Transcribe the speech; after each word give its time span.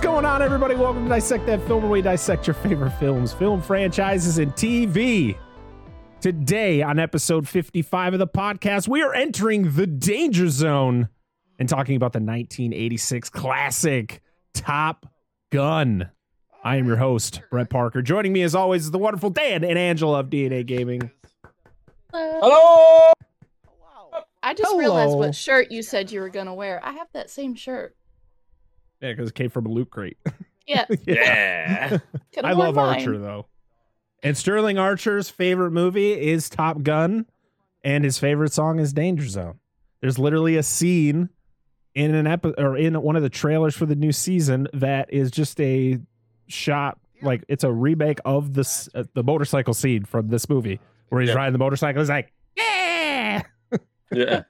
What's 0.00 0.08
going 0.08 0.24
on, 0.24 0.40
everybody? 0.40 0.74
Welcome 0.76 1.02
to 1.02 1.08
Dissect 1.10 1.44
That 1.44 1.60
Film, 1.66 1.82
where 1.82 1.90
we 1.90 2.00
dissect 2.00 2.46
your 2.46 2.54
favorite 2.54 2.92
films, 2.92 3.34
film 3.34 3.60
franchises, 3.60 4.38
and 4.38 4.50
TV. 4.54 5.36
Today, 6.22 6.80
on 6.80 6.98
episode 6.98 7.46
55 7.46 8.14
of 8.14 8.18
the 8.18 8.26
podcast, 8.26 8.88
we 8.88 9.02
are 9.02 9.12
entering 9.12 9.74
the 9.74 9.86
danger 9.86 10.48
zone 10.48 11.10
and 11.58 11.68
talking 11.68 11.96
about 11.96 12.14
the 12.14 12.18
1986 12.18 13.28
classic 13.28 14.22
Top 14.54 15.04
Gun. 15.50 16.10
I 16.64 16.76
am 16.76 16.86
your 16.86 16.96
host, 16.96 17.42
Brett 17.50 17.68
Parker. 17.68 18.00
Joining 18.00 18.32
me, 18.32 18.40
as 18.40 18.54
always, 18.54 18.84
is 18.84 18.92
the 18.92 18.98
wonderful 18.98 19.28
Dan 19.28 19.62
and 19.64 19.78
Angela 19.78 20.20
of 20.20 20.30
DNA 20.30 20.64
Gaming. 20.64 21.10
Hello. 22.10 23.12
I 24.42 24.54
just 24.54 24.74
realized 24.78 25.14
what 25.14 25.34
shirt 25.34 25.70
you 25.70 25.82
said 25.82 26.10
you 26.10 26.22
were 26.22 26.30
gonna 26.30 26.54
wear. 26.54 26.80
I 26.82 26.92
have 26.92 27.08
that 27.12 27.28
same 27.28 27.54
shirt. 27.54 27.94
Yeah, 29.00 29.12
because 29.12 29.28
it 29.30 29.34
came 29.34 29.50
from 29.50 29.66
a 29.66 29.70
loot 29.70 29.90
crate. 29.90 30.18
Yeah, 30.66 30.84
Yeah. 31.04 31.88
could've 32.32 32.44
I 32.44 32.52
love 32.52 32.76
mine. 32.76 32.94
Archer 33.00 33.18
though. 33.18 33.46
And 34.22 34.36
Sterling 34.36 34.78
Archer's 34.78 35.28
favorite 35.28 35.72
movie 35.72 36.12
is 36.12 36.48
Top 36.48 36.82
Gun, 36.82 37.26
and 37.82 38.04
his 38.04 38.18
favorite 38.20 38.52
song 38.52 38.78
is 38.78 38.92
Danger 38.92 39.26
Zone. 39.26 39.58
There's 40.00 40.16
literally 40.18 40.56
a 40.56 40.62
scene 40.62 41.28
in 41.96 42.14
an 42.14 42.28
epi- 42.28 42.54
or 42.56 42.76
in 42.76 42.94
one 43.02 43.16
of 43.16 43.22
the 43.22 43.28
trailers 43.30 43.74
for 43.74 43.84
the 43.84 43.96
new 43.96 44.12
season 44.12 44.68
that 44.74 45.12
is 45.12 45.32
just 45.32 45.60
a 45.60 45.98
shot 46.46 46.98
like 47.20 47.44
it's 47.48 47.64
a 47.64 47.72
remake 47.72 48.20
of 48.24 48.54
this 48.54 48.88
uh, 48.94 49.02
the 49.14 49.24
motorcycle 49.24 49.74
scene 49.74 50.04
from 50.04 50.28
this 50.28 50.48
movie 50.48 50.78
where 51.08 51.20
he's 51.20 51.30
Yeah. 51.30 51.36
riding 51.36 51.52
the 51.52 51.58
motorcycle. 51.58 52.00
He's 52.00 52.08
like, 52.10 52.32
yeah. 52.56 53.42
yeah. 54.12 54.42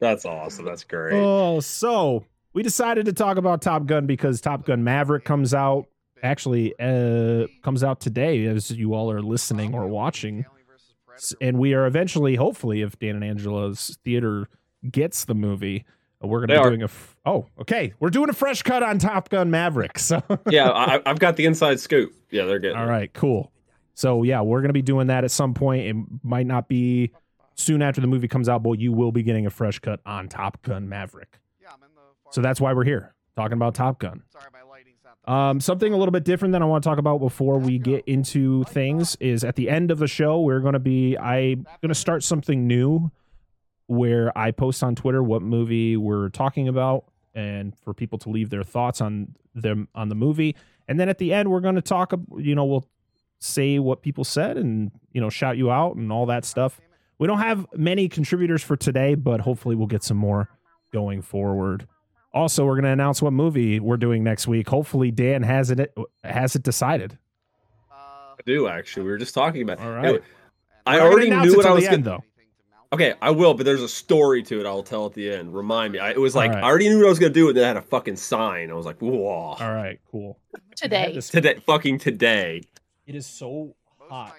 That's 0.00 0.24
awesome. 0.24 0.64
That's 0.64 0.82
great. 0.82 1.14
Oh, 1.14 1.60
so 1.60 2.24
we 2.52 2.62
decided 2.62 3.06
to 3.06 3.12
talk 3.12 3.36
about 3.36 3.62
Top 3.62 3.86
Gun 3.86 4.06
because 4.06 4.40
Top 4.40 4.64
Gun 4.64 4.82
Maverick 4.84 5.24
comes 5.24 5.54
out 5.54 5.86
actually 6.22 6.74
uh 6.78 7.46
comes 7.62 7.82
out 7.82 7.98
today 7.98 8.44
as 8.44 8.70
you 8.70 8.92
all 8.92 9.10
are 9.10 9.22
listening 9.22 9.74
or 9.74 9.86
watching 9.86 10.44
and 11.40 11.58
we 11.58 11.72
are 11.72 11.86
eventually 11.86 12.34
hopefully 12.36 12.82
if 12.82 12.98
Dan 12.98 13.14
and 13.14 13.24
Angela's 13.24 13.98
theater 14.04 14.46
gets 14.90 15.24
the 15.24 15.34
movie 15.34 15.86
uh, 16.22 16.26
we're 16.26 16.40
going 16.40 16.48
to 16.48 16.54
They 16.54 16.58
be 16.60 16.62
are. 16.66 16.68
doing 16.70 16.82
a 16.82 16.86
f- 16.86 17.16
oh 17.24 17.46
okay 17.58 17.94
we're 18.00 18.10
doing 18.10 18.28
a 18.28 18.34
fresh 18.34 18.62
cut 18.62 18.82
on 18.82 18.98
Top 18.98 19.30
Gun 19.30 19.50
Maverick 19.50 19.98
so 19.98 20.22
yeah, 20.50 20.68
I, 20.70 21.00
I've 21.06 21.18
got 21.18 21.36
the 21.36 21.46
inside 21.46 21.80
scoop. 21.80 22.12
Yeah, 22.30 22.44
they're 22.44 22.58
getting. 22.58 22.76
All 22.76 22.86
right, 22.86 23.10
cool 23.14 23.50
so 23.94 24.22
yeah 24.22 24.40
we're 24.42 24.60
going 24.60 24.68
to 24.68 24.74
be 24.74 24.82
doing 24.82 25.06
that 25.06 25.24
at 25.24 25.30
some 25.30 25.54
point 25.54 25.86
it 25.86 25.96
might 26.22 26.46
not 26.46 26.68
be 26.68 27.10
soon 27.54 27.80
after 27.80 28.00
the 28.02 28.06
movie 28.06 28.28
comes 28.28 28.48
out 28.48 28.62
but 28.62 28.72
you 28.78 28.92
will 28.92 29.10
be 29.12 29.22
getting 29.22 29.46
a 29.46 29.50
fresh 29.50 29.78
cut 29.78 30.00
on 30.04 30.28
Top 30.28 30.60
Gun 30.62 30.86
Maverick 30.88 31.38
so 32.30 32.40
that's 32.40 32.60
why 32.60 32.72
we're 32.72 32.84
here 32.84 33.14
talking 33.36 33.54
about 33.54 33.74
Top 33.74 33.98
Gun 33.98 34.22
Um, 35.26 35.60
something 35.60 35.92
a 35.92 35.96
little 35.96 36.12
bit 36.12 36.24
different 36.24 36.52
that 36.52 36.62
I 36.62 36.64
want 36.64 36.82
to 36.82 36.88
talk 36.88 36.98
about 36.98 37.18
before 37.18 37.58
we 37.58 37.78
get 37.78 38.04
into 38.06 38.64
things 38.64 39.16
is 39.20 39.44
at 39.44 39.56
the 39.56 39.68
end 39.68 39.90
of 39.90 39.98
the 39.98 40.08
show, 40.08 40.40
we're 40.40 40.60
going 40.60 40.72
to 40.72 40.78
be, 40.78 41.16
I'm 41.16 41.64
going 41.82 41.88
to 41.88 41.94
start 41.94 42.22
something 42.24 42.66
new 42.66 43.10
where 43.86 44.36
I 44.36 44.50
post 44.50 44.82
on 44.82 44.94
Twitter 44.94 45.22
what 45.22 45.42
movie 45.42 45.96
we're 45.96 46.28
talking 46.30 46.68
about 46.68 47.04
and 47.34 47.76
for 47.76 47.92
people 47.92 48.18
to 48.20 48.28
leave 48.30 48.50
their 48.50 48.62
thoughts 48.62 49.00
on 49.00 49.34
them 49.54 49.88
on 49.94 50.08
the 50.08 50.14
movie. 50.14 50.56
And 50.88 50.98
then 50.98 51.08
at 51.08 51.18
the 51.18 51.32
end, 51.32 51.50
we're 51.50 51.60
going 51.60 51.74
to 51.76 51.82
talk, 51.82 52.12
you 52.36 52.54
know, 52.54 52.64
we'll 52.64 52.86
say 53.38 53.78
what 53.78 54.02
people 54.02 54.24
said 54.24 54.56
and, 54.56 54.90
you 55.12 55.20
know, 55.20 55.30
shout 55.30 55.56
you 55.56 55.70
out 55.70 55.96
and 55.96 56.10
all 56.10 56.26
that 56.26 56.44
stuff. 56.44 56.80
We 57.18 57.26
don't 57.26 57.38
have 57.38 57.66
many 57.74 58.08
contributors 58.08 58.62
for 58.62 58.76
today, 58.76 59.14
but 59.14 59.40
hopefully 59.42 59.76
we'll 59.76 59.86
get 59.86 60.02
some 60.02 60.16
more 60.16 60.48
going 60.92 61.22
forward. 61.22 61.86
Also, 62.32 62.64
we're 62.64 62.74
going 62.74 62.84
to 62.84 62.90
announce 62.90 63.20
what 63.20 63.32
movie 63.32 63.80
we're 63.80 63.96
doing 63.96 64.22
next 64.22 64.46
week. 64.46 64.68
Hopefully, 64.68 65.10
Dan 65.10 65.42
has 65.42 65.70
it 65.70 65.92
has 66.22 66.54
it 66.54 66.62
decided. 66.62 67.18
I 67.90 68.42
do 68.46 68.68
actually. 68.68 69.04
We 69.04 69.10
were 69.10 69.18
just 69.18 69.34
talking 69.34 69.62
about. 69.62 69.80
All 69.80 69.90
it. 69.90 69.94
right. 69.94 70.04
Anyway, 70.04 70.22
I 70.86 70.94
We're 70.94 70.98
not 70.98 71.02
gonna 71.02 71.10
already 71.10 71.30
knew 71.48 71.56
what 71.56 71.66
I 71.66 71.72
was 71.72 71.84
the 71.84 71.90
going 71.90 72.02
to 72.04 72.10
though. 72.10 72.24
Okay, 72.92 73.14
I 73.22 73.30
will, 73.30 73.54
but 73.54 73.64
there's 73.66 73.82
a 73.82 73.88
story 73.88 74.42
to 74.44 74.58
it. 74.58 74.66
I'll 74.66 74.82
tell 74.82 75.06
at 75.06 75.12
the 75.12 75.30
end. 75.30 75.54
Remind 75.54 75.92
me. 75.92 76.00
I, 76.00 76.10
it 76.10 76.18
was 76.18 76.34
like 76.34 76.50
All 76.50 76.56
right. 76.56 76.64
I 76.64 76.66
already 76.66 76.88
knew 76.88 76.98
what 76.98 77.06
I 77.06 77.10
was 77.10 77.20
going 77.20 77.32
to 77.32 77.38
do, 77.38 77.48
and 77.48 77.56
then 77.56 77.62
I 77.64 77.68
had 77.68 77.76
a 77.76 77.82
fucking 77.82 78.16
sign. 78.16 78.70
I 78.70 78.74
was 78.74 78.84
like, 78.84 79.00
"Whoa!" 79.00 79.28
All 79.28 79.56
right, 79.60 80.00
cool. 80.10 80.38
Today. 80.74 81.12
This- 81.14 81.28
Today, 81.28 81.60
fucking 81.66 81.98
today. 81.98 82.62
It 83.06 83.14
is 83.14 83.26
so 83.26 83.76
hot 84.08 84.34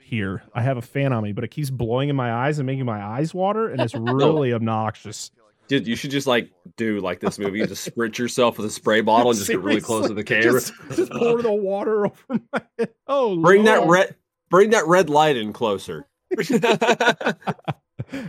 here. 0.00 0.42
I 0.52 0.62
have 0.62 0.76
a 0.76 0.82
fan 0.82 1.12
on 1.12 1.22
me, 1.22 1.32
but 1.32 1.44
it 1.44 1.48
keeps 1.48 1.70
blowing 1.70 2.08
in 2.08 2.16
my 2.16 2.32
eyes 2.32 2.58
and 2.58 2.66
making 2.66 2.84
my 2.84 3.02
eyes 3.02 3.32
water, 3.32 3.68
and 3.68 3.80
it's 3.80 3.94
really 3.94 4.52
obnoxious. 4.52 5.30
Dude, 5.66 5.86
you 5.86 5.96
should 5.96 6.10
just 6.10 6.26
like 6.26 6.50
do 6.76 7.00
like 7.00 7.20
this 7.20 7.38
movie. 7.38 7.58
You 7.58 7.66
just 7.66 7.88
spritz 7.88 8.18
yourself 8.18 8.58
with 8.58 8.66
a 8.66 8.70
spray 8.70 9.00
bottle 9.00 9.30
and 9.30 9.38
just 9.38 9.50
get 9.50 9.60
really 9.60 9.80
close 9.80 10.08
to 10.08 10.14
the 10.14 10.24
camera. 10.24 10.52
Just, 10.52 10.72
just 10.94 11.12
pour 11.12 11.40
the 11.40 11.52
water 11.52 12.06
over 12.06 12.40
my 12.52 12.60
head. 12.78 12.90
Oh, 13.06 13.40
Bring 13.40 13.64
that 13.64 13.86
red. 13.88 14.14
Bring 14.50 14.70
that 14.70 14.86
red 14.86 15.08
light 15.08 15.36
in 15.36 15.52
closer. 15.52 16.06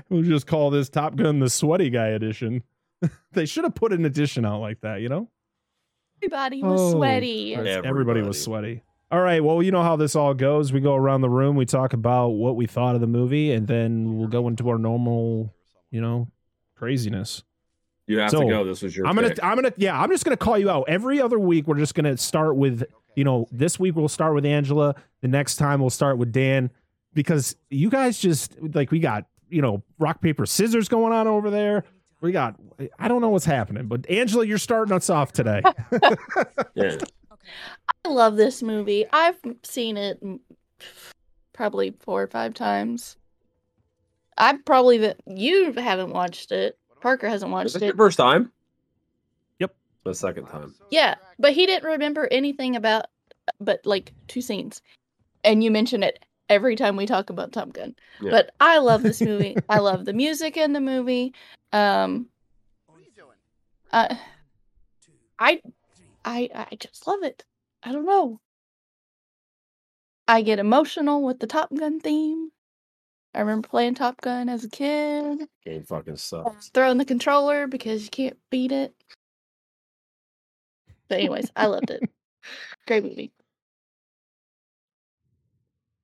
We'll 0.10 0.24
just 0.24 0.48
call 0.48 0.70
this 0.70 0.90
Top 0.90 1.16
Gun 1.16 1.40
the 1.40 1.50
Sweaty 1.50 1.90
Guy 1.90 2.08
edition. 2.08 2.64
they 3.34 3.46
should 3.46 3.64
have 3.66 3.76
put 3.76 3.94
an 3.94 4.06
edition 4.06 4.46
out 4.46 4.62
like 4.62 4.82
that, 4.82 5.02
you 5.02 5.10
know? 5.10 5.30
Everybody 6.24 6.64
was 6.64 6.82
Oh, 6.82 6.92
sweaty. 6.94 7.56
Everybody. 7.56 7.88
Everybody. 7.88 8.22
was 8.22 8.42
sweaty. 8.42 8.82
All 9.12 9.22
right. 9.22 9.44
Well, 9.44 9.62
you 9.62 9.72
know 9.72 9.84
how 9.84 9.96
this 9.96 10.16
all 10.16 10.34
goes. 10.34 10.72
We 10.72 10.80
go 10.80 10.96
around 10.96 11.22
the 11.22 11.30
room, 11.30 11.56
we 11.56 11.66
talk 11.66 11.94
about 11.94 12.30
what 12.30 12.56
we 12.56 12.66
thought 12.66 12.96
of 12.96 13.02
the 13.02 13.08
movie, 13.08 13.52
and 13.52 13.68
then 13.68 14.18
we'll 14.18 14.28
go 14.30 14.48
into 14.48 14.70
our 14.70 14.78
normal, 14.78 15.54
you 15.92 16.02
know, 16.02 16.28
craziness. 16.76 17.44
You 18.08 18.20
have 18.20 18.32
So, 18.32 18.42
to 18.42 18.48
go. 18.48 18.64
This 18.64 18.82
was 18.84 18.96
your. 18.96 19.08
I'm 19.08 19.16
gonna, 19.16 19.30
pick. 19.30 19.44
I'm 19.44 19.56
gonna, 19.56 19.74
yeah, 19.78 20.00
I'm 20.00 20.10
just 20.12 20.24
gonna 20.26 20.38
call 20.38 20.58
you 20.60 20.70
out 20.70 20.86
every 20.88 21.20
other 21.20 21.40
week. 21.40 21.68
We're 21.68 21.78
just 21.78 21.96
gonna 21.96 22.18
start 22.18 22.56
with, 22.56 22.84
you 23.16 23.24
know, 23.24 23.48
this 23.52 23.80
week 23.80 23.96
we'll 23.96 24.08
start 24.08 24.36
with 24.36 24.46
Angela. 24.46 24.96
The 25.22 25.28
next 25.28 25.56
time 25.56 25.80
we'll 25.82 25.90
start 25.90 26.18
with 26.18 26.32
Dan, 26.32 26.70
because 27.14 27.56
you 27.70 27.90
guys 27.90 28.20
just 28.20 28.56
like 28.76 28.92
we 28.92 29.00
got, 29.00 29.26
you 29.50 29.62
know, 29.62 29.82
rock 29.98 30.22
paper 30.22 30.46
scissors 30.46 30.88
going 30.88 31.14
on 31.14 31.28
over 31.28 31.50
there. 31.50 31.84
We 32.22 32.32
got, 32.32 32.56
I 32.98 33.08
don't 33.08 33.22
know 33.22 33.30
what's 33.30 33.46
happening, 33.46 33.88
but 33.88 34.10
Angela, 34.10 34.46
you're 34.46 34.58
starting 34.58 34.94
us 34.94 35.10
off 35.10 35.32
today. 35.32 35.62
Yeah. 36.76 36.98
I 38.04 38.10
love 38.10 38.38
this 38.38 38.64
movie. 38.64 39.06
I've 39.12 39.38
seen 39.64 39.98
it 39.98 40.20
probably 41.54 41.94
four 42.00 42.24
or 42.24 42.28
five 42.28 42.54
times. 42.56 43.18
I 44.38 44.58
probably 44.66 44.98
the 44.98 45.16
you 45.26 45.74
haven't 45.74 46.12
watched 46.12 46.52
it. 46.52 46.78
Parker 47.02 47.30
hasn't 47.30 47.50
Is 47.50 47.54
watched 47.54 47.74
this 47.74 47.82
it. 47.82 47.86
your 47.88 47.96
first 47.96 48.18
time? 48.18 48.52
Yep. 49.60 49.76
The 50.04 50.14
second 50.16 50.48
time. 50.48 50.74
Yeah, 50.90 51.16
but 51.40 51.54
he 51.54 51.66
didn't 51.66 51.88
remember 51.90 52.28
anything 52.32 52.76
about 52.76 53.06
but 53.60 53.86
like 53.86 54.12
two 54.28 54.42
scenes. 54.42 54.82
And 55.44 55.64
you 55.64 55.70
mention 55.70 56.02
it 56.04 56.26
every 56.50 56.76
time 56.76 56.96
we 56.96 57.06
talk 57.06 57.30
about 57.30 57.52
Top 57.52 57.72
Gun. 57.74 57.96
Yeah. 58.20 58.32
But 58.32 58.52
I 58.60 58.80
love 58.80 59.04
this 59.04 59.22
movie. 59.30 59.56
I 59.70 59.80
love 59.80 60.06
the 60.06 60.14
music 60.14 60.58
in 60.58 60.74
the 60.74 60.82
movie. 60.82 61.34
Um 61.72 62.28
uh, 63.92 64.14
I 65.40 65.62
I 66.26 66.50
I 66.54 66.76
just 66.78 67.08
love 67.08 67.24
it. 67.24 67.46
I 67.84 67.92
don't 67.92 68.06
know. 68.06 68.42
I 70.28 70.42
get 70.42 70.60
emotional 70.60 71.24
with 71.24 71.40
the 71.40 71.48
Top 71.48 71.74
Gun 71.74 72.00
theme. 72.00 72.50
I 73.36 73.42
remember 73.42 73.68
playing 73.68 73.96
Top 73.96 74.22
Gun 74.22 74.48
as 74.48 74.64
a 74.64 74.70
kid. 74.70 75.50
Game 75.66 75.84
fucking 75.84 76.14
uh, 76.14 76.18
sucks. 76.18 76.70
Throwing 76.70 76.98
the 76.98 77.06
controller 77.06 77.68
because 77.68 78.06
you 78.06 78.10
can't 78.10 78.38
beat 78.50 78.72
it. 78.72 78.96
But 81.10 81.20
anyways, 81.20 81.52
I 81.56 81.66
loved 81.66 81.90
it. 81.90 82.02
Great 82.88 83.04
movie. 83.04 83.34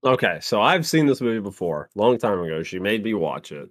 Okay, 0.04 0.40
so 0.42 0.62
I've 0.62 0.86
seen 0.86 1.06
this 1.06 1.22
movie 1.22 1.40
before, 1.40 1.90
long 1.96 2.18
time 2.18 2.40
ago. 2.42 2.64
She 2.64 2.80
made 2.80 3.04
me 3.04 3.14
watch 3.14 3.52
it. 3.52 3.70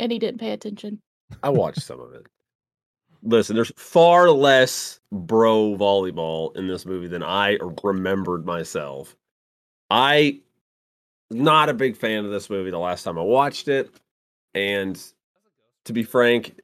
And 0.00 0.10
he 0.10 0.18
didn't 0.18 0.40
pay 0.40 0.50
attention. 0.50 1.00
I 1.42 1.50
watched 1.50 1.82
some 1.82 2.00
of 2.00 2.12
it. 2.12 2.26
Listen, 3.22 3.54
there's 3.54 3.72
far 3.76 4.30
less 4.30 5.00
bro 5.12 5.76
volleyball 5.76 6.56
in 6.56 6.66
this 6.66 6.86
movie 6.86 7.08
than 7.08 7.22
I 7.22 7.58
remembered 7.82 8.46
myself. 8.46 9.16
I 9.90 10.40
not 11.30 11.68
a 11.68 11.74
big 11.74 11.96
fan 11.96 12.24
of 12.24 12.30
this 12.30 12.50
movie 12.50 12.70
the 12.70 12.78
last 12.78 13.02
time 13.02 13.18
I 13.18 13.22
watched 13.22 13.68
it, 13.68 13.90
and 14.54 15.00
to 15.84 15.92
be 15.92 16.02
frank, 16.02 16.60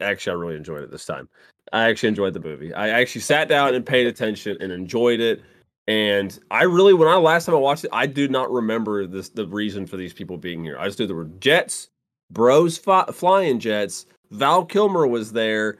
actually 0.00 0.32
I 0.32 0.40
really 0.40 0.56
enjoyed 0.56 0.82
it 0.82 0.90
this 0.90 1.04
time. 1.04 1.28
I 1.72 1.88
actually 1.88 2.10
enjoyed 2.10 2.34
the 2.34 2.40
movie. 2.40 2.72
I 2.72 2.88
actually 2.88 3.20
sat 3.20 3.48
down 3.48 3.74
and 3.74 3.84
paid 3.84 4.06
attention 4.06 4.56
and 4.60 4.72
enjoyed 4.72 5.20
it. 5.20 5.42
And 5.86 6.38
I 6.50 6.64
really, 6.64 6.92
when 6.94 7.08
I 7.08 7.16
last 7.16 7.46
time 7.46 7.54
I 7.54 7.58
watched 7.58 7.84
it, 7.84 7.90
I 7.92 8.06
do 8.06 8.28
not 8.28 8.50
remember 8.50 9.06
this 9.06 9.30
the 9.30 9.46
reason 9.46 9.86
for 9.86 9.96
these 9.96 10.12
people 10.12 10.36
being 10.36 10.62
here. 10.62 10.78
I 10.78 10.86
just 10.86 10.98
knew 10.98 11.06
there 11.06 11.16
were 11.16 11.30
jets, 11.40 11.88
bros 12.30 12.76
fi- 12.76 13.06
flying 13.06 13.58
jets. 13.58 14.06
Val 14.30 14.66
Kilmer 14.66 15.06
was 15.06 15.32
there, 15.32 15.78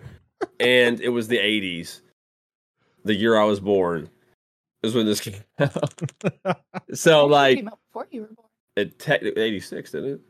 and 0.61 0.99
it 1.01 1.11
was 1.11 1.29
the 1.29 1.37
'80s, 1.37 2.01
the 3.05 3.15
year 3.15 3.37
I 3.37 3.45
was 3.45 3.61
born. 3.61 4.09
Is 4.83 4.95
when 4.95 5.07
this 5.07 5.21
came 5.27 5.35
out. 5.59 6.01
so 6.95 7.25
It 7.27 7.31
like, 7.31 7.57
came 7.59 7.69
out 7.69 7.79
before 7.89 8.07
you 8.11 8.23
were 8.23 8.29
born. 8.29 8.49
it 8.77 8.99
technically 8.99 9.43
'86, 9.43 9.91
didn't 9.91 10.11
it? 10.15 10.21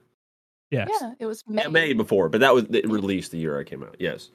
yes. 0.71 0.89
Yeah, 1.01 1.13
it 1.19 1.27
was 1.27 1.43
May. 1.47 1.63
Yeah, 1.63 1.69
May 1.69 1.93
before, 1.93 2.29
but 2.29 2.41
that 2.41 2.55
was 2.55 2.65
it 2.71 2.89
released 2.89 3.31
the 3.33 3.39
year 3.39 3.59
I 3.59 3.65
came 3.65 3.83
out. 3.83 3.97
Yes. 3.99 4.31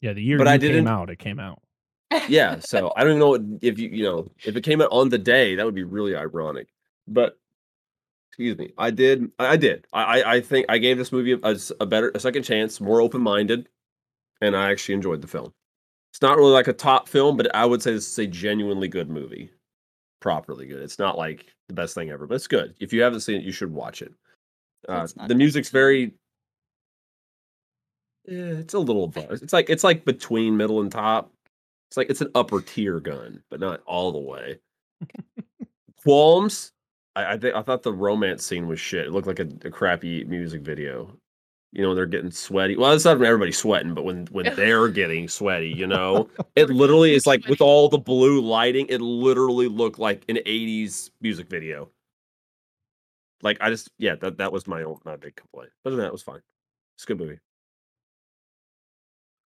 Yeah, 0.00 0.12
the 0.12 0.22
year 0.22 0.36
But 0.38 0.44
you 0.46 0.50
I 0.52 0.56
didn't- 0.58 0.88
out, 0.88 1.08
it 1.10 1.18
came 1.18 1.38
out. 1.40 1.62
yeah, 2.28 2.58
so 2.60 2.92
I 2.96 3.02
don't 3.04 3.18
know 3.18 3.30
what, 3.30 3.42
if 3.62 3.78
you 3.78 3.88
you 3.88 4.02
know 4.04 4.28
if 4.44 4.54
it 4.56 4.62
came 4.62 4.80
out 4.82 4.88
on 4.92 5.08
the 5.08 5.18
day, 5.18 5.54
that 5.56 5.64
would 5.64 5.74
be 5.74 5.82
really 5.84 6.14
ironic. 6.14 6.68
But 7.08 7.38
excuse 8.30 8.56
me, 8.58 8.72
I 8.76 8.90
did 8.90 9.30
I 9.38 9.56
did 9.56 9.86
I 9.92 10.22
I 10.22 10.40
think 10.42 10.66
I 10.68 10.76
gave 10.78 10.98
this 10.98 11.12
movie 11.12 11.32
a, 11.42 11.56
a 11.80 11.86
better 11.86 12.12
a 12.14 12.20
second 12.20 12.42
chance, 12.42 12.80
more 12.80 13.00
open 13.00 13.22
minded, 13.22 13.68
and 14.42 14.54
I 14.54 14.70
actually 14.70 14.94
enjoyed 14.96 15.22
the 15.22 15.28
film. 15.28 15.52
It's 16.14 16.22
not 16.22 16.36
really 16.36 16.52
like 16.52 16.68
a 16.68 16.72
top 16.72 17.08
film, 17.08 17.36
but 17.36 17.52
I 17.56 17.66
would 17.66 17.82
say 17.82 17.92
this 17.92 18.08
is 18.08 18.18
a 18.20 18.26
genuinely 18.28 18.86
good 18.86 19.10
movie, 19.10 19.50
properly 20.20 20.64
good. 20.64 20.80
It's 20.80 21.00
not 21.00 21.18
like 21.18 21.52
the 21.66 21.74
best 21.74 21.96
thing 21.96 22.10
ever, 22.10 22.28
but 22.28 22.36
it's 22.36 22.46
good. 22.46 22.72
If 22.78 22.92
you 22.92 23.02
haven't 23.02 23.22
seen 23.22 23.40
it, 23.40 23.42
you 23.42 23.50
should 23.50 23.72
watch 23.72 24.00
it. 24.00 24.12
Uh, 24.88 25.08
the 25.26 25.34
music's 25.34 25.70
very 25.70 26.14
yeah, 28.26 28.58
it's 28.58 28.74
a 28.74 28.78
little 28.78 29.04
above. 29.04 29.42
It's 29.42 29.52
like 29.52 29.68
it's 29.68 29.82
like 29.82 30.04
between 30.04 30.56
middle 30.56 30.80
and 30.80 30.92
top. 30.92 31.32
It's 31.90 31.96
like 31.96 32.08
it's 32.10 32.20
an 32.20 32.30
upper 32.36 32.60
tier 32.60 33.00
gun, 33.00 33.42
but 33.50 33.58
not 33.58 33.82
all 33.84 34.12
the 34.12 34.18
way. 34.18 34.60
Qualms. 36.04 36.70
I, 37.16 37.32
I 37.32 37.38
think 37.38 37.56
I 37.56 37.62
thought 37.62 37.82
the 37.82 37.92
romance 37.92 38.46
scene 38.46 38.68
was 38.68 38.78
shit. 38.78 39.06
It 39.06 39.10
looked 39.12 39.26
like 39.26 39.40
a, 39.40 39.48
a 39.64 39.70
crappy 39.70 40.22
music 40.24 40.62
video. 40.62 41.18
You 41.74 41.82
know, 41.82 41.94
they're 41.94 42.06
getting 42.06 42.30
sweaty. 42.30 42.76
Well, 42.76 42.92
it's 42.92 43.04
not 43.04 43.20
everybody 43.20 43.50
sweating, 43.50 43.94
but 43.94 44.04
when 44.04 44.26
when 44.26 44.46
they're 44.56 44.88
getting 44.88 45.28
sweaty, 45.28 45.70
you 45.70 45.88
know, 45.88 46.30
it 46.54 46.70
literally 46.70 47.14
is 47.14 47.26
like 47.26 47.46
with 47.48 47.60
all 47.60 47.88
the 47.88 47.98
blue 47.98 48.40
lighting, 48.40 48.86
it 48.88 49.00
literally 49.00 49.66
looked 49.66 49.98
like 49.98 50.24
an 50.28 50.36
'80s 50.36 51.10
music 51.20 51.48
video. 51.50 51.90
Like 53.42 53.58
I 53.60 53.70
just, 53.70 53.90
yeah, 53.98 54.14
that 54.16 54.38
that 54.38 54.52
was 54.52 54.68
my 54.68 54.84
own 54.84 54.98
my 55.04 55.16
big 55.16 55.34
complaint. 55.34 55.70
But 55.82 55.90
than 55.90 55.98
that, 55.98 56.06
it 56.06 56.12
was 56.12 56.22
fine. 56.22 56.40
It's 56.96 57.04
a 57.04 57.06
good 57.08 57.18
movie. 57.18 57.40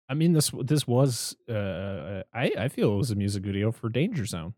I 0.08 0.14
mean 0.14 0.32
this 0.32 0.50
this 0.62 0.86
was 0.86 1.36
uh 1.48 2.22
I 2.32 2.52
I 2.58 2.68
feel 2.68 2.92
it 2.92 2.96
was 2.96 3.10
a 3.10 3.16
music 3.16 3.44
video 3.44 3.72
for 3.72 3.88
Danger 3.88 4.24
Zone. 4.24 4.54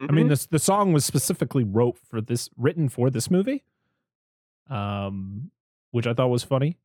Mm-hmm. 0.00 0.10
I 0.10 0.12
mean 0.12 0.24
mm-hmm. 0.24 0.30
this 0.30 0.46
the 0.46 0.58
song 0.58 0.92
was 0.92 1.04
specifically 1.04 1.64
wrote 1.64 1.98
for 2.08 2.20
this 2.20 2.50
written 2.56 2.88
for 2.88 3.10
this 3.10 3.30
movie. 3.30 3.64
Um 4.68 5.50
which 5.90 6.06
I 6.06 6.14
thought 6.14 6.28
was 6.28 6.44
funny 6.44 6.76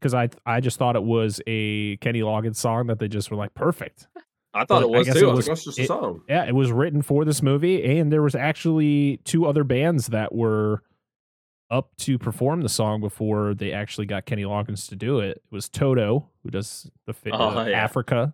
cuz 0.00 0.14
I 0.14 0.28
I 0.44 0.60
just 0.60 0.78
thought 0.78 0.96
it 0.96 1.02
was 1.02 1.40
a 1.46 1.96
Kenny 1.98 2.20
Loggins 2.20 2.56
song 2.56 2.86
that 2.88 2.98
they 2.98 3.08
just 3.08 3.30
were 3.30 3.36
like 3.36 3.54
perfect. 3.54 4.08
I 4.56 4.64
thought 4.64 4.82
but 4.82 4.82
it 4.82 4.90
was 4.90 5.06
too. 5.08 5.30
It 5.30 5.34
was, 5.34 5.48
was 5.48 5.64
just 5.64 5.78
a 5.78 5.86
song. 5.86 6.22
Yeah, 6.28 6.44
it 6.44 6.54
was 6.54 6.70
written 6.70 7.02
for 7.02 7.24
this 7.24 7.42
movie 7.42 7.98
and 7.98 8.12
there 8.12 8.22
was 8.22 8.34
actually 8.34 9.18
two 9.24 9.46
other 9.46 9.64
bands 9.64 10.08
that 10.08 10.34
were 10.34 10.82
up 11.70 11.96
to 11.96 12.18
perform 12.18 12.60
the 12.60 12.68
song 12.68 13.00
before 13.00 13.54
they 13.54 13.72
actually 13.72 14.06
got 14.06 14.26
Kenny 14.26 14.44
Loggins 14.44 14.88
to 14.90 14.96
do 14.96 15.18
it. 15.18 15.30
It 15.38 15.42
was 15.50 15.68
Toto 15.68 16.28
who 16.42 16.50
does 16.50 16.90
the 17.06 17.14
oh, 17.32 17.58
uh, 17.58 17.64
yeah. 17.64 17.82
Africa, 17.82 18.32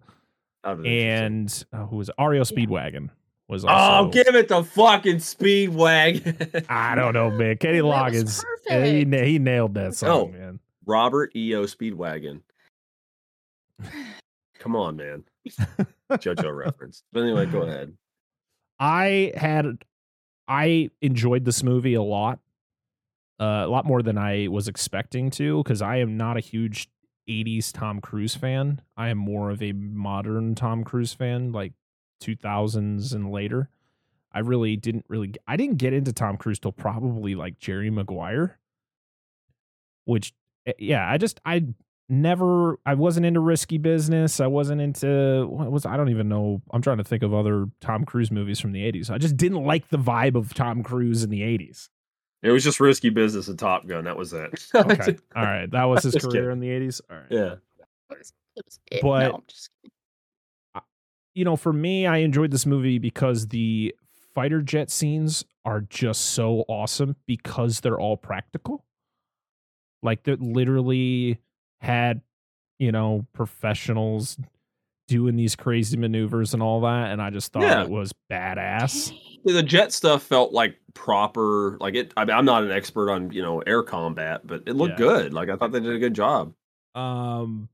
and 0.64 1.64
uh, 1.72 1.87
who 1.87 1.96
was 1.96 2.10
REO 2.19 2.42
Speedwagon 2.42 3.10
was. 3.50 3.64
Oh, 3.64 3.69
also, 3.69 4.08
oh, 4.08 4.11
give 4.11 4.35
it 4.35 4.49
the 4.49 4.64
fucking 4.64 5.17
Speedwagon. 5.17 6.64
I 6.70 6.94
don't 6.94 7.12
know, 7.12 7.31
man. 7.31 7.56
Kenny 7.58 7.81
Loggins, 7.81 8.43
he, 8.69 9.05
he 9.05 9.38
nailed 9.38 9.75
that 9.75 9.94
song, 9.94 10.11
oh, 10.11 10.38
man. 10.38 10.61
Robert 10.87 11.35
E.O. 11.37 11.64
Speedwagon. 11.64 12.41
Come 14.58 14.76
on, 14.76 14.97
man. 14.97 15.25
JoJo 16.11 16.55
reference. 16.55 17.02
But 17.12 17.20
anyway, 17.20 17.47
go 17.47 17.62
ahead. 17.62 17.94
I 18.79 19.32
had 19.37 19.85
I 20.49 20.91
enjoyed 21.00 21.44
this 21.44 21.62
movie 21.62 21.94
a 21.94 22.02
lot 22.02 22.41
uh, 23.41 23.64
a 23.64 23.69
lot 23.69 23.87
more 23.87 24.02
than 24.02 24.19
I 24.19 24.49
was 24.49 24.69
expecting 24.69 25.31
to 25.32 25.62
because 25.62 25.81
I 25.81 25.97
am 25.97 26.17
not 26.17 26.37
a 26.37 26.41
huge 26.41 26.88
80s 27.29 27.73
Tom 27.73 28.00
Cruise 28.00 28.35
fan. 28.35 28.82
I 28.97 29.08
am 29.08 29.19
more 29.19 29.50
of 29.50 29.62
a 29.62 29.73
modern 29.73 30.55
Tom 30.55 30.85
Cruise 30.85 31.14
fan, 31.14 31.52
like 31.52 31.73
2000s 32.20 33.14
and 33.14 33.31
later. 33.31 33.69
I 34.32 34.40
really 34.40 34.76
didn't 34.76 35.05
really 35.08 35.34
I 35.49 35.56
didn't 35.56 35.78
get 35.78 35.93
into 35.93 36.12
Tom 36.12 36.37
Cruise 36.37 36.58
till 36.58 36.72
probably 36.72 37.34
like 37.34 37.58
Jerry 37.58 37.90
Maguire. 37.90 38.58
Which 40.05 40.32
eh, 40.67 40.72
yeah, 40.78 41.08
I 41.08 41.19
just 41.19 41.40
I 41.44 41.67
never 42.08 42.78
I 42.87 42.94
wasn't 42.94 43.26
into 43.26 43.40
risky 43.40 43.78
business. 43.78 44.40
I 44.40 44.46
wasn't 44.46 44.81
into 44.81 45.46
what 45.49 45.70
was 45.70 45.87
I 45.87 45.96
don't 45.96 46.11
even 46.11 46.28
know. 46.28 46.62
I'm 46.72 46.82
trying 46.82 46.99
to 46.99 47.05
think 47.05 47.22
of 47.22 47.34
other 47.34 47.67
Tom 47.81 48.05
Cruise 48.05 48.31
movies 48.31 48.61
from 48.61 48.73
the 48.73 48.81
80s. 48.81 49.11
I 49.11 49.19
just 49.19 49.37
didn't 49.37 49.64
like 49.64 49.88
the 49.88 49.99
vibe 49.99 50.37
of 50.37 50.55
Tom 50.55 50.82
Cruise 50.82 51.25
in 51.25 51.31
the 51.31 51.40
80s. 51.40 51.88
It 52.43 52.50
was 52.50 52.64
just 52.64 52.81
risky 52.81 53.11
business 53.11 53.49
and 53.49 53.58
Top 53.58 53.87
Gun. 53.87 54.05
That 54.05 54.16
was 54.16 54.32
it. 54.32 54.66
okay. 54.75 55.16
All 55.37 55.44
right. 55.44 55.70
That 55.70 55.84
was 55.84 56.05
his 56.05 56.14
career 56.25 56.50
in 56.50 56.61
the 56.61 56.69
80s. 56.69 57.00
All 57.11 57.16
right. 57.16 57.26
Yeah. 57.31 57.55
But, 59.02 59.23
no, 59.23 59.43
you 61.40 61.44
know, 61.46 61.56
for 61.56 61.72
me, 61.72 62.06
I 62.06 62.19
enjoyed 62.19 62.50
this 62.50 62.66
movie 62.66 62.98
because 62.98 63.48
the 63.48 63.94
fighter 64.34 64.60
jet 64.60 64.90
scenes 64.90 65.42
are 65.64 65.81
just 65.81 66.20
so 66.20 66.66
awesome 66.69 67.16
because 67.25 67.81
they're 67.81 67.98
all 67.98 68.19
practical. 68.19 68.84
Like, 70.02 70.25
they 70.25 70.37
literally 70.37 71.38
had, 71.81 72.20
you 72.78 72.92
know, 72.92 73.26
professionals 73.32 74.37
doing 75.08 75.37
these 75.37 75.56
crazy 75.56 75.96
maneuvers 75.96 76.52
and 76.52 76.62
all 76.62 76.82
that. 76.82 77.10
And 77.10 77.22
I 77.22 77.31
just 77.31 77.54
thought 77.54 77.62
yeah. 77.62 77.84
it 77.84 77.88
was 77.88 78.12
badass 78.31 79.10
the 79.46 79.62
jet 79.62 79.90
stuff 79.90 80.22
felt 80.22 80.52
like 80.52 80.76
proper 80.92 81.78
like 81.81 81.94
it 81.94 82.12
I 82.14 82.26
mean, 82.26 82.37
i'm 82.37 82.44
not 82.44 82.62
an 82.62 82.70
expert 82.70 83.10
on 83.10 83.32
you 83.32 83.40
know 83.40 83.60
air 83.60 83.82
combat 83.82 84.46
but 84.46 84.64
it 84.66 84.75
looked 84.75 85.00
yeah. 85.00 85.06
good 85.06 85.32
like 85.32 85.48
i 85.48 85.56
thought 85.56 85.72
they 85.72 85.81
did 85.81 85.94
a 85.94 85.98
good 85.98 86.12
job 86.12 86.52
um 86.94 87.70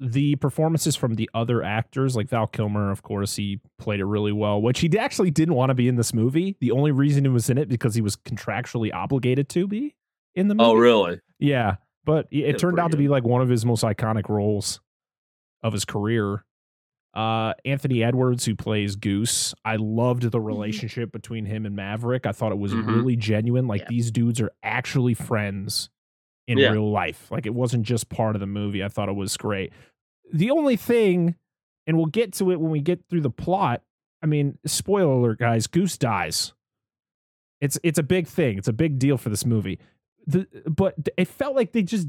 the 0.00 0.36
performances 0.36 0.94
from 0.94 1.14
the 1.14 1.28
other 1.34 1.62
actors 1.62 2.14
like 2.14 2.28
val 2.28 2.46
kilmer 2.46 2.90
of 2.90 3.02
course 3.02 3.34
he 3.36 3.60
played 3.78 4.00
it 4.00 4.04
really 4.04 4.32
well 4.32 4.62
which 4.62 4.80
he 4.80 4.98
actually 4.98 5.30
didn't 5.30 5.54
want 5.54 5.70
to 5.70 5.74
be 5.74 5.88
in 5.88 5.96
this 5.96 6.14
movie 6.14 6.56
the 6.60 6.70
only 6.70 6.92
reason 6.92 7.24
he 7.24 7.28
was 7.28 7.50
in 7.50 7.58
it 7.58 7.68
because 7.68 7.94
he 7.94 8.00
was 8.00 8.16
contractually 8.16 8.92
obligated 8.94 9.48
to 9.48 9.66
be 9.66 9.96
in 10.34 10.48
the 10.48 10.54
oh, 10.54 10.56
movie 10.56 10.70
oh 10.70 10.74
really 10.74 11.20
yeah 11.38 11.76
but 12.04 12.26
it, 12.30 12.50
it 12.50 12.58
turned 12.58 12.78
out 12.78 12.92
to 12.92 12.96
be 12.96 13.08
like 13.08 13.24
one 13.24 13.42
of 13.42 13.48
his 13.48 13.66
most 13.66 13.82
iconic 13.82 14.28
roles 14.28 14.80
of 15.62 15.72
his 15.72 15.84
career 15.84 16.44
uh, 17.14 17.52
Anthony 17.64 18.04
Edwards, 18.04 18.44
who 18.44 18.54
plays 18.54 18.94
Goose, 18.94 19.52
I 19.64 19.74
loved 19.76 20.22
the 20.22 20.28
mm-hmm. 20.28 20.46
relationship 20.46 21.10
between 21.10 21.46
him 21.46 21.66
and 21.66 21.74
Maverick. 21.74 22.26
I 22.26 22.32
thought 22.32 22.52
it 22.52 22.58
was 22.58 22.72
mm-hmm. 22.72 22.94
really 22.94 23.16
genuine. 23.16 23.66
Like 23.66 23.80
yeah. 23.80 23.86
these 23.88 24.12
dudes 24.12 24.40
are 24.40 24.52
actually 24.62 25.14
friends 25.14 25.90
in 26.48 26.58
yeah. 26.58 26.70
real 26.70 26.90
life. 26.90 27.30
Like 27.30 27.46
it 27.46 27.54
wasn't 27.54 27.84
just 27.84 28.08
part 28.08 28.34
of 28.34 28.40
the 28.40 28.46
movie. 28.46 28.82
I 28.82 28.88
thought 28.88 29.08
it 29.08 29.14
was 29.14 29.36
great. 29.36 29.72
The 30.32 30.50
only 30.50 30.76
thing, 30.76 31.36
and 31.86 31.96
we'll 31.96 32.06
get 32.06 32.32
to 32.34 32.50
it 32.50 32.58
when 32.58 32.72
we 32.72 32.80
get 32.80 33.04
through 33.08 33.20
the 33.20 33.30
plot. 33.30 33.82
I 34.22 34.26
mean, 34.26 34.58
spoiler 34.66 35.12
alert, 35.12 35.38
guys. 35.38 35.68
Goose 35.68 35.96
dies. 35.96 36.54
It's 37.60 37.78
it's 37.84 37.98
a 37.98 38.02
big 38.02 38.26
thing. 38.26 38.58
It's 38.58 38.68
a 38.68 38.72
big 38.72 38.98
deal 38.98 39.18
for 39.18 39.28
this 39.28 39.44
movie. 39.44 39.78
The 40.26 40.46
but 40.66 40.94
it 41.16 41.28
felt 41.28 41.54
like 41.54 41.72
they 41.72 41.82
just 41.82 42.08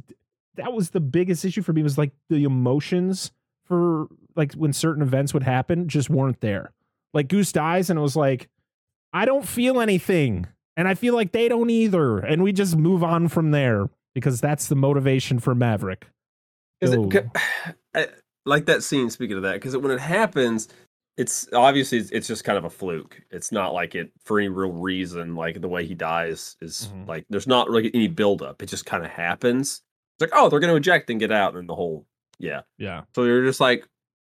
that 0.56 0.74
was 0.74 0.92
the 0.92 1.00
biggest 1.00 1.44
issue 1.44 1.62
for 1.62 1.74
me 1.74 1.84
was 1.84 1.98
like 1.98 2.12
the 2.30 2.44
emotions 2.44 3.32
for 3.66 4.08
like 4.36 4.54
when 4.54 4.74
certain 4.74 5.04
events 5.04 5.34
would 5.34 5.44
happen 5.44 5.90
just 5.90 6.10
weren't 6.10 6.40
there. 6.40 6.72
Like 7.14 7.28
Goose 7.28 7.52
dies, 7.52 7.90
and 7.90 8.00
it 8.00 8.02
was 8.02 8.16
like, 8.16 8.48
I 9.12 9.26
don't 9.26 9.46
feel 9.46 9.82
anything, 9.82 10.48
and 10.78 10.88
I 10.88 10.94
feel 10.94 11.14
like 11.14 11.34
they 11.34 11.50
don't 11.50 11.70
either, 11.70 12.20
and 12.20 12.42
we 12.42 12.54
just 12.54 12.78
move 12.78 13.04
on 13.04 13.28
from 13.28 13.52
there 13.52 13.90
because 14.14 14.42
that's 14.42 14.68
the 14.68 14.76
motivation 14.76 15.40
for 15.40 15.56
Maverick. 15.56 16.08
Is 16.82 16.94
it, 16.94 17.26
like 18.46 18.66
that 18.66 18.84
scene? 18.84 19.10
Speaking 19.10 19.38
of 19.38 19.44
that, 19.44 19.54
because 19.54 19.76
when 19.78 19.92
it 19.92 20.00
happens, 20.00 20.70
it's 21.18 21.48
obviously 21.54 22.00
it's, 22.00 22.28
just 22.28 22.44
kind 22.44 22.58
of 22.58 22.64
a 22.64 22.70
fluke. 22.70 23.22
It's 23.32 23.52
not 23.52 23.74
like 23.74 23.96
it 23.96 24.12
for 24.24 24.40
any 24.40 24.50
real 24.50 24.72
reason. 24.72 25.36
Like 25.36 25.60
the 25.62 25.68
way 25.68 25.86
he 25.86 25.96
dies 25.96 26.56
is 26.62 26.90
mm-hmm. 26.92 27.10
like 27.10 27.26
there's 27.30 27.48
not 27.48 27.70
really 27.70 27.92
any 27.94 28.08
buildup. 28.08 28.62
It 28.62 28.68
just 28.68 28.86
kind 28.86 29.04
of 29.04 29.12
happens. 29.12 29.82
It's 30.16 30.22
like 30.22 30.40
oh 30.40 30.50
they're 30.50 30.60
going 30.60 30.72
to 30.72 30.78
eject 30.78 31.10
and 31.10 31.20
get 31.20 31.32
out, 31.32 31.56
and 31.56 31.68
the 31.68 31.76
whole 31.76 32.06
yeah. 32.40 32.62
Yeah. 32.78 33.02
So 33.14 33.26
you're 33.26 33.46
just 33.46 33.60
like, 33.60 33.86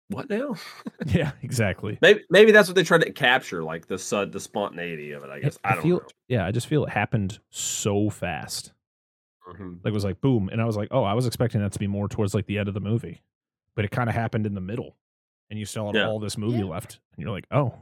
what 0.10 0.30
now? 0.30 0.56
yeah, 1.08 1.32
exactly. 1.42 1.98
Maybe 2.02 2.22
maybe 2.30 2.52
that's 2.52 2.68
what 2.68 2.76
they 2.76 2.84
tried 2.84 3.02
to 3.02 3.12
capture, 3.12 3.64
like 3.64 3.88
the 3.88 3.98
sud, 3.98 4.32
the 4.32 4.40
spontaneity 4.40 5.12
of 5.12 5.24
it. 5.24 5.30
I 5.30 5.40
guess 5.40 5.58
I, 5.64 5.70
I 5.70 5.74
don't 5.76 5.84
feel, 5.84 5.98
know. 5.98 6.08
Yeah, 6.28 6.46
I 6.46 6.52
just 6.52 6.68
feel 6.68 6.84
it 6.84 6.92
happened 6.92 7.40
so 7.50 8.10
fast. 8.10 8.74
Mm-hmm. 9.48 9.74
Like 9.84 9.92
it 9.92 9.94
was 9.94 10.04
like 10.04 10.22
boom, 10.22 10.50
and 10.52 10.62
I 10.62 10.66
was 10.66 10.78
like, 10.78 10.90
oh, 10.92 11.04
I 11.04 11.14
was 11.14 11.26
expecting 11.26 11.62
that 11.62 11.72
to 11.74 11.80
be 11.80 11.88
more 11.88 12.08
towards 12.08 12.34
like 12.34 12.46
the 12.46 12.58
end 12.58 12.68
of 12.68 12.74
the 12.74 12.80
movie, 12.80 13.22
but 13.76 13.86
it 13.86 13.92
kind 13.92 14.10
of 14.10 14.16
happened 14.16 14.46
in 14.46 14.54
the 14.54 14.62
middle, 14.62 14.96
and 15.50 15.60
you 15.60 15.66
still 15.66 15.88
have 15.88 15.96
yeah. 15.96 16.08
all 16.08 16.20
this 16.20 16.38
movie 16.38 16.60
yeah. 16.60 16.66
left, 16.66 17.00
and 17.16 17.24
you're 17.24 17.34
like, 17.34 17.48
oh, 17.52 17.74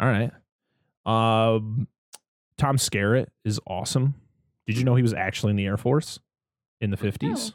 all 0.00 0.08
right. 0.08 0.30
Um, 1.04 1.86
Tom 2.58 2.76
Skerritt 2.76 3.26
is 3.44 3.60
awesome. 3.66 4.14
Did 4.66 4.78
you 4.78 4.84
know 4.84 4.94
he 4.94 5.02
was 5.02 5.14
actually 5.14 5.50
in 5.50 5.56
the 5.56 5.66
Air 5.66 5.76
Force 5.76 6.18
in 6.80 6.90
the 6.90 6.96
fifties? 6.96 7.52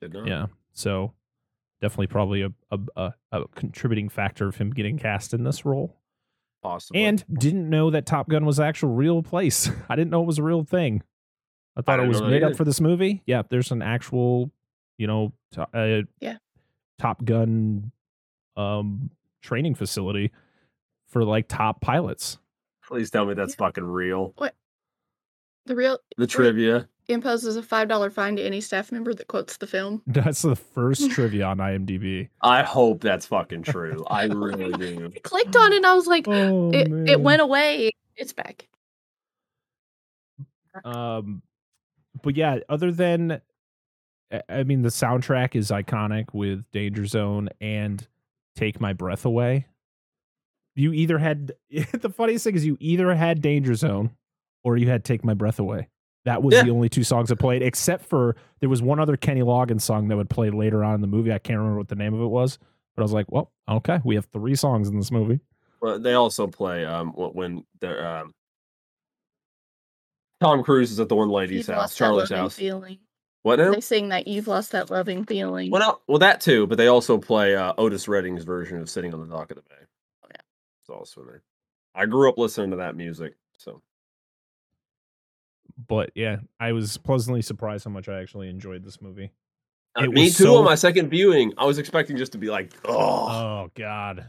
Yeah. 0.00 0.46
So 0.72 1.14
definitely 1.80 2.06
probably 2.08 2.42
a, 2.42 2.52
a, 2.70 2.78
a, 2.96 3.14
a 3.32 3.48
contributing 3.54 4.08
factor 4.08 4.46
of 4.46 4.56
him 4.56 4.70
getting 4.70 4.98
cast 4.98 5.32
in 5.34 5.44
this 5.44 5.64
role. 5.64 5.96
Awesome. 6.62 6.96
And 6.96 7.24
didn't 7.32 7.68
know 7.70 7.90
that 7.90 8.04
Top 8.04 8.28
Gun 8.28 8.44
was 8.44 8.58
actual 8.58 8.90
real 8.90 9.22
place. 9.22 9.70
I 9.88 9.96
didn't 9.96 10.10
know 10.10 10.22
it 10.22 10.26
was 10.26 10.38
a 10.38 10.42
real 10.42 10.64
thing. 10.64 11.02
I 11.78 11.82
thought 11.82 12.00
I 12.00 12.04
it 12.04 12.08
was 12.08 12.20
made 12.20 12.42
up 12.42 12.56
for 12.56 12.64
this 12.64 12.80
movie. 12.80 13.22
Yeah, 13.24 13.42
there's 13.48 13.70
an 13.70 13.82
actual, 13.82 14.50
you 14.98 15.06
know, 15.06 15.32
uh, 15.56 16.02
yeah, 16.20 16.36
Top 16.98 17.24
Gun 17.24 17.92
um 18.56 19.10
training 19.40 19.76
facility 19.76 20.32
for 21.06 21.24
like 21.24 21.46
top 21.48 21.80
pilots. 21.80 22.38
Please 22.84 23.10
tell 23.10 23.24
me 23.24 23.34
that's 23.34 23.54
fucking 23.54 23.84
real. 23.84 24.32
What? 24.36 24.54
The 25.66 25.76
real 25.76 25.98
The 26.16 26.26
trivia. 26.26 26.88
imposes 27.08 27.54
a 27.56 27.62
five 27.62 27.86
dollar 27.88 28.10
fine 28.10 28.34
to 28.36 28.42
any 28.42 28.60
staff 28.60 28.90
member 28.90 29.14
that 29.14 29.28
quotes 29.28 29.58
the 29.58 29.66
film. 29.66 30.02
That's 30.06 30.42
the 30.42 30.56
first 30.56 31.10
trivia 31.12 31.44
on 31.44 31.58
IMDb. 31.58 32.28
I 32.42 32.62
hope 32.62 33.00
that's 33.02 33.26
fucking 33.26 33.62
true. 33.62 34.04
I 34.08 34.24
really 34.26 34.72
do. 34.72 35.12
I 35.14 35.18
clicked 35.20 35.54
on 35.54 35.72
it 35.72 35.76
and 35.76 35.86
I 35.86 35.94
was 35.94 36.06
like, 36.06 36.26
Oh, 36.26 36.70
it, 36.72 36.90
it 37.08 37.20
went 37.20 37.42
away. 37.42 37.90
It's 38.16 38.32
back. 38.32 38.66
Um, 40.84 41.42
but 42.22 42.36
yeah, 42.36 42.58
other 42.68 42.90
than, 42.92 43.40
I- 44.48 44.64
mean, 44.64 44.82
the 44.82 44.88
soundtrack 44.90 45.54
is 45.54 45.70
iconic 45.70 46.32
with 46.32 46.70
Danger 46.72 47.06
Zone 47.06 47.48
and 47.60 48.06
Take 48.56 48.80
My 48.80 48.92
Breath 48.92 49.24
Away. 49.24 49.66
You 50.74 50.92
either 50.92 51.18
had 51.18 51.52
the 51.70 52.10
funniest 52.10 52.44
thing 52.44 52.54
is 52.54 52.64
you 52.64 52.76
either 52.80 53.14
had 53.14 53.42
Danger 53.42 53.74
Zone 53.74 54.10
or 54.64 54.76
you 54.76 54.88
had 54.88 55.04
Take 55.04 55.24
My 55.24 55.34
Breath 55.34 55.58
Away. 55.58 55.88
That 56.24 56.42
was 56.42 56.54
Yeah. 56.54 56.64
the 56.64 56.70
only 56.70 56.88
two 56.88 57.04
songs 57.04 57.30
that 57.30 57.36
played, 57.36 57.62
except 57.62 58.04
for 58.04 58.36
there 58.60 58.68
was 58.68 58.82
one 58.82 59.00
other 59.00 59.16
Kenny 59.16 59.40
Loggins 59.40 59.80
song 59.82 60.08
that 60.08 60.16
would 60.16 60.28
play 60.30 60.50
later 60.50 60.84
on 60.84 60.94
in 60.96 61.00
the 61.00 61.06
movie. 61.06 61.32
I 61.32 61.38
can't 61.38 61.58
remember 61.58 61.78
what 61.78 61.88
the 61.88 61.94
name 61.94 62.12
of 62.14 62.20
it 62.20 62.26
was, 62.26 62.58
but 62.94 63.02
I 63.02 63.04
was 63.04 63.12
like, 63.12 63.26
well, 63.30 63.50
okay, 63.68 64.00
we 64.04 64.14
have 64.16 64.26
three 64.26 64.54
songs 64.54 64.88
in 64.88 64.98
this 64.98 65.10
movie. 65.10 65.40
Well, 65.80 65.98
they 65.98 66.14
also 66.14 66.46
play 66.48 66.84
um 66.84 67.12
when 67.12 67.64
they're 67.80 68.06
um 68.06 68.34
Tom 70.40 70.62
Cruise 70.62 70.90
is 70.92 71.00
at 71.00 71.08
the 71.08 71.16
one 71.16 71.28
lady's 71.30 71.66
You've 71.68 71.76
house, 71.76 71.94
Charlie's 71.96 72.30
house. 72.30 72.54
feeling. 72.54 72.98
What 73.42 73.58
now? 73.58 73.72
They 73.72 73.80
sing 73.80 74.08
that 74.10 74.26
you've 74.28 74.48
lost 74.48 74.72
that 74.72 74.90
loving 74.90 75.24
feeling. 75.24 75.70
Well, 75.70 75.80
no, 75.80 76.00
well, 76.06 76.18
that 76.18 76.40
too, 76.40 76.66
but 76.66 76.76
they 76.78 76.88
also 76.88 77.18
play 77.18 77.56
uh, 77.56 77.72
Otis 77.78 78.06
Redding's 78.08 78.44
version 78.44 78.80
of 78.80 78.90
"Sitting 78.90 79.14
on 79.14 79.20
the 79.20 79.26
Dock 79.34 79.50
of 79.50 79.56
the 79.56 79.62
Bay." 79.62 79.76
Oh, 80.24 80.28
yeah. 80.30 80.40
it's 80.82 80.90
also 80.90 81.24
there. 81.24 81.42
I 81.94 82.06
grew 82.06 82.28
up 82.28 82.38
listening 82.38 82.70
to 82.70 82.76
that 82.76 82.94
music, 82.96 83.34
so 83.56 83.80
But 85.88 86.10
yeah, 86.14 86.38
I 86.60 86.72
was 86.72 86.98
pleasantly 86.98 87.42
surprised 87.42 87.84
how 87.84 87.90
much 87.90 88.08
I 88.08 88.20
actually 88.20 88.48
enjoyed 88.48 88.84
this 88.84 89.00
movie. 89.00 89.30
Uh, 89.98 90.04
It 90.04 90.10
me 90.10 90.24
was 90.24 90.36
too. 90.36 90.44
so- 90.44 90.56
On 90.58 90.64
my 90.64 90.74
second 90.74 91.08
viewing, 91.08 91.52
I 91.56 91.64
was 91.64 91.78
expecting 91.78 92.16
just 92.16 92.32
to 92.32 92.38
be 92.38 92.48
like, 92.50 92.72
"Oh, 92.84 93.28
Oh 93.30 93.70
God, 93.74 94.26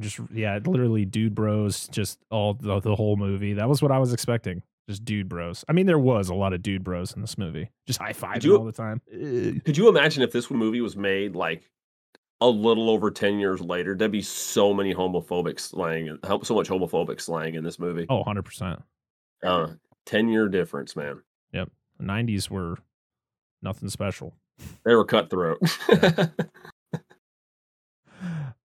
just 0.00 0.18
yeah, 0.32 0.58
literally 0.64 1.04
dude 1.04 1.34
bros, 1.34 1.86
just 1.88 2.18
all 2.30 2.54
the, 2.54 2.80
the 2.80 2.96
whole 2.96 3.16
movie. 3.16 3.52
That 3.54 3.68
was 3.68 3.80
what 3.82 3.92
I 3.92 3.98
was 3.98 4.12
expecting. 4.12 4.62
Just 4.88 5.04
dude 5.04 5.28
bros. 5.28 5.64
I 5.68 5.72
mean, 5.72 5.86
there 5.86 5.98
was 5.98 6.28
a 6.28 6.34
lot 6.34 6.52
of 6.52 6.62
dude 6.62 6.82
bros 6.84 7.14
in 7.14 7.20
this 7.20 7.38
movie. 7.38 7.70
Just 7.86 8.00
high 8.00 8.12
fiving 8.12 8.58
all 8.58 8.64
the 8.64 8.72
time. 8.72 9.00
Could 9.10 9.76
you 9.76 9.88
imagine 9.88 10.22
if 10.22 10.32
this 10.32 10.50
movie 10.50 10.80
was 10.80 10.96
made 10.96 11.36
like 11.36 11.70
a 12.40 12.48
little 12.48 12.90
over 12.90 13.10
10 13.10 13.38
years 13.38 13.60
later? 13.60 13.94
There'd 13.94 14.10
be 14.10 14.22
so 14.22 14.74
many 14.74 14.92
homophobic 14.92 15.60
slang, 15.60 16.18
so 16.42 16.54
much 16.54 16.68
homophobic 16.68 17.20
slang 17.20 17.54
in 17.54 17.62
this 17.62 17.78
movie. 17.78 18.06
Oh, 18.08 18.18
100 18.18 18.42
percent. 18.42 18.82
Uh, 19.44 19.68
10 20.06 20.28
year 20.28 20.48
difference, 20.48 20.96
man. 20.96 21.22
The 21.52 21.68
'90s 22.04 22.50
were 22.50 22.78
nothing 23.62 23.88
special. 23.88 24.34
They 24.84 24.94
were 24.94 25.04
cutthroat. 25.04 25.60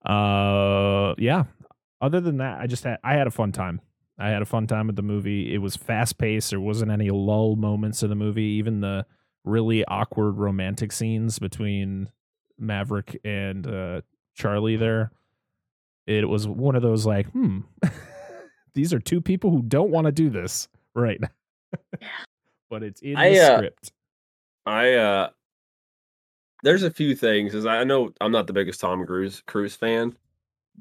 Uh, 0.05 1.13
yeah. 1.17 1.43
Other 1.99 2.21
than 2.21 2.37
that, 2.37 2.61
I 2.61 2.67
just 2.67 2.83
had 2.83 2.99
I 3.03 3.15
had 3.15 3.27
a 3.27 3.31
fun 3.31 3.51
time. 3.51 3.81
I 4.19 4.29
had 4.29 4.41
a 4.41 4.45
fun 4.45 4.67
time 4.67 4.87
with 4.87 4.95
the 4.95 5.03
movie. 5.03 5.53
It 5.53 5.59
was 5.59 5.75
fast 5.75 6.17
paced. 6.17 6.49
There 6.49 6.59
wasn't 6.59 6.91
any 6.91 7.09
lull 7.11 7.55
moments 7.55 8.03
in 8.03 8.09
the 8.09 8.15
movie. 8.15 8.43
Even 8.43 8.81
the 8.81 9.05
really 9.43 9.85
awkward 9.85 10.37
romantic 10.37 10.91
scenes 10.91 11.39
between 11.39 12.09
Maverick 12.57 13.19
and 13.23 13.67
uh, 13.67 14.01
Charlie 14.35 14.75
there. 14.75 15.11
It 16.07 16.27
was 16.27 16.47
one 16.47 16.75
of 16.75 16.81
those 16.81 17.05
like, 17.05 17.27
hmm, 17.31 17.59
these 18.73 18.93
are 18.93 18.99
two 18.99 19.21
people 19.21 19.51
who 19.51 19.61
don't 19.61 19.91
want 19.91 20.05
to 20.05 20.11
do 20.11 20.29
this 20.29 20.67
right. 20.97 21.21
but 22.69 22.83
it's 22.83 23.01
in 23.01 23.15
I, 23.15 23.29
the 23.29 23.39
uh, 23.39 23.57
script. 23.57 23.91
I 24.65 24.93
uh 24.93 25.29
there's 26.63 26.83
a 26.83 26.91
few 26.91 27.15
things 27.15 27.55
as 27.55 27.65
I 27.65 27.83
know 27.83 28.11
I'm 28.19 28.31
not 28.31 28.47
the 28.47 28.53
biggest 28.53 28.81
Tom 28.81 29.05
Cruise 29.05 29.41
Cruise 29.45 29.75
fan, 29.75 30.15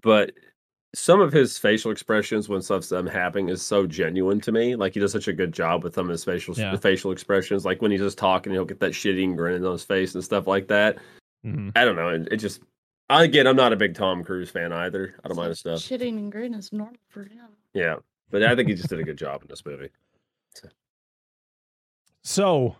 but 0.02 0.32
some 0.94 1.20
of 1.20 1.32
his 1.32 1.58
facial 1.58 1.90
expressions 1.90 2.48
when 2.48 2.62
stuff's 2.62 2.90
um, 2.92 3.06
happening 3.06 3.48
is 3.50 3.60
so 3.60 3.86
genuine 3.86 4.40
to 4.40 4.52
me. 4.52 4.76
Like 4.76 4.94
he 4.94 5.00
does 5.00 5.12
such 5.12 5.28
a 5.28 5.32
good 5.32 5.52
job 5.52 5.84
with 5.84 5.94
some 5.94 6.06
of 6.06 6.10
his 6.10 6.24
facial 6.24 6.54
Yeah. 6.54 6.74
facial 6.76 7.12
expressions. 7.12 7.64
Like 7.64 7.82
when 7.82 7.90
he's 7.90 8.00
just 8.00 8.16
talking, 8.18 8.52
he'll 8.52 8.64
get 8.64 8.80
that 8.80 8.92
shitting 8.92 9.36
grin 9.36 9.64
on 9.64 9.72
his 9.72 9.84
face 9.84 10.14
and 10.14 10.24
stuff 10.24 10.46
like 10.46 10.68
that. 10.68 10.96
Mhm. 11.44 11.72
I 11.76 11.84
don't 11.84 11.96
know. 11.96 12.08
It, 12.08 12.28
it 12.32 12.36
just 12.38 12.62
again, 13.10 13.46
I'm 13.46 13.56
not 13.56 13.72
a 13.72 13.76
big 13.76 13.94
Tom 13.94 14.24
Cruise 14.24 14.50
fan 14.50 14.72
either. 14.72 15.14
I 15.24 15.28
don't 15.28 15.36
mind 15.36 15.50
his 15.50 15.58
stuff. 15.60 15.80
Shitting 15.80 16.16
and 16.16 16.32
grin 16.32 16.54
is 16.54 16.72
normal 16.72 16.96
for 17.08 17.24
him. 17.24 17.48
Yeah, 17.74 17.96
but 18.30 18.42
I 18.42 18.56
think 18.56 18.68
he 18.68 18.74
just 18.74 18.88
did 18.88 18.98
a 19.00 19.04
good 19.04 19.18
job 19.18 19.42
in 19.42 19.48
this 19.48 19.64
movie. 19.66 19.90
So, 22.22 22.76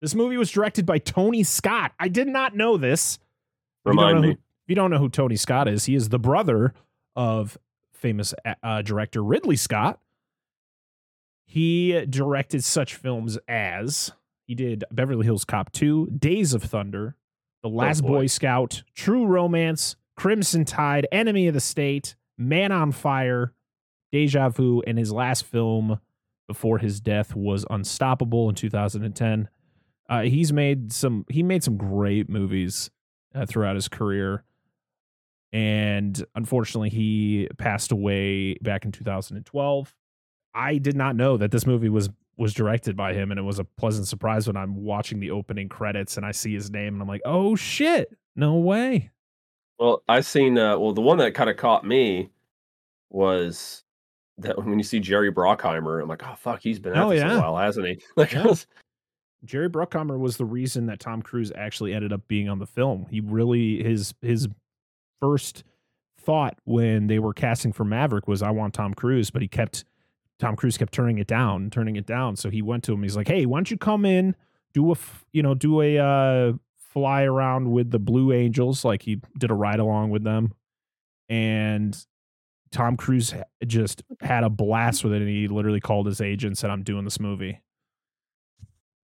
this 0.00 0.14
movie 0.14 0.36
was 0.36 0.50
directed 0.50 0.86
by 0.86 0.98
Tony 0.98 1.42
Scott. 1.42 1.92
I 1.98 2.08
did 2.08 2.28
not 2.28 2.54
know 2.54 2.76
this. 2.76 3.16
If 3.16 3.20
you 3.86 3.90
Remind 3.90 4.16
know 4.16 4.22
me. 4.22 4.28
Who, 4.28 4.32
if 4.34 4.38
you 4.68 4.74
don't 4.76 4.90
know 4.90 4.98
who 4.98 5.08
Tony 5.08 5.36
Scott 5.36 5.66
is, 5.66 5.86
he 5.86 5.94
is 5.94 6.10
the 6.10 6.18
brother 6.18 6.74
of 7.18 7.58
famous 7.92 8.32
uh, 8.62 8.80
director 8.80 9.22
Ridley 9.22 9.56
Scott. 9.56 9.98
He 11.44 12.06
directed 12.06 12.62
such 12.62 12.94
films 12.94 13.38
as 13.48 14.12
he 14.46 14.54
did 14.54 14.84
Beverly 14.92 15.24
Hills 15.24 15.44
Cop 15.44 15.72
2, 15.72 16.10
Days 16.16 16.54
of 16.54 16.62
Thunder, 16.62 17.16
The 17.62 17.68
Last 17.68 18.02
boy. 18.02 18.08
Boy 18.08 18.26
Scout, 18.28 18.84
True 18.94 19.26
Romance, 19.26 19.96
Crimson 20.16 20.64
Tide, 20.64 21.08
Enemy 21.10 21.48
of 21.48 21.54
the 21.54 21.60
State, 21.60 22.14
Man 22.38 22.70
on 22.70 22.92
Fire, 22.92 23.52
Deja 24.12 24.48
Vu, 24.50 24.82
and 24.86 24.96
his 24.96 25.12
last 25.12 25.44
film 25.44 25.98
before 26.46 26.78
his 26.78 27.00
death 27.00 27.34
was 27.34 27.66
Unstoppable 27.68 28.48
in 28.48 28.54
2010. 28.54 29.48
Uh, 30.08 30.22
he's 30.22 30.52
made 30.52 30.92
some. 30.92 31.26
He 31.28 31.42
made 31.42 31.62
some 31.62 31.76
great 31.76 32.30
movies 32.30 32.90
uh, 33.34 33.44
throughout 33.44 33.74
his 33.74 33.88
career, 33.88 34.44
and 35.52 36.24
unfortunately, 36.34 36.90
he 36.90 37.48
passed 37.58 37.92
away 37.92 38.54
back 38.62 38.84
in 38.84 38.92
2012. 38.92 39.94
I 40.54 40.78
did 40.78 40.96
not 40.96 41.16
know 41.16 41.36
that 41.36 41.50
this 41.50 41.66
movie 41.66 41.88
was 41.88 42.08
was 42.36 42.54
directed 42.54 42.96
by 42.96 43.14
him, 43.14 43.30
and 43.32 43.38
it 43.40 43.42
was 43.42 43.58
a 43.58 43.64
pleasant 43.64 44.06
surprise 44.06 44.46
when 44.46 44.56
I'm 44.56 44.76
watching 44.84 45.18
the 45.20 45.30
opening 45.32 45.68
credits 45.68 46.16
and 46.16 46.24
I 46.24 46.30
see 46.32 46.54
his 46.54 46.70
name, 46.70 46.94
and 46.94 47.02
I'm 47.02 47.08
like, 47.08 47.22
"Oh 47.24 47.56
shit, 47.56 48.16
no 48.36 48.54
way!" 48.56 49.10
Well, 49.78 50.02
I 50.08 50.20
seen 50.20 50.58
uh 50.58 50.78
well 50.78 50.92
the 50.92 51.00
one 51.00 51.18
that 51.18 51.34
kind 51.34 51.50
of 51.50 51.56
caught 51.56 51.84
me 51.84 52.30
was 53.10 53.84
that 54.38 54.56
when 54.64 54.78
you 54.78 54.84
see 54.84 55.00
Jerry 55.00 55.32
Bruckheimer, 55.32 56.00
I'm 56.02 56.08
like, 56.08 56.22
oh 56.24 56.34
fuck, 56.36 56.60
he's 56.62 56.78
been 56.78 56.92
at 56.94 57.04
Oh, 57.04 57.10
this 57.10 57.20
yeah. 57.20 57.36
a 57.36 57.40
while, 57.40 57.56
hasn't 57.56 57.86
he? 57.86 58.00
Like 58.16 58.32
Yeah. 58.32 58.44
was- 58.44 58.66
Jerry 59.44 59.68
Bruckheimer 59.70 60.18
was 60.18 60.36
the 60.36 60.44
reason 60.44 60.86
that 60.86 60.98
Tom 60.98 61.22
Cruise 61.22 61.52
actually 61.54 61.92
ended 61.94 62.12
up 62.12 62.26
being 62.28 62.48
on 62.48 62.58
the 62.58 62.66
film. 62.66 63.06
He 63.10 63.20
really 63.20 63.82
his 63.82 64.12
his 64.20 64.48
first 65.20 65.64
thought 66.20 66.58
when 66.64 67.06
they 67.06 67.18
were 67.18 67.32
casting 67.32 67.72
for 67.72 67.84
Maverick 67.84 68.28
was 68.28 68.42
I 68.42 68.50
want 68.50 68.74
Tom 68.74 68.94
Cruise, 68.94 69.30
but 69.30 69.42
he 69.42 69.48
kept 69.48 69.84
Tom 70.38 70.56
Cruise 70.56 70.78
kept 70.78 70.92
turning 70.92 71.18
it 71.18 71.26
down, 71.26 71.70
turning 71.70 71.96
it 71.96 72.06
down. 72.06 72.36
So 72.36 72.50
he 72.50 72.62
went 72.62 72.84
to 72.84 72.92
him. 72.92 73.02
He's 73.02 73.16
like, 73.16 73.28
"Hey, 73.28 73.46
why 73.46 73.58
don't 73.58 73.70
you 73.70 73.76
come 73.76 74.04
in, 74.04 74.36
do 74.72 74.92
a 74.92 74.96
you 75.32 75.42
know 75.42 75.54
do 75.54 75.80
a 75.80 75.98
uh, 75.98 76.52
fly 76.76 77.22
around 77.22 77.70
with 77.70 77.90
the 77.90 77.98
Blue 77.98 78.32
Angels? 78.32 78.84
Like 78.84 79.02
he 79.02 79.20
did 79.38 79.50
a 79.50 79.54
ride 79.54 79.80
along 79.80 80.10
with 80.10 80.22
them, 80.24 80.54
and 81.28 81.96
Tom 82.70 82.96
Cruise 82.96 83.34
just 83.66 84.02
had 84.20 84.44
a 84.44 84.50
blast 84.50 85.02
with 85.02 85.12
it. 85.12 85.22
And 85.22 85.28
he 85.28 85.48
literally 85.48 85.80
called 85.80 86.06
his 86.06 86.20
agent, 86.20 86.50
and 86.50 86.58
said, 86.58 86.70
"I'm 86.70 86.82
doing 86.84 87.04
this 87.04 87.18
movie." 87.18 87.60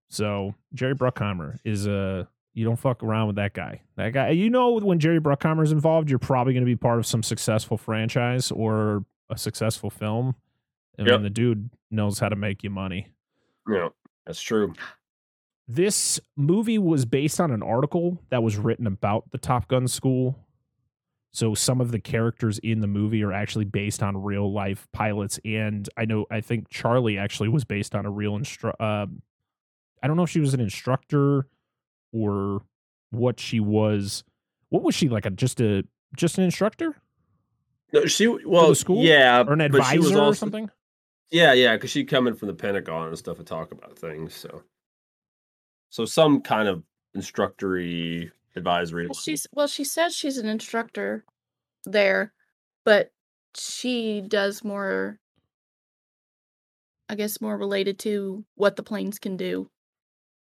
So 0.09 0.54
Jerry 0.73 0.94
Bruckheimer 0.94 1.59
is 1.64 1.87
a 1.87 2.28
you 2.54 2.64
don't 2.64 2.78
fuck 2.78 3.02
around 3.02 3.26
with 3.26 3.37
that 3.37 3.52
guy. 3.52 3.82
That 3.96 4.12
guy, 4.12 4.30
you 4.30 4.49
know, 4.49 4.75
when 4.78 4.99
Jerry 5.00 5.20
Bruckheimer's 5.20 5.73
involved, 5.73 6.08
you're 6.08 6.18
probably 6.20 6.52
going 6.54 6.62
to 6.64 6.70
be 6.70 6.76
part 6.76 6.99
of 6.99 7.06
some 7.06 7.23
successful 7.23 7.76
franchise 7.76 8.50
or 8.50 9.04
a 9.28 9.37
successful 9.37 9.90
film. 9.90 10.37
And 10.96 11.08
Yep. 11.08 11.23
the 11.23 11.30
dude 11.30 11.70
knows 11.90 12.20
how 12.20 12.28
to 12.28 12.37
make 12.37 12.62
you 12.62 12.70
money. 12.70 13.08
yeah, 13.68 13.88
that's 14.26 14.40
true. 14.40 14.75
This 15.66 16.20
movie 16.37 16.78
was 16.78 17.04
based 17.06 17.40
on 17.40 17.50
an 17.50 17.62
article 17.62 18.20
that 18.28 18.42
was 18.42 18.56
written 18.58 18.87
about 18.87 19.30
the 19.32 19.38
Top 19.38 19.66
Gun 19.66 19.88
school. 19.88 20.38
So 21.32 21.54
some 21.54 21.80
of 21.80 21.90
the 21.90 21.99
characters 21.99 22.58
in 22.61 22.80
the 22.80 22.87
movie 22.87 23.25
are 23.25 23.32
actually 23.32 23.64
based 23.64 24.02
on 24.02 24.23
real 24.23 24.52
life 24.52 24.87
pilots, 24.92 25.40
and 25.44 25.88
I 25.96 26.04
know 26.04 26.26
I 26.30 26.40
think 26.42 26.68
Charlie 26.68 27.18
actually 27.18 27.49
was 27.49 27.64
based 27.64 27.94
on 27.94 28.06
a 28.06 28.11
real 28.11 28.37
instructor. 28.37 28.80
uh, 28.80 29.06
I 30.02 30.06
don't 30.06 30.16
know 30.16 30.23
if 30.23 30.30
she 30.30 30.38
was 30.40 30.52
an 30.54 30.61
instructor 30.61 31.49
or 32.14 32.62
what 33.11 33.38
she 33.40 33.61
was. 33.61 34.25
What 34.71 34.83
was 34.83 34.94
she 34.94 35.09
like? 35.09 35.26
A 35.26 35.30
just 35.30 35.61
a 35.61 35.85
just 36.16 36.38
an 36.38 36.44
instructor 36.44 36.94
No, 37.92 38.06
she 38.06 38.28
well, 38.28 38.75
school? 38.75 39.04
yeah, 39.04 39.42
or 39.47 39.52
an 39.52 39.71
but 39.71 39.85
she 39.85 39.99
was 39.99 40.09
advisor 40.09 40.23
or 40.23 40.35
something? 40.35 40.71
Yeah, 41.30 41.52
yeah, 41.52 41.75
because 41.75 41.90
she'd 41.90 42.09
come 42.09 42.26
in 42.28 42.35
from 42.35 42.49
the 42.49 42.54
Pentagon 42.54 43.09
and 43.09 43.18
stuff 43.18 43.38
and 43.38 43.47
talk 43.47 43.73
about 43.73 43.99
things. 43.99 44.35
So, 44.35 44.62
so 45.90 46.04
some 46.04 46.40
kind 46.40 46.68
of 46.68 46.85
instructory 47.16 48.30
advisory. 48.54 49.06
Well, 49.06 49.14
she's 49.14 49.47
well, 49.52 49.66
she 49.66 49.85
says 49.85 50.14
she's 50.14 50.38
an 50.38 50.49
instructor, 50.49 51.25
there, 51.85 52.33
but 52.85 53.12
she 53.56 54.21
does 54.21 54.62
more 54.64 55.18
I 57.09 57.16
guess 57.16 57.40
more 57.40 57.56
related 57.56 57.99
to 58.00 58.44
what 58.54 58.76
the 58.76 58.83
planes 58.83 59.18
can 59.18 59.37
do. 59.37 59.71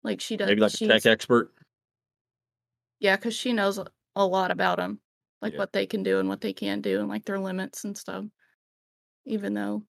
Like 0.06 0.20
she 0.20 0.36
does 0.36 0.46
Maybe 0.48 0.60
like 0.60 0.72
a 0.72 0.86
tech 0.88 1.04
expert. 1.04 1.52
yeah, 3.00 3.16
cuz 3.16 3.34
she 3.34 3.52
knows 3.52 3.76
a- 3.78 3.90
a 4.14 4.24
lot 4.24 4.50
about 4.52 4.78
them, 4.78 5.00
like 5.42 5.52
Yeah. 5.54 5.58
what 5.58 5.72
they 5.72 5.84
can 5.86 6.02
do 6.04 6.20
and 6.20 6.28
what 6.28 6.40
they 6.40 6.52
can't 6.52 6.80
do 6.80 7.00
and 7.00 7.08
like 7.08 7.24
their 7.24 7.40
limits 7.40 7.84
and 7.84 7.98
stuff. 7.98 8.24
Even 9.24 9.52
though 9.52 9.84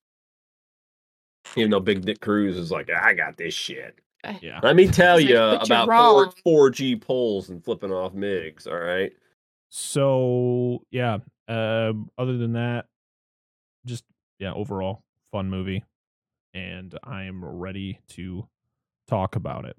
Even 1.56 1.70
though 1.70 1.80
Big 1.80 2.04
Dick 2.04 2.20
Cruise 2.20 2.56
is 2.58 2.70
like, 2.72 2.90
I 2.90 3.14
got 3.14 3.36
this 3.38 3.54
shit. 3.54 4.00
Yeah. 4.42 4.58
Let 4.62 4.74
me 4.76 4.86
tell 4.88 5.20
you 5.20 5.38
like, 5.38 5.64
about 5.64 5.86
four, 6.42 6.70
4g 6.70 7.00
poles 7.00 7.48
and 7.48 7.64
flipping 7.64 7.92
off 7.92 8.12
MIGs. 8.12 8.66
All 8.66 8.76
right. 8.76 9.12
So 9.70 10.82
yeah. 10.90 11.18
Um, 11.46 12.10
other 12.18 12.36
than 12.36 12.52
that, 12.54 12.86
just 13.86 14.04
yeah, 14.38 14.52
overall 14.52 15.02
fun 15.32 15.48
movie, 15.48 15.84
and 16.52 16.98
I 17.04 17.22
am 17.24 17.42
ready 17.42 18.00
to 18.08 18.46
talk 19.06 19.34
about 19.36 19.64
it. 19.64 19.76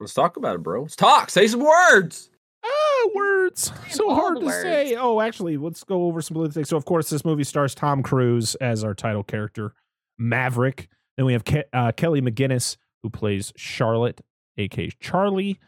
Let's 0.00 0.14
talk 0.14 0.36
about 0.36 0.56
it, 0.56 0.62
bro. 0.62 0.82
Let's 0.82 0.96
talk. 0.96 1.30
Say 1.30 1.46
some 1.46 1.60
words. 1.60 2.30
Ah, 2.64 3.08
words. 3.14 3.72
So 3.90 4.14
hard 4.14 4.40
to 4.40 4.46
words. 4.46 4.62
say. 4.62 4.94
Oh, 4.96 5.20
actually, 5.20 5.56
let's 5.56 5.84
go 5.84 6.04
over 6.04 6.20
some 6.22 6.36
other 6.36 6.50
things. 6.50 6.68
So, 6.68 6.76
of 6.76 6.84
course, 6.84 7.10
this 7.10 7.24
movie 7.24 7.44
stars 7.44 7.74
Tom 7.74 8.02
Cruise 8.02 8.54
as 8.56 8.82
our 8.84 8.94
title 8.94 9.22
character, 9.22 9.74
Maverick. 10.18 10.88
Then 11.16 11.26
we 11.26 11.32
have 11.34 11.44
Ke- 11.44 11.68
uh, 11.72 11.92
Kelly 11.92 12.20
McGinnis, 12.20 12.76
who 13.02 13.10
plays 13.10 13.52
Charlotte, 13.56 14.20
aka 14.56 14.90
Charlie, 15.00 15.60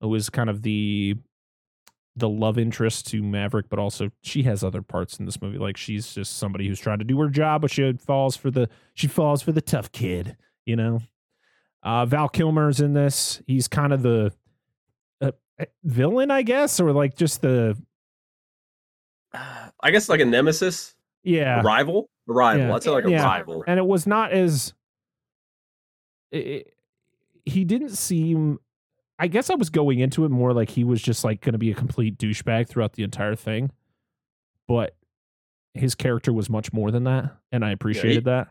who 0.00 0.14
is 0.14 0.30
kind 0.30 0.50
of 0.50 0.62
the 0.62 1.16
the 2.16 2.28
love 2.28 2.58
interest 2.58 3.06
to 3.08 3.22
Maverick, 3.22 3.68
but 3.70 3.78
also 3.78 4.10
she 4.22 4.42
has 4.42 4.62
other 4.62 4.82
parts 4.82 5.18
in 5.18 5.24
this 5.24 5.40
movie. 5.40 5.58
Like 5.58 5.76
she's 5.76 6.14
just 6.14 6.36
somebody 6.36 6.68
who's 6.68 6.80
trying 6.80 6.98
to 6.98 7.04
do 7.04 7.18
her 7.20 7.28
job, 7.28 7.62
but 7.62 7.70
she 7.70 7.92
falls 7.94 8.36
for 8.36 8.50
the 8.50 8.68
she 8.94 9.06
falls 9.06 9.40
for 9.42 9.52
the 9.52 9.62
tough 9.62 9.92
kid, 9.92 10.36
you 10.66 10.76
know. 10.76 11.00
Uh, 11.82 12.06
Val 12.06 12.28
Kilmer's 12.28 12.80
in 12.80 12.94
this. 12.94 13.42
He's 13.46 13.66
kind 13.68 13.92
of 13.92 14.02
the 14.02 14.32
uh, 15.20 15.32
villain, 15.84 16.30
I 16.30 16.42
guess, 16.42 16.78
or 16.80 16.92
like 16.92 17.16
just 17.16 17.42
the 17.42 17.76
I 19.34 19.90
guess 19.90 20.08
like 20.08 20.20
a 20.20 20.24
nemesis, 20.24 20.94
yeah. 21.22 21.60
a 21.60 21.62
rival, 21.62 22.08
a 22.28 22.32
rival. 22.32 22.66
Yeah. 22.66 22.74
I'd 22.74 22.82
say 22.82 22.90
like 22.90 23.04
a 23.04 23.10
Yeah. 23.10 23.24
rival. 23.24 23.64
And 23.66 23.78
it 23.78 23.86
was 23.86 24.06
not 24.06 24.32
as 24.32 24.74
it, 26.30 26.72
he 27.44 27.64
didn't 27.64 27.90
seem. 27.90 28.58
I 29.18 29.28
guess 29.28 29.50
I 29.50 29.54
was 29.54 29.70
going 29.70 30.00
into 30.00 30.24
it 30.24 30.30
more 30.30 30.52
like 30.52 30.70
he 30.70 30.84
was 30.84 31.00
just 31.00 31.24
like 31.24 31.40
going 31.40 31.52
to 31.52 31.58
be 31.58 31.70
a 31.70 31.74
complete 31.74 32.18
douchebag 32.18 32.68
throughout 32.68 32.94
the 32.94 33.02
entire 33.04 33.36
thing, 33.36 33.70
but 34.66 34.96
his 35.74 35.94
character 35.94 36.32
was 36.32 36.50
much 36.50 36.72
more 36.72 36.90
than 36.90 37.04
that, 37.04 37.36
and 37.52 37.64
I 37.64 37.70
appreciated 37.70 38.24
that. 38.24 38.48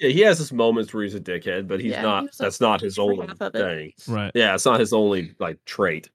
Yeah, 0.00 0.08
he 0.10 0.20
has 0.22 0.38
his 0.38 0.52
moments 0.52 0.92
where 0.92 1.04
he's 1.04 1.14
a 1.14 1.20
dickhead, 1.20 1.68
but 1.68 1.80
he's 1.80 1.92
Yeah, 1.92 2.02
not. 2.02 2.22
was 2.24 2.40
a- 2.40 2.42
that's 2.44 2.60
not 2.60 2.80
his 2.80 2.98
only 2.98 3.26
half 3.26 3.40
of 3.40 3.54
it. 3.54 3.58
thing. 3.58 3.92
Right. 4.14 4.32
Yeah, 4.34 4.54
it's 4.54 4.64
not 4.66 4.80
his 4.80 4.92
only 4.92 5.34
like 5.38 5.64
trait. 5.64 6.10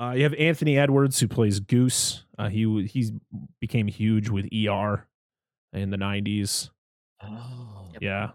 Uh, 0.00 0.12
you 0.16 0.22
have 0.22 0.34
Anthony 0.34 0.78
Edwards 0.78 1.20
who 1.20 1.28
plays 1.28 1.60
Goose. 1.60 2.24
Uh, 2.38 2.48
he 2.48 2.64
w- 2.64 2.86
he's 2.88 3.12
became 3.60 3.86
huge 3.86 4.30
with 4.30 4.46
ER 4.52 5.06
in 5.74 5.90
the 5.90 5.98
'90s. 5.98 6.70
Oh. 7.22 7.90
Yeah. 8.00 8.30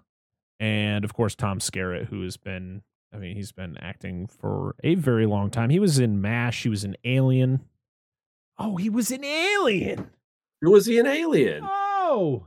And 0.60 1.04
of 1.04 1.14
course, 1.16 1.34
Tom 1.36 1.58
Skerritt, 1.60 2.06
who 2.06 2.22
has 2.22 2.38
been, 2.38 2.84
I 3.12 3.18
mean, 3.18 3.36
he's 3.36 3.52
been 3.52 3.78
acting 3.80 4.28
for 4.28 4.76
a 4.84 4.94
very 4.96 5.26
long 5.26 5.50
time. 5.50 5.72
He 5.72 5.80
was 5.80 5.98
in 6.00 6.22
MASH, 6.22 6.64
he 6.64 6.70
was 6.70 6.84
in 6.84 6.96
Alien. 7.04 7.66
Oh, 8.60 8.78
he 8.78 8.90
was 8.90 9.10
in 9.12 9.24
Alien. 9.24 10.12
Was 10.62 10.86
he 10.86 11.00
an 11.00 11.06
alien? 11.08 11.64
Oh, 11.68 12.46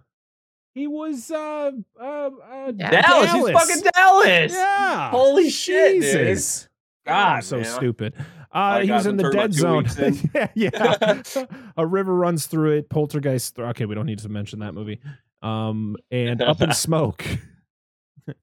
he 0.79 0.87
was, 0.87 1.31
uh, 1.31 1.73
uh, 2.01 2.05
uh 2.05 2.73
Yeah. 2.77 2.91
Dallas. 3.03 3.33
He's 3.33 3.51
fucking 3.51 3.91
Dallas. 3.95 4.53
Yeah. 4.53 5.11
Holy 5.11 5.51
shit, 5.51 6.01
dude. 6.01 6.03
Jesus. 6.29 6.69
God, 7.07 7.37
I'm 7.37 7.43
so 7.43 7.57
man. 7.57 7.65
stupid. 7.67 8.15
Uh, 8.53 8.81
he 8.81 8.91
was 8.91 9.07
in 9.07 9.17
the 9.17 9.31
dead 9.31 9.53
zone. 9.53 9.87
yeah, 10.35 10.49
yeah. 10.55 11.23
a 11.77 11.87
river 11.87 12.15
runs 12.15 12.47
through 12.47 12.73
it. 12.79 12.89
Poltergeist. 12.89 13.57
Th- 13.57 13.69
okay, 13.69 13.85
we 13.85 13.95
don't 13.95 14.07
need 14.07 14.19
to 14.21 14.29
mention 14.29 14.61
that 14.61 14.73
movie. 14.75 15.01
Um, 15.43 15.97
and 16.11 16.41
Up 16.43 16.61
in 16.63 16.73
Smoke. 16.75 17.25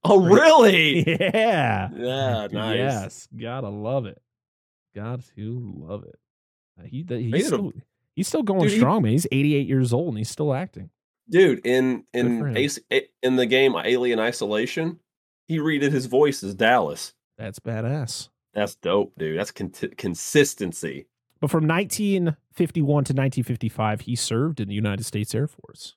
Oh, 0.03 0.19
really? 0.25 1.07
yeah. 1.19 1.89
Yeah, 1.95 2.47
nice. 2.51 2.77
Yes, 2.77 3.27
gotta 3.35 3.69
love 3.69 4.05
it. 4.07 4.19
Got 4.95 5.21
to 5.35 5.75
love 5.77 6.03
it. 6.05 6.15
Uh, 6.79 6.83
he 6.85 7.03
th- 7.03 7.31
Made 7.31 7.35
he's 7.35 7.47
it 7.47 7.53
a- 7.53 7.57
still, 7.57 7.73
he's 8.15 8.27
still 8.27 8.43
going 8.43 8.61
Dude, 8.61 8.71
he- 8.71 8.77
strong, 8.77 9.03
man. 9.03 9.11
He's 9.11 9.27
88 9.31 9.67
years 9.67 9.93
old 9.93 10.09
and 10.09 10.17
he's 10.17 10.29
still 10.29 10.53
acting. 10.53 10.89
Dude, 11.29 11.65
in 11.65 12.03
in 12.13 12.55
Ace, 12.55 12.79
in 13.23 13.35
the 13.35 13.45
game 13.45 13.75
Alien 13.75 14.19
Isolation, 14.19 14.99
he 15.47 15.57
redid 15.59 15.91
his 15.91 16.05
voice 16.05 16.43
as 16.43 16.53
Dallas. 16.53 17.13
That's 17.38 17.59
badass. 17.59 18.29
That's 18.53 18.75
dope, 18.75 19.13
dude. 19.17 19.38
That's 19.38 19.51
con- 19.51 19.71
consistency. 19.97 21.07
But 21.41 21.51
from 21.51 21.67
1951 21.67 22.85
to 22.85 23.13
1955, 23.13 24.01
he 24.01 24.15
served 24.15 24.59
in 24.59 24.67
the 24.69 24.73
United 24.75 25.03
States 25.03 25.35
Air 25.35 25.47
Force. 25.47 25.95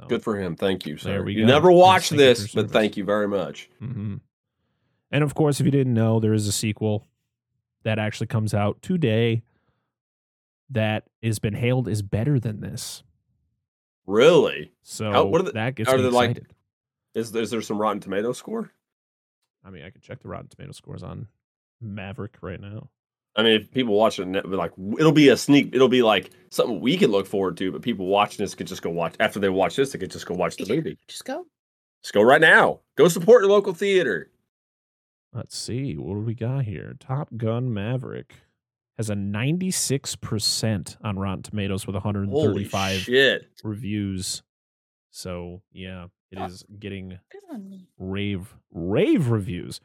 So, 0.00 0.06
Good 0.06 0.22
for 0.22 0.38
him. 0.38 0.56
Thank 0.56 0.86
you, 0.86 0.94
There 0.96 1.18
sir. 1.18 1.22
we 1.24 1.34
You 1.34 1.40
go. 1.42 1.46
never 1.48 1.70
watched 1.70 2.10
thank 2.10 2.20
you 2.20 2.34
for 2.34 2.40
this, 2.42 2.54
but 2.54 2.70
thank 2.70 2.96
you 2.96 3.04
very 3.04 3.28
much. 3.28 3.68
mhm. 3.82 4.20
And 5.10 5.22
of 5.22 5.34
course, 5.34 5.60
if 5.60 5.66
you 5.66 5.70
didn't 5.72 5.92
know, 5.92 6.18
there 6.20 6.32
is 6.32 6.48
a 6.48 6.52
sequel 6.52 7.06
that 7.82 7.98
actually 7.98 8.28
comes 8.28 8.54
out 8.54 8.80
today 8.80 9.42
that 10.70 11.04
has 11.22 11.38
been 11.38 11.52
hailed 11.54 11.86
as 11.88 12.00
better 12.00 12.40
than 12.40 12.60
this. 12.60 13.02
Really? 14.06 14.72
So 14.82 15.10
How- 15.12 15.24
what 15.26 15.40
are 15.40 15.44
the- 15.44 15.52
that 15.52 15.74
gets 15.74 15.88
are 15.90 15.96
me 15.96 16.02
they 16.04 16.10
like- 16.10 16.42
Is 17.14 17.34
is 17.34 17.50
there 17.50 17.60
some 17.62 17.78
Rotten 17.80 18.00
Tomato 18.00 18.32
score? 18.32 18.72
I 19.64 19.70
mean, 19.70 19.84
I 19.84 19.90
could 19.90 20.02
check 20.02 20.20
the 20.20 20.28
Rotten 20.28 20.48
Tomato 20.48 20.72
scores 20.72 21.02
on 21.02 21.28
Maverick 21.80 22.36
right 22.40 22.60
now. 22.60 22.90
I 23.36 23.42
mean, 23.42 23.60
if 23.60 23.70
people 23.70 23.94
watch 23.94 24.18
it, 24.18 24.26
like 24.48 24.72
it'll 24.98 25.12
be 25.12 25.28
a 25.28 25.36
sneak. 25.36 25.74
It'll 25.74 25.88
be 25.88 26.02
like 26.02 26.30
something 26.50 26.80
we 26.80 26.96
can 26.96 27.10
look 27.10 27.26
forward 27.26 27.56
to. 27.58 27.70
But 27.72 27.82
people 27.82 28.06
watching 28.06 28.42
this 28.44 28.54
could 28.54 28.66
just 28.66 28.82
go 28.82 28.90
watch 28.90 29.14
after 29.20 29.38
they 29.40 29.48
watch 29.48 29.76
this. 29.76 29.92
They 29.92 29.98
could 29.98 30.10
just 30.10 30.26
go 30.26 30.34
watch 30.34 30.56
the 30.56 30.66
movie. 30.66 30.98
Just 31.06 31.24
go. 31.24 31.46
Just 32.02 32.12
go 32.12 32.22
right 32.22 32.40
now. 32.40 32.80
Go 32.96 33.08
support 33.08 33.42
your 33.42 33.50
local 33.50 33.72
theater. 33.72 34.30
Let's 35.32 35.56
see. 35.56 35.96
What 35.96 36.14
do 36.14 36.20
we 36.20 36.34
got 36.34 36.64
here? 36.64 36.94
Top 36.98 37.28
Gun 37.36 37.72
Maverick 37.72 38.34
has 38.98 39.10
a 39.10 39.14
96% 39.14 40.96
on 41.02 41.18
Rotten 41.18 41.42
Tomatoes 41.42 41.86
with 41.86 41.96
Holy 41.96 42.24
135 42.24 43.00
shit! 43.00 43.46
reviews. 43.64 44.42
So, 45.10 45.62
yeah, 45.72 46.06
it 46.30 46.38
is 46.38 46.64
getting 46.78 47.18
Good 47.30 47.42
on 47.50 47.68
me. 47.68 47.88
rave, 47.98 48.54
rave 48.70 49.28
reviews. 49.28 49.80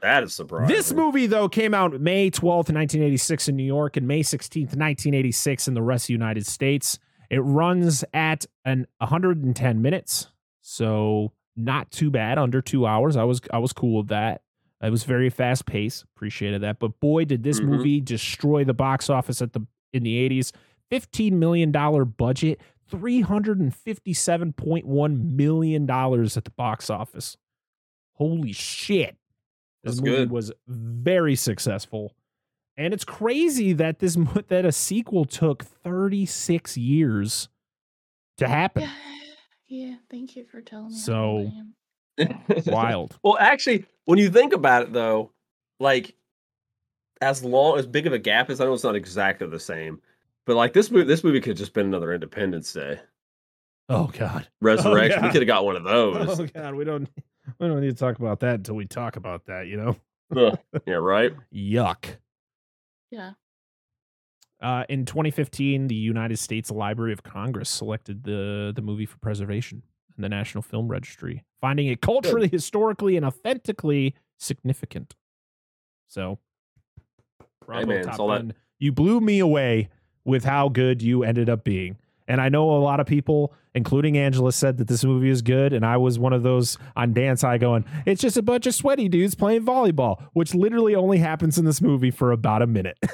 That 0.00 0.22
is 0.22 0.32
surprising. 0.34 0.74
This 0.74 0.92
movie, 0.92 1.26
though, 1.26 1.48
came 1.48 1.74
out 1.74 2.00
May 2.00 2.30
12th, 2.30 2.72
1986 2.72 3.48
in 3.48 3.56
New 3.56 3.64
York 3.64 3.96
and 3.98 4.08
May 4.08 4.20
16th, 4.22 4.76
1986 4.76 5.68
in 5.68 5.74
the 5.74 5.82
rest 5.82 6.04
of 6.04 6.06
the 6.08 6.12
United 6.14 6.46
States. 6.46 6.98
It 7.28 7.40
runs 7.40 8.02
at 8.14 8.46
an 8.64 8.86
110 8.98 9.82
minutes. 9.82 10.28
So 10.62 11.32
not 11.54 11.90
too 11.90 12.10
bad, 12.10 12.38
under 12.38 12.62
two 12.62 12.86
hours. 12.86 13.16
I 13.16 13.24
was 13.24 13.40
I 13.52 13.58
was 13.58 13.72
cool 13.72 13.98
with 13.98 14.08
that. 14.08 14.42
It 14.82 14.90
was 14.90 15.04
very 15.04 15.28
fast 15.30 15.66
paced. 15.66 16.04
Appreciated 16.16 16.62
that. 16.62 16.78
But 16.78 16.98
boy, 17.00 17.24
did 17.26 17.42
this 17.42 17.60
Mhm. 17.60 17.64
movie 17.66 18.00
destroy 18.00 18.64
the 18.64 18.72
box 18.74 19.10
office 19.10 19.42
at 19.42 19.52
the 19.52 19.60
in 19.92 20.02
the 20.04 20.16
80s. 20.16 20.52
$15 20.90 21.32
million 21.38 21.70
budget, 22.16 22.60
$357.1 22.90 25.36
million 25.36 25.90
at 25.90 26.44
the 26.44 26.50
box 26.56 26.90
office. 26.90 27.36
Holy 28.14 28.52
shit. 28.52 29.16
This 29.82 29.94
That's 29.96 30.02
movie 30.04 30.16
good. 30.18 30.30
was 30.30 30.52
very 30.66 31.34
successful. 31.36 32.14
And 32.76 32.94
it's 32.94 33.04
crazy 33.04 33.72
that 33.74 33.98
this 33.98 34.16
that 34.48 34.64
a 34.64 34.72
sequel 34.72 35.24
took 35.24 35.64
36 35.64 36.76
years 36.76 37.48
to 38.38 38.48
happen. 38.48 38.82
Yeah. 38.82 38.92
Yeah. 39.68 39.94
Thank 40.10 40.36
you 40.36 40.44
for 40.44 40.60
telling 40.60 40.88
me. 40.90 40.96
So- 40.96 41.22
old 41.22 41.52
I 41.52 41.58
am. 41.58 41.74
Wild. 42.66 43.18
Well, 43.22 43.38
actually, 43.38 43.86
when 44.10 44.18
you 44.18 44.30
think 44.30 44.52
about 44.52 44.82
it, 44.82 44.92
though, 44.92 45.30
like 45.78 46.14
as 47.20 47.44
long 47.44 47.78
as 47.78 47.86
big 47.86 48.06
of 48.06 48.12
a 48.12 48.18
gap 48.18 48.50
as 48.50 48.60
I 48.60 48.64
know 48.64 48.74
it's 48.74 48.84
not 48.84 48.96
exactly 48.96 49.46
the 49.46 49.60
same, 49.60 50.00
but 50.46 50.56
like 50.56 50.72
this 50.72 50.90
movie, 50.90 51.04
this 51.06 51.24
movie 51.24 51.40
could 51.40 51.50
have 51.50 51.58
just 51.58 51.74
been 51.74 51.86
another 51.86 52.12
Independence 52.12 52.72
Day 52.72 53.00
Oh 53.90 54.08
god. 54.16 54.46
Resurrection. 54.62 55.20
We 55.20 55.28
God. 55.28 55.32
could 55.32 55.42
have 55.42 55.48
got 55.48 55.64
one 55.64 55.76
of 55.76 55.84
those. 55.84 56.38
Oh 56.38 56.46
god, 56.46 56.74
we 56.74 56.84
don't 56.84 57.08
we 57.58 57.66
don't 57.66 57.80
need 57.80 57.90
to 57.90 57.94
talk 57.94 58.18
about 58.18 58.40
that 58.40 58.54
until 58.54 58.76
we 58.76 58.86
talk 58.86 59.16
about 59.16 59.46
that, 59.46 59.66
you 59.66 59.76
know. 59.76 59.96
Yeah, 60.86 60.94
right. 60.94 61.32
Yuck. 61.52 62.04
Yeah. 63.10 63.32
Uh, 64.62 64.84
in 64.88 65.04
2015, 65.04 65.88
the 65.88 65.94
United 65.96 66.38
States 66.38 66.70
Library 66.70 67.12
of 67.12 67.24
Congress 67.24 67.68
selected 67.68 68.22
the 68.22 68.72
the 68.74 68.80
movie 68.80 69.06
for 69.06 69.18
preservation 69.18 69.82
in 70.20 70.22
the 70.22 70.28
National 70.28 70.60
Film 70.60 70.88
Registry, 70.88 71.44
finding 71.62 71.86
it 71.86 72.02
culturally, 72.02 72.46
historically, 72.48 73.16
and 73.16 73.24
authentically 73.24 74.14
significant. 74.38 75.14
So, 76.08 76.38
bravo, 77.64 77.86
man, 77.86 78.04
Top 78.04 78.18
that- 78.18 78.54
You 78.78 78.92
blew 78.92 79.20
me 79.20 79.38
away 79.38 79.88
with 80.24 80.44
how 80.44 80.68
good 80.68 81.00
you 81.00 81.24
ended 81.24 81.48
up 81.48 81.64
being. 81.64 81.96
And 82.28 82.40
I 82.40 82.50
know 82.50 82.70
a 82.70 82.78
lot 82.80 83.00
of 83.00 83.06
people, 83.06 83.54
including 83.74 84.16
Angela, 84.18 84.52
said 84.52 84.78
that 84.78 84.88
this 84.88 85.04
movie 85.04 85.30
is 85.30 85.42
good. 85.42 85.72
And 85.72 85.84
I 85.86 85.96
was 85.96 86.18
one 86.18 86.32
of 86.32 86.42
those 86.42 86.78
on 86.96 87.12
Dance 87.12 87.42
High 87.42 87.58
going, 87.58 87.84
it's 88.06 88.20
just 88.20 88.36
a 88.36 88.42
bunch 88.42 88.66
of 88.66 88.74
sweaty 88.74 89.08
dudes 89.08 89.34
playing 89.34 89.64
volleyball, 89.64 90.22
which 90.32 90.54
literally 90.54 90.94
only 90.94 91.18
happens 91.18 91.58
in 91.58 91.64
this 91.64 91.80
movie 91.80 92.10
for 92.10 92.32
about 92.32 92.62
a 92.62 92.66
minute. 92.66 92.98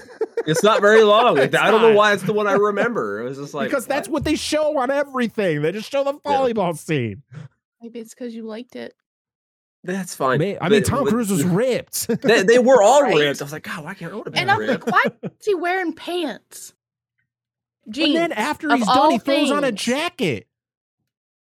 It's 0.49 0.63
not 0.63 0.81
very 0.81 1.03
long. 1.03 1.39
It's 1.39 1.57
I 1.57 1.73
don't 1.73 1.83
know 1.83 1.93
why 1.95 2.13
it's 2.13 2.23
the 2.23 2.33
one 2.33 2.47
I 2.47 2.53
remember. 2.53 3.21
It 3.21 3.25
was 3.25 3.37
just 3.37 3.53
like 3.53 3.69
because 3.69 3.85
that's 3.85 4.07
what? 4.07 4.13
what 4.13 4.25
they 4.25 4.37
show 4.37 4.79
on 4.79 4.93
everything. 4.93 5.61
They 5.61 5.73
just 5.73 5.91
show 5.91 6.05
the 6.05 6.13
volleyball 6.21 6.79
scene. 6.79 7.25
Maybe 7.83 7.99
it's 7.99 8.15
because 8.15 8.33
you 8.33 8.45
liked 8.45 8.77
it. 8.77 8.95
that's 9.83 10.15
fine. 10.15 10.39
Man, 10.39 10.59
I 10.61 10.69
mean, 10.69 10.83
But- 10.83 10.89
Tom 10.89 11.03
but- 11.03 11.11
Cruise 11.11 11.33
was 11.33 11.43
ripped. 11.45 12.07
They, 12.23 12.45
they 12.45 12.59
were 12.61 12.81
all 12.81 13.03
Right. 13.03 13.17
ripped. 13.17 13.41
I 13.41 13.45
was 13.45 13.51
like, 13.53 13.65
God, 13.65 13.83
why 13.83 13.95
can't 13.95 14.13
I 14.13 14.15
would 14.15 14.27
have 14.27 14.35
been 14.35 14.43
And 14.43 14.51
I'm 14.53 14.61
ripped? 14.61 14.87
like, 14.87 14.93
why 15.21 15.29
is 15.37 15.45
he 15.45 15.55
wearing 15.57 15.93
pants? 15.93 16.75
Jeans. 17.91 18.09
and 18.09 18.17
then 18.17 18.33
after 18.33 18.75
he's 18.75 18.87
done, 18.87 19.11
he 19.13 19.19
throws 19.19 19.51
on 19.51 19.65
a 19.65 19.73
jacket. 19.73 20.47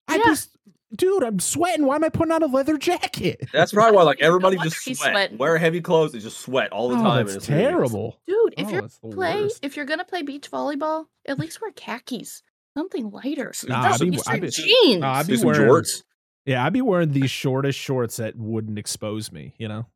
I 0.09 0.16
Yeah. 0.16 0.22
just, 0.27 0.51
dude, 0.94 1.22
I'm 1.22 1.38
sweating. 1.40 1.87
Why 1.87 1.96
am 1.96 2.05
I 2.05 2.09
putting 2.11 2.33
on 2.33 2.42
a 2.42 2.46
leather 2.46 2.77
jacket? 2.79 3.49
That's 3.53 3.72
probably 3.72 3.96
why 3.96 4.03
like 4.05 4.20
everybody 4.20 4.57
wonder 4.57 4.70
just 4.70 4.99
sweat. 5.01 5.37
Wear 5.37 5.59
heavy 5.59 5.81
clothes 5.81 6.14
and 6.14 6.22
just 6.22 6.38
sweat 6.40 6.72
all 6.72 6.88
the 6.90 6.96
Oh, 6.96 7.03
time. 7.03 7.20
in 7.20 7.27
that's 7.27 7.35
this 7.38 7.49
movie. 7.51 7.62
terrible. 7.62 8.20
Dude, 8.27 8.55
if 8.57 8.66
Oh, 8.68 8.70
you're 8.70 9.12
play 9.12 9.42
worst. 9.42 9.59
if 9.64 9.77
you're 9.77 9.87
gonna 9.87 10.05
play 10.05 10.22
beach 10.22 10.51
volleyball, 10.51 11.07
at 11.27 11.38
least 11.38 11.61
wear 11.61 11.72
khakis. 11.72 12.42
Something 12.77 13.11
lighter. 13.11 13.53
Nah, 13.66 13.83
Don't 13.83 13.92
I'd 13.94 14.01
be- 14.01 14.11
be 14.11 14.20
I'd 14.27 14.40
be- 14.42 14.49
jeans. 14.51 15.01
Nah, 15.01 15.12
I'd 15.14 15.27
be 15.27 15.42
wearing- 15.42 15.62
jorts. 15.68 16.03
Yeah, 16.44 16.64
I'd 16.64 16.72
be 16.75 16.83
wearing 16.83 17.11
these 17.12 17.31
shortest 17.31 17.79
shorts 17.79 18.18
that 18.18 18.37
wouldn't 18.37 18.79
expose 18.79 19.33
me. 19.33 19.55
You 19.59 19.68
know. 19.68 19.87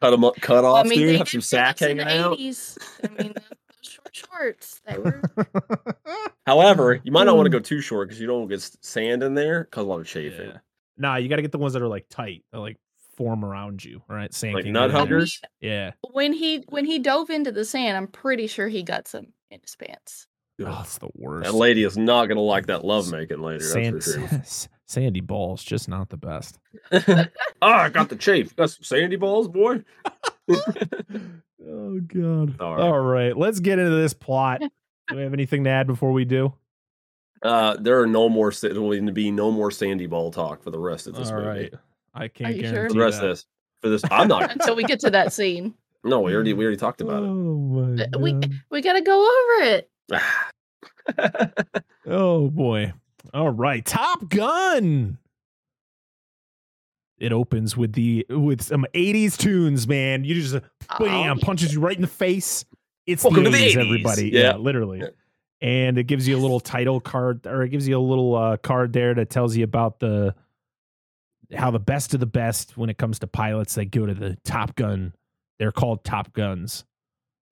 Cut 0.00 0.10
them 0.10 0.24
up, 0.24 0.34
cut 0.40 0.64
off, 0.64 0.84
I 0.86 0.88
mean, 0.88 0.98
dude. 1.00 1.16
Have 1.16 1.28
some 1.28 1.40
sack 1.40 1.78
this 1.78 1.88
hanging 1.88 2.06
out. 2.06 2.38
80s. 2.38 2.78
I 3.02 3.08
mean, 3.22 3.34
those 3.34 3.42
short 3.42 3.53
shorts. 4.12 4.80
They 4.86 4.98
were. 4.98 5.22
However, 6.46 7.00
you 7.04 7.12
might 7.12 7.24
not 7.24 7.36
want 7.36 7.46
to 7.46 7.50
Mm. 7.50 7.52
go 7.52 7.58
too 7.60 7.80
short 7.80 8.08
because 8.08 8.20
you 8.20 8.26
don't 8.26 8.48
get 8.48 8.60
sand 8.82 9.22
in 9.22 9.34
there. 9.34 9.64
Cause 9.64 9.84
a 9.84 9.86
lot 9.86 10.00
of 10.00 10.06
chafing. 10.06 10.48
Yeah. 10.50 10.58
Nah, 10.96 11.16
you 11.16 11.28
got 11.28 11.36
to 11.36 11.42
get 11.42 11.52
the 11.52 11.58
ones 11.58 11.72
that 11.72 11.82
are 11.82 11.88
like 11.88 12.06
tight, 12.08 12.44
that 12.52 12.60
like 12.60 12.78
form 13.16 13.44
around 13.44 13.84
you. 13.84 14.02
All 14.08 14.16
right, 14.16 14.32
sand 14.32 14.54
Like 14.54 14.64
nut 14.66 14.72
get 14.74 14.84
in 14.84 14.90
there. 14.90 15.00
huggers? 15.18 15.40
Yeah. 15.60 15.92
when 16.12 16.32
he 16.32 16.64
when 16.68 16.84
he 16.84 16.98
dove 16.98 17.30
into 17.30 17.50
the 17.52 17.64
sand, 17.64 17.96
I'm 17.96 18.06
pretty 18.08 18.46
sure 18.46 18.68
he 18.68 18.82
got 18.82 19.08
some 19.08 19.28
in 19.50 19.60
his 19.62 19.76
pants. 19.76 20.26
Oh, 20.64 20.80
it's 20.82 20.98
the 20.98 21.08
worst. 21.14 21.44
That 21.50 21.54
lady 21.56 21.82
is 21.82 21.96
not 21.98 22.26
gonna 22.26 22.40
like 22.40 22.66
that 22.66 22.84
love 22.84 23.10
making 23.10 23.40
later. 23.40 23.64
Sand, 23.64 23.96
That's 23.96 24.14
for 24.14 24.28
sure. 24.28 24.68
sandy 24.86 25.20
balls, 25.20 25.64
just 25.64 25.88
not 25.88 26.10
the 26.10 26.16
best. 26.16 26.58
oh, 26.92 27.24
I 27.62 27.88
got 27.88 28.08
the 28.08 28.14
chafe. 28.16 28.54
Got 28.54 28.70
some 28.70 28.84
sandy 28.84 29.16
balls, 29.16 29.48
boy. 29.48 29.82
oh 31.68 32.00
god. 32.00 32.60
All 32.60 32.74
right. 32.74 32.82
All 32.82 33.00
right, 33.00 33.36
let's 33.36 33.60
get 33.60 33.78
into 33.78 33.94
this 33.94 34.14
plot. 34.14 34.60
Do 35.08 35.16
we 35.16 35.22
have 35.22 35.34
anything 35.34 35.64
to 35.64 35.70
add 35.70 35.86
before 35.86 36.12
we 36.12 36.24
do? 36.24 36.54
Uh, 37.42 37.76
there 37.78 38.00
are 38.00 38.06
no 38.06 38.30
more. 38.30 38.50
There 38.50 38.80
will 38.80 39.12
be 39.12 39.30
no 39.30 39.50
more 39.50 39.70
sandy 39.70 40.06
ball 40.06 40.30
talk 40.30 40.62
for 40.62 40.70
the 40.70 40.78
rest 40.78 41.06
of 41.06 41.14
this 41.14 41.28
All 41.28 41.36
movie. 41.36 41.46
right. 41.46 41.74
I 42.14 42.28
can't 42.28 42.56
you 42.56 42.66
sure? 42.66 42.88
For 42.88 42.94
the 42.94 43.00
rest 43.00 43.20
that. 43.20 43.26
of 43.26 43.30
this. 43.32 43.46
For 43.82 43.88
this, 43.90 44.02
I'm 44.10 44.28
not. 44.28 44.50
Until 44.52 44.76
we 44.76 44.84
get 44.84 45.00
to 45.00 45.10
that 45.10 45.32
scene, 45.34 45.74
no, 46.04 46.20
we 46.20 46.34
already 46.34 46.54
we 46.54 46.64
already 46.64 46.78
talked 46.78 47.02
about 47.02 47.22
it. 47.22 47.26
Oh 47.26 47.32
my 47.32 48.18
we 48.18 48.32
god. 48.32 48.50
we 48.70 48.80
gotta 48.80 49.02
go 49.02 49.20
over 49.20 49.68
it. 49.68 49.90
it. 51.18 51.84
Oh 52.06 52.48
boy. 52.48 52.92
All 53.32 53.50
right. 53.50 53.84
Top 53.84 54.28
Gun. 54.28 55.18
It 57.18 57.32
opens 57.32 57.76
with 57.76 57.92
the 57.92 58.26
with 58.28 58.62
some 58.62 58.84
80s 58.94 59.36
tunes, 59.36 59.86
man. 59.86 60.24
You 60.24 60.34
just 60.40 60.54
uh, 60.56 60.60
bam, 60.98 61.38
Oh, 61.38 61.40
punches 61.44 61.72
you 61.74 61.80
right 61.80 61.94
in 61.96 62.02
the 62.02 62.08
face. 62.08 62.64
It's 63.06 63.22
Welcome 63.22 63.44
the 63.44 63.50
to 63.50 63.56
the 63.56 63.62
80s, 63.64 63.72
80s. 63.76 63.84
everybody. 63.86 64.28
Yeah. 64.30 64.40
Yeah, 64.40 64.56
literally. 64.56 64.98
Yeah. 65.00 65.08
And 65.60 65.96
it 65.98 66.04
gives 66.04 66.26
you 66.26 66.36
a 66.36 66.40
little 66.40 66.60
title 66.60 67.00
card, 67.00 67.46
or 67.46 67.62
it 67.62 67.68
gives 67.70 67.86
you 67.86 67.96
a 67.96 68.00
little 68.00 68.34
uh, 68.34 68.56
card 68.58 68.92
there 68.92 69.14
that 69.14 69.30
tells 69.30 69.56
you 69.56 69.64
about 69.64 70.00
the 70.00 70.34
how 71.54 71.70
the 71.70 71.78
best 71.78 72.14
of 72.14 72.20
the 72.20 72.26
best 72.26 72.76
when 72.76 72.90
it 72.90 72.98
comes 72.98 73.18
to 73.20 73.26
pilots, 73.26 73.74
they 73.74 73.84
go 73.84 74.04
to 74.06 74.14
the 74.14 74.36
Top 74.44 74.74
Gun. 74.74 75.14
They're 75.58 75.72
called 75.72 76.02
Top 76.04 76.32
Guns. 76.32 76.84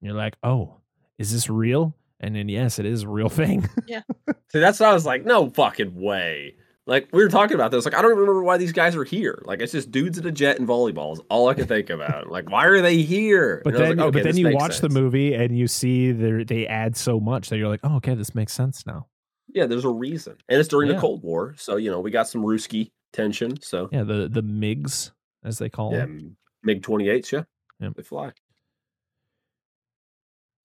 And 0.01 0.09
you're 0.09 0.17
like, 0.17 0.37
oh, 0.43 0.79
is 1.19 1.33
this 1.33 1.49
real? 1.49 1.95
And 2.19 2.35
then 2.35 2.49
yes, 2.49 2.79
it 2.79 2.87
is 2.87 3.05
a 3.05 3.09
real 3.09 3.29
thing. 3.31 3.69
Yeah. 3.87 4.03
See, 4.51 4.59
that's 4.59 4.81
what 4.81 4.89
I 4.91 4.95
was 4.95 5.07
like, 5.07 5.25
no 5.25 5.49
fucking 5.51 5.95
way. 5.95 6.57
Like 6.87 7.09
we 7.13 7.23
were 7.23 7.29
talking 7.29 7.55
about 7.55 7.71
this, 7.71 7.85
like 7.85 7.95
I 7.95 8.03
don't 8.03 8.11
remember 8.11 8.43
why 8.43 8.57
these 8.57 8.73
guys 8.73 8.97
are 8.97 9.05
here. 9.05 9.41
Like 9.45 9.61
it's 9.61 9.71
just 9.73 9.93
dudes 9.93 10.19
in 10.19 10.27
a 10.27 10.33
jet 10.33 10.59
and 10.59 10.67
volleyball 10.67 11.13
is 11.13 11.21
all 11.31 11.49
I 11.49 11.55
could 11.55 11.69
think 11.69 11.91
about. 11.91 12.29
Like 12.29 12.51
why 12.51 12.67
are 12.67 12.81
they 12.81 13.03
here? 13.03 13.63
But 13.65 13.75
And 13.75 13.83
then, 13.83 13.97
like, 13.99 14.07
okay, 14.07 14.11
but 14.11 14.23
then 14.25 14.37
you 14.37 14.53
watch 14.53 14.81
the 14.81 14.89
movie 14.89 15.33
and 15.35 15.57
you 15.57 15.69
see 15.69 16.11
they 16.11 16.43
they 16.43 16.67
add 16.67 16.97
so 16.97 17.21
much 17.21 17.51
that 17.51 17.59
you're 17.59 17.69
like, 17.69 17.81
oh, 17.85 17.97
okay, 17.97 18.15
this 18.15 18.35
makes 18.35 18.53
sense 18.53 18.85
now. 18.85 19.07
Yeah, 19.55 19.67
there's 19.67 19.85
a 19.85 19.91
reason, 19.91 20.37
and 20.49 20.59
it's 20.59 20.69
during 20.69 20.89
Yeah. 20.89 20.95
the 20.97 21.01
Cold 21.01 21.23
War, 21.23 21.55
so 21.57 21.77
you 21.77 21.91
know 21.91 22.01
we 22.01 22.11
got 22.11 22.27
some 22.27 22.43
Ruski 22.43 22.91
tension. 23.13 23.61
So 23.61 23.89
Yeah, 23.93 24.03
the 24.03 24.29
the 24.29 24.43
MIGs 24.43 25.13
as 25.45 25.59
they 25.59 25.69
call 25.69 25.93
yeah, 25.93 25.99
them. 26.01 26.37
MiG 26.65 26.83
28s, 26.83 27.31
yeah, 27.33 27.43
Yep. 27.81 27.95
they 27.97 28.03
fly. 28.03 28.33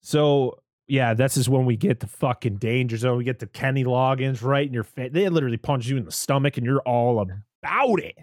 So 0.00 0.58
yeah, 0.88 1.14
this 1.14 1.36
is 1.36 1.48
when 1.48 1.66
we 1.66 1.76
get 1.76 2.00
the 2.00 2.06
fucking 2.06 2.56
danger 2.56 2.96
zone. 2.96 3.18
We 3.18 3.24
get 3.24 3.38
the 3.38 3.46
Kenny 3.46 3.84
Loggins 3.84 4.42
right 4.42 4.66
in 4.66 4.72
your 4.72 4.84
face. 4.84 5.10
They 5.12 5.28
literally 5.28 5.58
punch 5.58 5.86
you 5.86 5.96
in 5.96 6.04
the 6.04 6.12
stomach, 6.12 6.56
and 6.56 6.64
you're 6.66 6.80
all 6.80 7.20
about 7.20 8.00
it. 8.00 8.16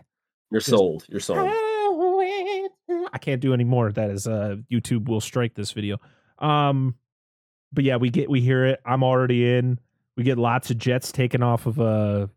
You're 0.51 0.60
Just- 0.60 0.69
sold. 0.71 1.06
You're 1.10 1.19
sold. 1.19 1.49
I 3.13 3.17
can't 3.19 3.41
do 3.41 3.54
any 3.54 3.63
more. 3.63 3.91
That 3.91 4.10
is 4.10 4.28
uh 4.28 4.58
YouTube 4.71 5.08
will 5.08 5.21
strike 5.21 5.54
this 5.56 5.71
video. 5.71 5.97
Um 6.39 6.95
but 7.71 7.84
yeah, 7.84 7.97
we 7.97 8.10
get 8.10 8.30
we 8.30 8.41
hear 8.41 8.65
it. 8.65 8.82
I'm 8.86 9.04
already 9.04 9.56
in. 9.58 9.80
We 10.17 10.23
get 10.23 10.38
lots 10.38 10.69
of 10.71 10.78
jets 10.78 11.12
taken 11.12 11.41
off 11.43 11.65
of 11.65 11.80
a 11.80 12.30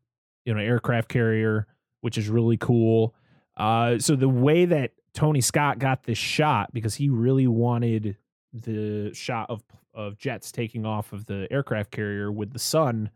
you 0.44 0.54
know 0.54 0.60
aircraft 0.60 1.08
carrier, 1.08 1.66
which 2.00 2.16
is 2.18 2.28
really 2.28 2.56
cool. 2.56 3.14
Uh 3.56 3.98
so 3.98 4.16
the 4.16 4.28
way 4.28 4.64
that 4.66 4.92
Tony 5.14 5.40
Scott 5.40 5.78
got 5.78 6.04
this 6.04 6.18
shot 6.18 6.72
because 6.72 6.94
he 6.94 7.08
really 7.08 7.46
wanted 7.46 8.16
the 8.52 9.12
shot 9.14 9.50
of 9.50 9.62
of 9.94 10.16
jets 10.16 10.52
taking 10.52 10.86
off 10.86 11.12
of 11.12 11.26
the 11.26 11.46
aircraft 11.50 11.90
carrier 11.90 12.30
with 12.30 12.52
the 12.52 12.58
sun, 12.58 13.10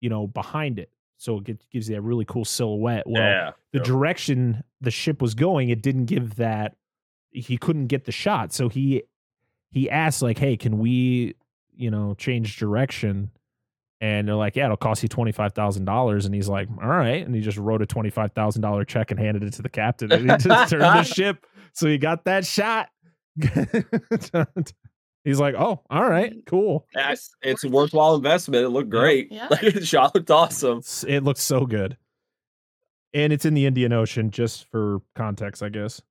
you 0.00 0.08
know, 0.08 0.26
behind 0.26 0.78
it. 0.78 0.90
So 1.16 1.38
it 1.38 1.44
gets, 1.44 1.66
gives 1.66 1.88
you 1.88 1.96
that 1.96 2.02
really 2.02 2.24
cool 2.24 2.44
silhouette. 2.44 3.04
Well, 3.06 3.22
yeah, 3.22 3.50
the 3.72 3.78
Yep. 3.78 3.86
direction 3.86 4.64
the 4.80 4.90
ship 4.90 5.20
was 5.20 5.34
going, 5.34 5.68
it 5.68 5.82
didn't 5.82 6.06
give 6.06 6.36
that. 6.36 6.76
He 7.30 7.58
couldn't 7.58 7.86
get 7.88 8.04
the 8.04 8.12
shot, 8.12 8.52
so 8.52 8.68
he 8.68 9.02
he 9.70 9.90
asked 9.90 10.22
like, 10.22 10.38
"Hey, 10.38 10.56
can 10.56 10.78
we, 10.78 11.34
you 11.76 11.90
know, 11.90 12.14
change 12.14 12.56
direction?" 12.56 13.30
And 14.00 14.26
they're 14.28 14.34
like, 14.36 14.56
"Yeah, 14.56 14.64
it'll 14.66 14.76
cost 14.78 15.02
you 15.02 15.08
twenty 15.08 15.32
five 15.32 15.52
thousand 15.52 15.84
dollars." 15.84 16.24
And 16.24 16.34
he's 16.34 16.48
like, 16.48 16.68
"All 16.80 16.88
right," 16.88 17.24
and 17.26 17.34
he 17.34 17.40
just 17.42 17.58
wrote 17.58 17.82
a 17.82 17.86
twenty 17.86 18.10
five 18.10 18.32
thousand 18.32 18.62
dollar 18.62 18.84
check 18.84 19.10
and 19.10 19.20
handed 19.20 19.42
it 19.44 19.52
to 19.54 19.62
the 19.62 19.68
captain, 19.68 20.10
and 20.10 20.30
he 20.30 20.36
just 20.38 20.70
turned 20.70 20.82
the 20.82 21.02
ship. 21.02 21.44
So 21.74 21.86
he 21.88 21.98
got 21.98 22.24
that 22.24 22.46
shot. 22.46 22.88
he's 25.24 25.40
like, 25.40 25.54
"Oh, 25.56 25.82
all 25.90 26.08
right, 26.08 26.34
cool." 26.46 26.86
That's- 26.94 27.30
it's 27.42 27.64
a 27.64 27.68
worthwhile 27.68 28.14
investment. 28.16 28.64
It 28.64 28.68
looked 28.70 28.90
great. 28.90 29.30
Yeah. 29.30 29.48
Like 29.50 29.74
the 29.74 29.84
shot 29.84 30.14
looked 30.14 30.30
awesome. 30.30 30.78
It's- 30.78 31.04
It 31.06 31.22
looks 31.24 31.42
so 31.42 31.66
good, 31.66 31.96
and 33.14 33.32
it's 33.32 33.44
in 33.44 33.54
the 33.54 33.66
Indian 33.66 33.92
Ocean. 33.92 34.30
Just 34.30 34.66
for 34.70 35.00
context, 35.14 35.62
I 35.62 35.68
guess. 35.68 36.02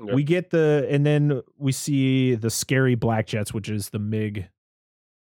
Yep. 0.00 0.14
we 0.14 0.22
get 0.22 0.50
the 0.50 0.86
and 0.88 1.04
then 1.04 1.42
we 1.56 1.72
see 1.72 2.36
the 2.36 2.50
scary 2.50 2.94
black 2.94 3.26
jets 3.26 3.52
which 3.52 3.68
is 3.68 3.88
the 3.90 3.98
mig 3.98 4.46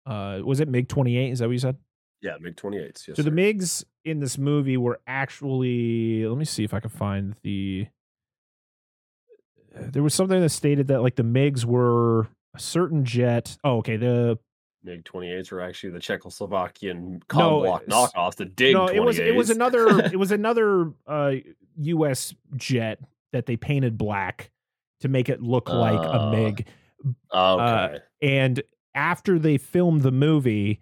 uh 0.05 0.41
was 0.45 0.59
it 0.59 0.67
mig 0.67 0.87
28 0.87 1.31
is 1.31 1.39
that 1.39 1.47
what 1.47 1.53
you 1.53 1.57
said 1.57 1.75
Yeah, 2.21 2.35
MiG 2.39 2.55
28s. 2.55 3.07
Yes, 3.07 3.17
so 3.17 3.23
the 3.23 3.31
migs 3.31 3.83
in 4.05 4.19
this 4.19 4.37
movie 4.37 4.77
were 4.77 4.99
actually 5.07 6.23
let 6.27 6.37
me 6.37 6.45
see 6.45 6.63
if 6.63 6.75
i 6.75 6.79
can 6.79 6.91
find 6.91 7.35
the 7.41 7.87
there 9.91 10.03
was 10.03 10.13
something 10.13 10.39
that 10.41 10.49
stated 10.49 10.87
that 10.87 11.01
like 11.01 11.15
the 11.15 11.23
migs 11.23 11.65
were 11.65 12.27
a 12.55 12.59
certain 12.59 13.05
jet 13.05 13.57
oh 13.63 13.77
okay 13.77 13.97
the 13.97 14.37
MiG 14.83 15.03
28s 15.03 15.51
are 15.51 15.59
actually 15.61 15.89
the 15.91 15.99
Czechoslovakian 15.99 17.21
No, 17.33 17.59
block 17.61 17.85
knockoffs. 17.85 18.35
The 18.35 18.45
Dig 18.45 18.73
no 18.73 18.87
28s. 18.87 18.93
it 18.95 18.99
was 19.01 19.19
it 19.19 19.35
was 19.35 19.49
another 19.49 19.99
it 20.05 20.15
was 20.17 20.31
another 20.31 20.93
uh 21.07 21.33
us 21.77 22.33
jet 22.55 22.99
that 23.33 23.45
they 23.45 23.57
painted 23.57 23.97
black 23.97 24.51
to 25.01 25.07
make 25.07 25.29
it 25.29 25.41
look 25.41 25.69
like 25.69 25.99
a 25.99 26.19
Uh, 26.21 26.31
mig 26.31 26.67
okay. 27.33 27.99
And 28.21 28.61
after 28.95 29.37
they 29.39 29.57
filmed 29.57 30.01
the 30.01 30.11
movie, 30.11 30.81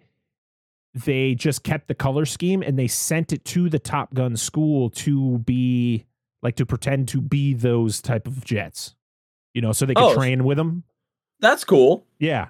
they 0.94 1.34
just 1.34 1.62
kept 1.62 1.86
the 1.88 1.94
color 1.94 2.24
scheme 2.24 2.62
and 2.62 2.78
they 2.78 2.88
sent 2.88 3.32
it 3.32 3.44
to 3.46 3.68
the 3.68 3.78
Top 3.78 4.14
Gun 4.14 4.36
school 4.36 4.90
to 4.90 5.38
be 5.38 6.06
like 6.42 6.56
to 6.56 6.66
pretend 6.66 7.08
to 7.08 7.20
be 7.20 7.54
those 7.54 8.00
type 8.00 8.26
of 8.26 8.44
jets. 8.44 8.94
You 9.54 9.62
know, 9.62 9.72
so 9.72 9.86
they 9.86 9.94
could 9.94 10.04
Oh. 10.04 10.14
train 10.14 10.44
with 10.44 10.56
them. 10.56 10.84
That's 11.40 11.64
cool. 11.64 12.06
Yeah. 12.18 12.48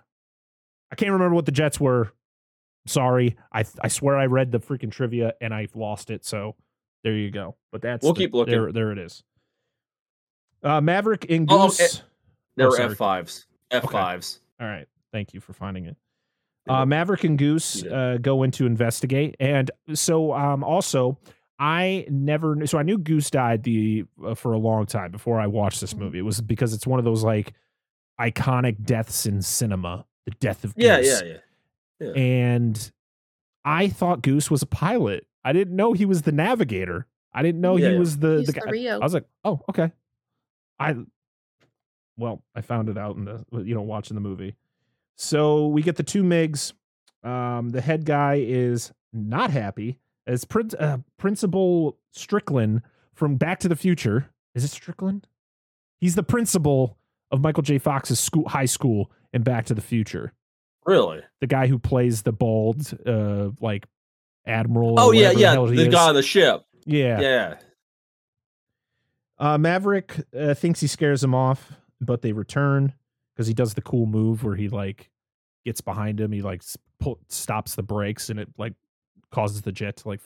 I 0.91 0.95
can't 0.97 1.13
remember 1.13 1.35
what 1.35 1.47
the 1.47 1.53
jets 1.53 1.79
were. 1.81 2.13
Sorry. 2.87 3.37
I 3.53 3.65
I 3.83 3.89
swear 3.89 4.17
I 4.17 4.27
read 4.27 4.51
the 4.53 4.61
freaking 4.61 4.91
trivia 4.91 5.35
and 5.41 5.53
I've 5.55 5.77
lost 5.77 6.11
it. 6.11 6.25
So 6.25 6.57
there 7.05 7.13
you 7.15 7.31
go. 7.31 7.57
But 7.73 7.83
that's 7.83 8.03
We'll 8.03 8.15
the- 8.15 8.21
keep 8.21 8.35
looking. 8.35 8.53
There, 8.53 8.73
there 8.73 8.93
it 8.93 8.99
is. 8.99 9.23
Uh 10.63 10.81
Maverick 10.81 11.27
and 11.31 11.47
Oh, 11.51 11.69
Goose. 11.69 12.03
They 12.57 12.65
Oh, 12.65 12.69
were. 12.71 12.77
F5s. 12.79 13.47
F5s. 13.71 14.41
All 14.61 14.67
right. 14.67 14.87
Thank 15.13 15.33
you 15.35 15.41
for 15.41 15.53
finding 15.53 15.85
it. 15.87 15.97
Uh, 16.69 16.85
Maverick 16.85 17.25
and 17.25 17.39
Goose 17.39 17.83
uh, 17.85 18.19
go 18.21 18.43
in 18.43 18.51
to 18.51 18.67
investigate, 18.67 19.37
and 19.41 19.71
so 19.95 20.35
um, 20.35 20.63
also 20.63 21.17
I 21.59 22.07
never 22.09 22.55
knew. 22.55 22.67
So 22.67 22.79
I 22.79 22.83
knew 22.83 22.99
Goose 22.99 23.31
died 23.31 23.65
the 23.65 24.05
uh, 24.25 24.35
for 24.35 24.53
a 24.53 24.59
long 24.59 24.87
time 24.87 25.11
before 25.11 25.41
I 25.41 25.47
watched 25.49 25.81
this 25.81 25.95
movie. 25.97 26.19
It 26.19 26.23
was 26.23 26.41
because 26.41 26.73
it's 26.73 26.87
one 26.87 26.99
of 26.99 27.05
those 27.05 27.25
like 27.25 27.53
iconic 28.21 28.85
deaths 28.85 29.27
in 29.27 29.43
cinema, 29.43 30.05
the 30.25 30.31
death 30.33 30.63
of 30.65 30.75
Goose. 30.77 30.85
yeah, 30.85 31.01
Goose. 31.01 31.23
yeah, 31.23 31.37
yeah. 32.01 32.13
And 32.13 32.93
I 33.65 33.89
thought 33.89 34.23
Goose 34.23 34.51
was 34.51 34.63
a 34.63 34.67
pilot. 34.67 35.27
I 35.45 35.53
didn't 35.53 35.75
know 35.75 35.93
he 35.95 36.05
was 36.05 36.23
the 36.23 36.33
navigator. 36.33 37.07
I 37.33 37.43
didn't 37.43 37.61
know 37.61 37.77
Yeah, 37.77 37.89
he 37.89 37.93
yeah. 37.95 37.99
was 37.99 38.19
the 38.19 38.39
He's 38.39 38.47
the 38.47 38.53
the 38.53 38.61
guy. 38.61 38.71
Rio. 38.71 38.95
I 39.01 39.05
was 39.05 39.15
like, 39.15 39.27
oh, 39.45 39.61
okay. 39.69 39.93
I 40.79 40.95
well, 42.17 42.43
I 42.55 42.61
found 42.61 42.89
it 42.89 42.99
out 42.99 43.17
in 43.17 43.25
the 43.25 43.45
you 43.65 43.75
know 43.75 43.83
watching 43.83 44.15
the 44.15 44.21
movie. 44.21 44.55
So 45.17 45.67
we 45.67 45.83
get 45.83 45.97
the 45.97 46.03
two 46.05 46.23
Migs. 46.23 46.73
Um, 47.25 47.71
the 47.71 47.81
head 47.81 48.05
guy 48.05 48.37
is 48.47 48.93
not 49.13 49.51
happy 49.51 49.99
as 50.29 50.45
Prin- 50.45 50.71
uh, 50.79 50.99
Principal 51.17 51.99
Strickland 52.13 52.83
from 53.15 53.37
Back 53.37 53.59
to 53.61 53.69
the 53.69 53.77
Future. 53.77 54.31
Is 54.55 54.63
it 54.63 54.69
Strickland? 54.69 55.27
He's 56.01 56.15
the 56.15 56.23
principal 56.23 56.97
of 57.31 57.41
Michael 57.41 57.63
J. 57.63 57.79
Fox's 57.79 58.21
school, 58.21 58.49
high 58.49 58.67
school 58.67 59.11
in 59.33 59.43
Back 59.43 59.67
to 59.67 59.75
the 59.75 59.81
Future. 59.81 60.33
Really? 60.87 61.21
The 61.41 61.47
guy 61.47 61.67
who 61.67 61.79
plays 61.79 62.23
the 62.23 62.33
bald, 62.33 62.97
uh, 63.05 63.51
like 63.61 63.87
admiral. 64.47 64.99
Oh 64.99 65.13
yeah, 65.13 65.33
whatever 65.33 65.67
the 65.67 65.77
yeah. 65.77 65.85
The 65.85 65.91
guy 65.91 66.09
on 66.09 66.15
the 66.15 66.23
ship. 66.23 66.65
Yeah. 66.85 67.21
Yeah. 67.21 67.55
Uh, 69.39 69.59
Maverick 69.59 70.21
uh, 70.39 70.55
thinks 70.55 70.81
he 70.81 70.87
scares 70.87 71.23
him 71.23 71.35
off, 71.35 71.73
but 72.01 72.23
they 72.23 72.33
return 72.33 72.93
because 73.35 73.47
he 73.47 73.55
does 73.55 73.75
the 73.75 73.83
cool 73.83 74.07
move 74.07 74.43
where 74.43 74.57
he 74.57 74.69
like 74.69 75.11
gets 75.65 75.81
behind 75.81 76.21
him. 76.21 76.33
He 76.33 76.43
like 76.43 76.63
pull, 76.99 77.19
stops 77.29 77.75
the 77.75 77.83
brakes 77.83 78.31
and 78.31 78.41
it 78.41 78.49
like 78.57 78.75
causes 79.31 79.63
the 79.63 79.73
jet 79.73 79.97
to 79.99 80.09
like 80.09 80.21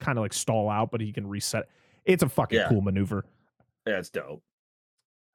kind 0.00 0.18
of 0.18 0.22
like 0.22 0.32
stall 0.32 0.68
out, 0.68 0.90
but 0.90 1.00
he 1.00 1.12
can 1.12 1.26
reset. 1.26 1.68
It's 2.04 2.22
a 2.22 2.28
fucking 2.28 2.58
Yeah. 2.58 2.68
cool 2.68 2.80
maneuver. 2.80 3.24
Yeah, 3.86 3.98
it's 3.98 4.10
dope. 4.10 4.42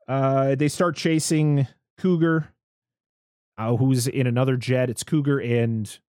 Uh, 0.08 0.56
they 0.56 0.68
start 0.68 0.96
chasing 0.96 1.68
Cougar, 1.98 2.48
uh, 3.58 3.76
who's 3.76 4.08
in 4.08 4.28
another 4.28 4.58
jet. 4.58 4.90
It's 4.90 5.04
Cougar 5.04 5.40
and 5.40 6.00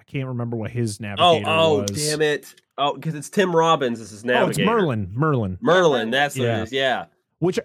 I 0.00 0.04
can't 0.04 0.26
remember 0.28 0.56
what 0.56 0.70
his 0.70 0.98
Oh, 1.00 1.04
navigator 1.04 1.44
oh, 1.48 1.80
was. 1.82 1.90
damn 2.10 2.22
it. 2.22 2.54
Oh, 2.78 2.94
because 2.94 3.14
it's 3.14 3.28
Tim 3.30 3.54
Robbins. 3.54 3.98
This 3.98 4.12
is 4.12 4.24
Oh, 4.24 4.48
it's. 4.48 4.58
Merlin. 4.58 5.10
Merlin. 5.14 5.58
Merlin. 5.60 6.10
That's 6.10 6.36
what 6.36 6.44
Yeah. 6.44 6.60
it 6.60 6.62
is. 6.64 6.72
Yeah. 6.72 7.06
which 7.40 7.58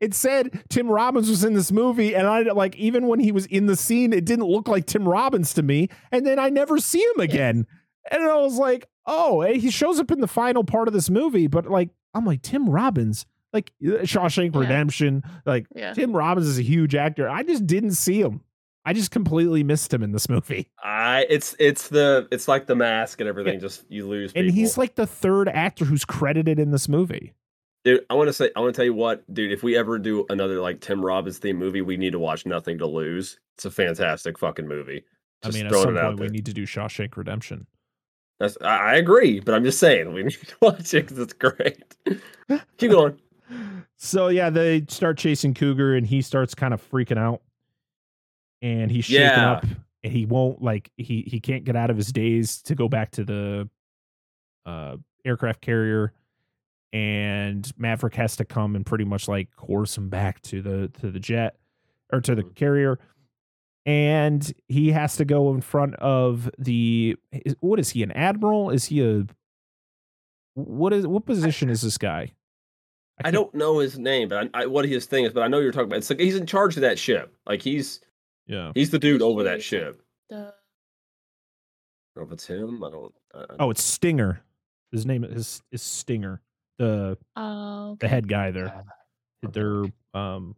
it 0.00 0.14
said 0.14 0.64
Tim 0.68 0.88
Robbins 0.88 1.28
was 1.28 1.44
in 1.44 1.54
this 1.54 1.70
movie, 1.72 2.14
and 2.14 2.26
I 2.26 2.42
like 2.42 2.76
even 2.76 3.06
when 3.08 3.20
he 3.20 3.32
was 3.32 3.46
in 3.46 3.66
the 3.66 3.76
scene, 3.76 4.12
it 4.12 4.24
didn't 4.24 4.46
look 4.46 4.68
like 4.68 4.86
Tim 4.86 5.08
Robbins 5.08 5.54
to 5.54 5.62
me. 5.62 5.88
And 6.12 6.26
then 6.26 6.38
I 6.38 6.48
never 6.48 6.78
see 6.78 7.02
him 7.02 7.20
again, 7.20 7.66
and 8.10 8.22
I 8.22 8.36
was 8.36 8.56
like, 8.58 8.86
oh, 9.06 9.42
eh, 9.42 9.54
he 9.54 9.70
shows 9.70 9.98
up 10.00 10.10
in 10.10 10.20
the 10.20 10.26
final 10.28 10.64
part 10.64 10.88
of 10.88 10.94
this 10.94 11.10
movie, 11.10 11.46
but 11.46 11.66
like 11.66 11.90
I'm 12.14 12.24
like 12.24 12.42
Tim 12.42 12.68
Robbins, 12.68 13.26
like 13.52 13.72
uh, 13.84 14.02
Shawshank 14.02 14.54
Yeah. 14.54 14.60
Redemption, 14.60 15.22
like 15.44 15.66
Yeah. 15.74 15.92
Tim 15.92 16.14
Robbins 16.16 16.46
is 16.46 16.58
a 16.58 16.62
huge 16.62 16.94
actor. 16.94 17.28
I 17.28 17.42
just 17.42 17.66
didn't 17.66 17.92
see 17.92 18.20
him. 18.20 18.40
I 18.88 18.92
just 18.92 19.10
completely 19.10 19.64
missed 19.64 19.92
him 19.92 20.04
in 20.04 20.12
this 20.12 20.28
movie, 20.28 20.70
I 20.82 21.26
it's 21.28 21.56
it's 21.58 21.88
the 21.88 22.28
it's 22.30 22.46
like 22.46 22.66
the 22.66 22.76
mask 22.76 23.20
and 23.20 23.28
everything. 23.28 23.58
Just 23.58 23.84
you 23.88 24.06
lose. 24.06 24.32
and 24.36 24.48
he's 24.48 24.78
like 24.78 24.94
the 24.94 25.08
third 25.08 25.48
actor 25.48 25.84
who's 25.84 26.04
credited 26.04 26.60
in 26.60 26.70
this 26.70 26.88
movie. 26.88 27.34
Dude, 27.86 28.04
I 28.10 28.14
want 28.14 28.26
to 28.26 28.32
say, 28.32 28.50
I 28.56 28.60
want 28.60 28.74
to 28.74 28.76
tell 28.76 28.84
you 28.84 28.94
what, 28.94 29.22
dude. 29.32 29.52
If 29.52 29.62
we 29.62 29.76
ever 29.76 29.96
do 29.96 30.26
another 30.28 30.60
like 30.60 30.80
Tim 30.80 31.04
Robbins 31.06 31.38
theme 31.38 31.56
movie, 31.56 31.82
we 31.82 31.96
need 31.96 32.10
to 32.10 32.18
watch 32.18 32.44
Nothing 32.44 32.78
to 32.78 32.86
Lose. 32.86 33.38
It's 33.54 33.64
a 33.64 33.70
fantastic 33.70 34.40
fucking 34.40 34.66
movie. 34.66 35.04
I 35.44 35.46
Just 35.46 35.56
mean, 35.56 35.66
at 35.66 35.72
some 35.72 35.94
point 35.94 36.18
we 36.18 36.26
need 36.26 36.46
to 36.46 36.52
do 36.52 36.66
Shawshank 36.66 37.16
Redemption. 37.16 37.64
That's, 38.40 38.58
I, 38.60 38.76
I 38.76 38.94
agree, 38.96 39.38
but 39.38 39.54
I'm 39.54 39.62
just 39.62 39.78
saying 39.78 40.12
we 40.12 40.22
need 40.24 40.32
to 40.32 40.56
watch 40.60 40.94
it 40.94 41.02
because 41.06 41.20
it's 41.20 41.32
great. 41.32 41.94
Keep 42.78 42.90
going. 42.90 43.20
So 43.96 44.28
yeah, 44.28 44.50
they 44.50 44.84
start 44.88 45.16
chasing 45.16 45.54
Cougar, 45.54 45.94
and 45.94 46.04
he 46.04 46.22
starts 46.22 46.56
kind 46.56 46.74
of 46.74 46.90
freaking 46.90 47.18
out, 47.18 47.40
and 48.62 48.90
he's 48.90 49.04
shaking 49.04 49.22
Yeah. 49.26 49.52
up, 49.52 49.64
and 50.02 50.12
he 50.12 50.26
won't 50.26 50.60
like 50.60 50.90
he 50.96 51.22
he 51.28 51.38
can't 51.38 51.62
get 51.62 51.76
out 51.76 51.90
of 51.90 51.96
his 51.96 52.10
daze 52.12 52.62
to 52.62 52.74
go 52.74 52.88
back 52.88 53.12
to 53.12 53.24
the 53.24 53.68
uh 54.66 54.96
aircraft 55.24 55.60
carrier, 55.60 56.12
and 56.92 57.70
Maverick 57.76 58.14
has 58.14 58.36
to 58.36 58.44
come 58.44 58.74
and 58.76 58.84
pretty 58.86 59.04
much 59.04 59.28
like 59.28 59.48
coerce 59.56 59.96
him 59.96 60.08
back 60.08 60.40
to 60.42 60.62
the 60.62 60.88
to 61.00 61.10
the 61.10 61.20
jet 61.20 61.56
or 62.12 62.20
to 62.20 62.34
the 62.34 62.42
Mhm. 62.42 62.54
carrier. 62.54 62.98
And 63.84 64.52
he 64.68 64.90
has 64.92 65.16
to 65.16 65.24
go 65.24 65.52
in 65.54 65.60
front 65.60 65.94
of 65.96 66.50
the. 66.58 67.16
What 67.60 67.78
is 67.78 67.90
he? 67.90 68.02
An 68.02 68.10
admiral? 68.12 68.70
Is 68.70 68.86
he 68.86 69.00
a? 69.04 69.26
What 70.54 70.92
is 70.92 71.06
what 71.06 71.24
position 71.26 71.68
is 71.70 71.82
this 71.82 71.98
guy? 71.98 72.32
I 73.18 73.24
can't- 73.24 73.34
don't 73.34 73.54
know 73.54 73.78
his 73.78 73.98
name, 73.98 74.28
but 74.28 74.50
I, 74.54 74.62
I, 74.62 74.66
what 74.66 74.84
his 74.86 75.06
thing 75.06 75.24
is. 75.24 75.32
But 75.32 75.42
I 75.42 75.48
know 75.48 75.58
you're 75.60 75.70
talking 75.72 75.86
about. 75.86 75.98
It's 75.98 76.10
like 76.10 76.18
he's 76.20 76.36
in 76.36 76.46
charge 76.46 76.76
of 76.76 76.80
that 76.82 76.98
ship. 76.98 77.34
Like 77.46 77.62
he's 77.62 78.00
Yeah. 78.46 78.72
he's 78.74 78.90
the 78.90 78.98
dude 78.98 79.22
over 79.22 79.44
that 79.44 79.62
ship. 79.62 80.02
The, 80.30 80.36
I 80.36 80.40
don't 80.40 80.54
know 82.16 82.22
if 82.24 82.32
it's 82.32 82.46
him. 82.46 82.82
I 82.82 82.90
don't. 82.90 83.14
I, 83.34 83.38
I- 83.38 83.56
Oh, 83.60 83.70
it's 83.70 83.82
Stinger. 83.84 84.42
His 84.90 85.06
name 85.06 85.22
is 85.24 85.62
is 85.70 85.82
Stinger, 85.82 86.40
the 86.78 87.16
oh, 87.36 87.96
the 88.00 88.08
head 88.08 88.28
guy 88.28 88.50
there. 88.50 88.66
okay. 89.44 89.52
They're 89.52 89.84
um 90.14 90.54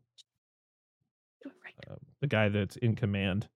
right. 1.44 1.74
uh, 1.90 1.94
the 2.20 2.26
guy 2.26 2.48
that's 2.48 2.76
in 2.76 2.96
command. 2.96 3.48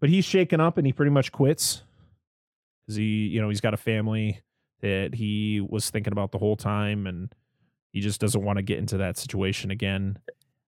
But 0.00 0.10
he's 0.10 0.24
shaken 0.24 0.60
up 0.60 0.78
and 0.78 0.86
he 0.86 0.92
pretty 0.92 1.10
much 1.10 1.32
quits 1.32 1.82
because 2.86 2.96
he, 2.96 3.04
you 3.26 3.40
know, 3.40 3.48
he's 3.48 3.60
got 3.60 3.74
a 3.74 3.78
family 3.78 4.40
that 4.80 5.14
he 5.14 5.60
was 5.60 5.90
thinking 5.90 6.12
about 6.12 6.30
the 6.30 6.38
whole 6.38 6.54
time, 6.56 7.06
and 7.08 7.32
he 7.92 8.00
just 8.00 8.20
doesn't 8.20 8.44
want 8.44 8.58
to 8.58 8.62
get 8.62 8.78
into 8.78 8.98
that 8.98 9.18
situation 9.18 9.70
again. 9.72 10.18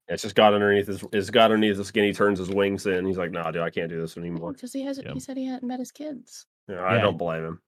It's 0.09 0.23
just 0.23 0.35
got 0.35 0.53
underneath 0.53 0.89
his. 0.89 1.05
It's 1.13 1.31
got 1.31 1.53
underneath 1.53 1.79
his 1.79 1.87
skin. 1.87 2.03
He 2.05 2.13
turns 2.13 2.41
his 2.41 2.51
wings 2.51 2.87
in. 2.87 3.07
He's 3.07 3.17
like, 3.17 3.31
"Nah, 3.31 3.53
dude, 3.53 3.63
I 3.63 3.71
can't 3.71 3.89
do 3.89 4.01
this 4.01 4.17
anymore." 4.17 4.53
Because 4.53 4.73
he 4.73 4.83
hasn't. 4.83 5.07
Yeah. 5.07 5.15
He 5.15 5.21
said 5.21 5.37
he 5.37 5.47
hadn't 5.47 5.69
met 5.69 5.79
his 5.79 5.93
kids. 5.93 6.47
Yeah, 6.69 6.81
I 6.81 6.97
Yeah. 6.97 7.03
don't 7.03 7.17
blame 7.17 7.45
him. 7.45 7.61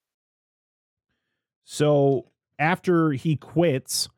So 1.65 2.27
after 2.63 3.11
he 3.13 3.37
quits, 3.37 4.09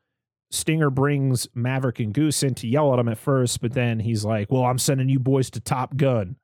Stinger 0.51 0.89
brings 0.89 1.47
Maverick 1.55 1.99
and 1.99 2.13
Goose 2.13 2.43
in 2.43 2.53
to 2.55 2.67
yell 2.67 2.93
at 2.93 2.99
him 2.99 3.09
at 3.09 3.17
first, 3.17 3.59
but 3.61 3.73
then 3.73 3.99
he's 3.99 4.23
like, 4.23 4.51
Well, 4.51 4.63
I'm 4.63 4.77
sending 4.77 5.09
you 5.09 5.19
boys 5.19 5.49
to 5.51 5.59
Top 5.59 5.97
Gun. 5.97 6.37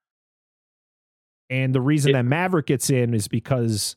And 1.50 1.76
the 1.76 1.82
reason 1.82 2.12
Yeah. 2.12 2.18
that 2.20 2.24
Maverick 2.28 2.66
gets 2.66 2.90
in 2.90 3.14
is 3.14 3.28
because 3.28 3.96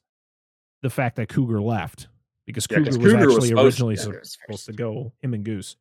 the 0.83 0.91
fact 0.91 1.17
that 1.17 1.29
Cougar 1.29 1.61
left. 1.61 2.09
Because 2.47 2.67
Cougar 2.67 2.85
was 2.85 2.97
Cougar 2.99 3.09
was 3.27 3.35
actually 3.37 3.49
supposed- 3.49 3.65
originally 3.65 3.95
Yeah. 3.95 4.21
supposed 4.23 4.67
to 4.67 4.73
go, 4.73 5.13
him 5.23 5.35
and 5.35 5.45
Goose. 5.45 5.77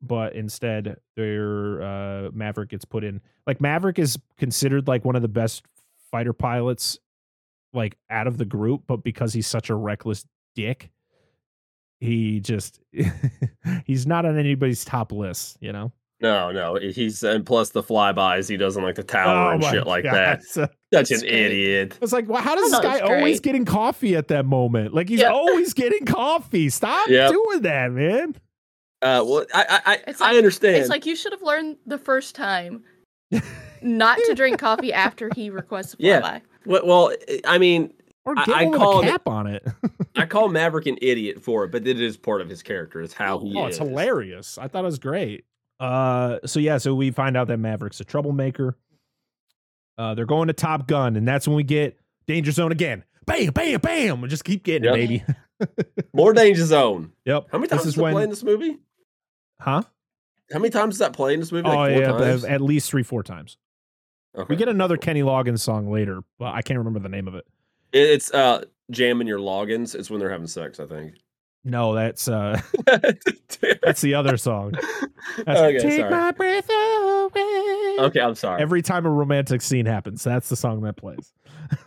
But 0.00 0.34
instead, 0.34 0.98
their 1.16 1.82
uh, 1.82 2.30
Maverick 2.32 2.70
gets 2.70 2.84
put 2.84 3.04
in. 3.04 3.20
Like 3.46 3.60
Maverick 3.60 3.98
is 3.98 4.18
considered 4.38 4.88
like 4.88 5.04
one 5.04 5.16
of 5.16 5.22
the 5.22 5.28
best 5.28 5.64
fighter 6.10 6.32
pilots, 6.32 6.98
like 7.72 7.98
out 8.08 8.26
of 8.26 8.38
the 8.38 8.44
group. 8.44 8.84
But 8.86 8.98
because 9.04 9.32
he's 9.34 9.46
such 9.46 9.68
a 9.70 9.74
reckless 9.74 10.26
dick, 10.54 10.90
he 12.04 12.40
just 12.40 12.80
he's 13.84 14.06
not 14.06 14.24
on 14.26 14.38
anybody's 14.38 14.84
top 14.84 15.12
list. 15.12 15.56
You 15.60 15.72
know. 15.72 15.92
No, 16.20 16.52
no, 16.52 16.76
he's 16.76 17.22
and 17.22 17.44
plus 17.44 17.70
the 17.70 17.82
flybys. 17.82 18.48
He 18.48 18.56
doesn't 18.56 18.82
like 18.82 18.94
the 18.94 19.02
tower 19.02 19.52
and 19.52 19.62
Oh 19.62 19.66
my 19.66 19.72
shit 19.72 19.86
like 19.86 20.04
God. 20.04 20.14
that. 20.14 20.42
Such 20.44 20.70
That's 20.90 21.10
an 21.10 21.20
great. 21.20 21.32
idiot. 21.32 21.98
It's 22.00 22.12
like, 22.12 22.28
well, 22.28 22.40
how 22.40 22.54
does 22.54 22.70
this 22.70 22.80
guy 22.80 23.00
always 23.00 23.40
great. 23.40 23.42
getting 23.42 23.64
coffee 23.66 24.14
at 24.16 24.28
that 24.28 24.46
moment? 24.46 24.94
Like 24.94 25.08
he's 25.08 25.20
Yeah. 25.20 25.30
always 25.32 25.74
getting 25.74 26.06
coffee. 26.06 26.70
Stop 26.70 27.08
Yep. 27.08 27.30
doing 27.32 27.62
that, 27.62 27.92
man. 27.92 28.36
Uh, 29.02 29.22
well, 29.26 29.44
I, 29.52 29.64
I, 29.68 29.92
I, 29.92 29.98
It's 30.06 30.20
I 30.22 30.36
understand. 30.36 30.76
It's 30.76 30.88
like 30.88 31.04
you 31.04 31.14
should 31.16 31.32
have 31.32 31.42
learned 31.42 31.76
the 31.84 31.98
first 31.98 32.34
time 32.34 32.84
not 33.82 34.16
to 34.26 34.34
drink 34.34 34.58
coffee 34.58 34.92
after 34.94 35.28
he 35.34 35.50
requests 35.50 35.94
a 35.94 35.96
Yeah. 35.98 36.20
flyby. 36.22 36.40
well, 36.64 36.86
well, 36.86 37.12
I 37.44 37.58
mean, 37.58 37.92
Or 38.26 38.34
I- 38.38 38.44
get 38.44 38.54
I 38.56 38.64
one 38.66 38.78
call 38.78 39.00
a 39.00 39.02
it- 39.06 39.10
cap 39.10 39.28
on 39.28 39.46
it. 39.46 39.66
I 40.16 40.26
call 40.26 40.48
Maverick 40.48 40.86
an 40.86 40.96
idiot 41.02 41.42
for 41.42 41.64
it, 41.64 41.72
but 41.72 41.86
it 41.86 42.00
is 42.00 42.16
part 42.16 42.40
of 42.40 42.48
his 42.48 42.62
character. 42.62 43.00
It's 43.02 43.12
how 43.14 43.38
he 43.38 43.54
oh, 43.56 43.66
is. 43.66 43.78
it's 43.78 43.86
hilarious. 43.86 44.56
I 44.58 44.68
thought 44.68 44.80
it 44.82 44.86
was 44.86 44.98
great. 44.98 45.44
Uh, 45.80 46.38
so 46.46 46.60
yeah, 46.60 46.78
so 46.78 46.94
we 46.94 47.10
find 47.10 47.36
out 47.36 47.48
that 47.48 47.58
Maverick's 47.58 48.00
a 48.00 48.04
troublemaker. 48.04 48.76
Uh, 49.98 50.14
they're 50.14 50.24
going 50.26 50.48
to 50.48 50.52
Top 50.54 50.86
Gun, 50.88 51.16
and 51.16 51.26
that's 51.26 51.46
when 51.46 51.56
we 51.56 51.62
get 51.64 51.98
Danger 52.26 52.50
Zone 52.52 52.72
again. 52.72 53.04
Bam, 53.26 53.52
bam, 53.52 53.80
bam. 53.80 54.20
We 54.20 54.28
just 54.28 54.44
keep 54.44 54.64
getting 54.64 54.84
Yep. 54.84 54.94
it, 54.94 54.96
baby. 54.98 55.24
More 56.12 56.32
Danger 56.32 56.64
Zone. 56.64 57.12
Yep. 57.24 57.46
How 57.52 57.58
many 57.58 57.68
times 57.68 57.82
this 57.84 57.92
is 57.94 57.98
it 57.98 58.02
when? 58.02 58.12
play 58.12 58.24
in 58.24 58.30
this 58.30 58.42
movie? 58.42 58.78
Huh? 59.60 59.82
How 60.52 60.58
many 60.58 60.70
times 60.70 60.94
does 60.94 60.98
that 61.00 61.12
play 61.12 61.34
in 61.34 61.40
this 61.40 61.52
movie? 61.52 61.68
oh 61.68 61.74
Like 61.76 61.92
four 61.94 62.02
yeah, 62.02 62.08
times. 62.12 62.44
at 62.44 62.60
least 62.60 62.90
three, 62.90 63.02
four 63.02 63.22
times. 63.22 63.56
Okay. 64.36 64.46
We 64.48 64.56
get 64.56 64.68
another 64.68 64.96
Kenny 64.96 65.22
Loggins 65.22 65.60
song 65.60 65.90
later, 65.90 66.22
but 66.38 66.54
I 66.54 66.62
can't 66.62 66.78
remember 66.78 66.98
the 66.98 67.08
name 67.08 67.28
of 67.28 67.34
it. 67.34 67.46
It- 67.94 68.10
It's 68.10 68.32
uh 68.34 68.64
jamming 68.90 69.26
your 69.26 69.38
logins. 69.38 69.94
It's 69.94 70.10
when 70.10 70.20
they're 70.20 70.30
having 70.30 70.46
sex. 70.48 70.78
I 70.80 70.86
think. 70.86 71.14
No, 71.64 71.94
that's 71.94 72.28
uh 72.28 72.60
that's 73.82 74.02
the 74.02 74.12
other 74.14 74.36
song. 74.36 74.72
That's, 75.46 75.60
okay, 75.60 75.78
Take 75.78 76.00
sorry. 76.00 76.10
my 76.10 76.30
breath 76.32 76.68
away. 76.68 77.96
Okay, 78.06 78.20
I'm 78.20 78.34
sorry. 78.34 78.60
Every 78.60 78.82
time 78.82 79.06
a 79.06 79.10
romantic 79.10 79.62
scene 79.62 79.86
happens, 79.86 80.22
that's 80.22 80.50
the 80.50 80.56
song 80.56 80.82
that 80.82 80.96
plays. 80.96 81.32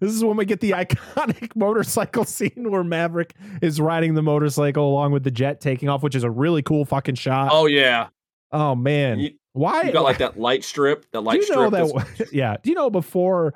this 0.00 0.10
is 0.12 0.24
when 0.24 0.36
we 0.36 0.44
get 0.44 0.60
the 0.60 0.72
iconic 0.72 1.54
motorcycle 1.56 2.24
scene 2.24 2.70
where 2.70 2.82
Maverick 2.84 3.34
is 3.62 3.80
riding 3.80 4.14
the 4.14 4.22
motorcycle 4.22 4.88
along 4.88 5.12
with 5.12 5.22
the 5.24 5.30
jet 5.30 5.60
taking 5.60 5.88
off, 5.88 6.02
which 6.02 6.14
is 6.16 6.24
a 6.24 6.30
really 6.30 6.62
cool 6.62 6.84
fucking 6.84 7.14
shot. 7.14 7.50
oh 7.52 7.66
yeah, 7.66 8.08
Oh 8.50 8.74
man, 8.74 9.20
you, 9.20 9.30
why? 9.52 9.82
you 9.82 9.92
got 9.92 10.02
like 10.02 10.18
that 10.18 10.38
light 10.38 10.64
strip. 10.64 11.06
That 11.12 11.20
light 11.20 11.40
you 11.42 11.54
know 11.54 11.68
strip. 11.68 12.16
that? 12.18 12.32
yeah. 12.32 12.56
Do 12.62 12.70
you 12.70 12.74
know 12.74 12.90
before 12.90 13.54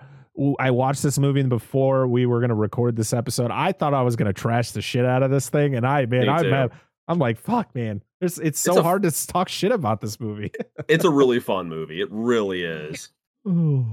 I 0.58 0.70
watched 0.70 1.02
this 1.02 1.18
movie 1.18 1.42
before 1.42 2.06
we 2.08 2.24
were 2.26 2.40
gonna 2.40 2.54
record 2.54 2.96
this 2.96 3.12
episode, 3.12 3.50
I 3.50 3.72
thought 3.72 3.92
I 3.94 4.02
was 4.02 4.16
gonna 4.16 4.32
trash 4.32 4.70
the 4.70 4.80
shit 4.80 5.04
out 5.04 5.22
of 5.22 5.30
this 5.30 5.48
thing, 5.50 5.74
and 5.74 5.86
I 5.86 6.06
man, 6.06 6.28
I'm 6.28 6.48
mad. 6.50 6.70
I'm 7.08 7.18
like, 7.18 7.38
fuck, 7.38 7.74
man. 7.74 8.02
There's, 8.20 8.38
it's 8.38 8.58
so 8.60 8.72
It's 8.72 8.78
a- 8.78 8.82
hard 8.82 9.02
to 9.02 9.26
talk 9.26 9.48
shit 9.48 9.72
about 9.72 10.00
this 10.00 10.18
movie. 10.20 10.52
it's 10.88 11.04
a 11.04 11.10
really 11.10 11.40
fun 11.40 11.68
movie. 11.68 12.00
It 12.00 12.08
really 12.10 12.62
is. 12.64 13.10
Oh. 13.44 13.84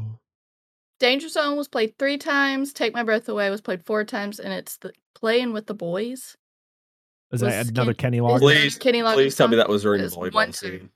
Danger 1.00 1.28
Zone 1.28 1.58
was 1.58 1.68
played 1.68 1.98
three 1.98 2.18
times. 2.20 2.72
Take 2.72 2.94
My 2.94 3.02
Breath 3.04 3.28
Away 3.30 3.50
was 3.50 3.62
played 3.62 3.84
four 3.86 4.04
times, 4.04 4.40
and 4.40 4.54
it's 4.54 4.78
the 4.78 4.92
playing 5.16 5.54
with 5.54 5.66
the 5.66 5.74
boys. 5.74 6.38
Is 7.32 7.40
that 7.42 7.68
another 7.70 7.94
Ken- 7.96 8.12
Kenny 8.12 8.18
is 8.18 8.24
Loggins? 8.24 8.40
Please- 8.42 8.78
Kenny 8.78 9.00
Loggins 9.02 9.14
Please 9.16 9.36
tell 9.36 9.48
me 9.48 9.56
that 9.56 9.70
was 9.70 9.82
during 9.82 10.02
the 10.04 10.10
There's 10.10 10.34
one, 10.34 10.54
scene. 10.54 10.90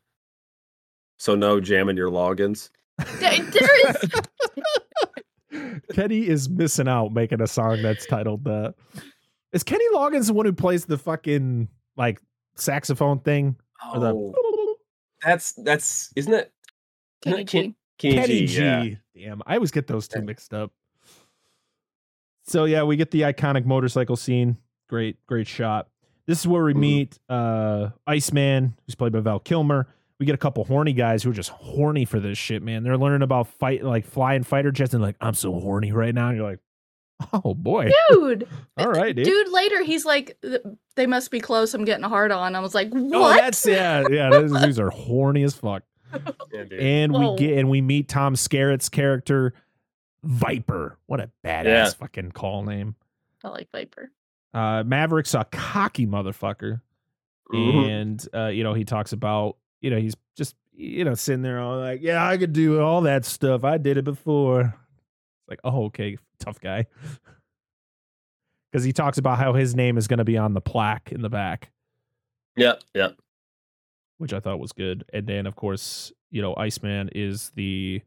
So 1.18 1.34
no 1.36 1.60
jamming 1.60 1.98
your 1.98 2.12
logins. 2.12 2.70
There- 3.20 3.42
there 3.42 3.90
is 3.90 3.96
Kenny 5.94 6.28
is 6.28 6.50
missing 6.50 6.88
out 6.88 7.14
making 7.14 7.42
a 7.42 7.48
song 7.48 7.82
that's 7.82 8.06
titled 8.06 8.48
uh 8.48 8.72
Is 9.52 9.64
Kenny 9.64 9.86
Loggins 9.94 10.28
the 10.28 10.34
one 10.34 10.46
who 10.46 10.54
plays 10.54 10.86
the 10.86 10.98
fucking 10.98 11.68
like 11.98 12.20
saxophone 12.56 13.20
thing? 13.20 13.56
Or 13.94 14.00
the 14.00 14.08
Oh, 14.16 14.76
that's 15.22 15.54
that's 15.54 16.12
isn't 16.16 16.34
it? 16.34 16.52
Isn't 17.26 17.32
Kenny 17.32 17.42
it 17.44 17.48
Ken- 17.48 17.76
G. 18.00 18.12
Kenny, 18.12 18.16
Kenny 18.16 18.40
G. 18.40 18.48
G. 18.48 18.62
Yeah. 19.14 19.30
Damn, 19.30 19.42
I 19.46 19.56
always 19.56 19.72
get 19.72 19.88
those 19.88 20.08
two 20.08 20.22
mixed 20.22 20.54
up. 20.54 20.72
So 22.46 22.66
yeah, 22.66 22.84
we 22.84 22.96
get 22.96 23.12
the 23.12 23.22
iconic 23.22 23.66
motorcycle 23.66 24.16
scene. 24.16 24.58
Great, 24.90 25.18
great 25.28 25.48
shot. 25.48 25.88
This 26.26 26.40
is 26.40 26.48
where 26.48 26.64
we 26.64 26.74
Mhm. 26.74 26.78
meet 26.80 27.20
uh 27.30 27.90
Iceman, 28.08 28.76
who's 28.86 28.96
played 28.96 29.14
by 29.14 29.20
Val 29.20 29.40
Kilmer. 29.40 29.88
We 30.24 30.26
get 30.26 30.36
a 30.36 30.38
couple 30.38 30.64
horny 30.64 30.94
guys 30.94 31.22
who 31.22 31.32
are 31.32 31.34
just 31.34 31.50
horny 31.50 32.06
for 32.06 32.18
this 32.18 32.38
shit, 32.38 32.64
man. 32.64 32.84
They're 32.84 32.98
learning 32.98 33.24
about 33.24 33.50
fight 33.50 33.84
like 33.84 34.06
flying 34.06 34.44
fighter 34.44 34.72
jets 34.72 34.94
and 34.94 35.04
like, 35.04 35.18
I'm 35.20 35.34
so 35.34 35.52
horny 35.60 35.92
right 35.92 36.16
now. 36.16 36.30
And 36.30 36.38
you're 36.38 36.50
like, 36.50 36.60
oh 37.44 37.54
boy. 37.54 37.92
Dude, 38.10 38.48
All 38.78 38.88
right, 38.90 39.14
dude. 39.14 39.26
dude. 39.26 39.50
Later, 39.52 39.84
he's 39.84 40.06
like, 40.06 40.38
"They 40.96 41.08
must 41.08 41.30
be 41.30 41.42
close. 41.42 41.74
I'm 41.74 41.84
getting 41.84 42.06
hard 42.06 42.32
on." 42.32 42.56
I 42.56 42.62
was 42.62 42.74
like, 42.74 42.90
"What?" 42.92 43.14
Oh, 43.14 43.34
that's 43.42 43.66
yeah, 43.66 44.06
yeah. 44.10 44.30
Those 44.30 44.54
dudes 44.62 44.80
are 44.80 44.92
horny 44.92 45.44
as 45.44 45.56
fuck. 45.56 45.84
Yeah. 46.54 46.64
And 46.80 47.12
Whoa. 47.12 47.34
we 47.34 47.38
get 47.40 47.58
and 47.58 47.70
we 47.70 47.82
meet 47.82 48.08
Tom 48.08 48.36
Skerritt's 48.36 48.88
character, 48.88 49.54
Viper. 50.24 50.98
What 51.06 51.20
a 51.20 51.30
badass 51.44 51.64
Yeah. 51.66 51.90
fucking 51.90 52.32
call 52.32 52.64
name. 52.64 52.96
I 53.44 53.50
like 53.50 53.68
Viper. 53.74 54.10
Uh, 54.54 54.84
Maverick's 54.86 55.34
a 55.34 55.44
cocky 55.52 56.08
motherfucker, 56.08 56.80
Mhm. 57.52 57.90
and 57.90 58.28
uh, 58.34 58.48
you 58.48 58.64
know 58.64 58.74
he 58.74 58.86
talks 58.86 59.12
about 59.12 59.58
you 59.84 59.92
know 59.92 59.98
he's 59.98 60.16
just 60.36 60.56
you 60.72 61.06
know 61.06 61.14
sitting 61.14 61.44
there 61.44 61.60
all 61.60 61.78
like, 61.78 62.02
yeah, 62.02 62.28
I 62.28 62.38
could 62.38 62.54
do 62.54 62.82
all 62.82 63.02
that 63.02 63.26
stuff. 63.26 63.64
I 63.64 63.78
did 63.78 63.98
it 63.98 64.06
before. 64.06 64.62
It's 64.62 65.50
like, 65.50 65.60
oh, 65.64 65.86
okay, 65.86 66.18
tough 66.40 66.60
guy. 66.60 66.88
Because 68.72 68.84
he 68.86 68.92
talks 68.92 69.20
about 69.20 69.38
how 69.38 69.54
his 69.54 69.76
name 69.76 70.00
is 70.00 70.08
going 70.08 70.18
to 70.18 70.24
be 70.24 70.36
on 70.36 70.56
the 70.56 70.60
plaque 70.60 71.12
in 71.12 71.22
the 71.22 71.30
back. 71.30 71.70
Yep, 72.58 72.82
yep. 72.96 73.16
which 74.18 74.34
I 74.34 74.40
thought 74.40 74.60
was 74.60 74.72
good. 74.72 75.06
And 75.14 75.28
then, 75.28 75.46
of 75.46 75.56
course, 75.56 76.12
you 76.32 76.42
know, 76.42 76.56
Iceman 76.56 77.10
is 77.14 77.52
the 77.54 78.02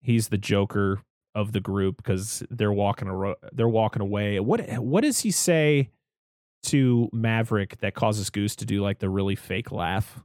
he's 0.00 0.28
the 0.28 0.38
Joker 0.38 1.00
of 1.34 1.50
the 1.50 1.58
group 1.58 1.96
because 1.96 2.44
they're 2.50 2.72
walking 2.72 3.08
aro- 3.08 3.34
they're 3.52 3.68
walking 3.68 4.00
away. 4.00 4.38
What 4.38 4.60
what 4.78 5.02
does 5.02 5.18
he 5.18 5.32
say 5.32 5.90
to 6.66 7.08
Maverick 7.12 7.80
that 7.80 7.94
causes 7.94 8.30
Goose 8.30 8.54
to 8.54 8.64
do 8.64 8.80
like 8.80 9.00
the 9.00 9.10
really 9.10 9.34
fake 9.34 9.72
laugh? 9.72 10.20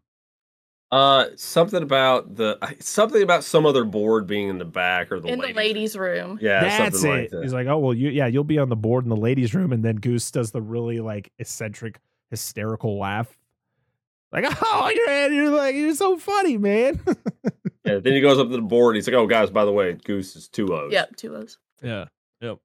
Uh, 0.92 1.28
something 1.36 1.84
about 1.84 2.36
the 2.36 2.58
something 2.80 3.22
about 3.22 3.44
some 3.44 3.66
other 3.66 3.84
board 3.84 4.26
being 4.26 4.50
in 4.50 4.58
the 4.58 4.66
back 4.66 5.12
or 5.12 5.20
the 5.20 5.28
in 5.28 5.40
ladies. 5.40 5.54
the 5.56 5.58
ladies' 5.60 5.96
room. 5.98 6.40
Yeah, 6.42 6.62
That's 6.62 7.00
something 7.00 7.12
it. 7.12 7.22
like 7.22 7.30
that. 7.30 7.44
He's 7.44 7.54
like, 7.54 7.68
oh 7.68 7.78
well, 7.78 7.94
you 7.94 8.10
yeah, 8.10 8.26
you'll 8.26 8.44
be 8.44 8.58
on 8.58 8.70
the 8.70 8.76
board 8.76 9.04
in 9.04 9.10
the 9.10 9.16
ladies' 9.16 9.54
room, 9.54 9.72
and 9.72 9.84
then 9.86 9.98
Goose 9.98 10.32
does 10.32 10.52
the 10.52 10.62
really 10.62 11.00
like 11.00 11.32
eccentric, 11.38 12.00
hysterical 12.32 12.98
laugh. 12.98 13.28
Like, 14.32 14.46
oh, 14.64 14.92
you're 14.94 15.32
you're 15.32 15.50
like 15.52 15.76
you're 15.76 15.94
so 15.94 16.18
funny, 16.18 16.58
man. 16.58 17.00
yeah, 17.86 18.00
then 18.00 18.14
he 18.14 18.22
goes 18.22 18.40
up 18.40 18.48
to 18.50 18.56
the 18.56 18.62
board. 18.62 18.96
And 18.96 18.98
he's 18.98 19.08
like, 19.08 19.16
"Oh, 19.16 19.28
guys, 19.28 19.52
by 19.52 19.66
the 19.66 19.72
way, 19.72 19.94
Goose 19.94 20.36
is 20.36 20.48
two 20.48 20.74
O's." 20.74 20.92
Yep, 20.92 21.16
two 21.18 21.36
O's. 21.36 21.60
Yeah. 21.84 22.06
Yep. 22.42 22.58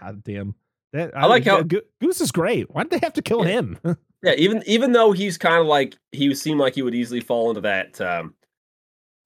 God 0.00 0.24
damn. 0.24 0.54
That, 0.94 1.14
I 1.14 1.26
like 1.26 1.44
how- 1.44 1.62
Goose 1.62 2.20
is 2.22 2.32
great. 2.32 2.70
Why 2.70 2.84
did 2.84 2.92
they 2.92 3.00
have 3.04 3.12
to 3.14 3.22
kill 3.22 3.44
Yeah. 3.44 3.52
him? 3.52 3.78
Yeah, 4.22 4.32
even 4.38 4.62
even 4.66 4.92
though 4.92 5.12
he's 5.12 5.36
kind 5.36 5.60
of 5.60 5.66
like 5.66 5.96
he 6.12 6.28
would 6.28 6.38
seem 6.38 6.56
like 6.58 6.74
he 6.74 6.80
would 6.80 6.94
easily 6.94 7.20
fall 7.20 7.50
into 7.50 7.60
that 7.60 8.00
um 8.00 8.32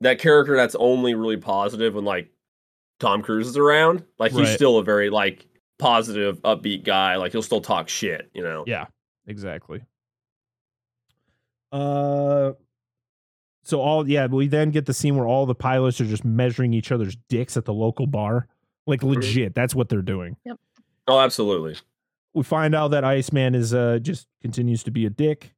that 0.01 0.19
character 0.19 0.57
that's 0.57 0.75
only 0.75 1.15
really 1.15 1.37
positive 1.37 1.95
when 1.95 2.05
like 2.05 2.33
Tom 2.99 3.23
Cruise 3.23 3.47
is 3.47 3.57
around. 3.57 4.03
Like 4.19 4.33
he's 4.33 4.49
Right. 4.49 4.57
still 4.57 4.77
a 4.79 4.83
very 4.83 5.09
like 5.09 5.47
positive, 5.79 6.43
upbeat 6.43 6.83
guy. 6.83 7.15
Like 7.15 7.31
he'll 7.31 7.43
still 7.43 7.61
talk 7.61 7.89
shit, 7.89 8.29
you 8.35 8.43
know. 8.43 8.65
yeah, 8.67 8.87
exactly. 9.29 9.83
Uh, 11.71 12.53
so 13.63 13.81
all 13.81 14.09
yeah, 14.09 14.27
we 14.27 14.49
then 14.49 14.71
get 14.73 14.87
the 14.87 14.95
scene 14.95 15.17
where 15.17 15.29
all 15.29 15.47
the 15.47 15.55
pilots 15.55 16.01
are 16.01 16.07
just 16.07 16.25
measuring 16.25 16.73
each 16.73 16.91
other's 16.91 17.17
dicks 17.29 17.57
at 17.57 17.67
the 17.67 17.73
local 17.75 18.09
bar. 18.09 18.49
Like 18.87 19.05
legit, 19.05 19.55
that's 19.55 19.77
what 19.77 19.89
they're 19.91 20.03
doing. 20.03 20.37
Oh, 21.09 21.18
absolutely. 21.18 21.77
We 22.35 22.42
find 22.44 22.75
out 22.75 22.88
that 22.88 23.03
Iceman 23.03 23.55
is 23.55 23.75
uh 23.75 23.99
just 24.01 24.29
continues 24.42 24.83
to 24.85 24.90
be 24.90 25.07
a 25.07 25.11
dick. 25.11 25.55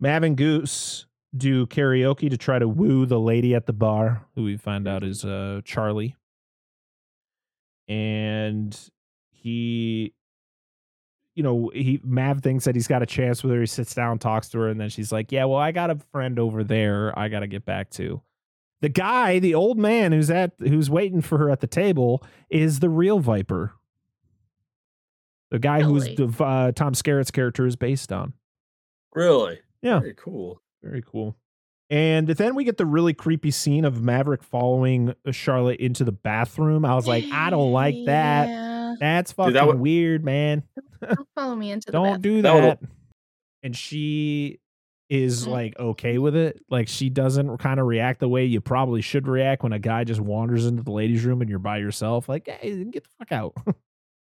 Mav 0.00 0.22
and 0.22 0.36
Goose 0.36 1.06
do 1.36 1.66
karaoke 1.66 2.30
to 2.30 2.38
try 2.38 2.58
to 2.58 2.68
woo 2.68 3.04
the 3.04 3.18
lady 3.18 3.54
at 3.54 3.66
the 3.66 3.72
bar, 3.72 4.24
who 4.34 4.44
we 4.44 4.56
find 4.56 4.86
out 4.86 5.02
is 5.02 5.24
uh 5.24 5.60
Charlie. 5.64 6.14
And 7.88 8.78
he 9.30 10.14
you 11.34 11.42
know, 11.42 11.70
he 11.74 12.00
Mav 12.02 12.40
thinks 12.40 12.64
that 12.64 12.74
he's 12.76 12.86
got 12.88 13.02
a 13.02 13.06
chance 13.06 13.42
with 13.42 13.52
her. 13.52 13.60
He 13.60 13.66
sits 13.66 13.94
down, 13.94 14.18
talks 14.18 14.48
to 14.50 14.58
her, 14.60 14.68
and 14.68 14.80
then 14.80 14.88
she's 14.88 15.12
like, 15.12 15.32
Yeah, 15.32 15.44
well, 15.46 15.58
I 15.58 15.72
got 15.72 15.90
a 15.90 15.98
friend 16.12 16.38
over 16.38 16.62
there 16.62 17.16
I 17.18 17.28
gotta 17.28 17.48
get 17.48 17.64
back 17.64 17.90
to. 17.90 18.22
The 18.82 18.88
guy, 18.88 19.40
the 19.40 19.54
old 19.54 19.78
man 19.78 20.12
who's 20.12 20.30
at 20.30 20.52
who's 20.60 20.88
waiting 20.88 21.22
for 21.22 21.38
her 21.38 21.50
at 21.50 21.60
the 21.60 21.66
table, 21.66 22.22
is 22.48 22.78
the 22.78 22.88
real 22.88 23.18
Viper. 23.18 23.72
The 25.56 25.60
guy 25.60 25.80
who's 25.80 26.04
Really? 26.04 26.14
the 26.26 26.44
uh, 26.44 26.72
Tom 26.72 26.92
Skerritt's 26.92 27.30
character 27.30 27.66
is 27.66 27.76
based 27.76 28.12
on. 28.12 28.34
Really? 29.14 29.58
Yeah. 29.80 30.00
Very 30.00 30.12
cool. 30.14 30.60
Very 30.82 31.02
cool. 31.02 31.34
And 31.88 32.26
then 32.28 32.54
we 32.54 32.64
get 32.64 32.76
the 32.76 32.84
really 32.84 33.14
creepy 33.14 33.50
scene 33.50 33.86
of 33.86 34.02
Maverick 34.02 34.42
following 34.42 35.14
Charlotte 35.30 35.80
into 35.80 36.04
the 36.04 36.12
bathroom. 36.12 36.84
I 36.84 36.94
was 36.94 37.06
like, 37.08 37.24
I 37.32 37.48
don't 37.48 37.72
like 37.72 37.94
that. 38.04 38.48
Yeah. 38.48 38.94
That's 39.00 39.32
fucking 39.32 39.54
that 39.54 39.66
would- 39.66 39.78
weird, 39.80 40.22
man. 40.24 40.62
Don't 41.00 41.28
follow 41.34 41.54
me 41.56 41.70
into 41.70 41.86
the 41.86 41.92
Don't 41.92 42.20
do 42.20 42.42
That 42.42 42.80
that. 42.80 42.88
And 43.62 43.74
she 43.74 44.58
is 45.08 45.46
Mhm. 45.46 45.50
like 45.50 45.78
okay 45.78 46.18
with 46.18 46.36
it. 46.36 46.60
Like 46.68 46.88
she 46.88 47.08
doesn't 47.08 47.56
kind 47.58 47.80
of 47.80 47.86
react 47.86 48.20
the 48.20 48.28
way 48.28 48.44
you 48.44 48.60
probably 48.60 49.00
should 49.00 49.26
react 49.26 49.62
when 49.62 49.72
a 49.72 49.78
guy 49.78 50.04
just 50.04 50.20
wanders 50.20 50.66
into 50.66 50.82
the 50.82 50.90
ladies' 50.92 51.24
room 51.24 51.40
and 51.40 51.48
you're 51.48 51.58
by 51.58 51.78
yourself. 51.78 52.28
Like, 52.28 52.46
hey, 52.48 52.84
get 52.84 53.04
the 53.04 53.10
fuck 53.18 53.32
out. 53.32 53.54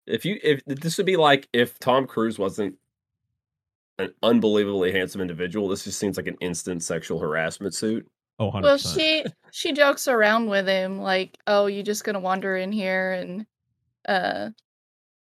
If 0.07 0.25
you 0.25 0.39
if 0.43 0.61
this 0.65 0.97
would 0.97 1.05
be 1.05 1.17
like 1.17 1.47
if 1.53 1.77
Tom 1.79 2.07
Cruise 2.07 2.39
wasn't 2.39 2.75
an 3.99 4.13
unbelievably 4.23 4.91
handsome 4.91 5.21
individual, 5.21 5.67
this 5.67 5.83
just 5.83 5.99
seems 5.99 6.17
like 6.17 6.27
an 6.27 6.37
instant 6.41 6.83
sexual 6.83 7.19
harassment 7.19 7.73
suit. 7.73 8.07
oh, 8.39 8.51
100%. 8.51 8.61
Well, 8.63 8.77
she 8.77 9.25
she 9.51 9.71
jokes 9.73 10.07
around 10.07 10.49
with 10.49 10.67
him 10.67 10.99
like, 10.99 11.37
"Oh, 11.47 11.67
you 11.67 11.83
just 11.83 12.03
gonna 12.03 12.19
wander 12.19 12.55
in 12.57 12.71
here 12.71 13.11
and 13.13 13.45
uh 14.07 14.49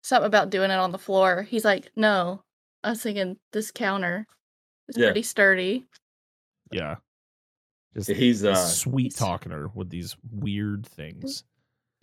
something 0.04 0.28
about 0.28 0.50
doing 0.50 0.72
it 0.72 0.80
on 0.80 0.92
the 0.94 0.98
floor." 0.98 1.44
He's 1.44 1.66
like, 1.66 1.92
"No, 1.96 2.44
I 2.84 2.92
was 2.92 3.02
thinking 3.04 3.38
this 3.52 3.72
counter 3.72 4.26
is 4.88 4.98
Yeah. 4.98 5.08
pretty 5.08 5.24
sturdy." 5.24 5.86
yeah. 6.72 6.96
Just 7.94 8.10
He's 8.10 8.46
uh 8.46 8.56
sweet 8.56 9.12
he's- 9.12 9.16
talking 9.16 9.52
her 9.52 9.68
with 9.68 9.90
these 9.90 10.16
weird 10.32 10.86
things. 10.86 11.44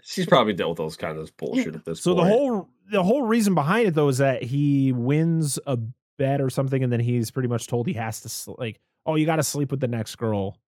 She's 0.03 0.27
probably 0.27 0.53
dealt 0.53 0.71
with 0.71 0.79
those 0.79 0.97
kind 0.97 1.19
of 1.19 1.35
bullshit 1.37 1.75
at 1.75 1.85
this 1.85 2.03
So 2.03 2.15
the 2.15 2.23
point. 2.23 2.33
whole 2.33 2.69
the 2.91 3.03
whole 3.03 3.23
reason 3.23 3.55
behind 3.55 3.89
it 3.89 3.95
though 3.95 4.09
is 4.09 4.19
that 4.19 4.43
he 4.43 4.93
wins 4.93 5.59
a 5.67 5.79
bet 6.19 6.41
or 6.41 6.51
something, 6.51 6.83
and 6.83 6.93
then 6.93 7.01
he's 7.01 7.31
pretty 7.31 7.49
much 7.49 7.67
told 7.67 7.87
he 7.87 7.93
has 7.95 8.21
to 8.23 8.29
sl- 8.29 8.55
like, 8.59 8.81
oh, 9.07 9.15
you 9.15 9.27
got 9.27 9.37
to 9.37 9.43
sleep 9.43 9.71
with 9.71 9.81
the 9.81 9.89
next 9.89 10.17
girl. 10.17 10.59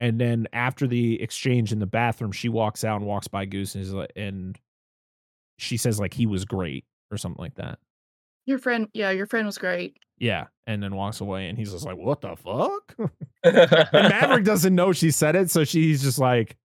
And 0.00 0.20
then 0.20 0.46
after 0.52 0.86
the 0.86 1.20
exchange 1.20 1.72
in 1.72 1.78
the 1.80 1.86
bathroom, 1.86 2.30
she 2.32 2.48
walks 2.48 2.84
out 2.84 2.96
and 2.98 3.06
walks 3.06 3.26
by 3.28 3.44
Goose 3.46 3.74
and 3.74 3.82
is 3.82 3.92
like, 3.92 4.12
and 4.14 4.58
she 5.58 5.76
says 5.76 5.98
like 5.98 6.14
he 6.14 6.26
was 6.26 6.44
great 6.44 6.84
or 7.10 7.16
something 7.16 7.40
like 7.42 7.54
that. 7.56 7.78
Your 8.46 8.58
friend, 8.58 8.88
yeah, 8.94 9.10
your 9.10 9.26
friend 9.26 9.44
was 9.46 9.58
great. 9.58 9.96
Yeah, 10.18 10.46
and 10.66 10.82
then 10.82 10.94
walks 10.94 11.20
away, 11.20 11.48
and 11.48 11.56
he's 11.58 11.70
just 11.72 11.84
like, 11.84 11.96
"What 11.96 12.20
the 12.22 12.34
fuck?" 12.36 12.94
and 13.44 13.54
Maverick 13.92 14.44
doesn't 14.44 14.74
know 14.74 14.92
she 14.92 15.10
said 15.10 15.36
it, 15.36 15.50
so 15.50 15.64
she's 15.64 16.02
just 16.02 16.18
like, 16.18 16.56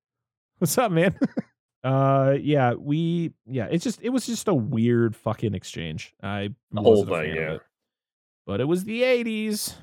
"What's 0.60 0.78
up, 0.78 0.92
man?" 0.92 1.16
uh, 1.84 2.38
yeah, 2.42 2.74
we, 2.74 3.34
yeah, 3.46 3.68
it's 3.70 3.84
just, 3.84 4.02
it 4.02 4.10
was 4.10 4.26
just 4.26 4.48
a 4.48 4.54
weird 4.54 5.16
fucking 5.16 5.54
exchange. 5.54 6.14
I 6.24 6.50
The 6.72 6.82
whole 6.82 6.92
wasn't 7.06 7.10
a 7.12 7.16
thing, 7.16 7.34
fan 7.36 7.44
of 7.44 7.50
yeah. 7.50 7.56
it. 7.56 7.62
but 8.46 8.62
it 8.62 8.66
was 8.66 8.84
the 8.86 9.02
'80s. 9.02 9.76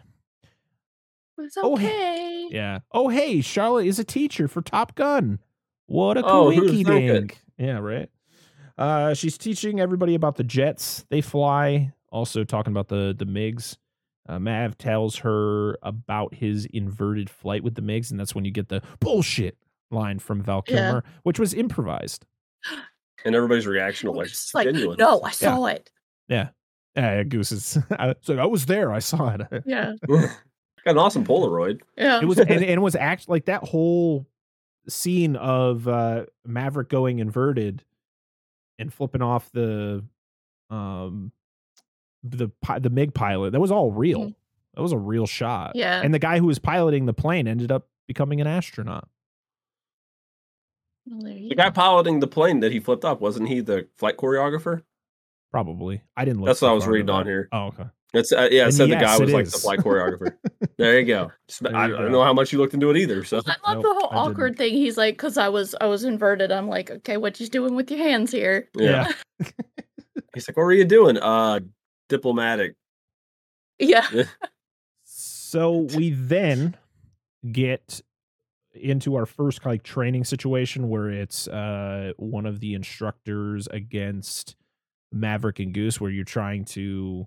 It's 1.39 1.57
Oh, 1.57 1.77
hey- 1.77 2.49
Yeah. 2.51 2.81
Oh, 2.93 3.09
hey, 3.09 3.41
Charlotte 3.41 3.87
is 3.87 3.99
a 3.99 4.05
teacher 4.05 4.47
for 4.49 4.61
Top 4.63 4.95
Gun. 4.95 5.39
What 5.87 6.19
a 6.19 6.23
Oh, 6.25 6.51
who'd 6.51 6.71
coinky 6.71 6.87
have 6.87 7.21
dink. 7.21 7.39
Yeah, 7.59 7.79
right. 7.79 8.09
Uh, 8.79 9.15
she's 9.15 9.37
teaching 9.39 9.81
everybody 9.81 10.15
about 10.15 10.37
the 10.37 10.45
jets 10.45 11.05
they 11.11 11.21
fly. 11.21 11.93
Also 12.13 12.45
talking 12.45 12.73
about 12.73 12.89
the 12.89 13.15
the 13.17 13.25
Migs. 13.27 13.77
Uh, 14.29 14.39
Mav 14.39 14.77
tells 14.79 15.17
her 15.19 15.77
about 15.83 16.35
his 16.35 16.65
inverted 16.67 17.29
flight 17.29 17.65
with 17.65 17.75
the 17.75 17.83
Migs, 17.83 18.11
and 18.11 18.21
that's 18.21 18.35
when 18.35 18.45
you 18.45 18.51
get 18.51 18.69
the 18.69 18.83
bullshit 19.01 19.57
line 19.91 20.19
from 20.19 20.43
Val 20.43 20.63
Yeah. 20.69 20.77
Kilmer, 20.77 21.05
which 21.23 21.39
was 21.39 21.55
improvised. 21.55 22.25
and 23.25 23.35
everybody's 23.35 23.67
reaction 23.67 24.09
was 24.11 24.17
like, 24.19 24.27
It's 24.29 24.55
like, 24.55 24.65
genuine. 24.67 24.97
no, 24.99 25.23
I 25.23 25.31
saw 25.31 25.67
it. 25.67 25.91
Yeah. 26.29 26.49
Yeah, 26.97 27.23
Goose 27.23 27.53
is. 27.53 27.79
I, 27.91 28.15
so 28.21 28.37
I 28.39 28.47
was 28.47 28.67
there. 28.67 28.93
I 28.93 28.99
saw 28.99 29.35
it. 29.35 29.63
Yeah. 29.67 29.93
Got 30.09 30.93
an 30.93 30.99
awesome 30.99 31.27
Polaroid. 31.27 31.81
Yeah. 31.99 32.21
it 32.23 32.25
was 32.25 32.39
and, 32.39 32.51
and 32.51 32.63
it 32.65 32.81
was 32.81 32.97
actually 32.97 33.35
like 33.37 33.45
that 33.45 33.65
whole 33.65 34.27
scene 34.89 35.37
of 35.37 35.87
uh 35.87 36.25
maverick 36.47 36.89
going 36.89 37.19
inverted 37.19 37.85
and 38.79 38.91
flipping 38.91 39.21
off 39.21 39.53
the 39.53 40.03
um 40.71 41.33
the 42.25 42.49
the 42.79 42.89
mig 42.89 43.13
pilot 43.13 43.51
that 43.53 43.61
was 43.61 43.71
all 43.71 43.93
real 43.93 44.21
Mhm. 44.21 44.35
that 44.75 44.81
was 44.83 44.93
a 44.93 44.97
real 44.97 45.27
shot 45.27 45.73
Yeah. 45.77 46.01
and 46.03 46.15
the 46.15 46.19
guy 46.19 46.39
who 46.39 46.47
was 46.47 46.59
piloting 46.59 47.05
the 47.05 47.13
plane 47.13 47.47
ended 47.47 47.71
up 47.71 47.89
becoming 48.09 48.41
an 48.41 48.47
astronaut 48.47 49.07
Well, 51.07 51.21
there 51.23 51.33
you 51.37 51.49
The 51.51 51.55
go. 51.55 51.63
guy 51.65 51.71
piloting 51.71 52.21
the 52.21 52.27
plane 52.27 52.61
that 52.61 52.73
he 52.73 52.81
flipped 52.81 53.05
up, 53.05 53.21
wasn't 53.21 53.49
he 53.49 53.61
the 53.61 53.89
flight 53.97 54.17
choreographer? 54.17 54.83
probably 55.53 56.01
i 56.17 56.25
didn't 56.25 56.39
look 56.41 56.47
That's 56.47 56.63
what 56.63 56.71
I 56.71 56.75
was 56.75 56.87
reading 56.87 57.11
on 57.11 57.27
here. 57.27 57.49
oh 57.51 57.67
okay 57.69 57.87
It's 58.15 58.31
uh, 58.33 58.49
yeah, 58.53 58.63
it 58.63 58.65
And 58.67 58.75
said 58.75 58.89
yes, 58.89 59.01
the 59.01 59.05
guy 59.05 59.15
it 59.17 59.21
was 59.21 59.33
like 59.33 59.45
the 59.47 59.59
flight 59.59 59.79
choreographer. 59.81 60.37
there 60.79 61.01
you 61.01 61.07
go. 61.07 61.33
There 61.61 61.75
I, 61.75 61.87
you 61.89 61.95
I 61.95 61.97
go. 61.97 62.03
don't 62.05 62.13
know 62.13 62.23
how 62.23 62.33
much 62.33 62.53
you 62.53 62.59
looked 62.61 62.73
into 62.75 62.89
it 62.91 62.97
either. 62.97 63.25
So 63.25 63.39
I 63.45 63.57
love 63.67 63.83
Nope, 63.83 63.83
the 63.83 63.95
whole 63.95 64.11
I 64.13 64.15
didn't. 64.25 64.31
awkward 64.33 64.57
thing. 64.59 64.75
He's 64.75 64.97
like, 64.97 65.15
because 65.15 65.37
I 65.39 65.49
was 65.49 65.75
I 65.81 65.87
was 65.87 66.05
inverted. 66.05 66.53
I'm 66.53 66.69
like, 66.69 66.89
okay, 66.91 67.17
what 67.17 67.41
you 67.41 67.49
doing 67.49 67.75
with 67.75 67.91
your 67.91 67.99
hands 67.99 68.31
here? 68.31 68.69
yeah. 68.77 69.11
He's 70.35 70.47
like, 70.49 70.57
"What 70.57 70.63
were 70.65 70.73
you 70.73 70.85
doing?" 70.85 71.17
Uh, 71.19 71.59
diplomatic. 72.09 72.77
Yeah. 73.81 74.07
So 75.05 75.89
we 75.97 76.11
then 76.11 76.77
get 77.51 78.03
into 78.75 79.17
our 79.17 79.27
first 79.27 79.65
like 79.67 79.83
training 79.83 80.25
situation 80.25 80.89
where 80.89 81.11
it's 81.11 81.49
uh 81.49 82.13
one 82.17 82.47
of 82.47 82.61
the 82.61 82.75
instructors 82.75 83.67
against 83.73 84.55
Maverick 85.13 85.59
and 85.59 85.75
Goose 85.75 86.01
where 86.01 86.11
you're 86.11 86.25
trying 86.25 86.65
to 86.67 87.27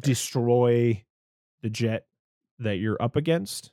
destroy 0.00 1.02
the 1.62 1.70
jet 1.70 2.06
that 2.58 2.76
you're 2.76 3.00
up 3.00 3.16
against? 3.16 3.72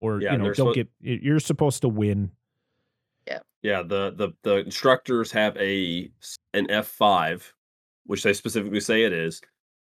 Or 0.00 0.20
Yeah, 0.20 0.32
you 0.32 0.38
know 0.38 0.52
don't 0.54 0.68
suppo- 0.68 0.74
get 0.74 0.88
you're 1.00 1.40
supposed 1.40 1.82
to 1.82 1.88
win. 1.88 2.30
Yeah, 3.26 3.40
yeah 3.62 3.82
the 3.82 4.12
the 4.12 4.30
the 4.42 4.56
instructors 4.58 5.30
have 5.32 5.56
a 5.56 6.10
an 6.54 6.70
F 6.70 6.86
five, 6.86 7.52
which 8.06 8.22
they 8.22 8.32
specifically 8.32 8.80
say 8.80 9.04
it 9.04 9.12
is 9.12 9.40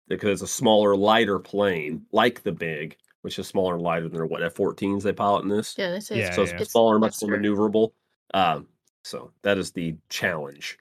because 0.07 0.41
it's 0.41 0.51
a 0.51 0.53
smaller, 0.53 0.95
lighter 0.95 1.39
plane, 1.39 2.05
like 2.11 2.43
the 2.43 2.51
big, 2.51 2.95
which 3.26 3.39
is 3.39 3.47
smaller 3.47 3.73
and 3.73 3.82
lighter 3.82 4.07
than 4.07 4.13
their 4.13 4.28
what 4.28 4.43
F 4.43 4.53
fourteens 4.53 5.01
they 5.01 5.11
pilot 5.11 5.41
in 5.41 5.49
this. 5.49 5.73
Yeah. 5.80 5.89
This 5.89 6.11
is 6.11 6.17
Yeah, 6.17 6.32
so 6.32 6.43
it's 6.43 6.51
yeah. 6.51 6.61
it's 6.61 6.71
smaller, 6.71 6.99
much 6.99 7.15
more 7.23 7.32
maneuverable. 7.36 7.91
Um, 8.36 8.67
so 9.03 9.32
that 9.41 9.57
is 9.57 9.71
the 9.71 9.95
challenge. 10.09 10.78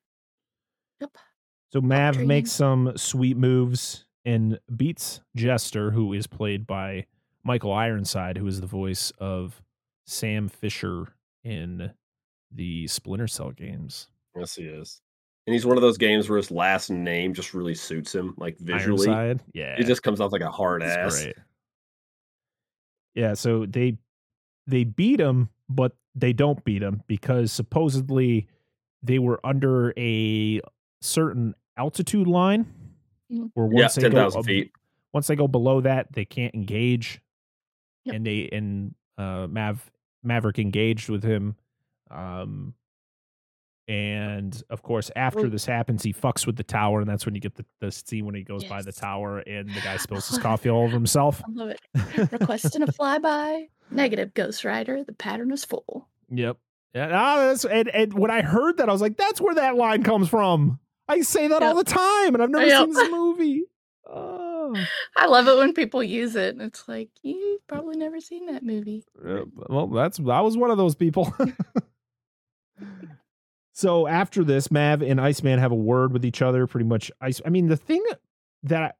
Yep. 1.00 1.16
So 1.72 1.80
Mav 1.80 2.18
makes 2.18 2.52
some 2.52 2.92
sweet 2.98 3.38
moves 3.38 4.04
and 4.26 4.60
beats 4.76 5.22
Jester, 5.34 5.90
who 5.90 6.12
is 6.12 6.26
played 6.26 6.66
by 6.66 7.06
Michael 7.44 7.72
Ironside, 7.72 8.36
who 8.36 8.46
is 8.46 8.60
the 8.60 8.66
voice 8.66 9.10
of 9.18 9.62
Sam 10.06 10.50
Fisher 10.50 11.14
in 11.44 11.92
the 12.52 12.86
Splinter 12.88 13.26
Cell 13.26 13.52
games. 13.52 14.08
Yes, 14.36 14.54
he 14.54 14.64
is. 14.64 15.00
And 15.46 15.54
he's 15.54 15.64
one 15.64 15.78
of 15.78 15.82
those 15.82 15.96
games 15.96 16.28
where 16.28 16.36
his 16.36 16.50
last 16.50 16.90
name 16.90 17.32
just 17.32 17.54
really 17.54 17.74
suits 17.74 18.14
him, 18.14 18.34
like 18.36 18.58
visually. 18.58 19.08
Ironside, 19.08 19.42
yeah, 19.54 19.76
It 19.78 19.86
just 19.86 20.02
comes 20.02 20.20
off 20.20 20.30
like 20.30 20.42
a 20.42 20.50
hard 20.50 20.82
it's 20.82 20.94
ass. 20.94 21.22
great. 21.22 21.36
Yeah, 23.14 23.34
so 23.34 23.66
they 23.66 23.98
they 24.66 24.84
beat 24.84 25.20
him, 25.20 25.48
but 25.68 25.92
they 26.14 26.32
don't 26.32 26.62
beat 26.64 26.82
him 26.82 27.02
because 27.06 27.52
supposedly 27.52 28.46
they 29.02 29.18
were 29.18 29.40
under 29.44 29.92
a 29.98 30.60
certain 31.02 31.54
altitude 31.76 32.26
line. 32.26 32.66
Mhm. 33.30 33.50
Where 33.54 33.66
Yeah, 33.72 33.82
once 33.82 33.94
they 33.96 34.02
ten 34.02 34.12
go 34.12 34.42
feet. 34.42 34.72
once 35.12 35.26
they 35.26 35.36
go 35.36 35.48
below 35.48 35.80
that, 35.82 36.12
they 36.12 36.24
can't 36.24 36.54
engage. 36.54 37.20
Yep. 38.04 38.14
And 38.16 38.26
they 38.26 38.48
and 38.50 38.94
uh 39.18 39.46
Mav 39.48 39.90
Maverick 40.22 40.58
engaged 40.58 41.08
with 41.08 41.22
him. 41.22 41.56
Um 42.10 42.74
and 43.88 44.62
of 44.70 44.82
course 44.82 45.10
after 45.14 45.48
this 45.48 45.66
happens, 45.66 46.02
he 46.02 46.12
fucks 46.12 46.46
with 46.46 46.56
the 46.56 46.64
tower, 46.64 47.00
and 47.00 47.08
that's 47.08 47.26
when 47.26 47.34
you 47.34 47.40
get 47.40 47.54
the, 47.54 47.64
the 47.80 47.90
scene 47.92 48.24
when 48.26 48.34
he 48.34 48.42
goes 48.42 48.64
by 48.64 48.82
the 48.82 48.92
tower 48.92 49.38
and 49.40 49.68
the 49.68 49.80
guy 49.80 49.96
spills 49.96 50.28
his 50.28 50.38
coffee 50.42 50.70
all 50.70 50.84
over 50.84 50.92
himself. 50.94 51.42
I 51.46 51.52
love 51.52 51.68
it. 51.70 52.32
Requesting 52.32 52.82
a 52.82 52.86
flyby. 52.86 53.68
Negative, 53.90 54.32
Ghost 54.34 54.64
Rider. 54.64 55.04
The 55.04 55.12
pattern 55.12 55.52
is 55.52 55.64
full. 55.64 56.08
Yep. 56.30 56.56
Yeah, 56.94 57.10
ah, 57.12 57.38
that's, 57.48 57.64
and, 57.64 57.88
and 57.88 58.12
when 58.14 58.30
I 58.30 58.40
heard 58.42 58.76
that, 58.76 58.88
I 58.88 58.92
was 58.92 59.00
like, 59.02 59.16
that's 59.16 59.40
where 59.40 59.54
that 59.56 59.74
line 59.76 60.02
comes 60.04 60.28
from. 60.28 60.78
I 61.08 61.20
say 61.22 61.48
that 61.48 61.62
all 61.62 61.74
the 61.74 61.84
time, 61.84 62.34
and 62.34 62.42
I've 62.42 62.50
never 62.50 62.64
Yep. 62.66 62.80
seen 62.84 62.92
this 62.94 63.10
movie. 63.10 63.64
Oh. 64.08 64.74
I 65.16 65.26
love 65.26 65.48
it 65.48 65.56
when 65.58 65.72
people 65.74 66.02
use 66.02 66.36
it. 66.36 66.56
It's 66.60 66.88
like 66.88 67.10
you've 67.22 67.66
probably 67.66 67.96
never 67.96 68.20
seen 68.20 68.46
that 68.46 68.62
movie. 68.62 69.04
Yeah, 69.26 69.42
well, 69.68 69.88
that's 69.88 70.18
I 70.20 70.40
was 70.40 70.56
one 70.56 70.70
of 70.70 70.78
those 70.78 70.94
people. 70.94 71.34
So 73.74 74.06
after 74.06 74.44
this, 74.44 74.70
Mav 74.70 75.02
and 75.02 75.20
Iceman 75.20 75.58
have 75.58 75.72
a 75.72 75.76
word 75.76 76.12
with 76.12 76.24
each 76.24 76.40
other. 76.40 76.66
Pretty 76.68 76.86
much, 76.86 77.10
Ice. 77.20 77.40
I 77.44 77.50
mean, 77.50 77.66
the 77.66 77.76
thing 77.76 78.02
that 78.62 78.96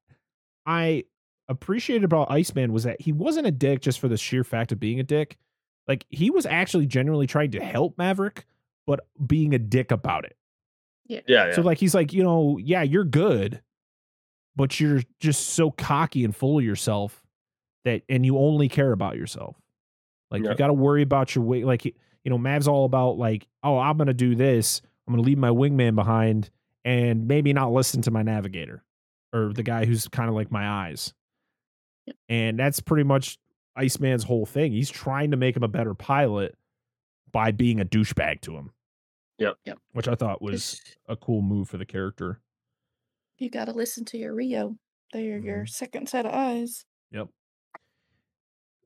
I 0.67 1.05
appreciated 1.49 2.03
about 2.03 2.31
Iceman 2.31 2.73
was 2.73 2.83
that 2.83 3.01
he 3.01 3.13
wasn't 3.13 3.47
a 3.47 3.53
dick 3.53 3.81
just 3.81 4.01
for 4.01 4.09
the 4.09 4.17
sheer 4.17 4.43
fact 4.43 4.73
of 4.73 4.81
being 4.81 4.99
a 4.99 5.05
dick. 5.05 5.39
Like 5.87 6.05
he 6.09 6.29
was 6.29 6.45
actually 6.45 6.87
genuinely 6.87 7.29
trying 7.29 7.53
to 7.53 7.61
help 7.61 7.97
Maverick, 7.99 8.47
but 8.85 9.07
being 9.25 9.55
a 9.55 9.61
dick 9.61 9.93
about 9.93 10.25
it. 10.25 10.37
Yeah, 11.07 11.21
yeah. 11.29 11.55
So 11.55 11.63
like 11.63 11.79
he's 11.79 11.95
like, 11.95 12.13
you 12.13 12.25
know, 12.25 12.59
yeah, 12.59 12.83
you're 12.83 13.05
good, 13.05 13.63
but 14.57 14.81
you're 14.81 15.03
just 15.21 15.51
so 15.51 15.71
cocky 15.71 16.25
and 16.25 16.35
full 16.35 16.59
of 16.59 16.65
yourself 16.65 17.23
that 17.85 18.03
and 18.09 18.27
you 18.27 18.39
only 18.39 18.69
care 18.69 18.91
about 18.91 19.17
yourself. 19.17 19.55
Like 20.33 20.43
you 20.43 20.53
got 20.57 20.67
to 20.67 20.73
worry 20.73 21.03
about 21.03 21.37
your 21.37 21.45
weight. 21.45 21.65
Like 21.65 21.95
you 22.25 22.31
know, 22.31 22.39
Mav's 22.39 22.67
all 22.69 22.85
about 22.85 23.19
like, 23.19 23.47
oh, 23.63 23.79
I'm 23.79 23.97
gonna 23.99 24.15
do 24.15 24.35
this. 24.35 24.83
I'm 25.07 25.15
gonna 25.15 25.23
leave 25.27 25.39
my 25.39 25.51
wingman 25.51 25.95
behind 25.95 26.51
and 26.85 27.29
maybe 27.29 27.53
not 27.53 27.73
listen 27.73 28.03
to 28.03 28.11
my 28.11 28.23
navigator 28.23 28.83
or 29.33 29.53
the 29.53 29.63
guy 29.63 29.85
who's 29.85 30.09
kind 30.09 30.29
of 30.29 30.35
like 30.35 30.51
my 30.51 30.69
eyes. 30.69 31.13
Yep. 32.07 32.17
And 32.29 32.59
that's 32.59 32.81
pretty 32.81 33.05
much 33.05 33.39
Iceman's 33.77 34.25
whole 34.25 34.47
thing. 34.47 34.73
He's 34.73 34.91
trying 34.91 35.31
to 35.33 35.37
make 35.37 35.57
him 35.57 35.63
a 35.63 35.69
better 35.69 35.95
pilot 35.95 36.55
by 37.33 37.51
being 37.51 37.81
a 37.81 37.85
douchebag 37.85 38.41
to 38.43 38.57
him. 38.57 38.71
Yep. 39.39 39.57
Yep. 39.65 39.79
Which 39.93 40.07
I 40.09 40.15
thought 40.15 40.41
was 40.43 40.81
a 41.09 41.17
cool 41.17 41.43
move 41.43 41.69
for 41.69 41.77
the 41.79 41.87
character. 41.87 42.41
You 43.39 43.51
got 43.51 43.65
to 43.65 43.73
listen 43.73 44.05
to 44.07 44.19
your 44.19 44.35
Rio. 44.35 44.77
They're 45.13 45.39
Mm-hmm. 45.39 45.47
your 45.47 45.67
second 45.67 46.09
set 46.09 46.27
of 46.27 46.33
eyes. 46.33 46.85
Yep. 47.11 47.29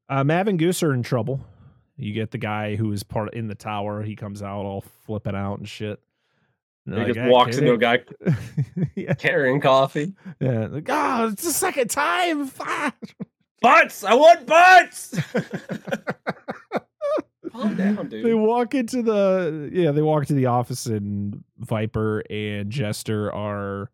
Uh, 0.08 0.24
Mav 0.24 0.48
and 0.48 0.58
Goose 0.58 0.82
are 0.82 0.94
in 0.94 1.02
trouble. 1.02 1.40
You 1.98 2.12
get 2.12 2.30
the 2.30 2.38
guy 2.38 2.76
who 2.76 2.92
is 2.92 3.02
part 3.02 3.34
in 3.34 3.48
the 3.48 3.54
tower. 3.56 4.02
He 4.02 4.14
comes 4.16 4.42
out 4.42 4.64
all 4.64 4.84
flipping 5.04 5.34
out 5.34 5.58
and 5.58 5.68
shit. 5.68 6.00
And 6.86 6.96
he 6.96 7.04
just 7.06 7.18
like, 7.18 7.26
"Ah, 7.26 7.30
walks 7.30 7.56
kid, 7.56 7.64
into 7.64 7.74
a 7.74 7.78
guy 7.78 7.98
yeah, 8.94 9.14
carrying 9.14 9.60
coffee. 9.60 10.14
yeah. 10.40 10.68
Like, 10.68 10.86
oh, 10.88 11.28
it's 11.32 11.44
the 11.44 11.50
second 11.52 11.90
time. 11.90 12.50
Ah." 12.60 12.92
Butts! 13.60 14.04
I 14.04 14.14
want 14.14 14.46
butts! 14.46 15.18
Calm 17.50 17.74
down, 17.74 18.08
dude. 18.08 18.24
They 18.24 18.34
walk 18.34 18.76
into 18.76 19.02
the 19.02 19.68
yeah. 19.72 19.90
They 19.90 20.00
walk 20.02 20.26
to 20.26 20.34
the 20.34 20.46
office, 20.46 20.86
and 20.86 21.42
Viper 21.58 22.22
and 22.30 22.70
Jester 22.70 23.34
are, 23.34 23.90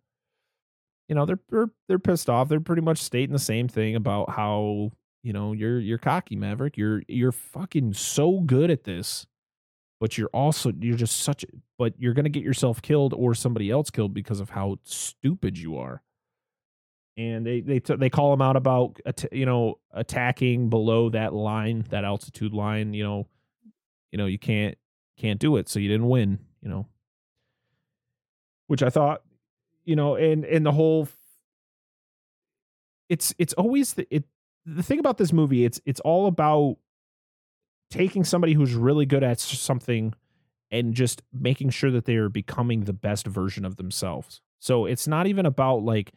you 1.09 1.15
know, 1.15 1.25
they're 1.25 1.39
they're 1.49 1.71
they're 1.89 1.99
pissed 1.99 2.29
off. 2.29 2.51
They're 2.51 2.61
pretty 2.61 2.83
much 2.83 2.99
stating 2.99 3.33
the 3.33 3.39
same 3.39 3.67
thing 3.67 3.97
about 3.97 4.29
how 4.29 4.91
you 5.25 5.35
know 5.35 5.55
you're 5.55 5.81
you're 5.81 5.99
cocky, 5.99 6.37
Maverick. 6.37 6.79
You're 6.79 7.03
you're 7.09 7.33
fucking 7.33 7.95
so 7.95 8.43
good 8.43 8.71
at 8.71 8.85
this, 8.85 9.27
but 10.01 10.19
you're 10.19 10.31
also 10.35 10.73
you're 10.81 10.97
just 10.97 11.19
such. 11.23 11.45
But 11.79 11.95
you're 11.99 12.15
gonna 12.15 12.31
get 12.31 12.45
yourself 12.45 12.83
killed 12.83 13.15
or 13.15 13.35
somebody 13.35 13.71
else 13.71 13.91
killed 13.91 14.15
because 14.15 14.41
of 14.41 14.51
how 14.51 14.79
stupid 14.85 15.59
you 15.59 15.79
are. 15.79 16.03
and 17.17 17.47
they 17.47 17.61
they 17.61 17.79
t- 17.81 17.95
they 17.97 18.11
call 18.11 18.33
him 18.33 18.43
out 18.43 18.57
about 18.57 18.99
you 19.33 19.47
know 19.47 19.79
attacking 19.93 20.69
below 20.69 21.11
that 21.11 21.33
line, 21.33 21.85
that 21.91 22.05
altitude 22.05 22.53
line. 22.53 22.93
You 22.95 23.05
know, 23.05 23.29
you 24.13 24.19
know 24.19 24.27
you 24.27 24.39
can't 24.39 24.77
can't 25.19 25.41
do 25.41 25.57
it, 25.57 25.69
so 25.69 25.79
you 25.81 25.89
didn't 25.89 26.09
win. 26.09 26.41
You 26.63 26.71
know, 26.71 26.89
which 28.67 28.83
I 28.83 28.91
thought, 28.91 29.23
you 29.85 29.97
know, 29.97 30.17
and 30.17 30.45
and 30.45 30.65
the 30.65 30.73
whole 30.73 31.09
it's 33.09 33.35
it's 33.39 33.53
always 33.55 33.95
the 33.95 34.07
it 34.15 34.25
the 34.67 34.83
thing 34.83 34.99
about 34.99 35.19
this 35.19 35.33
movie 35.33 35.65
it's 35.65 35.81
it's 35.85 36.01
all 36.01 36.27
about 36.27 36.77
taking 37.91 38.25
somebody 38.25 38.55
who's 38.55 38.75
really 38.75 39.07
good 39.07 39.23
at 39.23 39.39
something 39.39 40.15
and 40.71 40.95
just 40.95 41.23
making 41.33 41.71
sure 41.71 41.93
that 41.93 42.05
they 42.05 42.17
are 42.17 42.29
becoming 42.29 42.81
the 42.81 42.93
best 42.93 43.27
version 43.27 43.65
of 43.65 43.77
themselves. 43.77 44.41
So 44.59 44.87
it's 44.87 45.07
not 45.07 45.29
even 45.29 45.47
about 45.47 45.85
like 45.85 46.13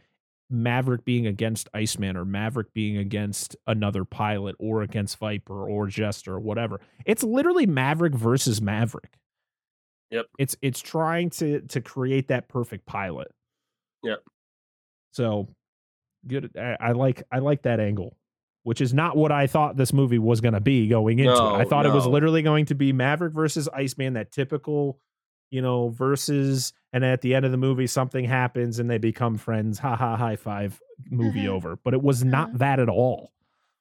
Maverick 0.49 1.05
being 1.05 1.27
against 1.27 1.69
Iceman 1.75 2.17
or 2.17 2.25
Maverick 2.25 2.73
being 2.73 2.97
against 2.97 3.55
another 3.67 4.05
pilot 4.05 4.55
or 4.57 4.81
against 4.81 5.17
Viper 5.19 5.69
or 5.69 5.85
Jester 5.85 6.33
or 6.33 6.39
whatever. 6.39 6.79
It's 7.05 7.23
literally 7.23 7.67
Maverick 7.67 8.15
versus 8.15 8.61
Maverick. 8.61 9.19
Yep. 10.09 10.25
It's 10.39 10.55
it's 10.63 10.79
trying 10.79 11.29
to 11.31 11.61
to 11.61 11.81
create 11.81 12.29
that 12.29 12.47
perfect 12.47 12.87
pilot. 12.87 13.27
Yep. 14.03 14.23
So 15.11 15.49
good 16.25 16.49
I, 16.57 16.77
I 16.79 16.91
like 16.93 17.21
I 17.31 17.39
like 17.39 17.61
that 17.63 17.79
angle 17.79 18.17
which 18.67 18.81
is 18.81 18.93
not 18.93 19.15
what 19.15 19.31
I 19.31 19.47
thought 19.47 19.77
this 19.77 19.93
movie 19.93 20.19
was 20.19 20.41
going 20.41 20.53
to 20.53 20.59
be 20.59 20.89
going 20.89 21.19
into 21.19 21.31
No, 21.31 21.55
it. 21.55 21.59
I 21.59 21.63
thought 21.63 21.85
it 21.85 21.93
was 21.93 22.05
literally 22.05 22.41
going 22.41 22.65
to 22.65 22.75
be 22.75 22.91
Maverick 22.91 23.33
versus 23.33 23.69
Iceman, 23.69 24.15
that 24.15 24.29
typical, 24.29 24.99
you 25.51 25.61
know, 25.61 25.87
versus, 25.87 26.73
and 26.91 27.05
at 27.05 27.21
the 27.21 27.33
end 27.33 27.45
of 27.45 27.51
the 27.51 27.57
movie, 27.57 27.87
something 27.87 28.25
happens 28.25 28.79
and 28.79 28.89
they 28.89 28.97
become 28.97 29.37
friends. 29.37 29.79
Ha 29.79 29.95
ha, 29.95 30.17
high 30.17 30.35
five, 30.35 30.81
movie 31.09 31.43
mm-hmm. 31.43 31.53
over. 31.53 31.77
But 31.81 31.93
it 31.93 32.01
was 32.01 32.25
not 32.25 32.49
mm-hmm. 32.49 32.57
that 32.57 32.81
at 32.81 32.89
all. 32.89 33.31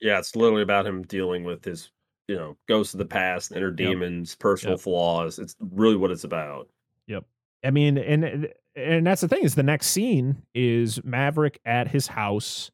Yeah, 0.01 0.21
it's 0.21 0.37
literally 0.37 0.63
about 0.63 0.87
him 0.87 1.03
dealing 1.03 1.43
with 1.43 1.65
his, 1.65 1.91
you 2.29 2.37
know, 2.37 2.57
ghosts 2.69 2.95
of 2.95 2.99
the 2.99 3.07
past, 3.07 3.51
inner 3.51 3.73
demons, 3.73 4.37
personal 4.37 4.75
Yep. 4.75 4.83
flaws. 4.83 5.41
It's 5.41 5.57
really 5.59 5.97
what 5.97 6.13
it's 6.13 6.23
about. 6.23 6.69
Yep. 7.09 7.25
I 7.65 7.73
mean, 7.73 7.99
and 7.99 8.53
and 8.77 9.05
that's 9.05 9.23
the 9.23 9.27
thing 9.27 9.43
is 9.43 9.57
the 9.57 9.65
next 9.65 9.89
scene 9.89 10.43
is 10.55 11.03
Maverick 11.03 11.59
at 11.65 11.89
his 11.89 12.07
house, 12.07 12.71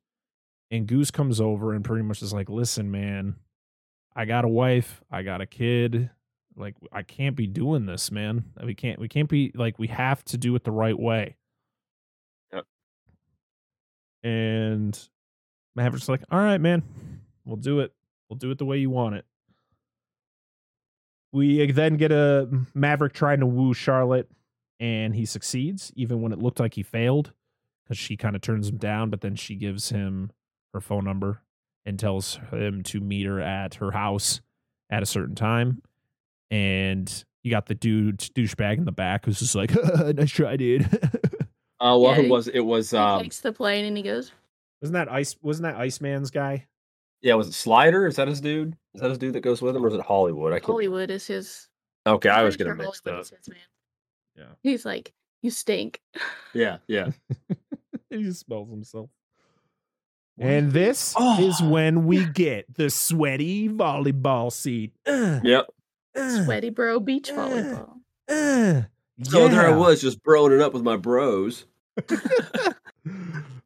and 0.72 0.86
Goose 0.86 1.10
comes 1.10 1.40
over 1.40 1.74
and 1.74 1.84
pretty 1.84 2.02
much 2.02 2.22
is 2.22 2.32
like, 2.32 2.48
"Listen, 2.48 2.90
man, 2.90 3.36
I 4.16 4.24
got 4.24 4.46
a 4.46 4.48
wife, 4.48 5.02
I 5.10 5.22
got 5.22 5.42
a 5.42 5.46
kid. 5.46 6.10
Like, 6.56 6.74
I 6.90 7.02
can't 7.02 7.36
be 7.36 7.46
doing 7.46 7.86
this, 7.86 8.10
man. 8.10 8.44
Uh, 8.60 8.66
we 8.66 8.74
can't, 8.74 8.98
we 8.98 9.08
can't 9.08 9.28
be 9.28 9.52
like, 9.54 9.78
we 9.78 9.88
have 9.88 10.24
to 10.26 10.38
do 10.38 10.54
it 10.56 10.64
the 10.64 10.72
right 10.72 10.98
way." 10.98 11.36
Yep. 12.52 12.64
And 14.24 15.08
Maverick's 15.76 16.08
like, 16.08 16.22
"All 16.30 16.40
right, 16.40 16.60
man, 16.60 16.82
we'll 17.44 17.56
do 17.56 17.80
it. 17.80 17.92
We'll 18.28 18.38
do 18.38 18.50
it 18.50 18.58
the 18.58 18.66
way 18.66 18.78
you 18.78 18.90
want 18.90 19.16
it." 19.16 19.26
We 21.32 21.62
eh, 21.62 21.72
then 21.72 21.96
get 21.96 22.12
a 22.12 22.48
Maverick 22.74 23.12
trying 23.12 23.40
to 23.40 23.46
woo 23.46 23.74
Charlotte 23.74 24.30
and 24.80 25.14
he 25.14 25.26
succeeds 25.26 25.92
even 25.96 26.22
when 26.22 26.32
it 26.32 26.38
looked 26.38 26.60
like 26.60 26.74
he 26.74 26.82
failed 26.82 27.32
because 27.84 27.98
she 27.98 28.16
kind 28.16 28.34
of 28.34 28.42
turns 28.42 28.68
him 28.68 28.78
down 28.78 29.10
but 29.10 29.20
then 29.20 29.36
she 29.36 29.54
gives 29.54 29.90
him 29.90 30.32
her 30.72 30.80
phone 30.80 31.04
number 31.04 31.42
and 31.84 31.98
tells 31.98 32.38
him 32.50 32.82
to 32.84 33.00
meet 33.00 33.26
her 33.26 33.40
at 33.40 33.74
her 33.74 33.90
house 33.90 34.40
at 34.90 35.02
a 35.02 35.06
certain 35.06 35.34
time 35.34 35.82
and 36.50 37.24
you 37.42 37.50
got 37.50 37.66
the 37.66 37.74
dude 37.74 38.18
douchebag 38.18 38.78
in 38.78 38.84
the 38.84 38.92
back 38.92 39.24
who's 39.24 39.38
just 39.38 39.54
like 39.54 39.72
nice 40.14 40.30
try 40.30 40.56
dude 40.56 40.88
Uh, 41.80 41.98
well, 41.98 42.14
Yeah, 42.14 42.22
who 42.22 42.28
was 42.28 42.46
it? 42.46 42.60
Was 42.60 42.92
He 42.92 42.96
um, 42.96 43.22
takes 43.22 43.40
the 43.40 43.52
plane 43.52 43.84
and 43.84 43.96
he 43.96 44.04
goes, 44.04 44.30
wasn't 44.80 44.94
that 44.94 45.10
ice 45.10 45.34
wasn't 45.42 45.64
that 45.64 45.74
iceman's 45.74 46.30
guy 46.30 46.68
yeah, 47.22 47.34
was 47.34 47.48
it 47.48 47.54
Slider? 47.54 48.06
Is 48.06 48.16
that 48.16 48.28
his 48.28 48.40
dude? 48.40 48.76
Is 48.94 49.00
that 49.00 49.08
his 49.08 49.18
dude 49.18 49.34
that 49.34 49.40
goes 49.40 49.62
with 49.62 49.76
him, 49.76 49.84
or 49.84 49.88
is 49.88 49.94
it 49.94 50.00
Hollywood? 50.00 50.52
I 50.52 50.56
can't. 50.56 50.66
Hollywood 50.66 51.10
is 51.10 51.26
his. 51.26 51.68
Okay, 52.04 52.28
I 52.28 52.42
was 52.42 52.56
pretty 52.56 52.70
gonna 52.70 52.82
mix 52.82 53.00
Hollywood 53.04 53.26
up. 53.26 53.30
his. 53.30 53.48
Yeah. 54.36 54.44
He's 54.62 54.84
like, 54.84 55.12
you 55.40 55.50
stink. 55.50 56.00
Yeah, 56.54 56.78
yeah. 56.86 57.12
he 58.10 58.22
just 58.24 58.40
smells 58.40 58.68
himself 58.68 59.08
and 60.38 60.72
this 60.72 61.14
Oh. 61.18 61.40
is 61.42 61.60
when 61.62 62.06
we 62.06 62.24
get 62.24 62.72
the 62.74 62.90
sweaty 62.90 63.68
volleyball 63.68 64.52
scene 64.52 64.92
Uh, 65.06 65.40
Yep. 65.44 65.66
uh, 66.16 66.44
Sweaty 66.44 66.70
bro 66.70 67.00
beach 67.00 67.30
volleyball. 67.30 67.96
uh, 68.28 68.82
So 69.24 69.48
there 69.48 69.66
I 69.68 69.76
was, 69.76 70.00
just 70.00 70.22
broing 70.22 70.54
it 70.54 70.60
up 70.60 70.72
with 70.72 70.82
my 70.82 70.96
bros. 70.96 71.66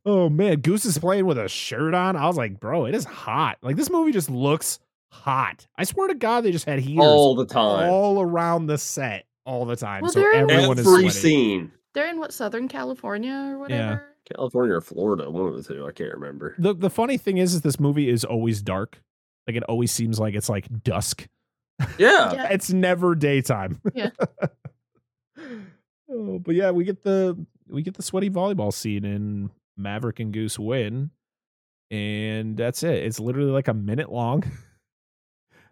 oh 0.04 0.28
man, 0.28 0.60
Goose 0.60 0.84
is 0.84 0.98
playing 0.98 1.26
with 1.26 1.38
a 1.38 1.48
shirt 1.48 1.94
on. 1.94 2.16
I 2.16 2.26
was 2.26 2.36
like, 2.36 2.58
bro, 2.60 2.86
it 2.86 2.94
is 2.94 3.04
hot. 3.04 3.58
Like 3.62 3.76
this 3.76 3.90
movie 3.90 4.12
just 4.12 4.30
looks 4.30 4.78
hot. 5.10 5.66
I 5.76 5.84
swear 5.84 6.08
to 6.08 6.14
God, 6.14 6.42
they 6.44 6.52
just 6.52 6.64
had 6.66 6.78
heaters 6.80 7.04
all 7.04 7.34
the 7.34 7.46
time. 7.46 7.88
all 7.90 8.20
around 8.20 8.66
the 8.66 8.78
set 8.78 9.26
all 9.44 9.64
the 9.64 9.76
time. 9.76 10.02
Well, 10.02 10.10
so 10.10 10.20
they're 10.20 10.32
in- 10.44 10.50
everyone 10.50 10.78
is 10.78 10.86
Every 10.86 11.10
scene. 11.10 11.72
They're 11.94 12.08
in 12.10 12.18
what 12.18 12.32
Southern 12.32 12.68
California 12.68 13.32
or 13.32 13.58
whatever. 13.58 14.04
California 14.34 14.74
or 14.74 14.80
Florida, 14.80 15.30
one 15.30 15.48
of 15.48 15.56
the 15.56 15.62
two. 15.62 15.86
I 15.86 15.92
can't 15.92 16.12
remember. 16.12 16.54
The 16.58 16.74
the 16.74 16.90
funny 16.90 17.16
thing 17.16 17.38
is, 17.38 17.54
is 17.54 17.60
this 17.62 17.80
movie 17.80 18.08
is 18.08 18.24
always 18.24 18.62
dark. 18.62 19.00
Like 19.46 19.56
it 19.56 19.62
always 19.64 19.92
seems 19.92 20.18
like 20.18 20.34
it's 20.34 20.48
like 20.48 20.66
dusk. 20.82 21.26
Yeah. 21.98 22.32
Yeah. 22.32 22.48
It's 22.50 22.72
never 22.72 23.14
daytime. 23.14 23.80
Yeah. 23.94 24.10
oh, 26.10 26.38
but 26.38 26.54
yeah, 26.54 26.70
we 26.70 26.84
get 26.84 27.02
the 27.02 27.36
we 27.68 27.82
get 27.82 27.94
the 27.94 28.02
sweaty 28.02 28.30
volleyball 28.30 28.72
scene 28.72 29.04
and 29.04 29.50
Maverick 29.76 30.20
and 30.20 30.32
Goose 30.32 30.58
win. 30.58 31.10
And 31.90 32.56
that's 32.56 32.82
it. 32.82 33.04
It's 33.04 33.20
literally 33.20 33.52
like 33.52 33.68
a 33.68 33.74
minute 33.74 34.10
long. 34.10 34.42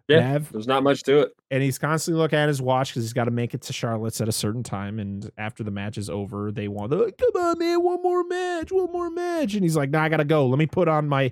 Yeah. 0.07 0.37
There's 0.51 0.67
not 0.67 0.83
much 0.83 1.01
to 1.03 1.21
it. 1.21 1.33
and 1.49 1.63
he's 1.63 1.77
constantly 1.79 2.21
looking 2.21 2.37
at 2.37 2.47
his 2.47 2.61
watch 2.61 2.89
because 2.89 3.03
he's 3.03 3.13
got 3.13 3.25
to 3.25 3.31
make 3.31 3.53
it 3.55 3.61
to 3.63 3.73
Charlotte's 3.73 4.21
at 4.21 4.27
a 4.29 4.31
certain 4.31 4.61
time. 4.63 4.99
And 4.99 5.31
after 5.37 5.63
the 5.63 5.71
match 5.71 5.97
is 5.97 6.09
over, 6.09 6.51
they 6.51 6.67
want, 6.67 6.91
they're 6.91 6.99
like, 7.05 7.17
come 7.17 7.41
on, 7.41 7.57
man, 7.59 7.81
one 7.83 8.01
more 8.03 8.23
match, 8.23 8.71
one 8.71 8.91
more 8.91 9.09
match. 9.09 9.53
And 9.55 9.63
he's 9.63 9.75
like, 9.75 9.89
nah, 9.89 10.03
I 10.03 10.09
got 10.09 10.17
to 10.17 10.25
go. 10.25 10.45
Let 10.47 10.59
me 10.59 10.67
put 10.67 10.87
on 10.87 11.09
my 11.09 11.31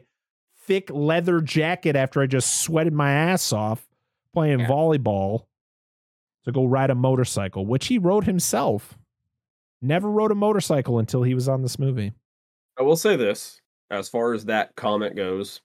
thick 0.65 0.89
leather 0.89 1.39
jacket 1.41 1.95
after 1.95 2.21
I 2.21 2.25
just 2.25 2.61
sweated 2.61 2.93
my 2.93 3.11
ass 3.11 3.53
off 3.53 3.85
playing 4.33 4.61
Yeah. 4.61 4.67
volleyball 4.67 5.45
to 6.45 6.51
go 6.51 6.65
ride 6.65 6.89
a 6.89 6.95
motorcycle, 6.95 7.65
which 7.65 7.87
he 7.87 7.97
rode 7.99 8.25
himself. 8.25 8.97
Never 9.81 10.09
rode 10.09 10.31
a 10.31 10.35
motorcycle 10.35 10.97
until 10.99 11.21
he 11.23 11.33
was 11.35 11.47
on 11.47 11.61
this 11.61 11.77
movie. 11.77 12.13
I 12.79 12.83
will 12.83 12.95
say 12.95 13.15
this 13.17 13.61
as 13.91 14.09
far 14.09 14.33
as 14.33 14.45
that 14.45 14.75
comment 14.75 15.15
goes. 15.15 15.61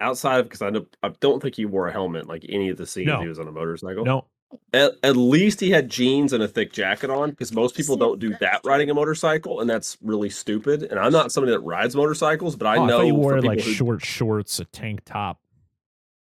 Outside 0.00 0.40
of 0.40 0.46
because 0.46 0.62
I 0.62 0.70
don't, 0.70 0.96
I 1.02 1.10
don't 1.20 1.40
think 1.40 1.54
he 1.56 1.64
wore 1.66 1.86
a 1.88 1.92
helmet 1.92 2.26
like 2.26 2.44
any 2.48 2.68
of 2.68 2.76
the 2.76 2.86
scenes 2.86 3.06
No. 3.06 3.20
he 3.20 3.28
was 3.28 3.38
on 3.38 3.46
a 3.48 3.52
motorcycle. 3.52 4.04
No, 4.04 4.26
At, 4.72 4.92
at 5.02 5.16
least 5.16 5.60
he 5.60 5.70
had 5.70 5.88
jeans 5.88 6.32
and 6.32 6.42
a 6.42 6.48
thick 6.48 6.72
jacket 6.72 7.10
on 7.10 7.30
because 7.30 7.52
most 7.52 7.76
people 7.76 7.96
don't 7.96 8.18
do 8.18 8.34
that 8.40 8.60
riding 8.64 8.90
a 8.90 8.94
motorcycle, 8.94 9.60
and 9.60 9.70
that's 9.70 9.96
really 10.02 10.30
stupid. 10.30 10.82
And 10.82 10.98
I'm 10.98 11.12
not 11.12 11.30
somebody 11.32 11.52
that 11.52 11.60
rides 11.60 11.94
motorcycles, 11.96 12.56
but 12.56 12.66
I 12.66 12.76
Oh, 12.76 12.86
know 12.86 12.98
thought 12.98 13.06
you 13.06 13.14
wore 13.14 13.40
like 13.40 13.60
who 13.60 13.72
short 13.72 14.04
shorts, 14.04 14.58
a 14.58 14.64
tank 14.66 15.02
top, 15.04 15.40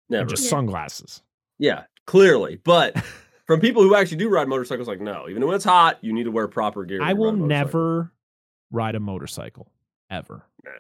never. 0.09 0.27
just 0.29 0.45
Yeah. 0.45 0.51
sunglasses. 0.51 1.23
Yeah, 1.59 1.85
clearly. 2.07 2.61
But 2.63 3.03
from 3.47 3.61
people 3.61 3.83
who 3.83 3.95
actually 3.97 4.19
do 4.19 4.29
ride 4.29 4.47
motorcycles, 4.49 4.89
like 4.89 5.01
no, 5.01 5.27
even 5.29 5.45
when 5.47 5.55
it's 5.57 5.65
hot, 5.65 5.99
you 6.03 6.13
need 6.13 6.25
to 6.25 6.31
wear 6.31 6.49
proper 6.49 6.85
gear. 6.85 7.03
I 7.03 7.15
will 7.15 7.33
ride 7.33 7.49
never 7.49 8.13
ride 8.71 8.95
a 8.95 9.01
motorcycle 9.01 9.71
ever. 10.11 10.45
Nah. 10.65 10.71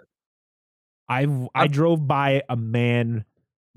I've 1.09 1.49
I 1.55 1.67
drove 1.67 2.07
by 2.07 2.43
a 2.49 2.57
man 2.57 3.25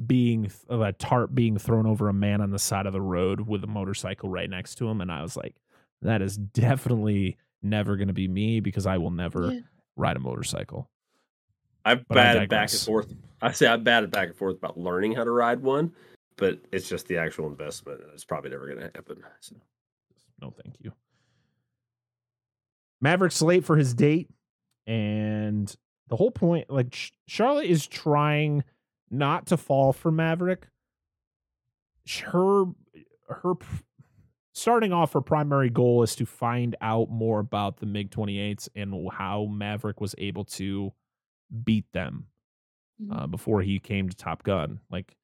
being 0.05 0.51
of 0.69 0.81
a 0.81 0.93
tarp 0.93 1.33
being 1.33 1.57
thrown 1.57 1.85
over 1.85 2.07
a 2.07 2.13
man 2.13 2.39
on 2.41 2.51
the 2.51 2.59
side 2.59 2.85
of 2.85 2.93
the 2.93 3.01
road 3.01 3.41
with 3.41 3.63
a 3.63 3.67
motorcycle 3.67 4.29
right 4.29 4.49
next 4.49 4.75
to 4.75 4.87
him, 4.87 5.01
and 5.01 5.11
I 5.11 5.21
was 5.21 5.35
like, 5.35 5.55
that 6.03 6.21
is 6.21 6.37
definitely 6.37 7.37
never 7.63 7.97
going 7.97 8.07
to 8.07 8.13
be 8.13 8.27
me 8.27 8.59
because 8.59 8.85
I 8.85 8.97
will 8.97 9.11
never 9.11 9.51
Yeah. 9.51 9.59
ride 9.95 10.15
a 10.15 10.19
motorcycle. 10.19 10.89
I've 11.83 12.07
But 12.07 12.15
batted 12.15 12.49
back 12.49 12.71
and 12.71 12.79
forth. 12.81 13.13
I 13.41 13.51
say 13.51 13.65
I've 13.67 13.83
batted 13.83 14.11
back 14.11 14.27
and 14.29 14.37
forth 14.37 14.57
about 14.57 14.77
learning 14.77 15.13
how 15.15 15.23
to 15.23 15.31
ride 15.31 15.61
one, 15.61 15.93
but 16.35 16.59
it's 16.71 16.87
just 16.87 17.07
the 17.07 17.17
actual 17.17 17.47
investment. 17.47 18.01
and 18.01 18.11
It's 18.13 18.23
probably 18.25 18.51
never 18.51 18.67
going 18.67 18.79
to 18.79 18.91
happen. 18.93 19.23
So. 19.39 19.55
No, 20.41 20.51
thank 20.63 20.75
you. 20.79 20.91
Maverick's 23.01 23.41
late 23.41 23.63
for 23.63 23.75
his 23.77 23.93
date, 23.93 24.29
and 24.85 25.73
the 26.09 26.15
whole 26.15 26.31
point, 26.31 26.69
like 26.69 26.91
Ch- 26.91 27.13
Charlotte 27.27 27.65
is 27.67 27.85
trying 27.87 28.63
not 29.09 29.47
to 29.47 29.57
fall 29.57 29.93
for 29.93 30.11
Maverick. 30.11 30.67
Her, 32.23 32.65
her, 33.29 33.53
starting 34.53 34.93
off, 34.93 35.13
her 35.13 35.21
primary 35.21 35.69
goal 35.69 36.03
is 36.03 36.15
to 36.15 36.25
find 36.25 36.75
out 36.81 37.09
more 37.09 37.39
about 37.39 37.77
the 37.77 37.85
MiG 37.85 38.11
28s 38.11 38.69
and 38.75 39.09
how 39.11 39.45
Maverick 39.45 39.99
was 39.99 40.15
able 40.17 40.45
to 40.45 40.93
beat 41.63 41.91
them 41.91 42.27
Mhm. 43.01 43.15
uh, 43.23 43.27
before 43.27 43.61
he 43.61 43.79
came 43.79 44.07
to 44.09 44.15
Top 44.15 44.43
Gun. 44.43 44.79
Like, 44.89 45.15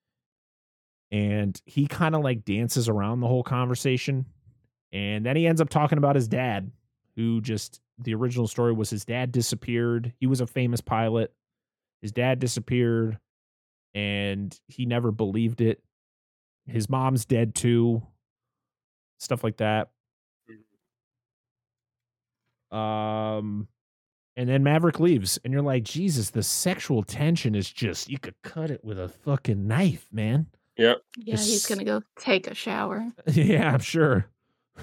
and 1.11 1.59
he 1.65 1.87
kind 1.87 2.15
of 2.15 2.21
like 2.21 2.43
dances 2.45 2.89
around 2.89 3.19
the 3.21 3.27
whole 3.27 3.43
conversation, 3.43 4.25
and 4.91 5.25
then 5.25 5.35
he 5.35 5.47
ends 5.47 5.61
up 5.61 5.69
talking 5.69 5.97
about 5.97 6.15
his 6.15 6.27
dad, 6.27 6.71
who 7.15 7.41
just 7.41 7.79
the 7.99 8.13
original 8.13 8.47
story 8.47 8.73
was 8.73 8.89
his 8.89 9.05
dad 9.05 9.31
disappeared. 9.31 10.13
He 10.19 10.27
was 10.27 10.41
a 10.41 10.47
famous 10.47 10.81
pilot. 10.81 11.33
His 12.01 12.11
dad 12.11 12.39
disappeared 12.39 13.17
and 13.93 14.57
he 14.67 14.85
never 14.85 15.11
believed 15.11 15.61
it. 15.61 15.81
His 16.65 16.89
mom's 16.89 17.25
dead 17.25 17.55
too. 17.55 18.01
Stuff 19.19 19.43
like 19.43 19.57
that. 19.57 19.89
Um 22.71 23.67
and 24.35 24.49
then 24.49 24.63
Maverick 24.63 24.99
leaves 24.99 25.39
and 25.43 25.53
you're 25.53 25.61
like, 25.61 25.83
"Jesus, 25.83 26.31
the 26.31 26.41
sexual 26.41 27.03
tension 27.03 27.53
is 27.53 27.71
just 27.71 28.09
you 28.09 28.17
could 28.17 28.35
cut 28.41 28.71
it 28.71 28.83
with 28.83 28.99
a 28.99 29.09
fucking 29.09 29.67
knife, 29.67 30.07
man." 30.11 30.47
Yep. 30.77 31.01
Yeah, 31.17 31.35
he's 31.35 31.67
gonna 31.67 31.83
go 31.83 32.01
take 32.17 32.47
a 32.47 32.55
shower. 32.55 33.05
yeah, 33.27 33.71
I'm 33.71 33.79
sure. 33.79 34.25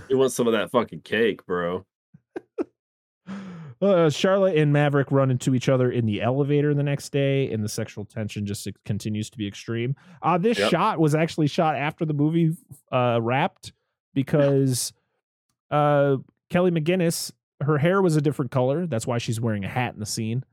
He 0.06 0.14
wants 0.14 0.36
some 0.36 0.46
of 0.46 0.52
that 0.52 0.70
fucking 0.70 1.00
cake, 1.00 1.44
bro. 1.46 1.84
Uh, 3.82 4.10
Charlotte 4.10 4.58
and 4.58 4.72
Maverick 4.74 5.10
run 5.10 5.30
into 5.30 5.54
each 5.54 5.68
other 5.70 5.90
in 5.90 6.04
the 6.04 6.20
elevator 6.20 6.74
the 6.74 6.82
next 6.82 7.12
day, 7.12 7.50
and 7.50 7.64
the 7.64 7.68
sexual 7.68 8.04
tension 8.04 8.44
just 8.44 8.68
continues 8.84 9.30
to 9.30 9.38
be 9.38 9.46
extreme. 9.48 9.96
Uh, 10.20 10.36
this 10.36 10.58
Yep. 10.58 10.70
shot 10.70 11.00
was 11.00 11.14
actually 11.14 11.46
shot 11.46 11.76
after 11.76 12.04
the 12.04 12.12
movie 12.12 12.54
uh, 12.92 13.18
wrapped 13.22 13.72
because 14.12 14.92
uh, 15.70 16.16
Kelly 16.50 16.70
McGillis, 16.70 17.32
her 17.62 17.78
hair 17.78 18.02
was 18.02 18.16
a 18.16 18.20
different 18.20 18.50
color. 18.50 18.86
That's 18.86 19.06
why 19.06 19.16
she's 19.18 19.40
wearing 19.40 19.64
a 19.64 19.68
hat 19.68 19.94
in 19.94 20.00
the 20.00 20.06
scene. 20.06 20.44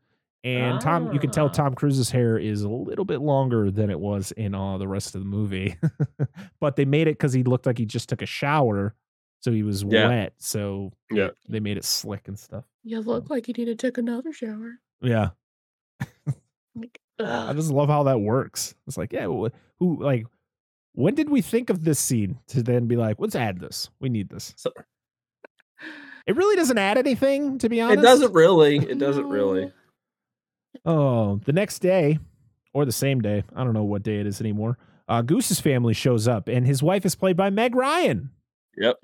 And 0.44 0.80
Tom, 0.80 1.12
you 1.12 1.20
can 1.20 1.32
tell 1.32 1.48
Ah. 1.48 1.50
Tom 1.50 1.74
Cruise's 1.74 2.12
hair 2.12 2.38
is 2.38 2.62
a 2.62 2.70
little 2.70 3.04
bit 3.04 3.20
longer 3.20 3.70
than 3.72 3.90
it 3.90 4.00
was 4.00 4.32
in 4.34 4.56
uh, 4.56 4.78
the 4.78 4.88
rest 4.88 5.16
of 5.16 5.22
the 5.22 5.28
movie. 5.28 5.76
but 6.62 6.78
they 6.78 6.86
made 6.86 7.08
it 7.10 7.18
because 7.18 7.34
he 7.34 7.44
looked 7.44 7.66
like 7.66 7.78
he 7.78 7.86
just 7.86 8.08
took 8.08 8.22
a 8.22 8.26
shower. 8.26 8.94
So 9.40 9.52
he 9.52 9.64
was 9.64 9.84
Yeah. 9.84 10.08
wet. 10.10 10.34
So 10.38 10.92
Yeah. 11.12 11.30
they 11.48 11.60
made 11.60 11.78
it 11.78 11.86
slick 11.86 12.28
and 12.28 12.38
stuff. 12.38 12.66
You 12.84 13.00
look 13.02 13.30
like 13.30 13.48
you 13.48 13.54
need 13.54 13.66
to 13.66 13.76
take 13.76 13.98
another 13.98 14.32
shower. 14.34 14.80
Yeah. 15.02 15.30
Like, 16.76 17.00
I 17.20 17.54
just 17.54 17.72
love 17.72 17.90
how 17.90 18.04
that 18.04 18.20
works. 18.20 18.76
It's 18.88 18.98
like, 18.98 19.12
yeah, 19.14 19.26
wh- 19.28 19.52
who 19.80 20.02
like 20.02 20.26
when 20.94 21.16
did 21.16 21.30
we 21.30 21.42
think 21.42 21.70
of 21.70 21.84
this 21.84 22.00
scene 22.00 22.40
to 22.48 22.62
then 22.64 22.88
be 22.88 22.96
like, 22.96 23.18
let's 23.20 23.36
add 23.36 23.60
this. 23.60 23.90
We 24.00 24.10
need 24.10 24.30
this. 24.30 24.54
So- 24.58 24.72
It 26.28 26.36
really 26.36 26.56
doesn't 26.56 26.78
add 26.78 26.98
anything, 26.98 27.58
to 27.60 27.70
be 27.70 27.80
honest. 27.80 28.00
It 28.00 28.02
doesn't 28.04 28.34
really. 28.34 28.78
It 28.78 28.98
doesn't 29.00 29.30
really. 29.30 29.72
Oh, 30.86 31.38
the 31.46 31.54
next 31.54 31.80
day 31.80 32.20
or 32.74 32.84
the 32.86 32.92
same 32.92 33.22
day, 33.22 33.44
I 33.56 33.64
don't 33.64 33.74
know 33.74 33.84
what 33.86 34.04
day 34.04 34.20
it 34.20 34.28
is 34.28 34.42
anymore. 34.42 34.78
Uh, 35.08 35.22
Goose's 35.22 35.60
family 35.62 35.94
shows 35.94 36.28
up, 36.28 36.48
and 36.50 36.66
his 36.68 36.84
wife 36.84 37.06
is 37.06 37.16
played 37.16 37.38
by 37.38 37.50
Meg 37.50 37.76
Ryan, 37.76 38.30
Yep. 38.78 38.98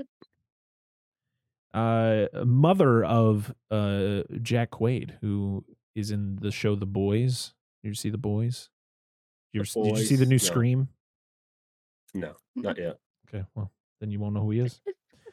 Uh, 1.73 2.27
mother 2.45 3.03
of 3.03 3.53
uh, 3.71 4.21
Jack 4.41 4.71
Quaid, 4.71 5.11
who 5.21 5.63
is 5.95 6.11
in 6.11 6.37
the 6.41 6.51
show 6.51 6.75
The 6.75 6.85
Boys. 6.85 7.53
Did 7.83 7.89
you 7.89 7.95
see 7.95 8.09
The 8.09 8.17
Boys? 8.17 8.69
Did 9.53 9.59
you, 9.59 9.63
The 9.65 9.79
ever- 9.79 9.89
did 9.89 9.99
you 9.99 10.05
see 10.05 10.15
the 10.15 10.25
new 10.25 10.35
No. 10.35 10.37
Scream? 10.39 10.87
No, 12.13 12.33
not 12.55 12.77
yet. 12.77 12.99
Okay, 13.27 13.43
well 13.55 13.71
then 13.99 14.11
you 14.11 14.19
won't 14.19 14.33
know 14.35 14.41
who 14.41 14.51
he 14.51 14.59
is. 14.59 14.81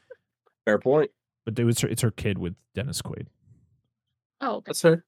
Fair 0.65 0.79
point. 0.79 1.11
But 1.45 1.59
it 1.59 1.65
was 1.65 1.81
her, 1.81 1.89
it's 1.89 2.03
her 2.03 2.11
kid 2.11 2.39
with 2.39 2.55
Dennis 2.75 3.03
Quaid 3.03 3.27
Oh, 4.43 4.57
okay. 4.57 4.65
That's 4.69 4.81
fair. 4.81 5.05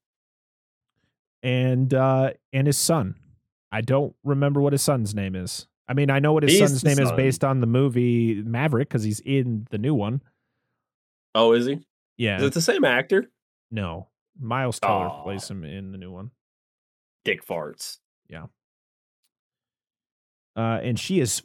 and 1.41 1.93
uh, 1.93 2.31
and 2.51 2.67
his 2.67 2.77
son. 2.77 3.15
I 3.71 3.81
don't 3.81 4.15
remember 4.23 4.61
what 4.61 4.73
his 4.73 4.81
son's 4.83 5.15
name 5.15 5.35
is. 5.35 5.67
I 5.87 5.93
mean, 5.95 6.09
I 6.11 6.19
know 6.19 6.31
what 6.33 6.43
his 6.43 6.51
He's 6.53 6.59
son's 6.59 6.81
the 6.81 6.89
name 6.89 6.99
is 6.99 7.11
based 7.13 7.43
on 7.43 7.59
the 7.59 7.65
movie 7.67 8.35
Maverick 8.43 8.87
because 8.89 9.03
he's 9.03 9.19
in 9.21 9.65
the 9.71 9.77
new 9.79 9.95
one. 9.95 10.21
Oh, 11.35 11.53
is 11.53 11.65
he? 11.65 11.79
Yeah, 12.17 12.37
Is 12.37 12.43
it 12.43 12.53
the 12.53 12.61
same 12.61 12.83
actor? 12.85 13.29
no, 13.71 14.07
Miles 14.39 14.79
Teller 14.79 15.07
Aw. 15.07 15.23
plays 15.23 15.49
him 15.49 15.63
in 15.63 15.91
the 15.91 15.97
new 15.97 16.11
one. 16.11 16.31
Dick 17.25 17.45
farts. 17.45 17.97
Yeah. 18.29 18.45
Uh, 20.55 20.79
and 20.83 20.99
she 20.99 21.19
is 21.19 21.41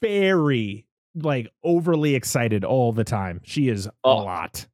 very 0.00 0.86
like 1.14 1.48
overly 1.64 2.14
excited 2.14 2.64
all 2.64 2.92
the 2.92 3.04
time. 3.04 3.40
She 3.44 3.68
is 3.68 3.86
a 3.86 3.92
Oh, 4.04 4.16
lot. 4.18 4.66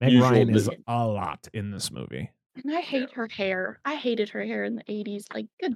Meg 0.00 0.12
usual 0.12 0.30
Ryan 0.30 0.50
is 0.50 0.64
Disney. 0.68 0.84
a 0.86 1.06
lot 1.06 1.48
in 1.52 1.70
this 1.70 1.90
movie. 1.90 2.30
And 2.62 2.74
I 2.76 2.80
hate 2.80 3.10
her 3.12 3.28
hair. 3.28 3.80
I 3.84 3.96
hated 3.96 4.28
her 4.30 4.44
hair 4.44 4.62
in 4.64 4.76
the 4.76 4.84
80s. 4.84 5.24
Like, 5.34 5.46
good. 5.60 5.74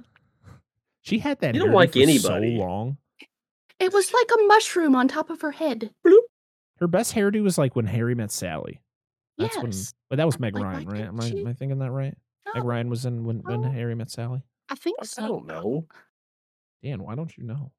She 1.02 1.18
had 1.18 1.40
that. 1.40 1.54
You 1.54 1.60
don't 1.62 1.70
hairdo 1.70 1.74
like 1.74 1.92
for 1.94 1.98
anybody. 1.98 2.56
so 2.56 2.64
long. 2.64 2.98
It 3.80 3.92
was 3.92 4.12
like 4.12 4.30
a 4.38 4.42
mushroom 4.46 4.94
on 4.94 5.08
top 5.08 5.30
of 5.30 5.40
her 5.40 5.52
head. 5.52 5.90
Her 6.80 6.86
best 6.88 7.14
hairdo 7.14 7.42
was 7.42 7.58
like 7.58 7.74
when 7.76 7.86
Harry 7.86 8.14
met 8.14 8.30
Sally. 8.30 8.80
That's 9.36 9.56
when, 9.56 9.66
yes. 9.66 9.94
but 10.10 10.16
that 10.16 10.26
was 10.26 10.36
I'm 10.36 10.40
Meg 10.42 10.54
like, 10.54 10.64
Ryan, 10.64 10.86
why 10.86 10.92
right? 10.92 11.02
Am 11.02 11.20
I, 11.20 11.28
she- 11.28 11.40
am 11.40 11.46
I 11.46 11.52
thinking 11.52 11.78
that 11.78 11.90
right? 11.90 12.14
Meg 12.54 12.64
oh. 12.64 12.66
Ryan 12.66 12.88
was 12.90 13.04
in 13.04 13.24
when 13.24 13.38
when 13.42 13.60
No. 13.62 13.70
Harry 13.70 13.94
met 13.94 14.10
Sally. 14.10 14.42
I 14.68 14.74
think 14.74 14.98
I 15.00 15.04
so. 15.04 15.26
don't 15.28 15.46
know. 15.46 15.86
Dan, 16.82 17.02
why 17.02 17.14
don't 17.14 17.36
you 17.36 17.44
know? 17.44 17.72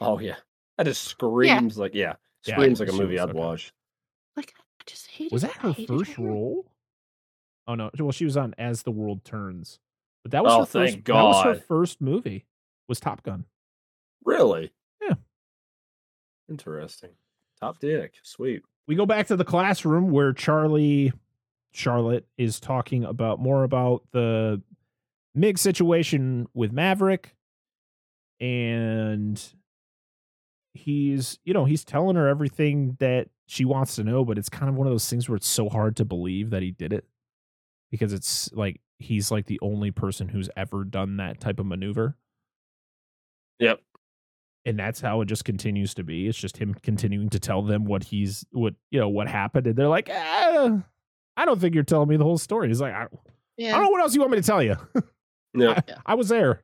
Oh 0.00 0.18
yeah, 0.18 0.36
that 0.78 0.84
just 0.84 1.02
screams 1.04 1.78
like 1.78 1.94
yeah, 1.94 2.14
Yeah, 2.44 2.54
screams 2.56 2.80
like 2.80 2.88
a 2.88 2.92
movie 2.92 3.18
I'd 3.18 3.30
okay. 3.30 3.38
watch. 3.38 3.72
Like, 4.36 4.52
I 4.80 4.82
just 4.86 5.06
hated 5.08 5.32
Was 5.32 5.42
that 5.42 5.52
her 5.58 5.72
first 5.74 6.12
hair. 6.14 6.26
role? 6.26 6.66
Oh 7.66 7.74
no, 7.74 7.90
well 7.98 8.12
she 8.12 8.24
was 8.24 8.36
on 8.36 8.54
As 8.58 8.82
the 8.82 8.90
World 8.90 9.24
Turns, 9.24 9.78
but 10.22 10.32
that 10.32 10.42
was 10.44 10.52
Oh, 10.52 10.60
her 10.60 10.66
first. 10.66 10.92
thank 10.94 11.04
That 11.06 11.14
was 11.22 11.44
her 11.44 11.54
first 11.54 12.00
movie. 12.00 12.44
Was 12.88 13.00
Top 13.00 13.22
Gun? 13.22 13.44
Really? 14.24 14.72
Yeah. 15.02 15.14
Interesting. 16.48 17.10
Top 17.64 17.78
dick. 17.78 18.14
Sweet. 18.22 18.62
We 18.86 18.94
go 18.94 19.06
back 19.06 19.28
to 19.28 19.36
the 19.36 19.44
classroom 19.44 20.10
where 20.10 20.34
Charlie, 20.34 21.14
Charlotte 21.72 22.26
is 22.36 22.60
talking 22.60 23.04
about 23.04 23.40
more 23.40 23.64
about 23.64 24.02
the 24.12 24.60
Mig 25.34 25.56
situation 25.56 26.46
with 26.52 26.72
Maverick, 26.72 27.34
and 28.38 29.42
he's 30.74 31.38
you 31.44 31.54
know 31.54 31.64
he's 31.64 31.84
telling 31.84 32.16
her 32.16 32.28
everything 32.28 32.96
that 32.98 33.28
she 33.46 33.64
wants 33.64 33.94
to 33.94 34.02
know 34.02 34.24
but 34.24 34.36
it's 34.36 34.48
kind 34.48 34.68
of 34.68 34.74
one 34.74 34.88
of 34.88 34.92
those 34.92 35.08
things 35.08 35.28
where 35.28 35.36
it's 35.36 35.46
so 35.46 35.68
hard 35.68 35.94
to 35.94 36.04
believe 36.04 36.50
that 36.50 36.62
he 36.62 36.72
did 36.72 36.92
it 36.92 37.04
because 37.92 38.12
it's 38.12 38.52
like 38.52 38.80
he's 38.98 39.30
like 39.30 39.46
the 39.46 39.60
only 39.62 39.92
person 39.92 40.28
who's 40.28 40.50
ever 40.56 40.82
done 40.82 41.16
that 41.18 41.38
type 41.38 41.60
of 41.60 41.66
maneuver 41.66 42.16
Yep. 43.60 43.80
And 44.66 44.78
that's 44.78 45.00
how 45.00 45.20
it 45.20 45.26
just 45.26 45.44
continues 45.44 45.94
to 45.94 46.02
be 46.02 46.26
it's 46.28 46.38
just 46.38 46.56
him 46.56 46.74
continuing 46.82 47.28
to 47.30 47.38
tell 47.38 47.62
them 47.62 47.84
what 47.84 48.04
he's 48.04 48.44
what 48.52 48.74
you 48.90 48.98
know 48.98 49.08
what 49.08 49.28
happened 49.28 49.66
and 49.66 49.76
they're 49.76 49.88
like 49.88 50.08
ah, 50.12 50.82
i 51.36 51.44
don't 51.44 51.60
think 51.60 51.74
you're 51.74 51.84
telling 51.84 52.08
me 52.08 52.16
the 52.16 52.24
whole 52.24 52.38
story 52.38 52.68
he's 52.68 52.80
like 52.80 52.94
I, 52.94 53.02
I 53.02 53.70
don't 53.70 53.82
know 53.84 53.90
what 53.90 54.00
else 54.00 54.14
you 54.14 54.20
want 54.20 54.32
me 54.32 54.38
to 54.38 54.46
tell 54.46 54.62
you 54.62 54.76
Yeah. 55.54 55.80
I 56.04 56.14
was 56.14 56.28
there. 56.28 56.62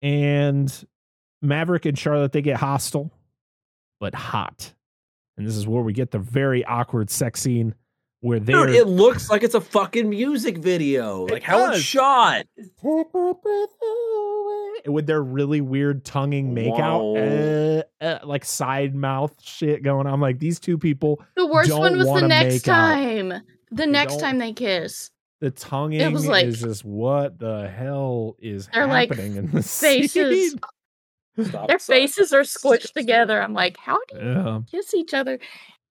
And 0.00 0.72
Maverick 1.40 1.86
and 1.86 1.98
Charlotte, 1.98 2.32
they 2.32 2.42
get 2.42 2.56
hostile, 2.56 3.12
but 4.00 4.14
hot. 4.14 4.72
And 5.36 5.46
this 5.46 5.56
is 5.56 5.66
where 5.66 5.82
we 5.82 5.92
get 5.92 6.10
the 6.10 6.18
very 6.18 6.64
awkward 6.64 7.10
sex 7.10 7.40
scene 7.40 7.74
where 8.20 8.40
they're 8.40 8.66
Dude, 8.66 8.74
it 8.74 8.86
looks 8.86 9.30
like 9.30 9.42
it's 9.42 9.54
a 9.54 9.60
fucking 9.60 10.08
music 10.08 10.58
video. 10.58 11.26
It 11.26 11.32
Like 11.32 11.42
how 11.42 11.70
it's 11.72 11.80
shot. 11.80 12.46
with 14.86 15.06
their 15.06 15.22
really 15.22 15.60
weird 15.60 16.04
tonguing 16.04 16.54
makeout, 16.54 17.82
uh, 18.00 18.04
uh, 18.04 18.18
like 18.24 18.44
side 18.44 18.94
mouth 18.94 19.34
shit 19.42 19.82
going 19.82 20.06
on. 20.06 20.12
I'm 20.12 20.20
like, 20.20 20.38
these 20.38 20.58
two 20.60 20.76
people, 20.78 21.20
The 21.36 21.46
worst 21.46 21.68
don't 21.70 21.80
one 21.80 21.98
was 21.98 22.06
the 22.06 22.26
next 22.28 22.66
make 22.66 22.68
out. 22.68 22.94
time. 22.94 23.32
The 23.70 23.86
next 23.86 24.18
time 24.20 24.38
they 24.38 24.52
kiss. 24.52 25.10
the 25.40 25.50
tonguing 25.50 26.12
was 26.12 26.26
like- 26.26 26.46
is 26.46 26.60
just 26.60 26.84
what 26.84 27.38
the 27.38 27.68
hell 27.68 28.36
is 28.38 28.68
They're 28.72 28.86
like 28.86 29.08
happening 29.10 29.36
in 29.36 29.50
this 29.50 29.80
faces. 29.80 30.52
scene? 30.52 30.60
Stop 31.46 31.68
Their 31.68 31.78
sign. 31.78 31.96
faces 31.96 32.32
are 32.32 32.42
squished 32.42 32.92
together. 32.92 33.40
I'm 33.42 33.54
like, 33.54 33.76
how 33.78 33.98
do 34.10 34.18
you 34.18 34.24
Yeah. 34.32 34.60
kiss 34.70 34.92
each 34.94 35.14
other? 35.14 35.38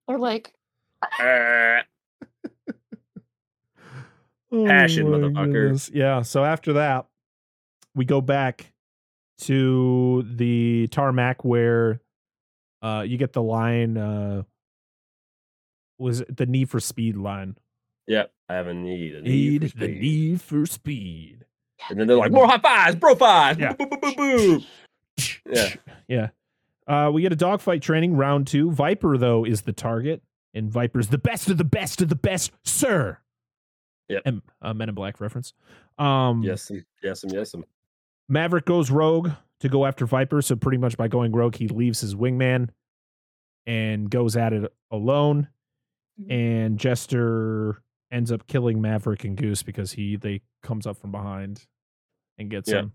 Or 0.07 0.19
like, 0.19 0.53
Oh 4.53 4.65
Passion, 4.65 5.07
motherfucker. 5.07 5.51
goodness. 5.53 5.89
Yeah. 5.93 6.21
So 6.23 6.43
after 6.43 6.73
that, 6.73 7.05
we 7.95 8.03
go 8.05 8.19
back 8.21 8.73
to 9.41 10.23
the 10.35 10.87
tarmac 10.91 11.43
where 11.43 12.01
uh 12.81 13.03
you 13.05 13.17
get 13.17 13.33
the 13.33 13.41
line 13.43 13.97
uh 13.97 14.43
was 15.97 16.21
it 16.21 16.35
the 16.35 16.45
need 16.45 16.69
for 16.69 16.79
speed 16.79 17.15
line. 17.15 17.55
Yep, 18.07 18.31
I 18.49 18.53
have 18.55 18.67
a 18.67 18.73
need. 18.73 19.15
A 19.15 19.21
need, 19.21 19.61
Need 19.61 19.73
the 19.77 19.87
need 19.87 20.41
for 20.41 20.65
speed. 20.65 21.45
And 21.89 21.99
then 21.99 22.07
they're 22.07 22.17
like, 22.17 22.31
more 22.31 22.47
high 22.47 22.57
fives, 22.59 22.95
bro 22.95 23.15
fives. 23.15 23.59
Yeah. 23.59 23.73
Yeah. 25.45 25.69
Yeah. 26.07 26.29
Uh, 26.87 27.09
we 27.13 27.21
get 27.21 27.31
a 27.31 27.35
dogfight 27.37 27.81
training 27.81 28.15
round 28.17 28.47
two. 28.47 28.71
Viper, 28.71 29.17
though, 29.17 29.45
is 29.45 29.61
the 29.61 29.71
target, 29.71 30.21
and 30.53 30.69
Viper's 30.69 31.07
the 31.07 31.17
best 31.17 31.49
of 31.49 31.57
the 31.57 31.63
best 31.63 32.01
of 32.01 32.09
the 32.09 32.15
best, 32.15 32.51
sir. 32.65 33.17
Yep. 34.09 34.23
And, 34.25 34.41
uh, 34.61 34.73
Men 34.73 34.89
in 34.89 34.95
Black 34.95 35.21
reference. 35.21 35.53
Um, 35.97 36.43
Yes, 36.43 36.69
yes, 37.01 37.23
yes. 37.27 37.55
Maverick 38.31 38.65
goes 38.65 38.89
rogue 38.89 39.29
to 39.59 39.69
go 39.69 39.85
after 39.85 40.05
Viper. 40.05 40.41
So 40.41 40.55
pretty 40.55 40.77
much 40.77 40.97
by 40.97 41.07
going 41.07 41.31
rogue, 41.33 41.55
he 41.55 41.67
leaves 41.67 42.01
his 42.01 42.15
wingman 42.15 42.69
and 43.67 44.09
goes 44.09 44.35
at 44.35 44.53
it 44.53 44.71
alone. 44.89 45.49
Mhm. 46.19 46.31
and 46.31 46.77
Jester 46.79 47.81
ends 48.11 48.31
up 48.33 48.45
killing 48.45 48.81
Maverick 48.81 49.23
and 49.23 49.37
Goose 49.37 49.63
because 49.63 49.93
he 49.93 50.17
they 50.17 50.41
comes 50.61 50.85
up 50.85 50.97
from 50.97 51.11
behind 51.11 51.65
and 52.37 52.49
gets 52.49 52.69
Yep. 52.69 52.77
him. 52.83 52.93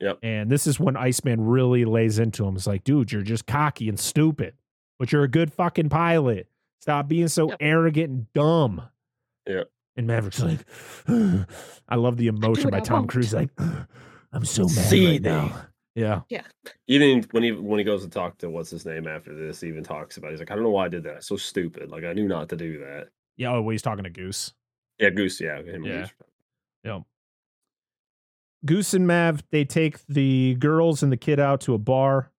Yep. 0.00 0.18
And 0.22 0.50
this 0.50 0.66
is 0.66 0.78
when 0.78 0.96
Iceman 0.96 1.40
really 1.44 1.84
lays 1.84 2.18
into 2.20 2.46
him. 2.46 2.54
It's 2.54 2.66
like, 2.66 2.84
dude, 2.84 3.10
you're 3.10 3.22
just 3.22 3.46
cocky 3.46 3.88
and 3.88 3.98
stupid, 3.98 4.54
but 4.98 5.10
you're 5.10 5.24
a 5.24 5.28
good 5.28 5.52
fucking 5.52 5.88
pilot. 5.88 6.48
Stop 6.80 7.08
being 7.08 7.28
so 7.28 7.48
Yep. 7.50 7.56
arrogant 7.60 8.10
and 8.10 8.32
dumb. 8.32 8.82
Yeah. 9.46 9.64
And 9.96 10.06
Maverick's 10.06 10.40
like, 10.42 10.64
I 11.88 11.96
love 11.96 12.16
the 12.16 12.28
emotion 12.28 12.70
by 12.70 12.76
I 12.78 12.80
Tom 12.80 13.00
want. 13.00 13.08
Cruise. 13.10 13.34
Like, 13.34 13.50
I'm 14.36 14.44
so 14.44 14.62
mad 14.64 14.70
See 14.86 15.06
right 15.12 15.22
now. 15.22 15.62
Yeah. 15.94 16.20
Yeah. 16.28 16.42
Even 16.88 17.24
when 17.30 17.42
he 17.42 17.52
when 17.52 17.78
he 17.78 17.84
goes 17.84 18.04
to 18.04 18.10
talk 18.10 18.36
to 18.38 18.50
what's 18.50 18.70
his 18.70 18.84
name 18.84 19.06
after 19.08 19.34
this, 19.34 19.62
he 19.62 19.68
even 19.68 19.82
talks 19.82 20.16
about. 20.18 20.28
it. 20.28 20.32
He's 20.32 20.40
like, 20.40 20.50
I 20.50 20.54
don't 20.54 20.62
know 20.64 20.70
why 20.70 20.84
I 20.84 20.88
did 20.88 21.04
that. 21.04 21.24
So 21.24 21.36
stupid. 21.36 21.90
Like 21.90 22.04
I 22.04 22.12
knew 22.12 22.28
not 22.28 22.48
to 22.50 22.56
do 22.56 22.78
that. 22.80 23.08
Yeah. 23.38 23.52
Oh, 23.54 23.62
well, 23.62 23.70
he's 23.70 23.82
talking 23.82 24.04
to 24.04 24.10
Goose. 24.10 24.52
Yeah, 24.98 25.10
Goose. 25.10 25.40
Yeah, 25.40 25.62
him 25.62 25.84
Yeah. 25.84 26.00
Goose. 26.02 26.10
Yep. 26.84 27.02
Goose 28.66 28.94
and 28.94 29.06
Mav, 29.06 29.42
they 29.50 29.64
take 29.64 30.04
the 30.06 30.56
girls 30.58 31.02
and 31.02 31.10
the 31.12 31.16
kid 31.16 31.38
out 31.40 31.60
to 31.62 31.74
a 31.74 31.78
bar 31.78 32.30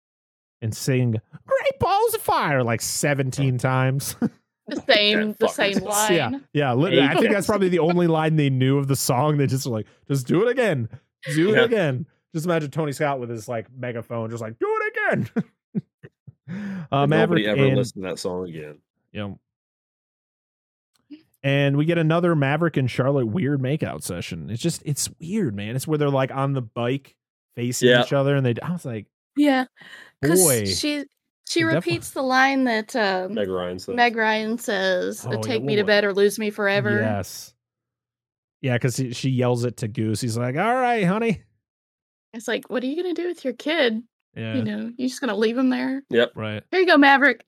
and 0.60 0.74
sing 0.74 1.12
Great 1.46 1.78
Balls 1.78 2.14
of 2.14 2.20
Fire 2.20 2.62
like 2.62 2.80
17 2.82 3.58
times. 3.58 4.16
The 4.68 4.82
same, 4.84 5.36
the 5.38 5.46
same 5.46 5.78
line. 5.78 6.12
yeah. 6.12 6.30
Yeah. 6.52 6.74
I 6.74 7.14
think 7.14 7.30
that's 7.30 7.46
probably 7.46 7.68
the 7.68 7.78
only 7.78 8.08
line 8.08 8.34
they 8.34 8.50
knew 8.50 8.78
of 8.78 8.88
the 8.88 8.96
song. 8.96 9.36
They 9.36 9.46
just 9.46 9.64
were 9.64 9.70
like, 9.70 9.86
just 10.08 10.26
do 10.26 10.44
it 10.44 10.50
again. 10.50 10.88
Do 11.34 11.50
it 11.54 11.56
Yeah. 11.56 11.64
again. 11.64 12.06
Just 12.34 12.46
imagine 12.46 12.70
Tony 12.70 12.92
Scott 12.92 13.18
with 13.20 13.30
his 13.30 13.48
like 13.48 13.66
megaphone, 13.76 14.30
just 14.30 14.42
like, 14.42 14.58
do 14.58 14.66
it 14.68 14.92
again. 14.96 15.30
uh, 16.92 16.96
And 17.02 17.10
Maverick 17.10 17.44
Nobody 17.44 17.46
ever 17.46 17.64
and, 17.68 17.76
listened 17.76 18.02
to 18.04 18.10
that 18.10 18.18
song 18.18 18.48
again. 18.48 18.78
Yeah. 19.12 19.32
and 21.42 21.76
we 21.76 21.84
get 21.84 21.98
another 21.98 22.34
Maverick 22.34 22.76
and 22.76 22.90
Charlotte 22.90 23.26
weird 23.26 23.60
makeout 23.60 24.02
session. 24.02 24.50
It's 24.50 24.62
just 24.62 24.82
it's 24.84 25.08
weird, 25.20 25.54
man. 25.54 25.76
It's 25.76 25.86
where 25.86 25.96
they're 25.98 26.10
like 26.10 26.30
on 26.32 26.52
the 26.52 26.62
bike 26.62 27.16
facing 27.54 27.88
Yeah. 27.88 28.02
each 28.02 28.12
other, 28.12 28.36
and 28.36 28.44
they. 28.44 28.54
I 28.62 28.72
was 28.72 28.84
like, 28.84 29.06
Yeah. 29.36 29.66
Because 30.20 30.78
she 30.78 31.04
she 31.48 31.62
repeats 31.62 32.10
the 32.10 32.22
line 32.22 32.64
that 32.64 32.94
um, 32.96 33.34
Meg 33.34 33.48
Ryan 33.48 33.78
said. 33.78 33.94
Meg 33.94 34.16
Ryan 34.16 34.58
says, 34.58 35.24
Oh, 35.26 35.32
yeah, 35.32 35.40
"Take 35.40 35.62
me 35.62 35.76
to 35.76 35.84
bed 35.84 36.04
or 36.04 36.12
lose 36.12 36.38
me 36.38 36.50
forever." 36.50 36.98
yes, 36.98 37.54
yeah, 38.66 38.74
because 38.74 38.96
she 39.16 39.30
yells 39.30 39.64
it 39.64 39.76
to 39.78 39.88
Goose. 39.88 40.20
He's 40.20 40.36
like, 40.36 40.56
"All 40.56 40.74
right, 40.74 41.04
honey." 41.04 41.42
It's 42.34 42.48
like, 42.48 42.68
what 42.68 42.82
are 42.82 42.86
you 42.86 42.96
gonna 43.02 43.14
do 43.14 43.28
with 43.28 43.44
your 43.44 43.54
kid? 43.54 44.02
Yeah, 44.36 44.56
You 44.56 44.62
know, 44.64 44.92
you 44.98 45.08
just 45.08 45.20
gonna 45.20 45.36
leave 45.36 45.56
him 45.56 45.70
there? 45.70 46.02
Yep. 46.10 46.32
Right. 46.34 46.62
Here 46.70 46.80
you 46.80 46.86
go, 46.86 46.98
Maverick, 46.98 47.44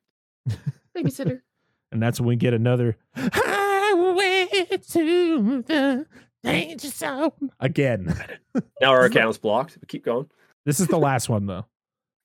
babysitter. 0.97 1.41
And 1.91 2.03
that's 2.03 2.21
when 2.21 2.29
we 2.29 2.37
get 2.37 2.53
another 2.53 2.99
highway 3.17 4.47
to 4.91 5.63
the 5.63 6.07
danger 6.45 6.89
zone 6.89 7.33
again. 7.61 8.15
Now 8.81 8.91
our 8.91 9.05
account's 9.07 9.39
blocked. 9.39 9.79
But 9.81 9.89
keep 9.89 10.05
going. 10.05 10.29
This 10.67 10.81
is 10.81 10.87
the 10.89 10.99
last 10.99 11.29
one 11.31 11.47
though. 11.47 11.67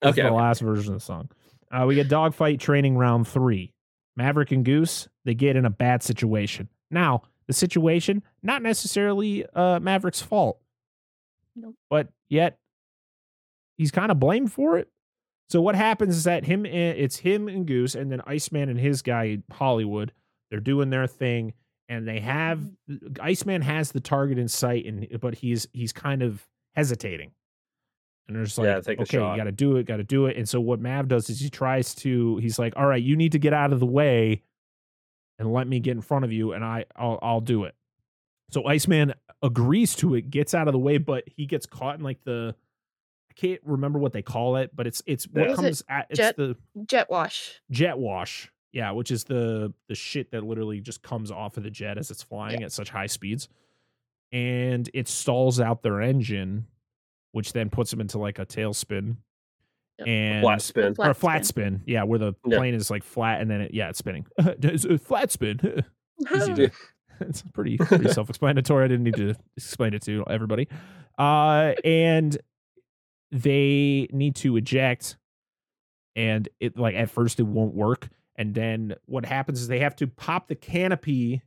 This 0.01 0.09
Okay. 0.11 0.21
is 0.21 0.25
the 0.25 0.27
okay. 0.27 0.35
last 0.35 0.59
version 0.61 0.93
of 0.93 0.99
the 0.99 1.05
song. 1.05 1.29
Uh, 1.71 1.85
we 1.87 1.95
get 1.95 2.09
dogfight 2.09 2.59
training 2.59 2.97
round 2.97 3.27
three. 3.27 3.73
Maverick 4.17 4.51
and 4.51 4.65
Goose 4.65 5.07
they 5.25 5.33
get 5.33 5.55
in 5.55 5.63
a 5.65 5.69
bad 5.69 6.03
situation. 6.03 6.67
Now 6.91 7.23
the 7.47 7.53
situation 7.53 8.23
not 8.41 8.61
necessarily 8.61 9.45
uh, 9.53 9.79
Maverick's 9.79 10.21
fault, 10.21 10.59
Nope. 11.55 11.75
but 11.89 12.07
yet 12.29 12.57
he's 13.77 13.91
kind 13.91 14.11
of 14.11 14.19
blamed 14.19 14.51
for 14.51 14.77
it. 14.77 14.89
So 15.49 15.61
what 15.61 15.75
happens 15.75 16.15
is 16.15 16.23
that 16.23 16.45
him 16.45 16.65
and- 16.65 16.97
it's 16.97 17.17
him 17.17 17.47
and 17.47 17.65
Goose 17.65 17.95
and 17.95 18.11
then 18.11 18.21
Iceman 18.25 18.69
and 18.69 18.79
his 18.79 19.01
guy 19.01 19.39
Hollywood. 19.51 20.11
They're 20.49 20.59
doing 20.59 20.89
their 20.89 21.07
thing 21.07 21.53
and 21.89 22.07
they 22.07 22.19
have 22.21 22.59
Mm-hmm. 22.89 23.21
Iceman 23.21 23.61
has 23.61 23.91
the 23.91 23.99
target 23.99 24.37
in 24.37 24.47
sight 24.47 24.85
and 24.85 25.07
but 25.19 25.35
he's 25.35 25.67
he's 25.73 25.91
kind 25.93 26.21
of 26.23 26.47
hesitating. 26.75 27.31
And 28.27 28.37
they're 28.37 28.45
just 28.45 28.57
like, 28.57 28.65
Yeah, 28.67 28.77
okay, 29.01 29.17
you 29.17 29.37
got 29.37 29.43
to 29.43 29.51
do 29.51 29.75
it, 29.75 29.85
got 29.85 29.97
to 29.97 30.03
do 30.03 30.27
it. 30.27 30.37
And 30.37 30.47
so 30.47 30.61
what 30.61 30.79
Mav 30.79 31.07
does 31.09 31.29
is 31.29 31.39
he 31.41 31.49
tries 31.49 31.93
to, 31.95 32.37
he's 32.37 32.57
like, 32.57 32.73
all 32.77 32.85
right, 32.85 33.03
you 33.03 33.17
need 33.17 33.33
to 33.33 33.39
get 33.39 33.51
out 33.53 33.73
of 33.73 33.81
the 33.81 33.85
way 33.85 34.41
and 35.39 35.51
let 35.51 35.67
me 35.67 35.79
get 35.79 35.91
in 35.91 36.01
front 36.01 36.25
of 36.25 36.31
you, 36.31 36.53
and 36.53 36.63
I, 36.63 36.85
I'll, 36.95 37.19
I'll 37.21 37.41
do 37.41 37.63
it. 37.63 37.75
So 38.51 38.65
Iceman 38.67 39.13
agrees 39.41 39.95
to 39.97 40.15
it, 40.15 40.29
gets 40.29 40.53
out 40.53 40.67
of 40.67 40.73
the 40.73 40.79
way, 40.79 40.97
but 40.97 41.23
he 41.27 41.45
gets 41.45 41.65
caught 41.65 41.97
in 41.97 42.03
like 42.03 42.23
the, 42.23 42.55
I 43.29 43.33
can't 43.33 43.59
remember 43.63 43.97
what 43.99 44.13
they 44.13 44.21
call 44.21 44.57
it, 44.57 44.71
but 44.75 44.85
it's 44.85 45.01
it's 45.05 45.25
what 45.27 45.45
Yeah. 45.45 45.51
Is 45.53 45.53
it 45.53 45.61
comes 45.61 45.83
at 45.89 46.07
it's 46.11 46.17
jet- 46.17 46.37
the 46.37 46.55
Jet 46.85 47.09
wash. 47.09 47.61
jet 47.71 47.97
wash. 47.97 48.51
Yeah, 48.71 48.91
which 48.91 49.11
is 49.11 49.23
the 49.23 49.73
the 49.87 49.95
shit 49.95 50.31
that 50.31 50.43
literally 50.43 50.79
just 50.81 51.01
comes 51.03 51.31
off 51.31 51.57
of 51.57 51.63
the 51.63 51.69
jet 51.71 51.97
as 51.97 52.09
it's 52.11 52.23
flying 52.23 52.63
at 52.63 52.71
such 52.71 52.89
high 52.89 53.07
speeds. 53.07 53.47
And 54.31 54.89
it 54.95 55.07
stalls 55.07 55.59
out 55.59 55.83
their 55.83 56.01
engine, 56.01 56.65
which 57.33 57.53
then 57.53 57.69
puts 57.69 57.91
them 57.91 58.01
into 58.01 58.17
like 58.17 58.39
a 58.39 58.45
tailspin. 58.45 59.17
Yep. 59.99 60.07
And 60.07 60.41
Flat 60.43 60.61
spin. 60.61 60.95
or 60.97 61.09
a 61.11 61.13
flat 61.13 61.45
spin. 61.45 61.81
Yeah, 61.85 62.03
where 62.03 62.17
the 62.19 62.33
Yeah. 62.45 62.57
plane 62.57 62.73
is 62.73 62.89
like 62.89 63.03
flat 63.03 63.41
and 63.41 63.49
then 63.51 63.61
it 63.61 63.73
yeah, 63.73 63.89
it's 63.89 63.99
spinning. 63.99 64.25
it's 64.39 64.85
a 64.85 64.97
flat 64.97 65.31
spin. 65.31 65.59
Easy 66.35 66.53
to- 66.55 66.71
it's 67.19 67.43
pretty 67.53 67.77
pretty 67.77 68.09
self-explanatory. 68.09 68.85
I 68.85 68.87
didn't 68.87 69.03
need 69.03 69.15
to 69.17 69.35
explain 69.55 69.93
it 69.93 70.01
to 70.03 70.23
everybody. 70.27 70.67
Uh 71.17 71.73
and 71.85 72.37
they 73.31 74.07
need 74.11 74.35
to 74.37 74.55
eject 74.57 75.17
and 76.15 76.49
it 76.59 76.77
like 76.77 76.95
at 76.95 77.09
first 77.09 77.39
it 77.39 77.43
won't 77.43 77.73
work 77.75 78.09
and 78.35 78.53
then 78.55 78.95
what 79.05 79.25
happens 79.25 79.61
is 79.61 79.67
they 79.67 79.79
have 79.79 79.95
to 79.97 80.07
pop 80.07 80.47
the 80.47 80.55
canopy 80.55 81.41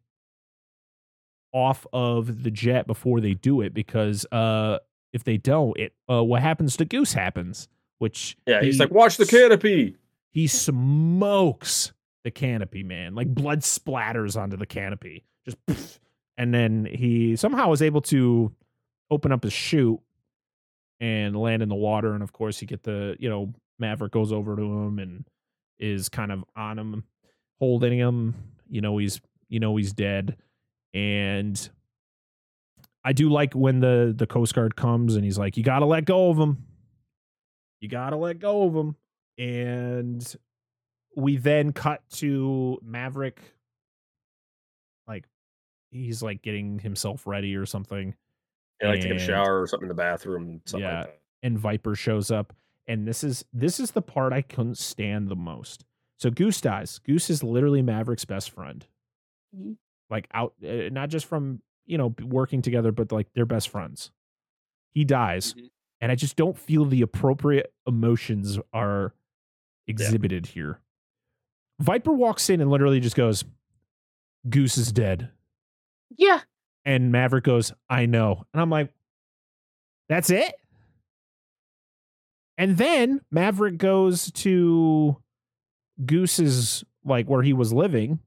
off 1.53 1.87
of 1.93 2.43
the 2.43 2.51
jet 2.51 2.87
before 2.87 3.21
they 3.21 3.35
do 3.35 3.61
it 3.61 3.73
because 3.73 4.27
uh 4.33 4.79
if 5.13 5.25
they 5.25 5.37
don't 5.37 5.77
it 5.79 5.95
uh 6.11 6.23
what 6.23 6.43
happens 6.43 6.77
to 6.77 6.85
goose 6.85 7.13
happens 7.13 7.69
which 7.99 8.37
Yeah, 8.47 8.63
he's 8.63 8.75
he- 8.77 8.81
like, 8.81 8.91
watch 8.91 9.17
the 9.17 9.27
canopy. 9.27 9.97
he 10.31 10.47
smokes 10.47 11.93
the 12.25 12.31
canopy, 12.31 12.83
man. 12.83 13.15
Like 13.15 13.29
blood 13.35 13.61
splatters 13.61 14.37
onto 14.41 14.57
the 14.57 14.67
canopy. 14.67 15.25
Just 15.45 15.65
poof. 15.67 16.01
and 16.37 16.53
then 16.53 16.85
he 16.85 17.37
somehow 17.37 17.73
is 17.73 17.83
able 17.83 18.01
to 18.03 18.53
open 19.11 19.31
up 19.33 19.45
his 19.45 19.53
chute 19.53 20.01
and 21.01 21.37
land 21.37 21.63
in 21.63 21.69
the 21.69 21.75
water. 21.77 22.15
And 22.15 22.23
of 22.23 22.33
course, 22.33 22.61
you 22.61 22.67
get 22.67 22.83
the, 22.83 23.17
you 23.21 23.29
know, 23.29 23.55
Maverick 23.79 24.13
goes 24.13 24.33
over 24.33 24.57
to 24.57 24.63
him 24.63 24.99
and 24.99 25.25
is 25.79 26.09
kind 26.09 26.33
of 26.33 26.45
on 26.57 26.79
him, 26.79 27.05
holding 27.61 27.97
him. 27.97 28.35
You 28.69 28.81
know, 28.81 28.97
he's 28.99 29.21
you 29.49 29.61
know 29.61 29.77
he's 29.77 29.93
dead. 29.93 30.37
And 30.95 31.69
I 33.05 33.13
do 33.13 33.29
like 33.29 33.55
when 33.55 33.79
the 33.81 34.13
the 34.17 34.27
Coast 34.27 34.55
Guard 34.55 34.75
comes 34.75 35.15
and 35.15 35.25
he's 35.25 35.39
like, 35.39 35.57
You 35.57 35.63
gotta 35.63 35.87
let 35.87 36.05
go 36.07 36.31
of 36.31 36.39
him. 36.39 36.65
You 37.81 37.89
gotta 37.89 38.17
let 38.17 38.39
go 38.39 38.63
of 38.65 38.75
him 38.75 38.97
and 39.39 40.35
we 41.15 41.37
then 41.37 41.73
cut 41.73 42.03
to 42.11 42.79
Maverick 42.83 43.41
like 45.07 45.25
he's 45.91 46.23
like 46.23 46.43
getting 46.43 46.79
himself 46.79 47.27
ready 47.27 47.55
or 47.57 47.67
something 47.67 48.15
Yeah, 48.83 48.89
like 48.89 49.01
taking 49.01 49.17
a 49.17 49.21
shower 49.21 49.61
or 49.63 49.67
something 49.67 49.85
in 49.87 49.89
the 49.89 49.95
bathroom. 49.95 50.61
Something 50.67 50.87
Yeah. 50.89 50.99
like 51.01 51.07
that. 51.09 51.21
and 51.43 51.59
Viper 51.59 51.95
shows 51.95 52.31
up 52.31 52.55
and 52.89 53.07
this 53.07 53.23
is 53.25 53.45
this 53.53 53.79
is 53.81 53.91
the 53.93 54.03
part 54.03 54.33
I 54.33 54.43
couldn't 54.43 54.79
stand 54.79 55.29
the 55.29 55.37
most. 55.37 55.85
So 56.19 56.31
Goose 56.31 56.61
dies. 56.61 56.99
Goose 57.01 57.29
is 57.31 57.43
literally 57.43 57.83
Maverick's 57.83 58.25
best 58.25 58.51
friend. 58.51 58.87
Mhm. 59.55 59.77
Like 60.11 60.29
out 60.33 60.55
uh, 60.67 60.89
not 60.91 61.11
just 61.11 61.27
from, 61.27 61.61
you 61.85 61.99
know, 61.99 62.15
working 62.23 62.63
together 62.63 62.91
but 62.93 63.13
like 63.13 63.33
they're 63.35 63.45
best 63.47 63.69
friends. 63.69 64.11
He 64.95 65.05
dies 65.05 65.55
Mhm. 65.55 65.69
And 66.01 66.13
I 66.13 66.15
just 66.15 66.37
don't 66.37 66.59
feel 66.59 66.85
the 66.85 67.03
appropriate 67.03 67.73
emotions 67.87 68.59
are 68.73 69.15
exhibited 69.87 70.47
here. 70.47 70.81
Viper 71.81 72.13
walks 72.13 72.51
in 72.51 72.61
and 72.61 72.71
literally 72.71 73.01
just 73.01 73.17
goes, 73.17 73.45
Goose 74.49 74.79
is 74.79 74.93
dead. 74.93 75.31
Yeah. 76.17 76.41
And 76.85 77.11
Maverick 77.11 77.45
goes, 77.45 77.73
I 77.89 78.07
know. 78.07 78.45
And 78.53 78.61
I'm 78.61 78.71
like, 78.71 78.93
that's 80.09 80.31
it? 80.31 80.55
And 82.59 82.77
then 82.79 83.21
Maverick 83.31 83.77
goes 83.77 84.31
to 84.33 85.17
Goose's, 86.05 86.85
like 87.05 87.29
where 87.29 87.43
he 87.43 87.53
was 87.53 87.73
living 87.73 88.21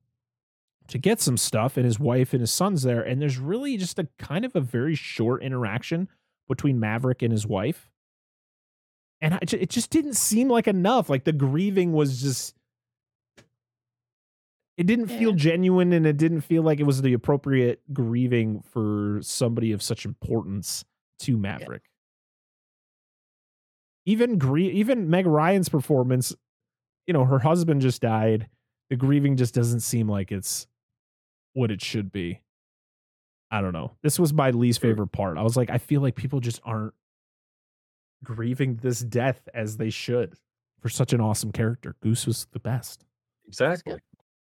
to 0.87 0.97
get 0.97 1.21
some 1.21 1.37
stuff, 1.37 1.77
and 1.77 1.85
his 1.85 1.99
wife 1.99 2.33
and 2.33 2.41
his 2.41 2.51
son's 2.51 2.83
there. 2.83 3.01
And 3.01 3.21
there's 3.21 3.37
really 3.37 3.77
just 3.77 3.99
a 3.99 4.07
kind 4.17 4.43
of 4.43 4.55
a 4.55 4.61
very 4.61 4.95
short 4.95 5.43
interaction 5.43 6.07
between 6.49 6.79
Maverick 6.79 7.21
and 7.21 7.31
his 7.31 7.47
wife. 7.47 7.89
And 9.21 9.35
I, 9.35 9.39
it 9.41 9.69
just 9.69 9.89
didn't 9.89 10.15
seem 10.15 10.49
like 10.49 10.67
enough. 10.67 11.09
Like 11.09 11.23
the 11.23 11.31
grieving 11.31 11.93
was 11.93 12.21
just, 12.21 12.55
it 14.77 14.87
didn't 14.87 15.07
feel 15.07 15.33
genuine 15.33 15.93
and 15.93 16.05
it 16.05 16.17
didn't 16.17 16.41
feel 16.41 16.63
like 16.63 16.79
it 16.79 16.85
was 16.85 17.01
the 17.01 17.13
appropriate 17.13 17.81
grieving 17.93 18.61
for 18.61 19.19
somebody 19.21 19.71
of 19.71 19.81
such 19.81 20.05
importance 20.05 20.85
to 21.19 21.37
Maverick. 21.37 21.83
Even 24.05 24.37
grie- 24.37 24.71
even 24.71 25.09
Meg 25.09 25.27
Ryan's 25.27 25.69
performance, 25.69 26.33
you 27.07 27.13
know, 27.13 27.25
her 27.25 27.39
husband 27.39 27.81
just 27.81 28.01
died 28.01 28.49
the 28.89 28.95
grieving 28.95 29.37
just 29.37 29.53
doesn't 29.53 29.81
seem 29.81 30.09
like 30.09 30.31
it's 30.31 30.67
what 31.53 31.71
it 31.71 31.81
should 31.81 32.11
be. 32.11 32.41
I 33.51 33.61
don't 33.61 33.73
know. 33.73 33.91
This 34.03 34.19
was 34.19 34.33
my 34.33 34.51
least 34.51 34.79
favorite 34.81 35.07
part. 35.11 35.37
I 35.37 35.41
was 35.41 35.57
like, 35.57 35.69
I 35.69 35.77
feel 35.79 36.01
like 36.01 36.15
people 36.15 36.39
just 36.39 36.61
aren't 36.63 36.93
grieving 38.23 38.75
this 38.77 38.99
death 38.99 39.47
as 39.53 39.77
they 39.77 39.89
should 39.89 40.35
for 40.81 40.89
such 40.89 41.13
an 41.13 41.21
awesome 41.21 41.51
character. 41.51 41.95
Goose 42.01 42.27
was 42.27 42.47
the 42.51 42.59
best. 42.59 43.05
Exactly. 43.47 43.95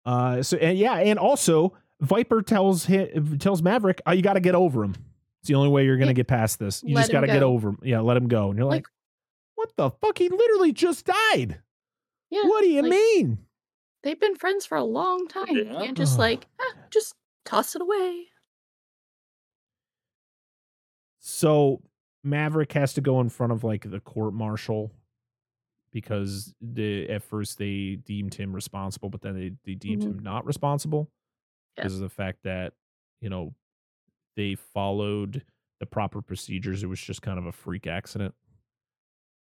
Uh, 0.04 0.42
so 0.42 0.56
and 0.58 0.76
yeah, 0.78 0.94
and 0.96 1.18
also 1.18 1.74
Viper 2.00 2.42
tells 2.42 2.84
him, 2.84 3.38
tells 3.38 3.62
Maverick, 3.62 4.00
"Oh, 4.06 4.12
you 4.12 4.22
got 4.22 4.34
to 4.34 4.40
get 4.40 4.54
over 4.54 4.84
him. 4.84 4.94
It's 5.40 5.48
the 5.48 5.54
only 5.54 5.68
way 5.70 5.84
you're 5.84 5.96
gonna 5.96 6.08
Yeah. 6.10 6.14
get 6.14 6.26
past 6.28 6.58
this. 6.58 6.82
You 6.84 6.94
Let 6.94 7.02
just 7.02 7.12
got 7.12 7.20
to 7.22 7.26
him 7.28 7.34
get 7.34 7.42
over 7.42 7.70
him. 7.70 7.78
Yeah, 7.82 8.00
let 8.00 8.16
him 8.16 8.28
go." 8.28 8.48
And 8.50 8.58
you're 8.58 8.66
like, 8.66 8.86
Like- 8.86 8.86
"What 9.54 9.72
the 9.76 9.90
fuck? 9.90 10.18
He 10.18 10.28
literally 10.28 10.72
just 10.72 11.06
died. 11.06 11.60
Yeah. 12.30 12.42
what 12.44 12.60
do 12.62 12.68
you 12.68 12.82
like, 12.82 12.90
mean?" 12.90 13.38
They've 14.02 14.18
been 14.20 14.36
friends 14.36 14.64
for 14.66 14.76
a 14.76 14.84
long 14.84 15.26
time. 15.28 15.48
You 15.48 15.64
Yeah. 15.64 15.80
can't 15.84 15.96
just 15.96 16.18
like 16.18 16.46
"Ah, 16.60 16.74
just 16.90 17.14
toss 17.44 17.74
it 17.74 17.82
away. 17.82 18.26
So 21.28 21.82
Maverick 22.24 22.72
has 22.72 22.94
to 22.94 23.02
go 23.02 23.20
in 23.20 23.28
front 23.28 23.52
of 23.52 23.62
like 23.62 23.90
the 23.90 24.00
court 24.00 24.32
martial 24.32 24.90
because 25.92 26.54
the 26.62 27.06
at 27.10 27.22
first 27.22 27.58
they 27.58 27.96
deemed 27.96 28.32
him 28.32 28.54
responsible, 28.54 29.10
but 29.10 29.20
then 29.20 29.34
they, 29.38 29.52
they 29.64 29.74
deemed 29.74 30.02
Mhm. 30.02 30.06
him 30.06 30.18
not 30.20 30.46
responsible 30.46 31.10
Yeah. 31.76 31.82
because 31.82 31.96
of 31.96 32.00
the 32.00 32.08
fact 32.08 32.44
that, 32.44 32.72
you 33.20 33.28
know, 33.28 33.54
they 34.36 34.54
followed 34.54 35.44
the 35.80 35.86
proper 35.86 36.22
procedures. 36.22 36.82
It 36.82 36.86
was 36.86 37.00
just 37.00 37.20
kind 37.20 37.38
of 37.38 37.44
a 37.44 37.52
freak 37.52 37.86
accident. 37.86 38.34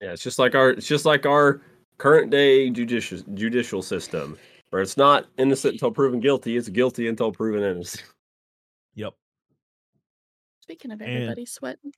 Yeah, 0.02 0.12
it's 0.12 0.22
just 0.22 0.38
like 0.38 0.54
our 0.54 0.70
it's 0.70 0.86
just 0.86 1.06
like 1.06 1.24
our 1.24 1.62
current 1.96 2.30
day 2.30 2.68
judicial 2.68 3.18
judicial 3.32 3.80
system, 3.80 4.36
where 4.70 4.82
it's 4.82 4.98
not 4.98 5.26
innocent 5.38 5.72
until 5.80 5.90
proven 5.90 6.20
guilty, 6.20 6.58
it's 6.58 6.68
guilty 6.68 7.08
until 7.08 7.32
proven 7.32 7.62
innocent. 7.62 8.04
Yep. 10.68 10.78
Speaking 10.78 10.90
of 10.92 11.00
And- 11.00 11.10
everybody 11.10 11.46
sweating, 11.46 11.92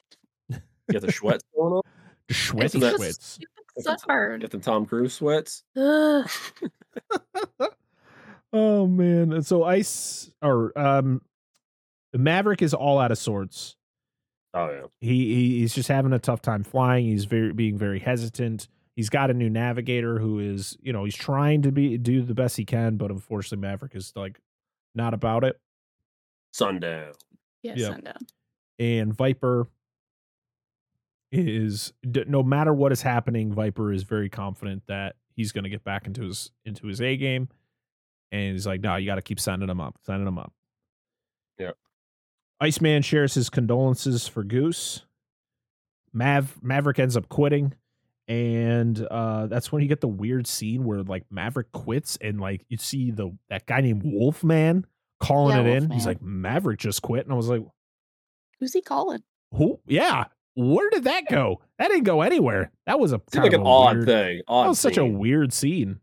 You 0.48 0.58
got 0.92 1.02
the 1.02 1.12
sweats 1.12 1.44
going 1.56 1.74
on. 1.74 1.82
The 2.28 2.34
Sweaty 2.34 2.78
that- 2.80 2.96
sweats. 2.96 3.38
sunburn. 3.78 4.40
Get 4.40 4.50
the 4.50 4.58
Tom 4.58 4.86
Cruise 4.86 5.14
sweats. 5.14 5.62
Oh 8.56 8.86
man. 8.86 9.32
And 9.32 9.44
so 9.44 9.64
Ice 9.64 10.30
or 10.40 10.72
um 10.78 11.20
Maverick 12.12 12.62
is 12.62 12.72
all 12.72 13.00
out 13.00 13.10
of 13.10 13.18
sorts. 13.18 13.74
Oh 14.52 14.70
yeah. 14.70 14.82
he, 15.00 15.34
he 15.34 15.58
he's 15.58 15.74
just 15.74 15.88
having 15.88 16.12
a 16.12 16.20
tough 16.20 16.40
time 16.40 16.62
flying. 16.62 17.04
He's 17.06 17.24
very 17.24 17.52
being 17.52 17.76
very 17.76 17.98
hesitant. 17.98 18.68
He's 18.94 19.10
got 19.10 19.28
a 19.28 19.34
new 19.34 19.50
navigator 19.50 20.20
who 20.20 20.38
is, 20.38 20.76
you 20.80 20.92
know, 20.92 21.02
he's 21.02 21.16
trying 21.16 21.62
to 21.62 21.72
be 21.72 21.98
do 21.98 22.22
the 22.22 22.34
best 22.34 22.56
he 22.56 22.64
can, 22.64 22.96
but 22.96 23.10
unfortunately 23.10 23.58
Maverick 23.66 23.96
is 23.96 24.12
like 24.14 24.38
not 24.94 25.14
about 25.14 25.42
it. 25.42 25.58
Sundown. 26.52 27.12
Yeah, 27.64 27.72
Yeah. 27.76 27.88
sundown. 27.88 28.18
And 28.78 29.14
Viper 29.14 29.68
is 31.32 31.92
no 32.04 32.42
matter 32.42 32.72
what 32.72 32.92
is 32.92 33.02
happening, 33.02 33.52
Viper 33.52 33.92
is 33.92 34.02
very 34.02 34.28
confident 34.28 34.82
that 34.86 35.16
he's 35.34 35.52
going 35.52 35.64
to 35.64 35.70
get 35.70 35.84
back 35.84 36.06
into 36.06 36.22
his 36.22 36.50
into 36.64 36.86
his 36.86 37.00
A 37.00 37.16
game. 37.16 37.48
And 38.32 38.52
he's 38.52 38.66
like, 38.66 38.80
"No, 38.80 38.96
you 38.96 39.06
got 39.06 39.16
to 39.16 39.22
keep 39.22 39.40
sending 39.40 39.68
him 39.68 39.80
up, 39.80 39.96
sending 40.02 40.26
him 40.26 40.38
up." 40.38 40.52
Yep. 41.58 41.76
Iceman 42.60 43.02
shares 43.02 43.34
his 43.34 43.50
condolences 43.50 44.26
for 44.26 44.42
Goose. 44.42 45.04
Mav 46.12 46.56
Maverick 46.62 46.98
ends 46.98 47.16
up 47.16 47.28
quitting, 47.28 47.74
and 48.28 49.00
uh, 49.10 49.46
that's 49.46 49.72
when 49.72 49.82
you 49.82 49.88
get 49.88 50.00
the 50.00 50.08
weird 50.08 50.46
scene 50.46 50.84
where 50.84 51.02
like 51.02 51.24
Maverick 51.30 51.72
quits, 51.72 52.16
and 52.20 52.40
like 52.40 52.64
you 52.68 52.76
see 52.76 53.10
the 53.10 53.36
that 53.50 53.66
guy 53.66 53.80
named 53.80 54.02
Wolfman 54.04 54.86
calling 55.20 55.56
Yeah, 55.56 55.72
it 55.72 55.82
in. 55.82 55.90
He's 55.90 56.06
like, 56.06 56.22
"Maverick 56.22 56.78
just 56.78 57.02
quit," 57.02 57.24
and 57.24 57.32
I 57.32 57.36
was 57.36 57.48
like, 57.48 57.62
Who's 58.60 58.72
he 58.72 58.82
calling? 58.82 59.22
who? 59.52 59.80
Yeah. 59.86 60.24
Where 60.56 60.88
did 60.90 61.04
that 61.04 61.24
go? 61.28 61.60
That 61.78 61.88
didn't 61.88 62.04
go 62.04 62.22
anywhere. 62.22 62.70
That 62.86 62.98
was 63.00 63.12
a 63.12 63.18
kind 63.32 63.44
like 63.44 63.52
of 63.54 63.60
an 63.60 63.66
a 63.66 63.70
odd 63.70 63.96
weird- 63.96 64.06
thing. 64.06 64.40
Odd 64.48 64.62
That 64.64 64.68
was 64.68 64.80
such 64.80 64.96
a 64.96 65.04
weird 65.04 65.52
scene. 65.52 66.00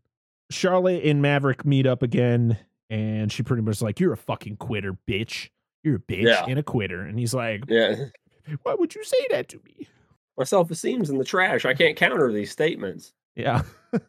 Charlotte 0.50 1.02
and 1.04 1.22
Maverick 1.22 1.64
meet 1.64 1.86
up 1.86 2.02
again, 2.02 2.58
and 2.90 3.32
she 3.32 3.42
pretty 3.42 3.62
much 3.62 3.80
like, 3.80 3.98
"You're 4.00 4.12
a 4.12 4.16
fucking 4.18 4.56
quitter, 4.58 4.96
bitch. 5.08 5.48
You're 5.82 5.96
a 5.96 5.98
bitch 5.98 6.24
Yeah. 6.26 6.44
and 6.46 6.58
a 6.58 6.62
quitter." 6.62 7.00
And 7.02 7.18
he's 7.18 7.32
like, 7.32 7.64
Yeah. 7.68 7.96
"Why 8.62 8.74
would 8.74 8.94
you 8.94 9.02
say 9.04 9.26
that 9.30 9.48
to 9.50 9.60
me?" 9.64 9.88
My 10.36 10.44
self 10.44 10.70
esteem's 10.70 11.08
in 11.10 11.16
the 11.18 11.24
trash. 11.24 11.64
I 11.64 11.72
can't 11.74 11.96
counter 11.96 12.30
these 12.32 12.50
statements. 12.50 13.14
Yeah. 13.34 13.62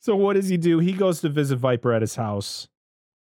so 0.00 0.16
what 0.16 0.34
does 0.34 0.48
he 0.48 0.56
do? 0.56 0.78
He 0.78 0.92
goes 0.92 1.20
to 1.22 1.28
visit 1.28 1.56
Viper 1.56 1.92
at 1.92 2.02
his 2.02 2.14
house. 2.16 2.68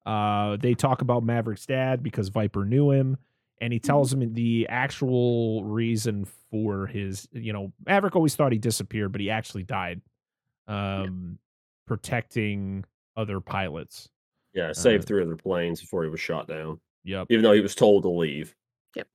Uh, 0.06 0.56
they 0.56 0.74
talk 0.74 1.02
about 1.02 1.22
Maverick's 1.24 1.66
dad 1.66 2.02
because 2.02 2.28
Viper 2.28 2.64
knew 2.64 2.90
him, 2.90 3.16
and 3.60 3.72
he 3.72 3.78
tells 3.78 4.12
him 4.12 4.32
the 4.34 4.66
actual 4.68 5.64
reason 5.64 6.24
for 6.50 6.86
his. 6.86 7.28
You 7.32 7.52
know, 7.52 7.72
Maverick 7.86 8.16
always 8.16 8.34
thought 8.36 8.52
he 8.52 8.58
disappeared, 8.58 9.12
but 9.12 9.20
he 9.20 9.30
actually 9.30 9.62
died, 9.64 10.00
um, 10.68 11.38
protecting 11.86 12.84
other 13.16 13.40
pilots. 13.40 14.08
Yeah, 14.54 14.72
saved 14.72 15.04
Uh, 15.04 15.06
three 15.06 15.22
other 15.22 15.36
planes 15.36 15.80
before 15.80 16.02
he 16.04 16.10
was 16.10 16.20
shot 16.20 16.48
down, 16.48 16.80
Yep. 17.04 17.26
even 17.30 17.42
though 17.42 17.52
he 17.52 17.60
was 17.60 17.74
told 17.74 18.02
to 18.04 18.08
leave. 18.10 18.54
Yep. 18.96 19.08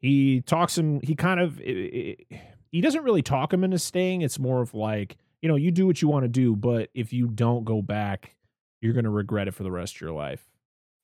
He 0.00 0.40
talks 0.42 0.76
him 0.76 1.00
he 1.02 1.14
kind 1.14 1.40
of 1.40 1.60
i- 1.60 2.16
i- 2.30 2.40
he 2.72 2.80
doesn't 2.80 3.04
really 3.04 3.22
talk 3.22 3.52
him 3.52 3.62
into 3.64 3.78
staying 3.78 4.22
it's 4.22 4.38
more 4.38 4.60
of 4.60 4.74
like 4.74 5.16
you 5.42 5.48
know 5.48 5.54
you 5.56 5.70
do 5.70 5.86
what 5.86 6.02
you 6.02 6.08
want 6.08 6.24
to 6.24 6.28
do 6.28 6.56
but 6.56 6.90
if 6.94 7.12
you 7.12 7.28
don't 7.28 7.64
go 7.64 7.80
back 7.80 8.34
you're 8.80 8.92
going 8.92 9.04
to 9.04 9.10
regret 9.10 9.46
it 9.48 9.52
for 9.54 9.62
the 9.62 9.70
rest 9.70 9.94
of 9.94 10.00
your 10.00 10.12
life 10.12 10.50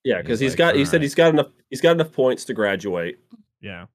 Yeah, 0.05 0.23
because 0.23 0.41
he's 0.41 0.53
like, 0.53 0.59
got. 0.59 0.75
He 0.77 0.85
said 0.85 1.03
he's 1.03 1.15
got 1.15 1.31
enough. 1.31 1.49
He's 1.69 1.81
got 1.81 1.93
enough 1.93 2.13
points 2.13 2.45
to 2.47 2.55
graduate, 2.55 3.19
yeah 3.61 3.87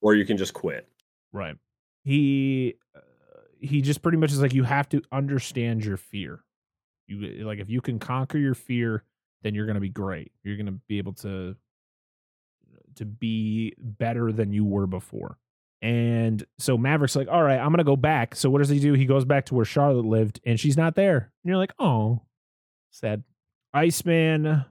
or 0.00 0.14
you 0.14 0.24
can 0.24 0.36
just 0.36 0.54
quit. 0.54 0.88
right 1.32 1.56
he 2.04 2.74
uh, 2.94 3.00
he 3.60 3.80
just 3.80 4.02
pretty 4.02 4.18
much 4.18 4.32
is 4.32 4.40
like 4.40 4.54
you 4.54 4.64
have 4.64 4.88
to 4.88 5.02
understand 5.12 5.84
your 5.84 5.96
fear 5.96 6.40
you 7.06 7.44
like 7.44 7.58
if 7.58 7.68
you 7.68 7.80
can 7.80 7.98
conquer 7.98 8.38
your 8.38 8.54
fear 8.54 9.02
then 9.42 9.54
you're 9.54 9.66
going 9.66 9.74
to 9.74 9.80
be 9.80 9.88
great 9.88 10.32
you're 10.42 10.56
going 10.56 10.66
to 10.66 10.80
be 10.88 10.98
able 10.98 11.12
to 11.12 11.54
to 12.94 13.04
be 13.04 13.74
better 13.78 14.32
than 14.32 14.52
you 14.52 14.64
were 14.64 14.86
before 14.86 15.38
and 15.80 16.44
so 16.58 16.76
Maverick's 16.76 17.14
like, 17.14 17.28
all 17.28 17.40
right, 17.40 17.60
I'm 17.60 17.70
gonna 17.70 17.84
go 17.84 17.94
back. 17.94 18.34
So 18.34 18.50
what 18.50 18.58
does 18.58 18.68
he 18.68 18.80
do? 18.80 18.94
He 18.94 19.04
goes 19.04 19.24
back 19.24 19.46
to 19.46 19.54
where 19.54 19.64
Charlotte 19.64 20.04
lived, 20.04 20.40
and 20.44 20.58
she's 20.58 20.76
not 20.76 20.96
there. 20.96 21.16
And 21.16 21.48
you're 21.48 21.56
like, 21.56 21.72
oh, 21.78 22.22
sad. 22.90 23.22
Iceman 23.72 24.64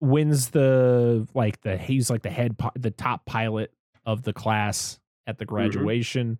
wins 0.00 0.50
the 0.50 1.26
like 1.34 1.60
the 1.62 1.76
he's 1.76 2.08
like 2.10 2.22
the 2.22 2.30
head 2.30 2.56
the 2.76 2.90
top 2.90 3.24
pilot 3.26 3.72
of 4.06 4.22
the 4.22 4.32
class 4.32 4.98
at 5.26 5.38
the 5.38 5.44
graduation. 5.44 6.38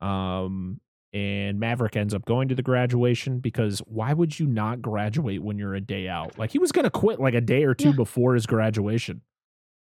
Um, 0.00 0.80
and 1.12 1.58
Maverick 1.58 1.96
ends 1.96 2.12
up 2.14 2.24
going 2.26 2.48
to 2.48 2.54
the 2.54 2.62
graduation 2.62 3.38
because 3.40 3.78
why 3.86 4.12
would 4.12 4.38
you 4.38 4.46
not 4.46 4.82
graduate 4.82 5.42
when 5.42 5.58
you're 5.58 5.74
a 5.74 5.80
day 5.80 6.06
out? 6.08 6.38
Like 6.38 6.50
he 6.50 6.58
was 6.58 6.70
gonna 6.72 6.90
quit 6.90 7.18
like 7.20 7.34
a 7.34 7.40
day 7.40 7.64
or 7.64 7.74
two 7.74 7.90
Yeah. 7.90 7.94
before 7.96 8.34
his 8.34 8.46
graduation. 8.46 9.22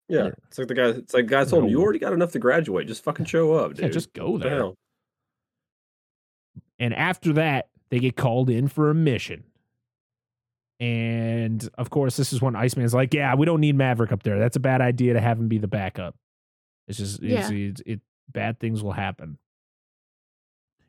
Yeah, 0.08 0.24
Yeah. 0.26 0.30
it's 0.48 0.58
like 0.58 0.68
the 0.68 0.74
guy. 0.76 0.88
It's 0.90 1.14
like 1.14 1.28
guys 1.28 1.48
guy 1.48 1.52
told 1.52 1.64
him, 1.66 1.70
"You 1.70 1.82
already 1.82 2.00
got 2.00 2.14
enough 2.14 2.32
to 2.34 2.40
graduate. 2.40 2.88
Just 2.88 3.04
fucking 3.04 3.26
show 3.26 3.54
up, 3.54 3.74
dude." 3.76 3.86
Yeah, 3.86 3.90
just 3.90 4.14
go 4.14 4.38
there. 4.38 4.50
hell? 4.58 4.76
And 6.80 6.94
after 6.94 7.34
that, 7.34 7.70
they 7.90 8.00
get 8.00 8.16
called 8.16 8.50
in 8.50 8.68
for 8.68 8.90
a 8.90 8.96
mission. 8.96 9.44
And 10.82 11.70
of 11.78 11.92
course, 11.92 12.18
this 12.18 12.34
is 12.34 12.42
when 12.42 12.56
Iceman's 12.56 12.94
like, 12.94 13.14
"Yeah, 13.14 13.36
we 13.36 13.46
don't 13.46 13.62
need 13.62 13.76
Maverick 13.76 14.12
up 14.12 14.24
there. 14.24 14.40
That's 14.40 14.56
a 14.56 14.60
bad 14.60 14.82
idea 14.82 15.14
to 15.14 15.22
have 15.22 15.38
him 15.40 15.48
be 15.48 15.60
the 15.60 15.68
backup. 15.68 16.16
It's 16.88 16.98
just, 16.98 17.22
it's, 17.22 17.52
Yeah. 17.52 17.56
it's, 17.56 17.82
it 17.86 18.02
bad 18.32 18.60
things 18.60 18.82
will 18.82 18.94
happen." 18.94 19.38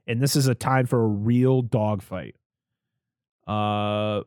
And 0.07 0.21
this 0.21 0.35
is 0.35 0.47
a 0.49 0.55
time 0.55 0.87
for 0.87 1.03
a 1.05 1.07
real 1.07 1.61
dogfight. 1.63 2.35
Uh, 3.47 4.23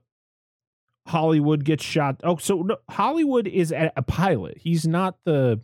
Hollywood 1.07 1.65
gets 1.65 1.83
shot. 1.83 2.21
Oh, 2.23 2.37
so 2.37 2.61
no, 2.61 2.77
Hollywood 2.89 3.47
is 3.47 3.71
a, 3.71 3.91
a 3.97 4.03
pilot. 4.03 4.59
He's 4.59 4.85
not 4.87 5.17
the. 5.25 5.61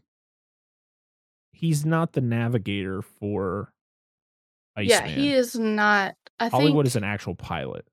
He's 1.54 1.86
not 1.86 2.14
the 2.14 2.22
navigator 2.22 3.04
for. 3.04 3.72
Iceman. 4.76 4.90
Yeah, 4.90 5.08
he 5.08 5.32
is 5.34 5.60
not. 5.60 6.16
I 6.40 6.50
Hollywood 6.50 6.86
think. 6.86 6.88
is 6.88 6.96
an 6.96 7.04
actual 7.04 7.36
pilot. 7.36 7.86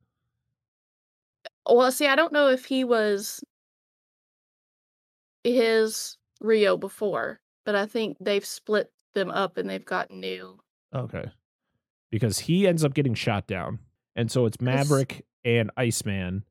Well, 1.69 1.93
see, 1.93 2.07
I 2.07 2.17
don't 2.17 2.33
know 2.33 2.49
if 2.49 2.65
he 2.65 2.85
was 2.85 3.45
his 5.45 6.17
Rio 6.41 6.77
before, 6.77 7.41
but 7.65 7.75
I 7.75 7.87
think 7.87 8.17
they've 8.21 8.45
split 8.45 8.91
them 9.15 9.31
up 9.31 9.57
and 9.57 9.69
they've 9.69 9.85
got 9.85 10.11
new. 10.11 10.59
Okay. 10.95 11.25
Because 12.11 12.39
he 12.39 12.67
ends 12.67 12.85
up 12.85 12.95
getting 12.95 13.15
shot 13.15 13.47
down. 13.47 13.81
And 14.17 14.31
so 14.31 14.47
it's. 14.47 14.61
Maverick 14.61 15.25
and 15.45 15.71
Iceman. 15.77 16.45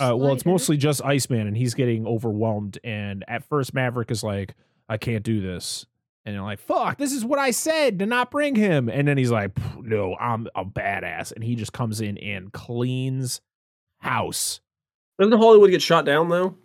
Uh, 0.00 0.16
well, 0.16 0.32
it's 0.32 0.46
mostly 0.46 0.76
just 0.76 1.04
Iceman, 1.04 1.48
and 1.48 1.56
he's 1.56 1.74
getting 1.74 2.06
overwhelmed. 2.06 2.78
And 2.84 3.24
at 3.26 3.44
first, 3.44 3.74
Maverick 3.74 4.10
is 4.10 4.22
like, 4.22 4.54
I 4.88 4.96
can't 4.96 5.24
do 5.24 5.40
this. 5.40 5.86
And 6.24 6.36
they're 6.36 6.42
like, 6.42 6.60
fuck, 6.60 6.98
this 6.98 7.12
is 7.12 7.24
what 7.24 7.40
I 7.40 7.50
said 7.50 7.98
to 7.98 8.06
not 8.06 8.30
bring 8.30 8.54
him. 8.54 8.88
And 8.88 9.08
then 9.08 9.18
he's 9.18 9.32
like, 9.32 9.50
no, 9.80 10.14
I'm 10.20 10.46
a 10.54 10.64
badass. 10.64 11.32
And 11.32 11.42
he 11.42 11.56
just 11.56 11.72
comes 11.72 12.00
in 12.00 12.16
and 12.18 12.52
cleans 12.52 13.40
house. 14.02 14.60
Doesn't 15.18 15.38
Hollywood 15.38 15.70
get 15.70 15.82
shot 15.82 16.04
down 16.04 16.28
though? 16.28 16.56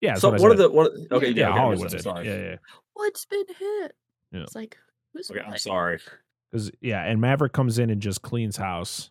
Yeah. 0.00 0.14
So 0.14 0.30
what, 0.30 0.40
what 0.40 0.50
are 0.52 0.54
the 0.54 0.70
what? 0.70 0.92
Okay, 1.10 1.30
yeah, 1.30 1.34
yeah, 1.34 1.48
okay, 1.50 1.58
Hollywood. 1.58 1.90
Did. 1.90 2.02
sorry. 2.02 2.26
Yeah, 2.26 2.36
yeah. 2.36 2.56
What's 2.92 3.24
been 3.24 3.44
hit? 3.58 3.94
Yeah. 4.32 4.42
It's 4.42 4.54
like 4.54 4.76
who's 5.12 5.30
Okay, 5.30 5.40
I'm 5.40 5.56
sorry. 5.56 5.98
Because 6.50 6.70
yeah, 6.80 7.02
and 7.02 7.20
Maverick 7.20 7.52
comes 7.52 7.78
in 7.78 7.90
and 7.90 8.00
just 8.00 8.22
cleans 8.22 8.56
house 8.56 9.10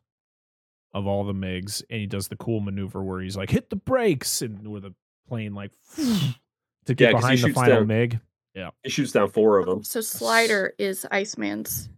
of 0.93 1.07
all 1.07 1.23
the 1.23 1.33
MIGs, 1.33 1.83
and 1.89 1.99
he 1.99 2.05
does 2.05 2.27
the 2.27 2.35
cool 2.35 2.59
maneuver 2.59 3.03
where 3.03 3.21
he's 3.21 3.35
like, 3.35 3.49
hit 3.49 3.69
the 3.69 3.75
brakes, 3.75 4.41
and 4.41 4.67
where 4.67 4.81
the 4.81 4.93
plane 5.27 5.55
like 5.55 5.71
to 5.95 6.93
get 6.93 6.99
Yeah, 6.99 7.11
'cause 7.13 7.29
he 7.29 7.35
behind 7.35 7.39
the 7.41 7.53
final 7.53 7.75
down- 7.77 7.87
MIG. 7.87 8.19
Yeah, 8.53 8.69
he 8.83 8.89
shoots 8.91 9.11
down 9.11 9.29
four 9.29 9.57
of 9.57 9.67
oh, 9.67 9.75
them. 9.75 9.83
So 9.83 9.99
Slider 9.99 10.75
is 10.77 11.07
Iceman's. 11.09 11.89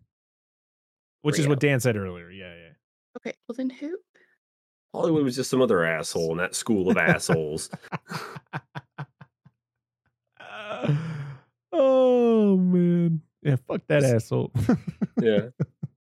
Which 1.22 1.38
is 1.38 1.48
what 1.48 1.60
Dan 1.60 1.80
said 1.80 1.98
earlier. 1.98 2.30
Yeah, 2.30 2.54
yeah. 2.54 2.70
Okay, 3.18 3.34
well 3.48 3.56
then 3.58 3.70
who? 3.70 3.98
Hollywood 4.96 5.24
was 5.24 5.36
just 5.36 5.50
some 5.50 5.62
other 5.62 5.84
asshole 5.84 6.32
in 6.32 6.38
that 6.38 6.56
school 6.56 6.90
of 6.90 6.98
assholes. 6.98 7.70
oh 11.72 12.58
man. 12.58 13.22
Yeah, 13.42 13.58
fuck 13.68 13.82
that 13.88 14.04
asshole. 14.04 14.52
Yeah. 15.22 15.48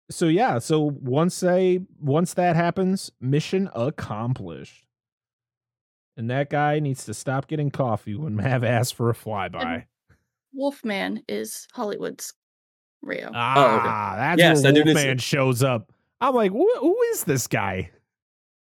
so 0.09 0.27
yeah, 0.27 0.59
so 0.59 0.79
once 0.79 1.41
they 1.41 1.81
once 1.99 2.35
that 2.35 2.55
happens, 2.55 3.11
mission 3.19 3.69
accomplished. 3.75 4.85
And 6.15 6.29
that 6.29 6.49
guy 6.49 6.79
needs 6.79 7.03
to 7.05 7.13
stop 7.13 7.47
getting 7.47 7.69
coffee 7.69 8.15
when 8.15 8.35
Mav 8.35 8.63
asks 8.63 8.91
for 8.93 9.09
a 9.09 9.13
flyby. 9.13 9.83
Wolfman 10.53 11.23
is 11.27 11.67
Hollywood's 11.73 12.33
Rio. 13.01 13.29
Ah, 13.33 14.13
that's 14.15 14.39
Yes, 14.39 14.63
where 14.63 14.71
I 14.71 14.75
do 14.75 14.83
Wolfman 14.85 15.17
shows 15.17 15.63
up. 15.63 15.91
I'm 16.21 16.33
like, 16.33 16.51
who, 16.51 16.71
who 16.79 17.01
is 17.11 17.25
this 17.25 17.47
guy? 17.47 17.91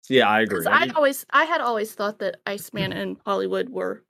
Yeah, 0.10 0.28
I 0.30 0.42
agree. 0.42 0.60
Because 0.60 0.68
I 0.68 0.82
I 0.82 0.86
did- 0.88 0.96
always, 0.96 1.26
I 1.32 1.46
had 1.46 1.62
always 1.62 1.94
thought 1.94 2.20
that 2.20 2.42
Iceman 2.46 2.92
mm-hmm. 2.92 3.00
and 3.00 3.18
Hollywood 3.26 3.70
were, 3.70 4.04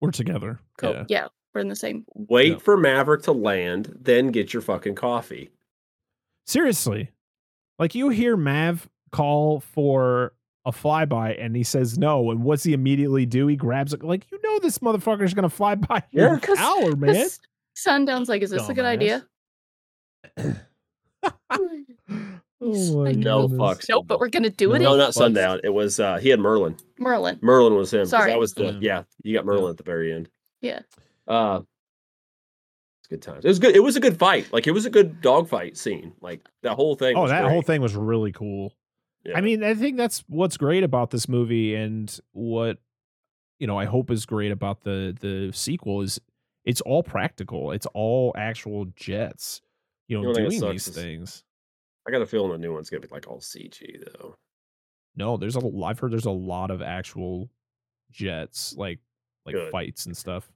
We're 0.00 0.10
together. 0.12 0.60
co- 0.78 0.92
Yeah. 0.92 1.04
yeah. 1.08 1.26
we're 1.54 1.62
in 1.62 1.68
the 1.68 1.76
same. 1.76 2.04
Wait 2.14 2.52
Yeah. 2.52 2.58
for 2.58 2.76
Maverick 2.76 3.22
to 3.22 3.32
land, 3.32 3.96
then 4.00 4.28
get 4.28 4.52
your 4.52 4.60
fucking 4.62 4.94
coffee. 4.94 5.50
Seriously. 6.46 7.10
Like 7.78 7.94
you 7.94 8.10
hear 8.10 8.36
Mav 8.36 8.88
call 9.10 9.60
for 9.60 10.32
a 10.64 10.72
flyby 10.72 11.42
and 11.42 11.56
he 11.56 11.62
says 11.62 11.98
no. 11.98 12.30
And 12.30 12.42
what's 12.44 12.62
he 12.64 12.72
immediately 12.72 13.24
do? 13.26 13.46
He 13.46 13.56
grabs 13.56 13.92
it 13.94 14.02
like, 14.02 14.26
you 14.30 14.38
know 14.42 14.58
this 14.58 14.78
motherfucker's 14.80 15.32
gonna 15.34 15.48
fly 15.48 15.74
by 15.76 16.02
Yeah. 16.10 16.28
your 16.28 16.38
'Cause- 16.40 16.58
tower, 16.58 16.94
man. 16.96 17.14
'cause 17.14 17.40
Sundown's 17.74 18.28
like, 18.28 18.42
is 18.42 18.50
this 18.50 18.68
a 18.68 18.74
good 18.74 18.84
idea? 18.84 19.26
Oh 22.60 23.04
No 23.04 23.48
goodness. 23.48 23.60
fucks. 23.60 23.88
Nope, 23.88 24.06
but 24.06 24.18
we're 24.18 24.28
gonna 24.30 24.50
do 24.50 24.72
it. 24.74 24.78
No, 24.80 24.92
in 24.92 24.98
not 24.98 25.14
Sundown. 25.14 25.60
It 25.62 25.68
was 25.70 26.00
uh 26.00 26.16
he 26.16 26.28
had 26.30 26.40
Merlin. 26.40 26.76
Merlin. 26.98 27.38
Merlin 27.42 27.74
was 27.74 27.92
him. 27.92 28.06
Sorry. 28.06 28.30
That 28.30 28.38
was 28.38 28.52
the 28.54 28.64
Yeah. 28.66 28.78
yeah, 28.80 29.02
you 29.22 29.34
got 29.34 29.44
Merlin 29.44 29.70
at 29.70 29.76
the 29.76 29.82
very 29.82 30.12
end. 30.12 30.28
Yeah. 30.60 30.80
Uh 31.28 31.60
it's 33.00 33.08
good 33.08 33.22
times. 33.22 33.44
It 33.44 33.48
was 33.48 33.58
good. 33.58 33.76
It 33.76 33.80
was 33.82 33.96
a 33.96 34.00
good 34.00 34.18
fight. 34.18 34.52
Like 34.52 34.66
it 34.66 34.72
was 34.72 34.86
a 34.86 34.90
good 34.90 35.20
dogfight 35.20 35.76
scene. 35.76 36.12
Like 36.20 36.40
that 36.62 36.74
whole 36.74 36.96
thing. 36.96 37.16
Oh, 37.16 37.22
was 37.22 37.30
that 37.30 37.42
great. 37.42 37.52
whole 37.52 37.62
thing 37.62 37.80
was 37.82 37.94
really 37.94 38.32
cool. 38.32 38.72
Yeah. 39.24 39.36
I 39.36 39.40
mean, 39.42 39.62
I 39.62 39.74
think 39.74 39.96
that's 39.96 40.24
what's 40.28 40.56
great 40.56 40.82
about 40.84 41.10
this 41.10 41.28
movie 41.28 41.74
and 41.74 42.16
what 42.32 42.78
you 43.58 43.66
know, 43.66 43.78
I 43.78 43.84
hope 43.86 44.10
is 44.10 44.24
great 44.26 44.50
about 44.52 44.82
the 44.82 45.16
the 45.20 45.52
sequel 45.52 46.00
is 46.02 46.20
it's 46.64 46.80
all 46.80 47.02
practical. 47.02 47.70
It's 47.72 47.86
all 47.94 48.34
actual 48.36 48.86
jets, 48.96 49.60
you 50.08 50.16
know, 50.16 50.22
The 50.22 50.28
only 50.40 50.50
thing 50.50 50.60
that 50.60 50.66
doing 50.66 50.72
these 50.72 50.88
things. 50.88 51.42
I 52.06 52.10
got 52.10 52.22
a 52.22 52.26
feeling 52.26 52.52
the 52.52 52.58
new 52.58 52.72
one's 52.72 52.88
gonna 52.90 53.00
be 53.00 53.08
like 53.10 53.26
all 53.26 53.40
CG 53.40 53.98
though. 54.04 54.36
No, 55.16 55.36
there's 55.36 55.56
a 55.56 55.60
I've 55.84 55.98
heard 55.98 56.12
there's 56.12 56.26
a 56.26 56.30
lot 56.30 56.70
of 56.70 56.82
actual 56.82 57.50
jets, 58.10 58.74
like 58.76 59.00
like 59.44 59.54
Good. 59.54 59.70
fights 59.72 60.06
and 60.06 60.16
stuff. 60.16 60.50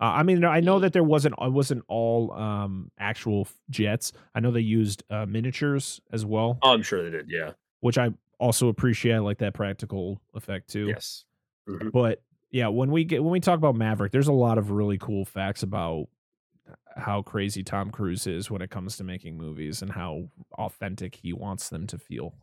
Uh, 0.00 0.06
I 0.06 0.22
mean, 0.24 0.44
I 0.44 0.60
know 0.60 0.78
Mm. 0.78 0.82
that 0.82 0.92
there 0.92 1.04
wasn't 1.04 1.34
it 1.40 1.52
wasn't 1.52 1.84
all 1.88 2.32
um 2.32 2.90
actual 2.98 3.48
jets. 3.70 4.12
I 4.34 4.40
know 4.40 4.50
they 4.50 4.60
used 4.60 5.02
uh, 5.10 5.26
miniatures 5.26 6.00
as 6.12 6.24
well, 6.26 6.58
Oh, 6.62 6.72
I'm 6.72 6.82
sure 6.82 7.02
they 7.02 7.10
did. 7.10 7.30
Yeah. 7.30 7.52
which 7.80 7.98
I 7.98 8.10
also 8.38 8.68
appreciate. 8.68 9.14
I 9.14 9.18
like 9.18 9.38
that 9.38 9.54
practical 9.54 10.20
effect 10.34 10.68
too. 10.68 10.86
Yes. 10.88 11.24
Mhm. 11.68 11.92
But 11.92 12.22
yeah, 12.50 12.68
when 12.68 12.90
we 12.90 13.04
get 13.04 13.22
when 13.22 13.32
we 13.32 13.40
talk 13.40 13.56
about 13.58 13.74
Maverick, 13.76 14.12
there's 14.12 14.28
a 14.28 14.32
lot 14.32 14.58
of 14.58 14.70
really 14.70 14.98
cool 14.98 15.24
facts 15.24 15.62
about 15.62 16.08
how 16.96 17.22
crazy 17.22 17.62
Tom 17.62 17.90
Cruise 17.90 18.26
is 18.26 18.50
when 18.50 18.62
it 18.62 18.70
comes 18.70 18.96
to 18.98 19.04
making 19.04 19.36
movies 19.36 19.82
and 19.82 19.90
how 19.90 20.28
authentic 20.58 21.14
he 21.16 21.32
wants 21.32 21.68
them 21.68 21.86
to 21.88 21.98
feel. 21.98 22.34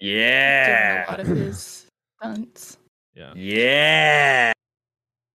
Doing 0.00 0.14
a 0.14 0.16
Yeah. 0.16 1.04
lot 1.08 1.20
of 1.20 1.26
his 1.26 1.86
stunts. 2.22 2.78
Yeah. 3.14 3.32
Yeah. 3.34 4.52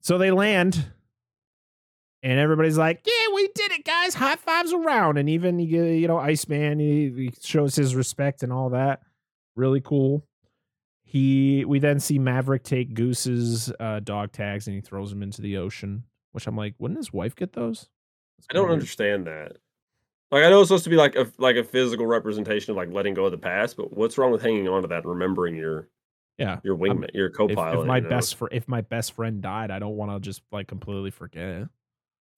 So 0.02 0.18
they 0.18 0.32
land, 0.32 0.86
and 2.24 2.40
everybody's 2.40 2.78
like, 2.78 3.02
"Yeah, 3.06 3.34
we 3.34 3.48
did 3.56 3.72
it, 3.72 3.86
guys! 3.86 4.14
High 4.14 4.36
fives 4.36 4.72
around!" 4.74 5.18
And 5.18 5.30
even 5.30 5.60
you 5.60 5.84
you 5.84 6.08
know, 6.08 6.18
Iceman 6.18 6.80
he, 6.80 7.10
he 7.10 7.32
shows 7.42 7.76
his 7.76 7.96
respect 7.96 8.44
and 8.44 8.52
all 8.54 8.70
that. 8.72 9.02
Really 9.56 9.82
cool. 9.82 10.24
He 11.04 11.66
we 11.66 11.80
then 11.80 12.00
see 12.00 12.20
Maverick 12.20 12.64
take 12.64 12.94
Goose's 12.94 13.72
uh, 13.80 14.00
dog 14.02 14.32
tags 14.32 14.68
and 14.68 14.76
he 14.76 14.82
throws 14.82 15.10
them 15.12 15.24
into 15.24 15.42
the 15.42 15.58
ocean. 15.58 16.04
Which 16.34 16.48
I'm 16.48 16.58
like, 16.58 16.76
wouldn't 16.80 16.98
his 16.98 17.14
wife 17.14 17.36
get 17.36 17.54
those? 17.54 17.88
That's 18.38 18.48
I 18.50 18.54
don't 18.54 18.64
weird. 18.64 18.74
understand 18.74 19.28
that. 19.28 19.58
Like 20.32 20.44
I 20.44 20.50
know 20.50 20.60
it's 20.62 20.70
supposed 20.70 20.84
to 20.86 20.90
be 20.90 20.96
like 20.96 21.16
a 21.16 21.32
like 21.38 21.56
a 21.56 21.64
physical 21.64 22.06
representation 22.06 22.72
of 22.72 22.78
like 22.78 22.92
letting 22.92 23.14
go 23.14 23.26
of 23.26 23.32
the 23.32 23.38
past, 23.38 23.78
but 23.78 23.96
what's 23.96 24.18
wrong 24.18 24.32
with 24.32 24.42
hanging 24.42 24.68
on 24.68 24.82
to 24.82 24.88
that 24.90 24.98
and 25.04 25.06
remembering 25.06 25.56
your 25.56 25.88
Yeah, 26.38 26.60
your 26.64 26.76
wingman, 26.76 27.10
your 27.14 27.28
if, 27.28 27.34
co-pilot? 27.34 27.82
if 27.82 27.88
my 27.88 27.98
you 27.98 28.04
know? 28.04 28.10
best 28.10 28.36
fr- 28.36 28.48
if 28.52 28.68
my 28.68 28.82
best 28.82 29.14
friend 29.14 29.42
died, 29.42 29.72
I 29.72 29.80
don't 29.80 29.96
want 29.96 30.12
to 30.12 30.20
just 30.20 30.42
like 30.52 30.68
completely 30.68 31.12
forget. 31.12 31.68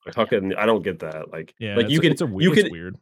Like, 0.06 0.16
how 0.16 0.26
can 0.26 0.54
I 0.56 0.66
don't 0.66 0.84
get 0.84 1.00
that. 1.00 1.32
Like 1.32 1.56
Yeah, 1.60 1.76
like 1.76 1.90
you 1.90 2.00
can 2.00 2.12
it's 2.12 2.22
a 2.22 2.26
we- 2.28 2.44
you 2.44 2.52
can 2.52 2.72
weird. 2.72 2.98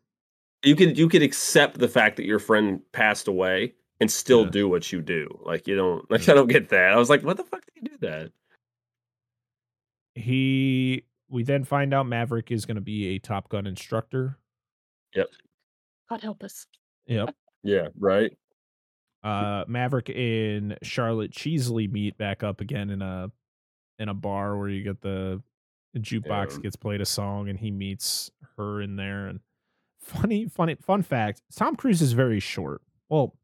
you 0.64 0.76
can 0.76 0.96
you 0.96 1.10
could 1.10 1.24
accept 1.24 1.78
the 1.80 1.88
fact 1.88 2.16
that 2.18 2.26
your 2.26 2.40
friend 2.40 2.80
passed 2.94 3.28
away 3.28 3.74
and 4.00 4.10
still 4.10 4.44
Yeah. 4.46 4.50
do 4.52 4.70
what 4.70 4.92
you 4.92 5.02
do. 5.02 5.28
Like 5.44 5.68
you 5.68 5.76
don't 5.76 6.10
like 6.12 6.26
Yeah. 6.28 6.34
I 6.34 6.36
don't 6.38 6.48
get 6.48 6.70
that. 6.70 6.94
I 6.94 6.96
was 6.98 7.10
like, 7.10 7.24
what 7.24 7.38
the 7.38 7.44
fuck 7.44 7.66
did 7.66 7.84
you 7.84 7.90
do 7.90 7.98
that? 8.08 8.32
he 10.14 11.04
we 11.30 11.44
then 11.44 11.64
find 11.64 11.94
out 11.94 12.06
Maverick 12.08 12.52
is 12.52 12.66
going 12.66 12.76
to 12.76 12.82
be 12.82 13.16
a 13.16 13.20
Top 13.20 13.50
Gun 13.50 13.66
instructor. 13.68 14.38
Yep. 15.16 15.28
God 16.10 16.22
help 16.22 16.44
us. 16.44 16.66
Yep. 17.08 17.34
Yeah, 17.68 17.88
right. 17.98 18.32
Uh, 19.24 19.64
Maverick 19.68 20.10
and 20.16 20.78
Charlotte 20.84 21.32
Cheesley 21.32 21.92
meet 21.92 22.16
back 22.16 22.44
up 22.44 22.62
again 22.62 22.92
in 22.92 23.02
a 23.02 23.32
in 23.98 24.08
a 24.08 24.14
bar 24.14 24.56
where 24.56 24.70
you 24.70 24.84
get 24.84 25.02
the, 25.02 25.42
the 25.96 26.00
jukebox 26.00 26.52
Yeah. 26.58 26.60
gets 26.62 26.76
played 26.76 27.02
a 27.02 27.06
song 27.06 27.50
and 27.50 27.58
he 27.58 27.72
meets 27.72 28.30
her 28.58 28.82
in 28.84 28.98
there. 28.98 29.26
And 29.26 29.40
funny, 30.00 30.46
funny, 30.46 30.76
fun 30.76 31.02
fact: 31.02 31.42
Tom 31.56 31.76
Cruise 31.76 32.04
is 32.04 32.12
very 32.14 32.40
short. 32.40 32.84
Well, 33.10 33.36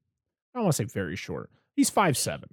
I 0.54 0.60
don't 0.60 0.66
want 0.66 0.76
to 0.76 0.84
say 0.84 0.86
very 0.94 1.16
short. 1.16 1.50
He's 1.76 1.90
five 1.90 2.16
seven, 2.16 2.50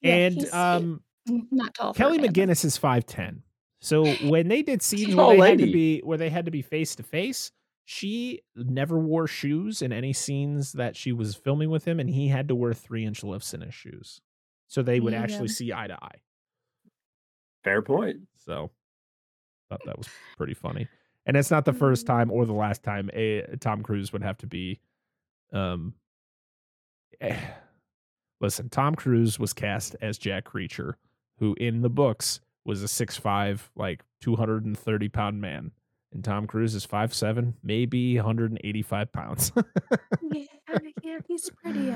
Yeah, 0.00 0.14
and 0.14 0.34
he's- 0.34 0.52
um, 0.52 1.00
Not 1.28 1.74
tall. 1.74 1.94
Kelly 1.94 2.18
man. 2.18 2.32
McGillis 2.32 2.64
is 2.64 2.76
five 2.76 3.06
ten. 3.06 3.44
So 3.84 4.14
when 4.30 4.48
they 4.48 4.62
did 4.62 4.80
scenes 4.80 5.14
where 5.14 5.36
they 5.36 5.50
had 5.50 5.58
to 5.58 5.70
be 5.70 6.00
where 6.00 6.16
they 6.16 6.30
had 6.30 6.46
to 6.46 6.50
be 6.50 6.62
face 6.62 6.94
to 6.96 7.02
face, 7.02 7.52
she 7.84 8.40
never 8.56 8.98
wore 8.98 9.26
shoes 9.26 9.82
in 9.82 9.92
any 9.92 10.14
scenes 10.14 10.72
that 10.72 10.96
she 10.96 11.12
was 11.12 11.34
filming 11.34 11.68
with 11.68 11.84
him, 11.84 12.00
and 12.00 12.08
he 12.08 12.28
had 12.28 12.48
to 12.48 12.54
wear 12.54 12.72
three 12.72 13.04
inch 13.04 13.22
lifts 13.22 13.52
in 13.52 13.60
his 13.60 13.74
shoes, 13.74 14.22
so 14.68 14.82
they 14.82 15.00
would 15.00 15.12
Yeah. 15.12 15.22
actually 15.22 15.48
see 15.48 15.70
eye 15.70 15.86
to 15.88 16.02
eye. 16.02 16.16
Fair 17.62 17.82
point. 17.82 18.20
So 18.36 18.70
thought 19.68 19.82
that 19.84 19.98
was 19.98 20.08
pretty 20.38 20.54
funny, 20.54 20.88
and 21.26 21.36
it's 21.36 21.50
not 21.50 21.66
the 21.66 21.72
first 21.74 22.06
time 22.06 22.30
or 22.30 22.46
the 22.46 22.52
last 22.54 22.82
time 22.82 23.10
a 23.12 23.42
Tom 23.60 23.82
Cruise 23.82 24.14
would 24.14 24.22
have 24.22 24.38
to 24.38 24.46
be. 24.46 24.80
Um, 25.52 25.92
eh, 27.20 27.38
listen, 28.40 28.70
Tom 28.70 28.94
Cruise 28.94 29.38
was 29.38 29.52
cast 29.52 29.94
as 30.00 30.16
Jack 30.16 30.46
Reacher, 30.52 30.94
who 31.38 31.54
in 31.60 31.82
the 31.82 31.90
books 31.90 32.40
was 32.64 32.82
a 32.82 32.88
six 32.88 33.16
five, 33.16 33.70
like 33.76 34.02
two 34.20 34.36
hundred 34.36 34.64
and 34.64 34.78
thirty 34.78 35.08
pound 35.08 35.40
man, 35.40 35.70
and 36.12 36.24
Tom 36.24 36.46
Cruise 36.46 36.74
is 36.74 36.84
five 36.84 37.12
seven, 37.14 37.54
maybe 37.62 38.16
one 38.16 38.24
hundred 38.24 38.50
and 38.50 38.60
eighty 38.64 38.82
five 38.82 39.12
pounds. 39.12 39.52
yeah, 40.32 40.44
yeah, 41.02 41.18
he's 41.28 41.50
pretty. 41.62 41.94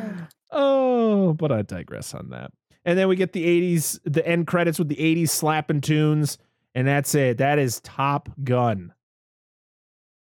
Oh, 0.50 1.32
but 1.34 1.50
I 1.52 1.62
digress 1.62 2.14
on 2.14 2.30
that. 2.30 2.50
And 2.84 2.98
then 2.98 3.08
we 3.08 3.16
get 3.16 3.32
the 3.32 3.44
80s, 3.44 3.98
the 4.04 4.26
end 4.26 4.46
credits 4.46 4.78
with 4.78 4.88
the 4.88 4.96
80s 4.96 5.28
slapping 5.28 5.82
tunes, 5.82 6.38
and 6.74 6.86
that's 6.86 7.14
it. 7.14 7.36
That 7.36 7.58
is 7.58 7.80
Top 7.80 8.30
Gun. 8.44 8.94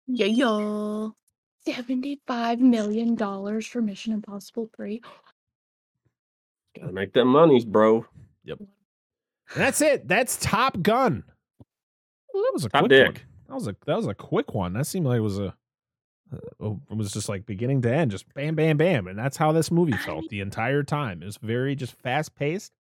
yeah, 0.06 0.26
yo. 0.26 1.14
Seventy-five 1.66 2.60
million 2.60 3.14
dollars 3.14 3.66
for 3.66 3.80
Mission 3.82 4.12
Impossible 4.12 4.70
Three. 4.76 5.00
Gotta 6.78 6.92
make 6.92 7.12
them 7.14 7.28
monies, 7.28 7.64
bro. 7.64 8.04
And 9.54 9.62
that's 9.62 9.80
it. 9.80 10.06
That's 10.08 10.36
Top 10.36 10.80
Gun. 10.82 11.22
Well, 12.32 12.42
that 12.42 12.50
was 12.52 12.64
a 12.64 12.68
Top 12.68 12.80
quick 12.82 12.90
dick. 12.90 13.06
one. 13.06 13.14
That 13.14 13.48
That 13.48 13.54
was 13.54 13.66
a 13.68 13.76
that 13.86 13.96
was 13.96 14.06
a 14.08 14.14
quick 14.14 14.54
one. 14.54 14.72
That 14.72 14.86
seemed 14.86 15.06
like 15.06 15.18
it 15.18 15.20
was 15.20 15.38
a 15.38 15.54
uh, 16.60 16.70
it 16.90 16.96
was 16.96 17.12
just 17.12 17.28
like 17.28 17.46
beginning 17.46 17.80
to 17.82 17.94
end, 17.94 18.10
just 18.10 18.32
bam, 18.34 18.54
bam, 18.56 18.76
bam, 18.76 19.06
and 19.06 19.16
that's 19.18 19.36
how 19.36 19.52
this 19.52 19.70
movie 19.70 19.92
felt 19.98 20.28
the 20.30 20.40
entire 20.40 20.82
time. 20.82 21.22
It 21.22 21.26
was 21.26 21.36
very 21.36 21.76
just 21.76 21.92
fast 22.02 22.34
paced. 22.34 22.72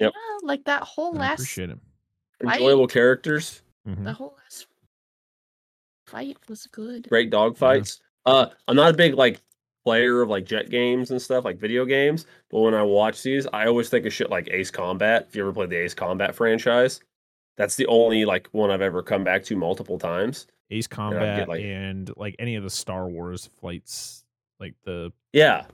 Yep. 0.00 0.12
Yeah, 0.14 0.38
like 0.42 0.64
that 0.64 0.82
whole 0.82 1.14
I 1.16 1.20
last 1.20 1.34
appreciate 1.34 1.70
it. 1.70 1.78
Enjoyable 2.42 2.86
characters, 2.88 3.62
Mhm. 3.86 4.04
the 4.04 4.12
whole 4.12 4.34
last 4.42 4.66
fight 6.06 6.36
was 6.48 6.66
good. 6.66 7.08
great 7.08 7.30
dog 7.30 7.56
fights. 7.56 8.00
Uh, 8.26 8.46
I'm 8.66 8.76
not 8.76 8.90
a 8.92 8.96
big 8.96 9.14
like 9.14 9.40
player 9.84 10.22
of 10.22 10.28
like 10.28 10.44
jet 10.44 10.70
games 10.70 11.10
and 11.10 11.20
stuff, 11.20 11.44
like 11.44 11.58
video 11.58 11.84
games. 11.84 12.26
But 12.50 12.60
when 12.60 12.74
I 12.74 12.82
watch 12.82 13.22
these, 13.22 13.46
I 13.52 13.66
always 13.66 13.88
think 13.88 14.06
of 14.06 14.12
shit 14.12 14.30
like 14.30 14.48
Ace 14.50 14.70
Combat. 14.70 15.26
If 15.28 15.36
you 15.36 15.42
ever 15.42 15.52
played 15.52 15.70
the 15.70 15.76
Ace 15.76 15.94
Combat 15.94 16.34
franchise, 16.34 17.00
that's 17.56 17.76
the 17.76 17.86
only 17.86 18.24
like 18.24 18.48
one 18.52 18.70
I've 18.70 18.82
ever 18.82 19.02
come 19.02 19.24
back 19.24 19.44
to 19.44 19.56
multiple 19.56 19.98
times. 19.98 20.46
Ace 20.70 20.86
Combat 20.86 21.48
like- 21.48 21.62
and 21.62 22.10
like 22.16 22.36
any 22.38 22.56
of 22.56 22.62
the 22.62 22.70
Star 22.70 23.08
Wars 23.08 23.50
flights, 23.60 24.24
like 24.58 24.74
the 24.84 25.12
Yeah, 25.32 25.64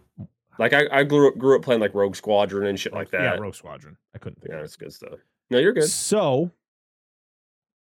like 0.58 0.72
I, 0.72 0.86
I 0.90 1.02
grew 1.04 1.28
up 1.28 1.38
grew 1.38 1.56
up 1.56 1.62
playing 1.62 1.80
like 1.80 1.94
Rogue 1.94 2.16
Squadron 2.16 2.66
and 2.66 2.80
shit 2.80 2.92
like 2.92 3.10
that. 3.10 3.22
Yeah, 3.22 3.34
Rogue 3.34 3.54
Squadron. 3.54 3.96
I 4.14 4.18
couldn't 4.18 4.40
think. 4.40 4.50
Yeah, 4.50 4.56
of 4.56 4.60
it. 4.60 4.62
that's 4.62 4.76
good 4.76 4.92
stuff. 4.92 5.18
No, 5.50 5.58
you're 5.58 5.72
good. 5.72 5.88
So, 5.88 6.50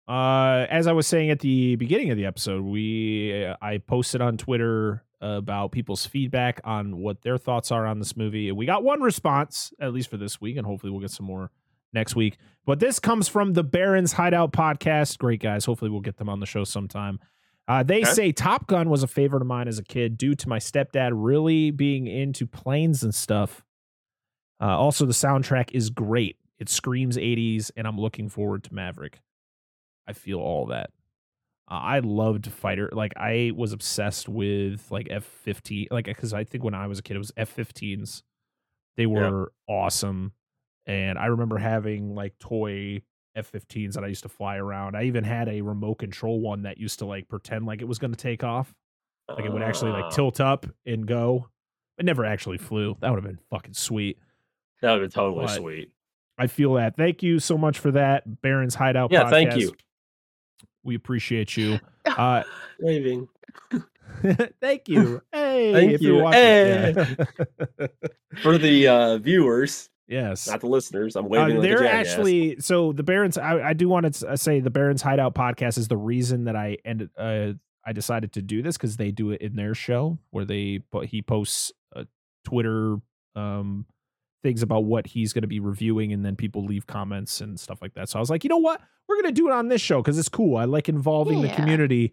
uh, 0.08 0.66
as 0.68 0.86
I 0.86 0.92
was 0.92 1.06
saying 1.06 1.30
at 1.30 1.40
the 1.40 1.76
beginning 1.76 2.10
of 2.10 2.16
the 2.16 2.26
episode, 2.26 2.62
we 2.62 3.44
uh, 3.44 3.56
I 3.62 3.78
posted 3.78 4.20
on 4.20 4.36
Twitter 4.36 5.04
about 5.20 5.70
people's 5.70 6.04
feedback 6.04 6.60
on 6.64 6.96
what 6.96 7.22
their 7.22 7.38
thoughts 7.38 7.70
are 7.70 7.86
on 7.86 7.98
this 8.00 8.16
movie, 8.16 8.48
and 8.48 8.56
we 8.58 8.66
got 8.66 8.82
one 8.82 9.00
response 9.00 9.72
at 9.80 9.92
least 9.92 10.10
for 10.10 10.16
this 10.16 10.40
week, 10.40 10.56
and 10.56 10.66
hopefully 10.66 10.90
we'll 10.90 11.00
get 11.00 11.12
some 11.12 11.26
more 11.26 11.50
next 11.92 12.16
week. 12.16 12.38
But 12.66 12.80
this 12.80 12.98
comes 12.98 13.28
from 13.28 13.52
the 13.52 13.62
Barons 13.62 14.12
Hideout 14.14 14.52
podcast. 14.52 15.18
Great 15.18 15.40
guys. 15.40 15.64
Hopefully 15.64 15.90
we'll 15.90 16.00
get 16.00 16.16
them 16.16 16.28
on 16.28 16.40
the 16.40 16.46
show 16.46 16.64
sometime. 16.64 17.20
Uh, 17.68 17.82
they 17.84 17.98
Okay. 18.00 18.10
say 18.10 18.32
Top 18.32 18.66
Gun 18.66 18.90
was 18.90 19.04
a 19.04 19.06
favorite 19.06 19.42
of 19.42 19.46
mine 19.46 19.68
as 19.68 19.78
a 19.78 19.84
kid 19.84 20.18
due 20.18 20.34
to 20.34 20.48
my 20.48 20.58
stepdad 20.58 21.10
really 21.14 21.70
being 21.70 22.08
into 22.08 22.44
planes 22.46 23.04
and 23.04 23.14
stuff. 23.14 23.62
Uh, 24.60 24.76
also, 24.76 25.06
the 25.06 25.12
soundtrack 25.12 25.70
is 25.72 25.90
great. 25.90 26.36
It 26.58 26.68
screams 26.68 27.16
80s, 27.16 27.70
and 27.76 27.86
I'm 27.86 27.98
looking 28.00 28.28
forward 28.28 28.64
to 28.64 28.74
Maverick. 28.74 29.20
I 30.06 30.12
feel 30.12 30.38
all 30.38 30.66
that. 30.66 30.90
Uh, 31.70 31.74
I 31.74 31.98
loved 32.00 32.46
fighter. 32.50 32.90
Like 32.92 33.12
I 33.16 33.52
was 33.54 33.72
obsessed 33.72 34.28
with 34.28 34.90
like 34.90 35.08
F 35.10 35.24
15. 35.24 35.88
Like 35.90 36.06
because 36.06 36.34
I 36.34 36.44
think 36.44 36.64
when 36.64 36.74
I 36.74 36.86
was 36.86 36.98
a 36.98 37.02
kid, 37.02 37.14
it 37.14 37.18
was 37.18 37.32
F 37.36 37.54
15s. 37.56 38.22
They 38.96 39.06
were 39.06 39.52
awesome, 39.68 40.32
and 40.84 41.18
I 41.18 41.26
remember 41.26 41.56
having 41.56 42.14
like 42.14 42.38
toy 42.38 43.00
F 43.34 43.50
15s 43.50 43.94
that 43.94 44.04
I 44.04 44.08
used 44.08 44.24
to 44.24 44.28
fly 44.28 44.56
around. 44.56 44.96
I 44.96 45.04
even 45.04 45.24
had 45.24 45.48
a 45.48 45.62
remote 45.62 45.94
control 45.94 46.40
one 46.40 46.62
that 46.62 46.76
used 46.76 46.98
to 46.98 47.06
like 47.06 47.28
pretend 47.28 47.64
like 47.64 47.80
it 47.80 47.86
was 47.88 47.98
going 47.98 48.10
to 48.10 48.18
take 48.18 48.44
off. 48.44 48.74
Like 49.28 49.46
it 49.46 49.52
would 49.52 49.62
actually 49.62 49.92
like 49.92 50.04
Ah, 50.06 50.10
tilt 50.10 50.40
up 50.40 50.66
and 50.84 51.06
go. 51.06 51.48
It 51.96 52.04
never 52.04 52.24
actually 52.26 52.58
flew. 52.58 52.96
That 53.00 53.08
would 53.10 53.22
have 53.22 53.24
been 53.24 53.38
fucking 53.50 53.72
sweet. 53.74 54.18
That 54.82 54.92
would 54.92 55.02
be 55.02 55.08
totally 55.08 55.46
But- 55.46 55.56
sweet. 55.56 55.92
I 56.38 56.48
feel 56.48 56.74
that. 56.74 56.96
Thank 56.96 57.22
you 57.22 57.38
so 57.38 57.56
much 57.56 57.78
for 57.78 57.92
that, 57.92 58.42
Baron's 58.42 58.74
Hideout. 58.74 59.12
Yeah, 59.12 59.30
thank 59.30 59.54
you. 59.56 59.72
We 60.84 60.94
appreciate 60.94 61.56
you. 61.56 61.78
Uh, 62.04 62.42
Waving. 62.80 63.28
thank 64.60 64.88
you. 64.88 65.22
Hey, 65.32 65.72
Thank 65.72 66.00
you're 66.02 66.16
you. 66.16 66.22
watching. 66.22 66.40
Hey. 66.40 67.16
Yeah. 67.78 67.86
For 68.42 68.58
the 68.58 68.88
uh, 68.88 69.18
viewers, 69.18 69.88
yes. 70.08 70.48
not 70.48 70.60
the 70.60 70.66
listeners, 70.66 71.14
I'm 71.16 71.26
Uh, 71.26 71.28
waving 71.28 71.56
like 71.58 71.62
they're 71.68 71.78
jackass. 71.78 72.08
actually 72.08 72.60
so 72.60 72.92
the 72.92 73.02
Barons. 73.04 73.38
I, 73.38 73.68
I 73.68 73.72
do 73.72 73.88
want 73.88 74.12
to 74.14 74.36
say 74.36 74.58
the 74.60 74.70
Barons 74.70 75.00
Hideout 75.00 75.34
podcast 75.34 75.78
is 75.78 75.86
the 75.88 75.96
reason 75.96 76.44
that 76.44 76.56
I 76.56 76.78
ended. 76.84 77.10
Uh, 77.16 77.52
I 77.86 77.92
decided 77.92 78.32
to 78.34 78.42
do 78.42 78.62
this 78.62 78.76
because 78.76 78.96
they 78.96 79.10
do 79.12 79.30
it 79.30 79.40
in 79.40 79.54
their 79.56 79.74
show 79.74 80.18
where 80.30 80.44
they 80.44 80.80
but 80.90 81.06
he 81.06 81.22
posts 81.22 81.72
uh, 81.94 82.04
Twitter 82.44 82.96
um 83.36 83.86
things 84.42 84.62
about 84.62 84.84
what 84.84 85.06
he's 85.06 85.32
going 85.32 85.42
to 85.42 85.48
be 85.48 85.60
reviewing 85.60 86.12
and 86.12 86.24
then 86.24 86.34
people 86.36 86.64
leave 86.64 86.86
comments 86.86 87.40
and 87.40 87.58
stuff 87.58 87.80
like 87.80 87.94
that. 87.94 88.08
So 88.08 88.18
I 88.18 88.20
was 88.20 88.28
like, 88.30 88.42
you 88.44 88.50
know 88.50 88.56
what, 88.58 88.80
we're 89.08 89.16
going 89.16 89.26
to 89.26 89.32
do 89.32 89.48
it 89.48 89.52
on 89.52 89.68
this 89.68 89.80
show 89.80 90.00
because 90.02 90.18
it's 90.18 90.28
cool. 90.28 90.56
I 90.56 90.64
like 90.64 90.88
involving 90.88 91.42
the 91.42 91.48
community 91.48 92.12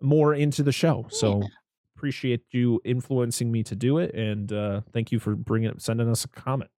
more 0.00 0.34
into 0.34 0.62
the 0.62 0.72
show. 0.72 1.06
So 1.10 1.40
Yeah. 1.40 1.46
appreciate 1.96 2.42
you 2.50 2.80
influencing 2.84 3.50
me 3.50 3.62
to 3.62 3.76
do 3.76 3.98
it 3.98 4.14
and 4.14 4.52
uh 4.52 4.80
thank 4.92 5.12
you 5.12 5.18
for 5.20 5.34
bringing 5.36 5.70
up, 5.70 5.80
sending 5.80 6.08
us 6.10 6.24
a 6.24 6.28
comment. 6.28 6.70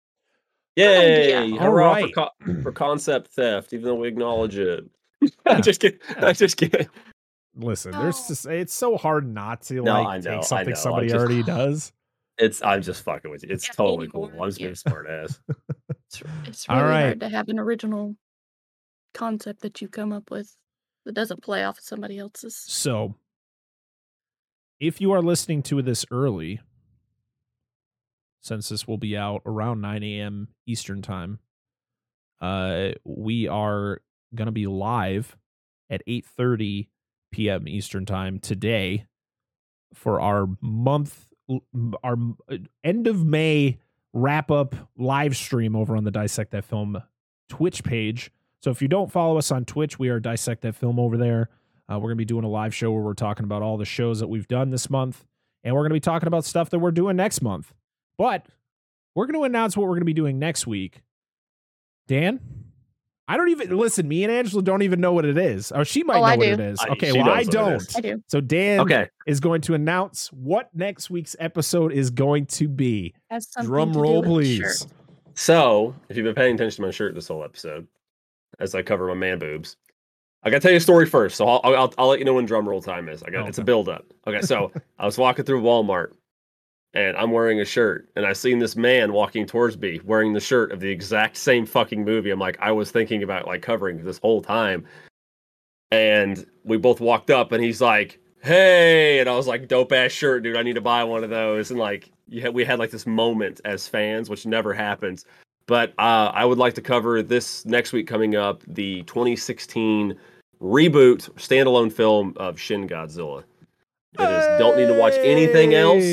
Yay! 0.75 1.33
idea. 1.35 1.59
Hurrah 1.61 1.87
Alright. 1.89 2.13
for, 2.13 2.29
co- 2.45 2.61
for 2.61 2.71
concept 2.71 3.31
theft, 3.33 3.73
even 3.73 3.85
though 3.85 3.95
we 3.95 4.07
acknowledge 4.07 4.57
it. 4.57 4.83
I 5.45 5.61
just 5.61 5.79
kidding. 5.79 5.99
I 6.17 6.33
just 6.33 6.57
kidding. 6.57 6.87
Listen, 7.55 7.91
there's 7.91 8.27
just 8.27 8.45
it's 8.47 8.73
so 8.73 8.97
hard 8.97 9.27
not 9.31 9.61
to 9.63 9.75
No, 9.75 10.01
like 10.03 10.23
know, 10.23 10.37
take 10.37 10.43
something 10.43 10.69
know, 10.69 10.75
somebody 10.75 11.07
just- 11.07 11.17
already 11.19 11.43
does. 11.57 11.91
It's 12.37 12.61
I'm 12.63 12.81
just 12.81 13.03
fucking 13.03 13.29
with 13.29 13.43
you. 13.43 13.49
It's 13.51 13.67
Yeah, 13.67 13.73
totally 13.75 14.07
cool. 14.07 14.31
I'm 14.39 14.49
just 14.49 14.59
yeah. 14.59 14.67
being 14.67 14.75
smart 14.75 15.07
ass. 15.09 15.39
It's, 16.07 16.21
it's 16.45 16.69
really 16.69 16.81
right. 16.83 17.01
hard 17.05 17.19
to 17.21 17.29
have 17.29 17.49
an 17.49 17.57
original 17.59 18.15
concept 19.15 19.61
that 19.61 19.81
you 19.81 19.87
come 19.87 20.13
up 20.13 20.29
with 20.29 20.55
that 21.05 21.13
doesn't 21.13 21.41
play 21.41 21.63
off 21.63 21.79
of 21.79 21.83
somebody 21.83 22.19
else's. 22.19 22.55
So, 22.55 23.15
if 24.79 25.01
you 25.01 25.11
are 25.11 25.23
listening 25.23 25.63
to 25.63 25.81
this 25.81 26.05
early, 26.11 26.61
since 28.41 28.69
this 28.69 28.87
will 28.87 28.97
be 28.99 29.17
out 29.17 29.41
around 29.45 29.81
9 29.81 30.03
a.m. 30.03 30.49
Eastern 30.67 31.01
time, 31.01 31.39
uh, 32.41 32.89
we 33.03 33.47
are 33.47 34.01
gonna 34.35 34.51
be 34.51 34.67
live 34.67 35.35
at 35.89 36.03
8:30 36.07 36.89
p.m. 37.31 37.67
Eastern 37.67 38.05
time 38.05 38.39
today 38.39 39.05
for 39.93 40.19
our 40.21 40.47
month, 40.61 41.27
our 42.03 42.17
uh, 42.49 42.57
end 42.83 43.07
of 43.07 43.25
May 43.25 43.79
wrap 44.13 44.51
up 44.51 44.75
live 44.97 45.35
stream 45.35 45.75
over 45.75 45.95
on 45.95 46.03
the 46.03 46.11
Dissect 46.11 46.51
That 46.51 46.65
Film 46.65 47.01
Twitch 47.49 47.83
page. 47.83 48.31
So 48.59 48.71
if 48.71 48.81
you 48.81 48.87
don't 48.87 49.11
follow 49.11 49.37
us 49.37 49.51
on 49.51 49.65
Twitch, 49.65 49.99
we 49.99 50.09
are 50.09 50.19
Dissect 50.19 50.61
That 50.61 50.75
Film 50.75 50.99
over 50.99 51.17
there. 51.17 51.49
Uh, 51.91 51.95
we're 51.95 52.09
going 52.09 52.17
to 52.17 52.21
be 52.21 52.25
doing 52.25 52.45
a 52.45 52.49
live 52.49 52.73
show 52.73 52.91
where 52.91 53.01
we're 53.01 53.13
talking 53.13 53.43
about 53.43 53.61
all 53.61 53.77
the 53.77 53.85
shows 53.85 54.19
that 54.19 54.27
we've 54.27 54.47
done 54.47 54.69
this 54.69 54.89
month. 54.89 55.25
And 55.63 55.75
we're 55.75 55.81
going 55.81 55.89
to 55.89 55.95
be 55.95 55.99
talking 55.99 56.27
about 56.27 56.45
stuff 56.45 56.69
that 56.69 56.79
we're 56.79 56.91
doing 56.91 57.15
next 57.15 57.41
month. 57.41 57.73
But 58.17 58.45
we're 59.15 59.25
going 59.25 59.39
to 59.39 59.43
announce 59.43 59.75
what 59.75 59.83
we're 59.83 59.95
going 59.95 60.01
to 60.01 60.05
be 60.05 60.13
doing 60.13 60.39
next 60.39 60.65
week. 60.65 61.01
Dan? 62.07 62.39
I 63.27 63.37
don't 63.37 63.49
even 63.49 63.75
listen. 63.77 64.07
Me 64.07 64.23
and 64.25 64.31
Angela 64.33 64.61
don't 64.61 64.81
even 64.81 64.99
know 64.99 65.13
what 65.13 65.23
it 65.25 65.37
is. 65.37 65.71
Oh, 65.73 65.83
she 65.83 66.03
might 66.03 66.17
Oh, 66.17 66.19
know 66.19 66.25
I 66.25 66.35
what 66.37 66.45
do. 66.45 66.51
it 66.51 66.59
is. 66.59 66.79
I- 66.81 66.89
Okay, 66.89 67.11
she 67.11 67.17
well, 67.17 67.29
I 67.29 67.43
knows 67.43 67.47
what 67.47 67.55
it 67.71 67.75
is. 67.75 67.87
don't. 67.87 67.97
I 67.97 68.01
do. 68.15 68.23
So 68.27 68.41
Dan 68.41 68.79
Okay. 68.81 69.07
is 69.25 69.39
going 69.39 69.61
to 69.61 69.73
announce 69.75 70.27
what 70.33 70.69
next 70.73 71.09
week's 71.09 71.35
episode 71.39 71.93
is 71.93 72.09
going 72.09 72.45
to 72.47 72.67
be. 72.67 73.13
Drum 73.61 73.93
to 73.93 73.99
roll, 73.99 74.23
please. 74.23 74.85
So, 75.35 75.95
if 76.09 76.17
you've 76.17 76.25
been 76.25 76.35
paying 76.35 76.55
attention 76.55 76.77
to 76.77 76.81
my 76.87 76.91
shirt 76.91 77.15
this 77.15 77.27
whole 77.29 77.43
episode, 77.43 77.87
as 78.59 78.75
I 78.75 78.81
cover 78.83 79.07
my 79.07 79.13
man 79.15 79.39
boobs, 79.39 79.77
I 80.43 80.49
gotta 80.49 80.59
tell 80.59 80.71
you 80.71 80.77
a 80.77 80.81
story 80.81 81.05
first. 81.05 81.37
So 81.37 81.47
I'll 81.47 81.61
I'll, 81.63 81.75
I'll, 81.75 81.93
I'll 81.97 82.07
let 82.09 82.19
you 82.19 82.25
know 82.25 82.33
when 82.33 82.45
drum 82.45 82.67
roll 82.67 82.81
time 82.81 83.07
is. 83.09 83.23
I 83.23 83.29
got 83.31 83.47
it's 83.47 83.57
a 83.57 83.63
build 83.63 83.87
up. 83.89 84.05
Okay, 84.27 84.41
so 84.41 84.71
I 84.99 85.05
was 85.05 85.17
walking 85.17 85.45
through 85.45 85.61
Walmart, 85.63 86.11
and 86.93 87.17
I'm 87.17 87.31
wearing 87.31 87.59
a 87.59 87.65
shirt, 87.65 88.07
and 88.15 88.25
I 88.25 88.33
seen 88.33 88.59
this 88.59 88.75
man 88.75 89.13
walking 89.13 89.45
towards 89.45 89.77
me 89.77 89.99
wearing 90.03 90.33
the 90.33 90.39
shirt 90.39 90.71
of 90.71 90.79
the 90.79 90.89
exact 90.89 91.37
same 91.37 91.65
fucking 91.65 92.03
movie. 92.05 92.29
I'm 92.29 92.39
like, 92.39 92.57
I 92.59 92.71
was 92.71 92.91
thinking 92.91 93.23
about 93.23 93.47
like 93.47 93.61
covering 93.61 94.03
this 94.03 94.19
whole 94.19 94.41
time, 94.41 94.85
and 95.91 96.45
we 96.63 96.77
both 96.77 96.99
walked 96.99 97.31
up, 97.31 97.51
and 97.51 97.63
he's 97.63 97.81
like, 97.81 98.19
"Hey," 98.41 99.19
and 99.19 99.29
I 99.29 99.35
was 99.35 99.47
like, 99.47 99.67
"Dope 99.67 99.91
ass 99.91 100.11
shirt, 100.11 100.43
dude. 100.43 100.57
I 100.57 100.63
need 100.63 100.75
to 100.75 100.81
buy 100.81 101.03
one 101.03 101.23
of 101.23 101.29
those." 101.29 101.71
And 101.71 101.79
like, 101.79 102.11
we 102.29 102.63
had 102.63 102.79
like 102.79 102.91
this 102.91 103.07
moment 103.07 103.61
as 103.65 103.87
fans, 103.87 104.29
which 104.29 104.45
never 104.45 104.73
happens. 104.73 105.25
But 105.65 105.91
uh, 105.97 106.31
I 106.33 106.45
would 106.45 106.57
like 106.57 106.73
to 106.75 106.81
cover 106.81 107.21
this 107.21 107.65
next 107.65 107.93
week 107.93 108.07
coming 108.07 108.35
up 108.35 108.63
the 108.67 109.03
2016 109.03 110.17
reboot 110.61 111.29
standalone 111.35 111.91
film 111.91 112.33
of 112.37 112.59
Shin 112.59 112.87
Godzilla. 112.87 113.43
It 114.19 114.21
is 114.23 114.59
don't 114.59 114.77
need 114.77 114.87
to 114.87 114.99
watch 114.99 115.13
anything 115.17 115.73
else. 115.73 116.03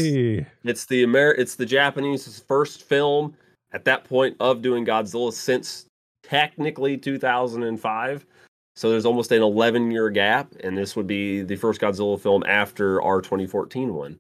It's 0.65 0.87
the 0.87 1.03
Amer- 1.03 1.35
it's 1.35 1.55
the 1.55 1.67
Japanese 1.67 2.43
first 2.49 2.83
film 2.85 3.35
at 3.73 3.85
that 3.85 4.05
point 4.05 4.37
of 4.41 4.63
doing 4.63 4.85
Godzilla 4.87 5.33
since 5.33 5.87
technically 6.23 6.97
2005. 6.97 8.27
So 8.77 8.89
there's 8.91 9.05
almost 9.05 9.33
an 9.33 9.43
11 9.43 9.91
year 9.91 10.09
gap, 10.11 10.53
and 10.65 10.77
this 10.79 10.97
would 10.97 11.07
be 11.07 11.43
the 11.43 11.57
first 11.57 11.81
Godzilla 11.81 12.19
film 12.19 12.43
after 12.47 13.03
our 13.03 13.21
2014 13.21 13.93
one. 13.95 14.19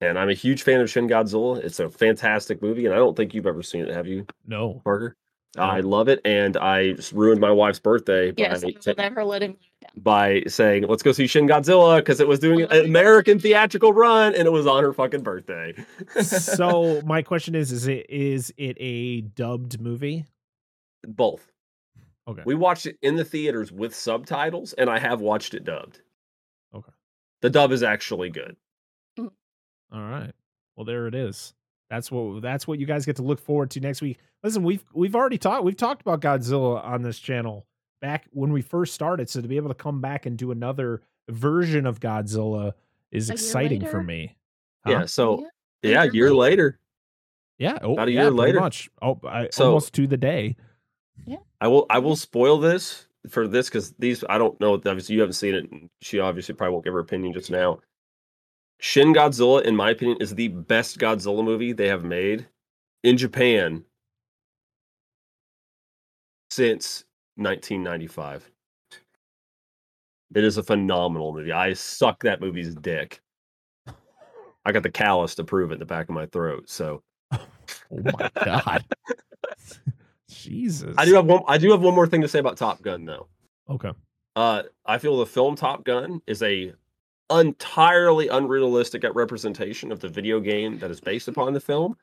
And 0.00 0.18
I'm 0.18 0.30
a 0.30 0.34
huge 0.34 0.62
fan 0.62 0.80
of 0.80 0.88
Shin 0.90 1.08
Godzilla. 1.08 1.58
It's 1.58 1.80
a 1.80 1.88
fantastic 1.88 2.62
movie, 2.62 2.86
and 2.86 2.94
I 2.94 2.98
don't 2.98 3.16
think 3.16 3.34
you've 3.34 3.46
ever 3.46 3.62
seen 3.62 3.82
it, 3.82 3.94
have 3.94 4.06
you, 4.06 4.26
No. 4.46 4.80
Parker? 4.84 5.14
No. 5.56 5.62
I 5.62 5.78
um, 5.78 5.86
love 5.86 6.08
it, 6.08 6.20
and 6.24 6.56
I 6.56 6.92
just 6.92 7.12
ruined 7.12 7.40
my 7.40 7.50
wife's 7.50 7.78
birthday 7.78 8.32
Yes, 8.36 8.62
by, 8.62 8.68
I 8.68 8.72
will 8.84 8.94
never 8.96 9.24
let 9.24 9.42
him 9.42 9.56
down. 9.80 9.90
by 9.96 10.42
saying, 10.46 10.84
"Let's 10.86 11.02
go 11.02 11.12
see 11.12 11.26
Shin 11.26 11.48
Godzilla" 11.48 11.96
because 11.96 12.20
it 12.20 12.28
was 12.28 12.38
doing 12.38 12.62
an 12.62 12.84
American 12.84 13.38
theatrical 13.38 13.92
run, 13.92 14.34
and 14.34 14.46
it 14.46 14.50
was 14.50 14.66
on 14.66 14.82
her 14.82 14.92
fucking 14.92 15.22
birthday. 15.22 15.74
so 16.22 17.00
my 17.06 17.22
question 17.22 17.54
is: 17.54 17.72
Is 17.72 17.88
it 17.88 18.06
is 18.10 18.52
it 18.58 18.76
a 18.78 19.22
dubbed 19.22 19.80
movie? 19.80 20.26
both. 21.06 21.50
Okay. 22.26 22.42
We 22.44 22.54
watched 22.54 22.86
it 22.86 22.98
in 23.02 23.16
the 23.16 23.24
theaters 23.24 23.72
with 23.72 23.94
subtitles, 23.94 24.74
and 24.74 24.90
I 24.90 24.98
have 24.98 25.20
watched 25.20 25.54
it 25.54 25.64
dubbed. 25.64 26.02
Okay. 26.74 26.92
The 27.40 27.50
dub 27.50 27.72
is 27.72 27.82
actually 27.82 28.30
good. 28.30 28.56
Mm. 29.18 29.30
All 29.92 30.02
right. 30.02 30.32
Well, 30.76 30.84
there 30.84 31.06
it 31.06 31.14
is. 31.14 31.54
That's 31.90 32.10
what 32.10 32.42
that's 32.42 32.66
what 32.66 32.78
you 32.78 32.86
guys 32.86 33.06
get 33.06 33.16
to 33.16 33.22
look 33.22 33.40
forward 33.40 33.70
to 33.72 33.80
next 33.80 34.02
week. 34.02 34.18
Listen, 34.42 34.62
we've 34.62 34.84
we've 34.92 35.14
already 35.16 35.38
talked 35.38 35.64
we've 35.64 35.76
talked 35.76 36.02
about 36.02 36.20
Godzilla 36.20 36.84
on 36.84 37.02
this 37.02 37.18
channel 37.18 37.66
back 38.00 38.26
when 38.30 38.52
we 38.52 38.60
first 38.62 38.94
started. 38.94 39.28
So 39.30 39.40
to 39.40 39.48
be 39.48 39.56
able 39.56 39.68
to 39.70 39.74
come 39.74 40.00
back 40.00 40.26
and 40.26 40.36
do 40.36 40.50
another 40.50 41.02
version 41.30 41.86
of 41.86 41.98
Godzilla 42.00 42.72
is 43.10 43.30
A 43.30 43.32
exciting 43.34 43.80
for 43.80 43.86
later? 43.86 44.02
me. 44.02 44.36
Yeah. 44.86 45.06
So 45.06 45.40
Yeah. 45.82 45.90
yeah, 45.90 46.02
year 46.04 46.10
a 46.10 46.14
year 46.14 46.34
later, 46.34 46.78
Yeah. 47.58 47.78
Oh, 47.82 47.94
About 47.94 48.08
a 48.08 48.12
yeah, 48.12 48.20
year 48.22 48.30
pretty 48.30 48.40
later. 48.42 48.60
Much. 48.60 48.88
Oh, 49.02 49.18
I, 49.26 49.48
So- 49.50 49.66
almost 49.66 49.94
to 49.94 50.06
the 50.06 50.16
day. 50.16 50.56
Yeah. 51.26 51.38
I 51.60 51.68
will 51.68 51.86
I 51.90 51.98
will 51.98 52.14
spoil 52.16 52.58
this 52.58 53.06
for 53.30 53.48
this 53.48 53.68
because 53.68 53.92
these 53.98 54.22
I 54.28 54.38
don't 54.38 54.58
know. 54.60 54.74
Obviously, 54.74 55.14
you 55.16 55.20
haven't 55.22 55.32
seen 55.34 55.54
it. 55.54 55.70
and 55.72 55.90
She 56.00 56.20
obviously 56.20 56.54
probably 56.54 56.72
won't 56.74 56.84
give 56.84 56.92
her 56.94 57.00
opinion 57.00 57.32
just 57.32 57.50
now. 57.50 57.80
Shin 58.80 59.12
Godzilla, 59.12 59.62
in 59.62 59.74
my 59.74 59.90
opinion, 59.90 60.18
is 60.20 60.34
the 60.34 60.48
best 60.48 60.98
Godzilla 60.98 61.44
movie 61.44 61.72
they 61.72 61.88
have 61.88 62.04
made 62.04 62.46
in 63.02 63.16
Japan 63.16 63.84
since 66.50 67.04
1995. 67.36 68.50
It 70.34 70.44
is 70.44 70.58
a 70.58 70.62
phenomenal 70.62 71.32
movie. 71.32 71.52
I 71.52 71.72
suck 71.72 72.22
that 72.22 72.40
movie's 72.40 72.74
dick. 72.74 73.20
I 74.64 74.72
got 74.72 74.82
the 74.82 74.90
callus 74.90 75.34
to 75.36 75.44
prove 75.44 75.70
it 75.70 75.74
in 75.74 75.80
the 75.80 75.86
back 75.86 76.08
of 76.08 76.14
my 76.14 76.26
throat. 76.26 76.68
So 76.68 77.02
Oh 77.32 77.40
my 77.90 78.30
god. 78.44 78.84
Jesus. 80.28 80.94
I 80.98 81.04
do 81.04 81.14
have 81.14 81.26
one. 81.26 81.42
I 81.46 81.58
do 81.58 81.70
have 81.70 81.80
one 81.80 81.94
more 81.94 82.06
thing 82.06 82.20
to 82.20 82.28
say 82.28 82.38
about 82.38 82.56
Top 82.56 82.82
Gun, 82.82 83.04
though. 83.04 83.28
Okay. 83.68 83.92
Uh, 84.36 84.62
I 84.86 84.98
feel 84.98 85.18
the 85.18 85.26
film 85.26 85.56
Top 85.56 85.84
Gun 85.84 86.20
is 86.26 86.42
a 86.42 86.72
entirely 87.30 88.28
unrealistic 88.28 89.04
at 89.04 89.14
representation 89.14 89.92
of 89.92 90.00
the 90.00 90.08
video 90.08 90.40
game 90.40 90.78
that 90.78 90.90
is 90.90 91.00
based 91.00 91.28
upon 91.28 91.52
the 91.52 91.60
film 91.60 91.96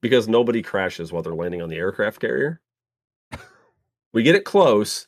because 0.00 0.28
nobody 0.28 0.62
crashes 0.62 1.12
while 1.12 1.22
they're 1.22 1.34
landing 1.34 1.62
on 1.62 1.68
the 1.68 1.76
aircraft 1.76 2.20
carrier. 2.20 2.60
we 4.12 4.22
get 4.22 4.34
it 4.34 4.44
close 4.44 5.06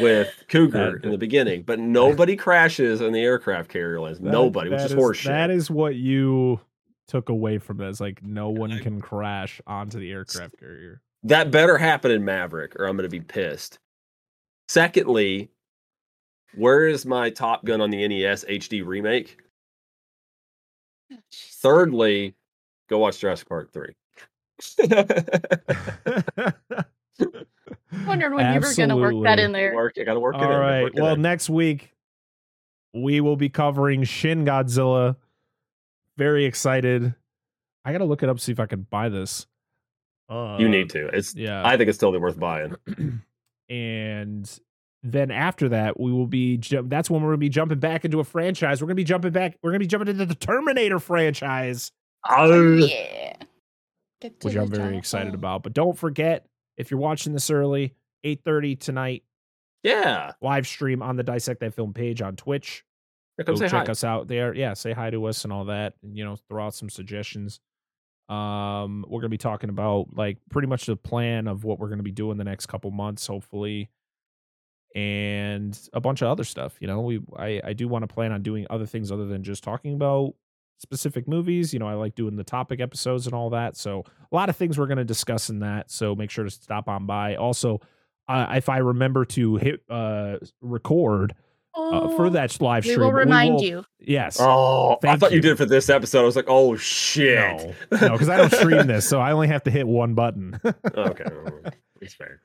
with 0.00 0.32
Cougar 0.48 0.98
That- 1.00 1.04
in 1.04 1.10
the 1.10 1.18
beginning, 1.18 1.62
but 1.62 1.78
nobody 1.78 2.36
crashes 2.36 3.00
in 3.00 3.12
the 3.12 3.20
aircraft 3.20 3.70
carrier 3.70 4.00
lands. 4.00 4.18
That- 4.22 4.32
nobody, 4.32 4.70
which 4.70 4.78
that 4.78 4.86
is 4.86 4.92
is 4.92 4.98
horseshit. 4.98 5.24
That 5.24 5.50
is 5.50 5.70
what 5.70 5.96
you 5.96 6.60
took 7.08 7.28
away 7.28 7.58
from 7.58 7.78
this. 7.78 8.00
Like 8.00 8.22
no 8.22 8.50
one 8.50 8.78
can 8.78 9.00
crash 9.00 9.60
onto 9.66 9.98
the 9.98 10.10
aircraft 10.12 10.58
carrier. 10.58 11.02
that 11.24 11.50
better 11.50 11.76
happen 11.76 12.10
in 12.10 12.24
Maverick, 12.24 12.76
or 12.78 12.86
I'm 12.86 12.96
going 12.96 13.08
to 13.08 13.10
be 13.10 13.20
pissed. 13.20 13.78
Secondly, 14.68 15.50
where 16.54 16.86
is 16.86 17.04
my 17.06 17.30
Top 17.30 17.64
Gun 17.64 17.80
on 17.80 17.90
the 17.90 18.06
NES 18.06 18.44
HD 18.44 18.84
remake? 18.84 19.38
Jeez. 21.12 21.18
Thirdly, 21.60 22.34
go 22.88 22.98
watch 22.98 23.18
Jurassic 23.18 23.48
Park 23.48 23.72
3. 23.72 23.94
Wondered 28.06 28.32
when 28.34 28.54
you 28.54 28.60
were 28.60 28.74
going 28.74 28.88
to 28.88 28.96
work 28.96 29.14
that 29.24 29.38
in 29.38 29.52
there. 29.52 29.74
work, 29.74 29.94
I 29.98 30.04
got 30.04 30.14
to 30.14 30.20
work 30.20 30.34
it 30.34 30.38
in. 30.38 30.44
All 30.44 30.50
gotta 30.50 30.60
right. 30.60 30.82
work 30.82 30.94
it 30.96 31.02
Well, 31.02 31.14
in. 31.14 31.22
next 31.22 31.50
week 31.50 31.92
we 32.94 33.20
will 33.20 33.36
be 33.36 33.48
covering 33.48 34.04
Shin 34.04 34.44
Godzilla. 34.44 35.16
Very 36.16 36.44
excited. 36.44 37.14
I 37.84 37.92
gotta 37.92 38.04
look 38.04 38.22
it 38.22 38.28
up 38.28 38.38
see 38.38 38.52
if 38.52 38.60
I 38.60 38.66
can 38.66 38.86
buy 38.90 39.08
this. 39.08 39.46
Uh, 40.28 40.56
you 40.58 40.68
need 40.68 40.88
to. 40.90 41.08
It's. 41.08 41.34
Yeah. 41.34 41.66
I 41.66 41.76
think 41.76 41.88
it's 41.88 41.98
totally 41.98 42.20
worth 42.22 42.38
buying. 42.38 42.76
and 43.68 44.60
then 45.02 45.30
after 45.30 45.68
that, 45.70 45.98
we 45.98 46.12
will 46.12 46.26
be. 46.26 46.58
Ju- 46.58 46.84
that's 46.86 47.10
when 47.10 47.22
we're 47.22 47.30
gonna 47.30 47.38
be 47.38 47.48
jumping 47.48 47.78
back 47.80 48.04
into 48.04 48.20
a 48.20 48.24
franchise. 48.24 48.80
We're 48.80 48.86
gonna 48.86 48.94
be 48.96 49.04
jumping 49.04 49.32
back. 49.32 49.58
We're 49.62 49.70
gonna 49.70 49.80
be 49.80 49.86
jumping 49.86 50.08
into 50.08 50.26
the 50.26 50.34
Terminator 50.34 50.98
franchise. 50.98 51.90
Oh, 52.28 52.76
yeah. 52.76 53.34
Which 54.42 54.54
I'm 54.54 54.68
very 54.70 54.96
excited 54.96 55.32
Oh. 55.32 55.34
about. 55.34 55.64
But 55.64 55.72
don't 55.72 55.98
forget, 55.98 56.46
if 56.76 56.90
you're 56.90 57.00
watching 57.00 57.32
this 57.32 57.50
early, 57.50 57.94
8:30 58.24 58.76
tonight, 58.76 59.24
Yeah. 59.82 60.32
live 60.40 60.66
stream 60.68 61.02
on 61.02 61.16
the 61.16 61.24
Dissect 61.24 61.58
That 61.60 61.74
Film 61.74 61.92
page 61.92 62.22
on 62.22 62.36
Twitch. 62.36 62.84
Come 63.44 63.56
Go 63.56 63.60
check 63.68 63.86
hi. 63.86 63.90
us 63.90 64.04
out 64.04 64.28
there. 64.28 64.54
Yeah, 64.54 64.74
say 64.74 64.92
hi 64.92 65.10
to 65.10 65.24
us 65.24 65.42
and 65.42 65.52
all 65.52 65.64
that. 65.64 65.94
And 66.04 66.16
you 66.16 66.22
know, 66.24 66.36
throw 66.48 66.66
out 66.66 66.74
some 66.74 66.88
suggestions. 66.88 67.58
Um, 68.28 69.04
we're 69.08 69.20
gonna 69.20 69.30
be 69.30 69.38
talking 69.38 69.68
about 69.70 70.14
like 70.14 70.38
pretty 70.50 70.68
much 70.68 70.86
the 70.86 70.96
plan 70.96 71.48
of 71.48 71.64
what 71.64 71.80
we're 71.80 71.88
gonna 71.88 72.04
be 72.04 72.12
doing 72.12 72.36
the 72.38 72.44
next 72.44 72.66
couple 72.66 72.90
months, 72.92 73.26
hopefully. 73.26 73.90
And 74.94 75.78
a 75.92 76.00
bunch 76.00 76.22
of 76.22 76.28
other 76.28 76.44
stuff. 76.44 76.76
You 76.80 76.86
know, 76.86 77.00
we 77.00 77.20
I, 77.36 77.60
I 77.64 77.72
do 77.72 77.88
want 77.88 78.02
to 78.02 78.12
plan 78.12 78.30
on 78.32 78.42
doing 78.42 78.66
other 78.70 78.86
things 78.86 79.10
other 79.10 79.26
than 79.26 79.42
just 79.42 79.64
talking 79.64 79.94
about 79.94 80.34
specific 80.78 81.26
movies. 81.26 81.72
You 81.72 81.78
know, 81.78 81.86
I 81.88 81.94
like 81.94 82.14
doing 82.14 82.36
the 82.36 82.44
topic 82.44 82.80
episodes 82.80 83.26
and 83.26 83.34
all 83.34 83.50
that. 83.50 83.76
So 83.76 84.04
a 84.30 84.34
lot 84.34 84.48
of 84.50 84.56
things 84.56 84.78
we're 84.78 84.86
going 84.88 84.98
to 84.98 85.04
discuss 85.04 85.48
in 85.48 85.60
that. 85.60 85.90
So 85.90 86.14
make 86.14 86.30
sure 86.30 86.44
to 86.44 86.50
stop 86.50 86.88
on 86.88 87.06
by. 87.06 87.36
Also, 87.36 87.80
uh, 88.28 88.46
if 88.56 88.68
I 88.68 88.78
remember 88.78 89.24
to 89.26 89.56
hit 89.56 89.80
uh, 89.88 90.36
record 90.60 91.34
uh, 91.74 92.08
for 92.16 92.26
Oh, 92.26 92.30
that 92.30 92.60
live 92.60 92.82
stream, 92.84 92.98
We 92.98 93.02
stream, 93.02 93.06
will 93.06 93.12
remind 93.12 93.54
will- 93.54 93.62
you. 93.64 93.84
Yes. 93.98 94.36
Oh, 94.40 94.98
I 95.04 95.16
thought 95.16 95.30
you. 95.30 95.36
you. 95.36 95.42
did 95.42 95.56
for 95.56 95.64
this 95.64 95.88
episode. 95.88 96.20
I 96.20 96.24
was 96.24 96.36
like, 96.36 96.44
oh 96.48 96.76
shit. 96.76 97.38
No, 97.90 97.98
no, 97.98 98.12
because 98.12 98.28
I 98.28 98.36
don't 98.36 98.52
stream 98.52 98.86
this, 98.86 99.08
so 99.08 99.20
I 99.20 99.32
only 99.32 99.48
have 99.48 99.62
to 99.64 99.70
hit 99.70 99.86
one 99.86 100.12
button. 100.14 100.60
okay, 100.94 101.24
it's 102.02 102.12
fair. 102.14 102.40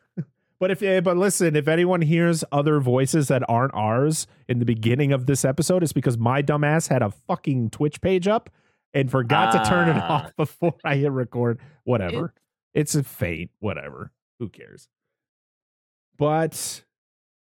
But 0.59 0.71
if 0.71 0.81
eh, 0.81 0.99
but 1.01 1.17
listen, 1.17 1.55
if 1.55 1.67
anyone 1.67 2.01
hears 2.01 2.43
other 2.51 2.79
voices 2.79 3.27
that 3.29 3.43
aren't 3.47 3.73
ours 3.73 4.27
in 4.47 4.59
the 4.59 4.65
beginning 4.65 5.11
of 5.11 5.25
this 5.25 5.45
episode, 5.45 5.83
it's 5.83 5.93
because 5.93 6.17
my 6.17 6.41
dumbass 6.41 6.87
had 6.89 7.01
a 7.01 7.11
fucking 7.11 7.69
Twitch 7.69 8.01
page 8.01 8.27
up 8.27 8.49
and 8.93 9.09
forgot 9.11 9.51
to 9.51 9.69
turn 9.69 9.89
it 9.89 9.97
Ah. 9.97 10.25
off 10.25 10.35
before 10.37 10.75
I 10.83 10.95
hit 10.95 11.11
record. 11.11 11.59
Whatever. 11.83 12.33
It's 12.73 12.95
a 12.95 13.03
fate. 13.03 13.51
Whatever. 13.59 14.11
Who 14.39 14.49
cares? 14.49 14.87
But 16.17 16.83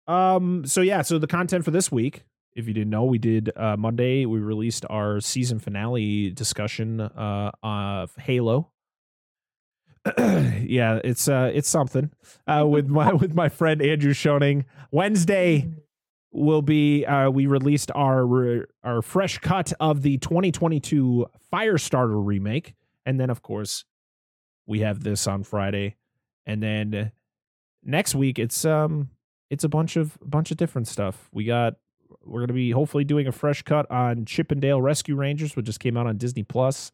um, 0.06 0.64
so 0.66 0.80
yeah, 0.80 1.02
so 1.02 1.18
the 1.18 1.26
content 1.26 1.64
for 1.64 1.70
this 1.70 1.93
week, 1.93 2.24
if 2.55 2.66
you 2.66 2.74
didn't 2.74 2.90
know, 2.90 3.05
we 3.05 3.18
did 3.18 3.51
uh 3.56 3.76
Monday, 3.76 4.26
we 4.26 4.39
released 4.39 4.84
our 4.90 5.20
season 5.20 5.59
finale 5.59 6.30
discussion 6.30 7.01
uh 7.01 7.51
of 7.62 8.14
Halo. 8.16 8.71
yeah, 10.18 11.00
it's 11.04 11.28
uh 11.28 11.50
it's 11.54 11.68
something. 11.68 12.10
Uh 12.46 12.66
with 12.66 12.88
my 12.88 13.12
with 13.22 13.34
my 13.34 13.48
friend 13.48 13.80
Andrew 13.80 14.12
Schoening. 14.12 14.64
Wednesday 14.90 15.68
will 16.32 16.62
be 16.62 17.04
uh 17.04 17.30
we 17.30 17.46
released 17.46 17.90
our 17.94 18.66
our 18.82 19.02
fresh 19.02 19.38
cut 19.38 19.72
of 19.78 20.02
the 20.02 20.18
2022 20.18 21.26
Firestarter 21.52 22.24
remake 22.24 22.74
and 23.04 23.20
then 23.20 23.28
of 23.28 23.42
course 23.42 23.84
we 24.66 24.80
have 24.80 25.02
this 25.04 25.26
on 25.26 25.42
Friday 25.42 25.96
and 26.46 26.62
then 26.62 27.12
next 27.84 28.14
week 28.14 28.38
it's 28.38 28.64
um 28.64 29.10
it's 29.50 29.64
a 29.64 29.68
bunch 29.68 29.96
of 29.96 30.16
a 30.22 30.26
bunch 30.26 30.50
of 30.50 30.56
different 30.56 30.88
stuff. 30.88 31.28
We 31.32 31.44
got 31.44 31.74
we're 32.24 32.40
going 32.40 32.48
to 32.48 32.54
be 32.54 32.70
hopefully 32.70 33.04
doing 33.04 33.26
a 33.26 33.32
fresh 33.32 33.62
cut 33.62 33.90
on 33.90 34.24
Chip 34.24 34.50
'n 34.50 34.60
Dale 34.60 34.80
Rescue 34.80 35.14
Rangers 35.14 35.54
which 35.54 35.66
just 35.66 35.80
came 35.80 35.96
out 35.96 36.06
on 36.06 36.16
Disney 36.16 36.42
Plus 36.42 36.90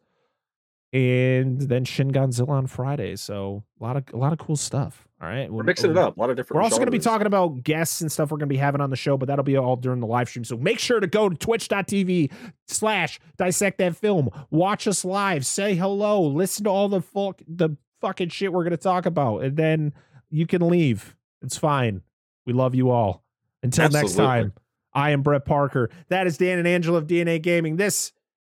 and 0.92 1.60
then 1.60 1.84
Shin 1.84 2.10
Godzilla 2.10 2.48
on 2.48 2.66
Friday. 2.66 3.16
So 3.16 3.64
a 3.80 3.84
lot 3.84 3.96
of 3.96 4.04
a 4.12 4.16
lot 4.16 4.32
of 4.32 4.38
cool 4.38 4.56
stuff. 4.56 5.06
All 5.20 5.28
right. 5.28 5.52
We're 5.52 5.64
mixing 5.64 5.90
it 5.90 5.98
up. 5.98 6.16
A 6.16 6.20
lot 6.20 6.30
of 6.30 6.36
different. 6.36 6.56
We're 6.56 6.62
also 6.62 6.76
going 6.76 6.86
to 6.86 6.92
be 6.92 7.00
talking 7.00 7.26
about 7.26 7.64
guests 7.64 8.00
and 8.00 8.10
stuff 8.10 8.30
we're 8.30 8.38
going 8.38 8.48
to 8.48 8.54
be 8.54 8.58
having 8.58 8.80
on 8.80 8.90
the 8.90 8.96
show, 8.96 9.16
but 9.16 9.26
that'll 9.26 9.44
be 9.44 9.56
all 9.56 9.74
during 9.74 9.98
the 9.98 10.06
live 10.06 10.28
stream. 10.28 10.44
So 10.44 10.56
make 10.56 10.78
sure 10.78 11.00
to 11.00 11.08
go 11.08 11.28
to 11.28 11.36
twitch.tv 11.36 12.30
slash 12.68 13.18
dissect 13.36 13.78
that 13.78 13.96
film. 13.96 14.30
Watch 14.50 14.86
us 14.86 15.04
live. 15.04 15.44
Say 15.44 15.74
hello. 15.74 16.22
Listen 16.22 16.64
to 16.64 16.70
all 16.70 16.88
the 16.88 17.00
fuck 17.00 17.42
the 17.48 17.70
fucking 18.00 18.28
shit 18.28 18.52
we're 18.52 18.62
going 18.62 18.70
to 18.70 18.76
talk 18.76 19.06
about. 19.06 19.42
And 19.42 19.56
then 19.56 19.92
you 20.30 20.46
can 20.46 20.66
leave. 20.68 21.16
It's 21.42 21.56
fine. 21.56 22.02
We 22.46 22.52
love 22.52 22.74
you 22.76 22.90
all. 22.90 23.24
Until 23.62 23.88
next 23.88 24.14
time, 24.14 24.52
I 24.94 25.10
am 25.10 25.22
Brett 25.22 25.44
Parker. 25.44 25.90
That 26.08 26.28
is 26.28 26.38
Dan 26.38 26.58
and 26.58 26.68
Angela 26.68 26.98
of 26.98 27.08
DNA 27.08 27.42
Gaming. 27.42 27.76
This 27.76 28.12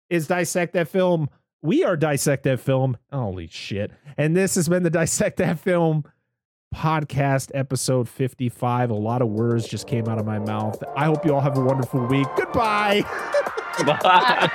is 0.09 0.27
Dissect 0.27 0.73
That 0.73 0.89
Film. 0.89 1.29
We 1.61 1.83
are 1.83 1.97
Dissect 1.97 2.43
That 2.43 2.59
Film. 2.59 2.97
Holy 3.11 3.47
shit. 3.47 3.91
And 4.17 4.35
this 4.35 4.55
has 4.55 4.69
been 4.69 4.83
the 4.83 4.89
Dissect 4.89 5.37
That 5.37 5.59
Film 5.59 6.05
podcast 6.73 7.51
episode 7.53 8.07
55. 8.07 8.91
A 8.91 8.93
lot 8.93 9.21
of 9.21 9.27
words 9.29 9.67
just 9.67 9.87
came 9.87 10.07
out 10.07 10.19
of 10.19 10.25
my 10.25 10.39
mouth. 10.39 10.81
I 10.95 11.05
hope 11.05 11.25
you 11.25 11.33
all 11.33 11.41
have 11.41 11.57
a 11.57 11.61
wonderful 11.61 12.05
week. 12.05 12.27
Goodbye. 12.37 13.01
Bye. 13.85 14.49